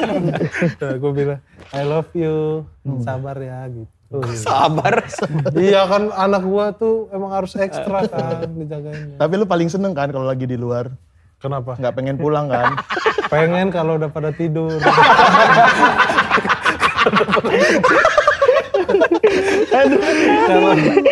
gue 1.06 1.12
bilang 1.14 1.38
I 1.70 1.86
love 1.86 2.10
you, 2.18 2.66
sabar 3.06 3.38
ya 3.38 3.62
gitu. 3.70 3.95
Sabar. 4.36 5.04
iya 5.56 5.84
kan 5.88 6.12
anak 6.12 6.42
gua 6.44 6.72
tuh 6.72 7.08
emang 7.10 7.32
harus 7.32 7.52
ekstra 7.56 8.06
kan 8.08 8.48
dijagainnya. 8.54 9.16
Tapi 9.18 9.32
lu 9.36 9.44
paling 9.44 9.68
seneng 9.68 9.92
kan 9.92 10.08
kalau 10.12 10.26
lagi 10.28 10.44
di 10.48 10.56
luar? 10.56 10.92
Kenapa? 11.36 11.76
Nggak 11.76 11.94
pengen 11.94 12.16
pulang 12.16 12.48
kan? 12.48 12.72
Pengen 13.32 13.74
kalau 13.74 13.98
udah 13.98 14.08
pada 14.08 14.30
tidur. 14.32 14.78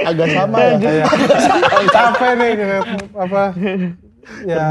Agak 0.06 0.28
sama 0.30 0.56
ya. 0.62 0.76
kayak 0.78 1.06
capek 1.90 2.30
nih 2.38 2.50
apa 3.14 3.42
ya 4.46 4.64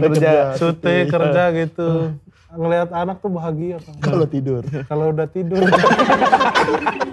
kerja. 0.00 0.32
syuting 0.56 1.04
kerja 1.10 1.44
gitu. 1.52 1.88
Ngelihat 2.54 2.90
anak 2.94 3.16
tuh 3.18 3.30
bahagia 3.34 3.76
kan. 3.82 3.94
Kalau 3.98 4.26
tidur. 4.30 4.62
Kalau 4.86 5.10
udah 5.10 5.26
tidur. 5.26 5.62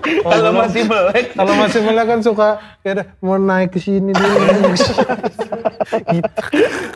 Kalau 0.01 0.51
masih 0.53 0.83
melek. 0.85 1.25
Kalau 1.33 1.53
masih 1.57 1.79
melek 1.81 2.05
kan 2.05 2.19
suka 2.21 2.49
kayak 2.83 2.93
ada, 2.93 3.03
mau 3.21 3.37
naik 3.37 3.73
ke 3.73 3.79
sini 3.81 4.11
dulu. 4.13 4.37
gitu. 6.09 6.41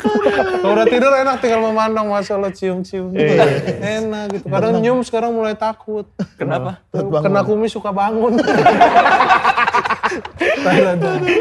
Kalau 0.35 0.73
udah 0.75 0.85
tidur 0.85 1.11
enak 1.15 1.35
tinggal 1.39 1.61
memandang 1.63 2.07
masalah 2.07 2.51
cium-cium. 2.51 3.13
gitu. 3.13 3.33
Enak 3.79 4.23
gitu. 4.35 4.45
Kadang 4.51 4.79
nyium 4.79 4.99
sekarang 5.01 5.31
mulai 5.31 5.55
takut. 5.55 6.05
Kenapa? 6.35 6.83
Kena 6.93 7.41
kumis 7.41 7.71
suka 7.71 7.89
bangun. 7.89 8.35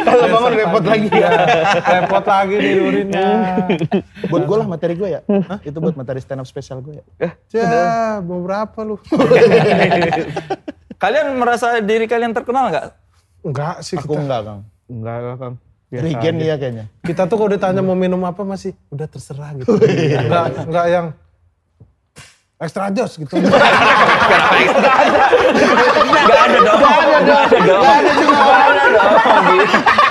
Kalau 0.04 0.24
bangun 0.28 0.52
repot 0.54 0.84
lagi 0.84 1.08
ya. 1.10 1.30
Repot 2.00 2.24
lagi 2.24 2.56
tidurinnya. 2.58 3.28
Buat 4.28 4.42
gue 4.44 4.56
lah 4.56 4.66
materi 4.66 4.94
gue 4.94 5.08
ya. 5.08 5.20
Hah? 5.26 5.58
Itu 5.62 5.78
buat 5.80 5.94
materi 5.94 6.20
stand 6.20 6.40
up 6.42 6.48
spesial 6.48 6.80
gue 6.80 7.00
ya. 7.00 7.30
Ya, 7.52 7.70
beberapa 8.20 8.84
lu. 8.84 8.96
Kalian 10.94 11.36
merasa 11.36 11.82
diri 11.82 12.06
kalian 12.08 12.32
terkenal 12.32 12.70
nggak? 12.70 12.86
Enggak 13.44 13.76
sih 13.84 14.00
Aku 14.00 14.16
kita. 14.16 14.20
enggak 14.24 14.40
Kang. 14.46 14.60
Enggak 14.88 15.16
lah 15.20 15.36
Kang. 15.36 15.54
Biasa 15.94 16.10
Regen 16.10 16.34
aja. 16.34 16.42
iya 16.42 16.54
kayaknya. 16.58 16.84
Kita 17.06 17.22
tuh 17.30 17.36
kalau 17.38 17.50
ditanya 17.54 17.78
mau 17.86 17.94
minum 17.94 18.18
apa 18.26 18.42
masih 18.42 18.74
udah 18.90 19.06
terserah 19.06 19.54
gitu. 19.54 19.78
Enggak, 19.78 20.66
enggak 20.66 20.86
yang 20.90 21.06
extra 22.58 22.90
jos 22.90 23.14
gitu. 23.14 23.34
Gak 26.24 26.40
ada 26.50 26.58
dong. 26.58 26.80
Gak 26.82 26.98
ada 26.98 27.58
dong. 27.62 27.82
Gak 27.86 27.94
ada 27.94 28.12
juga. 28.18 28.42
Gak 28.42 28.66
ada 28.66 28.84
dong. 28.90 30.02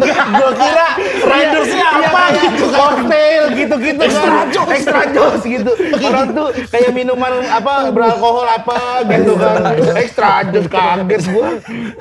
Gue 0.00 0.50
kira 0.56 0.88
ridersnya 1.26 1.88
apa 2.00 2.22
gitu. 2.36 2.64
Cocktail 2.72 3.44
gitu-gitu 3.52 4.00
extra 4.00 4.40
jos. 4.48 4.68
Extra 4.72 5.02
jos 5.12 5.40
gitu. 5.44 5.72
Orang 6.00 6.32
tuh 6.32 6.48
kayak 6.72 6.92
minuman 6.96 7.44
apa 7.48 7.92
beralkohol 7.92 8.48
apa 8.48 9.04
gitu 9.08 9.36
kan. 9.36 9.76
Extra 9.98 10.48
jos 10.48 10.66
kaget 10.68 11.22
gua. 11.32 11.48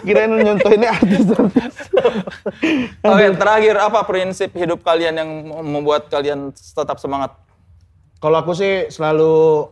Kirain 0.03 0.31
nyontohinnya 0.31 0.89
artis. 0.95 1.25
Oke, 3.01 3.25
terakhir 3.35 3.75
apa 3.79 3.99
prinsip 4.07 4.53
hidup 4.55 4.81
kalian 4.85 5.15
yang 5.17 5.29
membuat 5.65 6.07
kalian 6.07 6.51
tetap 6.53 6.99
semangat? 6.99 7.35
Kalau 8.21 8.37
aku 8.37 8.53
sih 8.53 8.85
selalu 8.93 9.65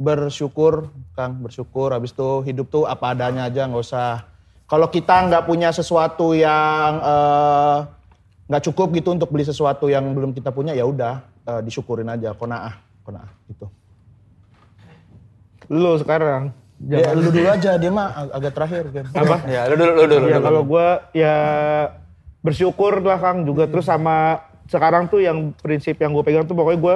bersyukur, 0.00 0.88
Kang, 1.12 1.44
bersyukur. 1.44 1.92
Habis 1.92 2.16
itu 2.16 2.40
hidup 2.48 2.72
tuh 2.72 2.88
apa 2.88 3.12
adanya 3.12 3.44
aja, 3.52 3.68
nggak 3.68 3.84
usah. 3.84 4.29
Kalau 4.70 4.86
kita 4.86 5.26
nggak 5.26 5.44
punya 5.50 5.74
sesuatu 5.74 6.30
yang 6.30 7.02
eh, 7.02 7.78
nggak 8.46 8.62
cukup 8.70 8.94
gitu 8.94 9.10
untuk 9.10 9.34
beli 9.34 9.42
sesuatu 9.42 9.90
yang 9.90 10.06
belum 10.14 10.30
kita 10.30 10.54
punya, 10.54 10.70
ya 10.78 10.86
udah 10.86 11.26
eh, 11.50 11.60
disyukurin 11.66 12.06
aja, 12.06 12.30
konaah, 12.38 12.78
konaah 13.02 13.34
gitu. 13.50 13.66
Lu 15.66 15.98
sekarang. 15.98 16.54
Ya, 16.80 17.12
lu 17.12 17.28
dulu 17.28 17.44
aja, 17.44 17.76
dia 17.76 17.90
mah 17.92 18.08
ag- 18.14 18.32
agak 18.40 18.52
terakhir 18.56 18.84
kan. 18.88 19.04
Apa? 19.12 19.36
Ya, 19.50 19.68
lu 19.68 19.74
dulu, 19.76 19.92
lu 19.92 20.04
dulu. 20.06 20.26
Ya 20.30 20.38
kalau 20.40 20.62
gua 20.64 20.86
ya 21.12 21.36
bersyukur 22.40 23.04
lah 23.04 23.20
Kang 23.20 23.44
juga 23.44 23.68
terus 23.68 23.84
sama 23.84 24.40
sekarang 24.70 25.10
tuh 25.10 25.20
yang 25.20 25.52
prinsip 25.60 25.98
yang 26.00 26.14
gue 26.14 26.24
pegang 26.24 26.46
tuh 26.48 26.56
pokoknya 26.56 26.80
gue 26.80 26.94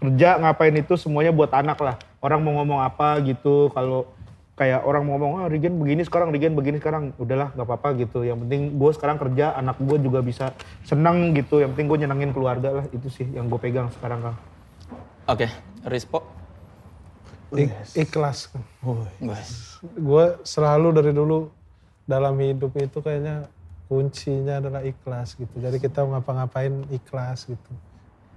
kerja 0.00 0.28
ngapain 0.40 0.72
itu 0.72 0.94
semuanya 0.96 1.36
buat 1.36 1.52
anak 1.52 1.76
lah 1.82 1.96
orang 2.24 2.40
mau 2.40 2.62
ngomong 2.62 2.80
apa 2.80 3.20
gitu 3.26 3.68
kalau 3.76 4.08
kayak 4.56 4.88
orang 4.88 5.04
mau 5.04 5.20
ngomong 5.20 5.44
ah 5.44 5.46
Regen 5.52 5.76
begini 5.76 6.00
sekarang 6.02 6.32
Regen 6.32 6.56
begini 6.56 6.80
sekarang 6.80 7.12
udahlah 7.20 7.52
nggak 7.52 7.66
apa-apa 7.68 7.88
gitu 8.00 8.24
yang 8.24 8.40
penting 8.40 8.80
gue 8.80 8.90
sekarang 8.96 9.20
kerja 9.20 9.52
anak 9.52 9.76
gue 9.76 10.00
juga 10.00 10.24
bisa 10.24 10.56
seneng 10.80 11.36
gitu 11.36 11.60
yang 11.60 11.76
penting 11.76 11.92
gue 11.92 11.98
nyenengin 12.02 12.32
keluarga 12.32 12.80
lah 12.80 12.84
itu 12.88 13.12
sih 13.12 13.28
yang 13.36 13.52
gue 13.52 13.60
pegang 13.60 13.92
sekarang 13.92 14.32
Kang 14.32 14.36
Oke, 15.26 15.50
Rispo. 15.90 16.22
Ik- 17.50 17.74
ikhlas. 17.98 18.46
Gue 19.82 20.24
selalu 20.46 20.88
dari 20.94 21.10
dulu 21.10 21.50
dalam 22.06 22.38
hidup 22.38 22.70
itu 22.78 23.02
kayaknya 23.02 23.50
kuncinya 23.90 24.62
adalah 24.62 24.86
ikhlas 24.86 25.34
gitu. 25.34 25.50
Jadi 25.58 25.82
kita 25.82 26.06
ngapa-ngapain 26.06 26.86
ikhlas 26.94 27.50
gitu. 27.50 27.72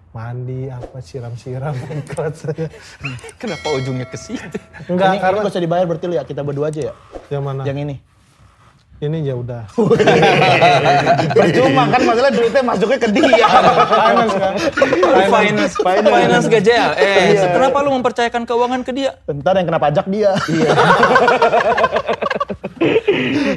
Mandi 0.10 0.66
apa 0.74 0.98
siram-siram 1.06 1.78
ikhlas 2.02 2.42
saya. 2.42 2.68
Kenapa 3.38 3.68
ujungnya 3.78 4.10
ke 4.10 4.18
situ? 4.18 4.58
Enggak, 4.90 5.16
ini, 5.16 5.18
karena 5.22 5.38
gak 5.46 5.54
usah 5.54 5.64
dibayar 5.64 5.86
berarti 5.86 6.06
lu 6.10 6.16
ya, 6.18 6.24
kita 6.26 6.42
berdua 6.42 6.74
aja 6.74 6.90
ya. 6.90 6.94
yang 7.30 7.46
mana? 7.46 7.62
Yang 7.66 7.80
ini. 7.86 7.96
Ini 9.00 9.32
ya 9.32 9.36
udah. 9.40 9.64
Percuma 11.40 11.88
kan 11.88 12.02
masalah 12.04 12.36
duitnya 12.36 12.64
masuknya 12.68 13.00
ke 13.00 13.10
dia. 13.16 13.48
Finance 13.96 14.36
kan? 14.36 14.54
Finance, 15.32 15.76
finance, 15.80 16.48
GJL. 16.52 16.92
Eh, 17.00 17.48
kenapa 17.48 17.80
lu 17.80 17.96
mempercayakan 17.96 18.44
keuangan 18.44 18.84
ke 18.84 18.92
dia? 18.92 19.16
Bentar 19.24 19.56
yang 19.56 19.72
kena 19.72 19.80
pajak 19.80 20.04
dia. 20.12 20.36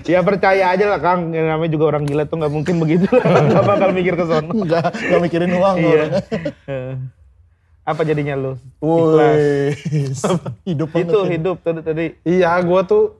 Ya 0.05 0.21
percaya 0.23 0.75
aja 0.75 0.85
lah 0.91 1.01
Kang, 1.01 1.31
yang 1.31 1.47
namanya 1.47 1.71
juga 1.71 1.95
orang 1.95 2.05
gila 2.05 2.27
tuh 2.27 2.37
nggak 2.43 2.53
mungkin 2.53 2.75
begitu. 2.83 3.07
Gak 3.53 3.65
bakal 3.65 3.91
mikir 3.95 4.15
ke 4.19 4.25
sono. 4.27 4.53
Enggak, 4.53 4.93
enggak 4.93 5.21
mikirin 5.23 5.53
uang. 5.55 5.77
Iya. 5.79 6.05
Eh. 6.69 6.95
Apa 7.83 8.07
jadinya 8.07 8.39
lu? 8.39 8.53
Ikhlas. 8.79 9.35
Woi, 9.35 9.67
hidup 10.71 10.89
banget 10.95 11.11
Itu 11.11 11.19
hidup 11.27 11.57
tadi 11.67 11.81
tadi. 11.83 12.07
Iya, 12.23 12.55
gua 12.63 12.87
tuh 12.87 13.19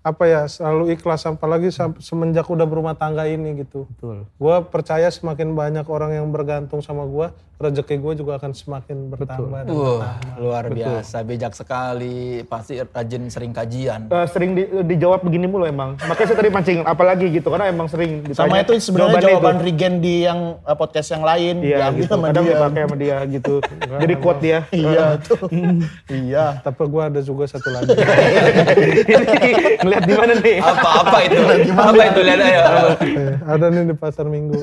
apa 0.00 0.24
ya 0.24 0.48
selalu 0.48 0.96
ikhlas 0.96 1.28
apalagi 1.28 1.68
semenjak 2.00 2.48
udah 2.48 2.66
berumah 2.66 2.98
tangga 2.98 3.28
ini 3.28 3.62
gitu. 3.62 3.86
Betul. 3.94 4.26
Gua 4.40 4.66
percaya 4.66 5.06
semakin 5.12 5.54
banyak 5.54 5.86
orang 5.86 6.16
yang 6.18 6.26
bergantung 6.34 6.82
sama 6.82 7.06
gua, 7.06 7.30
rezeki 7.60 7.94
gua 8.00 8.12
juga 8.16 8.32
akan 8.34 8.50
semakin 8.50 9.12
bertambah. 9.12 9.60
dan 9.62 9.74
Wah, 9.76 10.16
luar 10.34 10.64
biasa, 10.66 11.20
bijak 11.22 11.52
sekali. 11.52 12.40
Pasti 12.42 12.80
rajin 12.80 13.28
sering 13.28 13.52
kajian. 13.52 14.08
Eh, 14.08 14.26
sering 14.26 14.56
di- 14.56 14.70
dijawab 14.88 15.20
begini 15.20 15.44
mulu 15.44 15.68
emang. 15.68 16.00
Makanya 16.00 16.26
saya 16.26 16.38
tadi 16.40 16.48
mancing 16.48 16.80
apalagi 16.82 17.28
gitu 17.28 17.52
karena 17.52 17.68
emang 17.68 17.84
sering 17.86 18.24
ditanya. 18.24 18.48
Sama 18.48 18.56
itu 18.58 18.72
sebenarnya 18.80 19.20
jawaban 19.22 19.60
itu. 19.60 19.64
Regen 19.68 19.94
di 20.00 20.24
yang 20.24 20.56
uh, 20.64 20.72
podcast 20.72 21.12
yang 21.12 21.20
lain. 21.20 21.60
Iya 21.60 21.92
gitu. 21.92 22.08
sama 22.08 22.32
Kadang 22.32 22.44
dia. 22.44 22.52
dipakai 22.56 22.80
sama 22.80 22.96
dia 22.96 23.16
gitu. 23.28 23.54
Jadi 24.02 24.14
quote 24.16 24.40
dia. 24.40 24.58
Iya 24.80 25.20
tuh. 25.20 25.44
iya. 26.24 26.44
Tapi 26.64 26.82
gua 26.88 27.12
ada 27.12 27.20
juga 27.20 27.44
satu 27.44 27.68
lagi. 27.68 27.92
Ini 27.92 29.84
ngeliat 29.84 30.02
di 30.08 30.14
mana 30.16 30.32
nih? 30.34 30.56
Apa 30.58 30.88
apa 31.04 31.16
itu? 31.28 31.36
Apa 31.70 32.02
itu 32.08 32.20
lihat 32.24 32.40
ayo. 32.40 32.62
Eh, 33.04 33.34
ada 33.44 33.64
nih 33.68 33.84
di 33.84 33.94
pasar 33.94 34.24
minggu. 34.24 34.56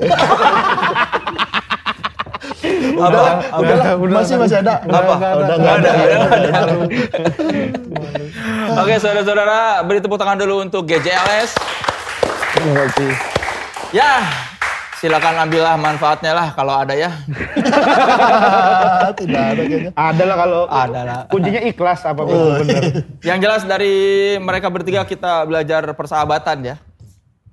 Apa? 2.98 3.22
Udah, 3.56 3.76
masih 3.98 4.36
masih 4.36 4.56
ada. 4.60 4.74
Apa? 4.82 5.12
Nggak 5.16 5.30
ada. 5.30 5.38
Udah 5.38 5.56
Nggak 5.56 5.74
enggak 5.78 5.92
ada. 6.58 6.74
Oke, 8.82 8.94
saudara-saudara, 8.96 9.82
beri 9.82 9.98
tepuk 9.98 10.18
tangan 10.18 10.38
dulu 10.38 10.62
untuk 10.62 10.84
GJLS. 10.84 11.56
Ya, 13.90 14.20
silakan 14.98 15.46
ambillah 15.46 15.78
manfaatnya 15.78 16.34
lah 16.34 16.48
kalau 16.52 16.74
ada 16.74 16.92
ya. 16.92 17.10
Tidak 19.18 19.42
ada 19.54 19.62
kayaknya. 19.64 19.90
Ada 19.94 20.22
lah 20.26 20.36
kalau 20.36 20.60
Ada 20.68 21.00
lah. 21.02 21.20
kuncinya 21.30 21.62
ikhlas 21.62 22.04
apa 22.04 22.20
bener. 22.22 22.82
Yang 23.22 23.38
jelas 23.40 23.62
dari 23.64 23.94
mereka 24.36 24.68
bertiga 24.68 25.06
kita 25.06 25.46
belajar 25.46 25.86
persahabatan 25.94 26.74
ya. 26.74 26.76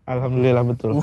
Alhamdulillah 0.05 0.61
betul. 0.61 1.01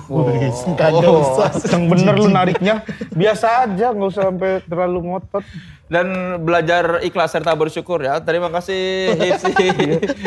Kagak 0.79 1.03
usah. 1.03 1.51
Yang 1.75 1.85
bener 1.91 2.15
lu 2.15 2.27
nariknya 2.31 2.75
biasa 3.11 3.67
aja 3.67 3.91
nggak 3.91 4.09
usah 4.09 4.31
sampai 4.31 4.63
terlalu 4.63 4.99
ngotot. 5.11 5.43
Dan 5.91 6.09
belajar 6.41 7.03
ikhlas 7.03 7.35
serta 7.35 7.53
bersyukur 7.53 8.01
ya. 8.01 8.23
Terima 8.23 8.49
kasih 8.49 9.13
Hipsi. 9.13 9.53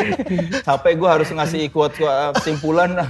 Capek 0.66 0.92
gue 0.94 1.08
harus 1.08 1.26
ngasih 1.26 1.72
quote 1.72 1.98
kesimpulan. 2.36 2.94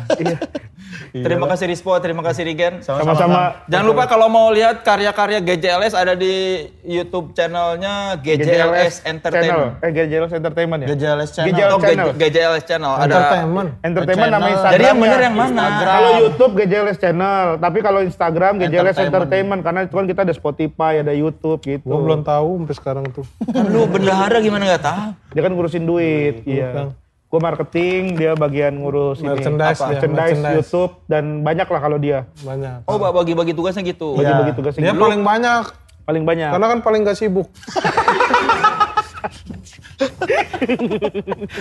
Terima 1.12 1.48
kasih 1.48 1.66
Rispo, 1.66 1.92
terima 1.98 2.20
kasih 2.20 2.44
Rigen. 2.44 2.80
Sama-sama 2.80 3.64
Jangan 3.66 3.86
lupa 3.86 4.04
kalau 4.04 4.28
mau 4.28 4.48
lihat 4.48 4.80
karya-karya 4.80 5.40
GJLS 5.40 5.92
ada 5.92 6.12
di 6.12 6.64
YouTube 6.82 7.32
channelnya 7.32 8.16
GJLS 8.16 9.04
Entertainment. 9.04 9.76
Channel. 9.76 9.84
Eh 9.84 9.90
GJLS 9.92 10.32
Entertainment 10.32 10.80
ya? 10.84 10.88
GJLS 10.88 11.30
channel. 11.32 11.52
GJLS 11.52 11.72
Oh, 11.72 11.80
channel. 11.80 12.06
G- 12.06 12.18
GJLS 12.22 12.64
Channel. 12.64 12.92
Ada 12.92 13.04
Entertainment. 13.04 13.68
Entertainment 13.82 14.30
nama 14.30 14.40
Channel. 14.40 14.52
Instagram. 14.52 14.72
Jadi 14.72 14.84
yang 14.84 14.98
bener 15.00 15.20
yang 15.20 15.36
mana? 15.36 15.55
Kalau 15.56 16.10
YouTube 16.20 16.52
GJLS 16.60 16.98
Channel, 17.00 17.56
tapi 17.56 17.78
kalau 17.80 18.00
Instagram 18.04 18.60
GJLS 18.60 18.96
Entertainment. 18.96 19.08
Entertainment 19.08 19.60
karena 19.64 19.80
itu 19.88 19.94
kan 19.96 20.06
kita 20.06 20.20
ada 20.28 20.34
Spotify, 20.36 20.92
ada 21.00 21.12
YouTube 21.16 21.60
gitu. 21.64 21.88
Gua 21.88 22.00
belum 22.04 22.20
tahu 22.22 22.62
sampai 22.62 22.76
sekarang 22.76 23.04
tuh. 23.12 23.26
Kan 23.50 23.72
lu 23.72 23.88
bendahara 23.88 24.38
gimana 24.44 24.68
nggak 24.68 24.84
tahu? 24.84 25.08
Dia 25.32 25.42
kan 25.42 25.52
ngurusin 25.56 25.84
duit, 25.88 26.44
iya. 26.44 26.92
Gue 27.26 27.40
marketing, 27.42 28.14
dia 28.14 28.38
bagian 28.38 28.78
ngurus 28.78 29.18
Merchandise 29.18 29.82
ini, 29.82 29.82
dia, 29.82 29.98
merchandise, 29.98 30.38
merchandise. 30.38 30.56
YouTube 30.62 30.92
dan 31.10 31.24
banyak 31.42 31.66
lah 31.66 31.80
kalau 31.82 31.98
dia 31.98 32.18
Banyak. 32.38 32.86
Oh, 32.86 33.02
bagi-bagi 33.02 33.50
tugasnya 33.50 33.82
gitu. 33.82 34.14
bagi-bagi 34.14 34.54
tugasnya. 34.54 34.80
Dia 34.80 34.94
gitu. 34.94 35.02
paling 35.02 35.20
banyak. 35.26 35.64
paling 36.06 36.22
banyak. 36.22 36.50
Karena 36.54 36.66
kan 36.70 36.78
paling 36.86 37.02
gak 37.02 37.18
sibuk. 37.18 37.50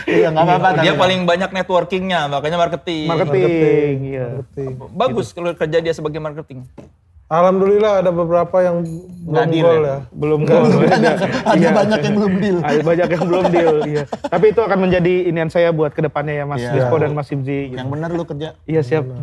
Iya, 0.06 0.28
enggak 0.30 0.46
apa-apa. 0.46 0.70
Dia 0.78 0.92
tapi- 0.92 1.00
paling 1.00 1.20
banyak 1.24 1.50
networkingnya, 1.52 2.20
makanya 2.28 2.58
marketing. 2.58 3.08
marketing, 3.08 3.96
iya. 4.06 4.28
Bagus 4.92 5.32
kalau 5.32 5.52
kerja 5.52 5.78
dia 5.80 5.94
sebagai 5.94 6.20
marketing. 6.20 6.66
Alhamdulillah 7.26 8.06
ada 8.06 8.14
beberapa 8.14 8.54
yang 8.62 8.86
belum 9.26 9.50
deal 9.50 9.66
gol 9.66 9.82
ya? 9.82 9.82
ya. 9.82 9.98
Belum 10.14 10.40
gol. 10.46 10.62
Ada 10.78 11.10
Iya. 11.58 11.70
banyak 11.74 12.00
yang 12.00 12.16
belum 12.16 12.34
deal. 12.38 12.58
Ada 12.70 12.82
banyak 12.86 13.08
yang 13.10 13.24
belum 13.26 13.46
deal, 13.50 13.76
iya. 13.84 14.04
Tapi 14.30 14.46
itu 14.54 14.62
akan 14.62 14.78
menjadi 14.80 15.14
inian 15.26 15.50
saya 15.50 15.74
buat 15.74 15.90
ke 15.90 16.06
depannya 16.06 16.38
ya 16.38 16.46
Mas 16.46 16.62
Iya. 16.62 16.78
Dispo 16.78 17.02
dan 17.02 17.18
Mas 17.18 17.26
Simzi. 17.26 17.74
gitu. 17.74 17.82
Yang 17.82 17.90
benar 17.90 18.10
lu 18.14 18.24
kerja. 18.24 18.54
Iya 18.64 18.82
siap. 18.82 19.06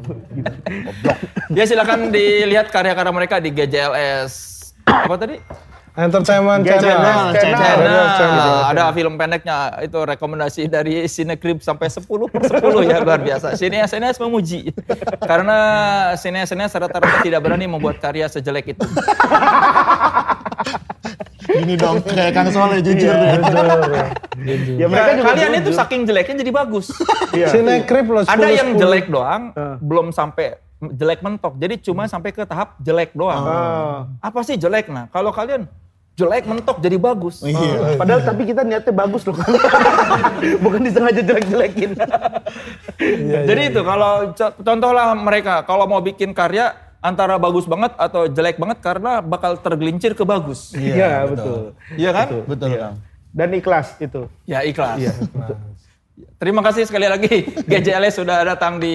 Ya 1.52 1.62
silakan 1.62 2.08
dilihat 2.08 2.72
karya-karya 2.72 3.12
mereka 3.12 3.36
di 3.36 3.52
GJLS. 3.52 4.32
Apa 4.82 5.14
tadi? 5.14 5.36
Entertainment 5.92 6.64
Channel. 6.64 6.80
channel. 6.80 7.32
Channel. 7.36 8.04
Channel. 8.16 8.52
Ada 8.72 8.84
film 8.90 9.14
pendeknya 9.14 9.56
itu 9.78 9.98
rekomendasi 9.98 10.64
dari 10.64 11.04
Cinecrib 11.04 11.60
sampai 11.60 11.92
10 11.92 12.08
per 12.32 12.40
10 12.48 12.88
ya 12.88 12.96
luar 12.98 13.20
biasa. 13.20 13.52
Sineas-sineas 13.54 14.16
memuji. 14.16 14.72
Karena 15.20 15.58
sineas-sineas 16.16 16.72
rata-rata 16.72 17.20
tidak 17.20 17.44
berani 17.44 17.68
membuat 17.68 18.00
karya 18.00 18.24
sejelek 18.24 18.72
itu. 18.72 18.80
Gini 21.42 21.74
dong, 21.76 22.00
kayak 22.00 22.32
Kang 22.32 22.48
Soleh 22.48 22.80
jujur. 22.80 23.12
Ya 24.42 24.90
mereka 24.90 25.06
Nah, 25.06 25.14
juga 25.14 25.28
kalian 25.30 25.50
jujur. 25.54 25.62
itu 25.62 25.70
saking 25.70 26.00
jeleknya 26.02 26.34
jadi 26.40 26.50
bagus. 26.50 26.90
Iya. 27.30 27.46
Sinekrip 27.46 28.08
loh. 28.08 28.24
Ada 28.24 28.48
10, 28.48 28.58
yang 28.58 28.68
10. 28.74 28.80
jelek 28.80 29.06
doang, 29.06 29.42
belum 29.78 30.10
sampai 30.10 30.56
jelek 30.82 31.20
mentok. 31.20 31.54
Jadi 31.56 31.78
cuma 31.78 32.08
sampai 32.08 32.32
ke 32.32 32.42
tahap 32.42 32.74
jelek 32.76 33.12
doang. 33.12 33.38
Apa 34.18 34.40
sih 34.42 34.56
jelek? 34.56 34.88
Nah, 34.88 35.06
kalau 35.08 35.30
kalian 35.30 35.68
jelek 36.12 36.44
mentok 36.44 36.76
jadi 36.78 36.96
bagus. 37.00 37.40
Iya. 37.40 37.96
Padahal 37.96 38.20
tapi 38.20 38.44
kita 38.44 38.62
niatnya 38.62 38.92
bagus 38.92 39.24
loh. 39.24 39.36
Bukan 40.64 40.80
disengaja 40.84 41.24
jelek-jelekin. 41.24 41.96
Jadi 43.48 43.62
itu 43.72 43.80
kalau 43.80 44.36
co- 44.36 44.56
contohlah 44.60 45.16
mereka 45.16 45.64
kalau 45.64 45.88
mau 45.88 46.04
bikin 46.04 46.36
karya 46.36 46.76
antara 47.02 47.34
bagus 47.34 47.66
banget 47.66 47.96
atau 47.98 48.30
jelek 48.30 48.60
banget 48.60 48.78
karena 48.78 49.18
bakal 49.18 49.58
tergelincir 49.58 50.12
ke 50.12 50.22
bagus. 50.22 50.70
Iya, 50.76 51.26
betul. 51.26 51.74
Iya 51.96 52.10
kan? 52.14 52.26
Betul, 52.46 52.68
Kang. 52.76 52.96
Dan 53.32 53.48
ikhlas 53.56 53.96
itu. 53.98 54.28
Ya 54.44 54.60
ikhlas. 54.62 55.00
Terima 56.36 56.60
kasih 56.60 56.84
sekali 56.84 57.08
lagi 57.08 57.48
GJLS 57.70 58.20
sudah 58.20 58.44
datang 58.44 58.76
di 58.76 58.94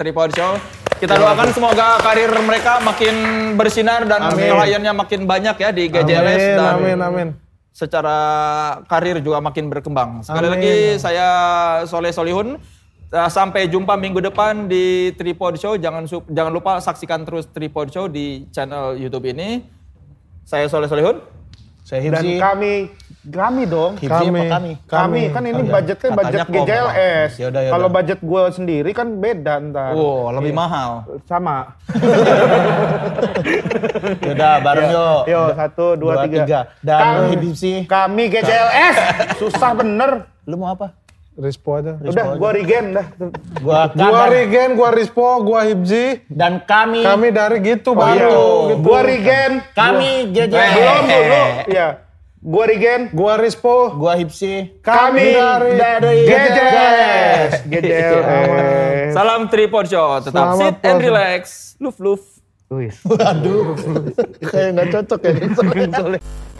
Tripod 0.00 0.32
Show. 0.32 0.81
Kita 1.02 1.18
doakan 1.18 1.50
semoga 1.50 1.98
karir 1.98 2.30
mereka 2.46 2.78
makin 2.78 3.14
bersinar 3.58 4.06
dan 4.06 4.30
kliennya 4.30 4.94
makin 4.94 5.26
banyak 5.26 5.58
ya 5.58 5.74
di 5.74 5.90
GJLS 5.90 6.38
Amin, 6.38 6.54
dan 6.54 6.72
amin, 6.78 6.98
amin. 7.02 7.28
secara 7.74 8.18
karir 8.86 9.18
juga 9.18 9.42
makin 9.42 9.66
berkembang. 9.66 10.22
Sekali 10.22 10.46
Amin. 10.46 10.54
lagi 10.54 10.74
saya 11.02 11.28
Soleh 11.90 12.14
Solihun. 12.14 12.54
Uh, 13.12 13.28
Sampai 13.28 13.66
jumpa 13.66 13.98
minggu 13.98 14.22
depan 14.22 14.70
di 14.70 15.10
Tripod 15.18 15.58
Show. 15.58 15.74
Jangan 15.74 16.06
jangan 16.30 16.52
lupa 16.54 16.78
saksikan 16.78 17.26
terus 17.26 17.50
Tripod 17.50 17.90
Show 17.90 18.06
di 18.06 18.46
channel 18.54 18.94
YouTube 18.94 19.26
ini. 19.26 19.66
Saya 20.46 20.70
Soleh 20.70 20.86
Solihun. 20.86 21.18
Saya 21.82 21.98
Dan 22.14 22.22
Hipsi. 22.22 22.38
kami, 22.38 22.74
kami 23.22 23.62
dong. 23.64 23.92
Apa 23.96 24.18
Kami. 24.18 24.40
kami? 24.44 24.70
Kami, 24.82 25.20
kan 25.30 25.42
ini 25.44 25.62
budgetnya 25.62 26.10
budget 26.10 26.38
Katanya 26.42 26.58
GJLS. 26.58 27.30
Yaudah, 27.38 27.60
yaudah. 27.60 27.72
Kalau 27.72 27.88
budget 27.88 28.18
gue 28.18 28.42
sendiri 28.50 28.90
kan 28.90 29.06
beda 29.14 29.52
ntar. 29.64 29.92
Oh, 29.92 30.32
lebih 30.32 30.50
mahal. 30.50 31.04
Sama. 31.24 31.76
Yaudah, 34.22 34.54
bareng 34.58 34.88
yuk. 34.90 35.20
Yo, 35.28 35.42
satu, 35.52 35.84
dua, 35.94 36.12
Dua, 36.12 36.22
tiga. 36.26 36.36
tiga. 36.40 36.60
Dan 36.80 36.98
Kami, 36.98 37.26
Hipsi. 37.38 37.72
kami 37.86 38.22
GJLS. 38.28 38.96
Susah 39.40 39.70
bener. 39.72 40.10
Lu 40.42 40.56
mau 40.56 40.72
apa? 40.72 40.86
Rispo 41.32 41.74
aja. 41.74 41.96
Udah, 41.96 42.36
gua 42.36 42.50
regen 42.52 42.92
dah. 42.92 43.06
Gua 43.56 43.88
Gua. 43.88 44.28
Regen, 44.28 44.76
gua 44.76 44.92
Rispo, 44.92 45.40
gua 45.40 45.64
Hibzi. 45.64 46.20
Dan 46.28 46.60
kami. 46.60 47.00
Kami 47.00 47.30
dari 47.30 47.56
gitu 47.62 47.90
Oh, 47.90 47.94
iya. 48.04 48.28
baru. 48.28 48.42
Gitu. 48.68 48.82
Gua 48.84 49.00
regen. 49.00 49.52
Kami 49.72 50.28
GJ. 50.28 50.52
Eh, 50.52 50.70
Belum 50.74 51.04
dulu. 51.06 51.42
Iya. 51.70 51.88
Gua 52.42 52.66
regen. 52.66 53.14
Gua 53.14 53.38
Rispo. 53.38 53.94
Gua 53.94 54.18
Hipsi. 54.18 54.82
Kami 54.82 55.30
dari, 55.30 55.78
dari 55.78 56.26
GJLS. 56.26 57.52
GJLS. 57.70 59.14
Salam 59.14 59.46
Tripod 59.46 59.86
Show. 59.86 60.18
Tetap 60.26 60.58
Selamat 60.58 60.58
sit 60.58 60.76
and 60.82 60.98
relax. 60.98 61.42
Luf 61.78 62.02
luf. 62.02 62.42
Wis. 62.72 62.98
Waduh, 63.04 63.76
kayak 64.50 64.68
nggak 64.74 64.88
cocok 64.90 65.20
ya. 65.22 65.32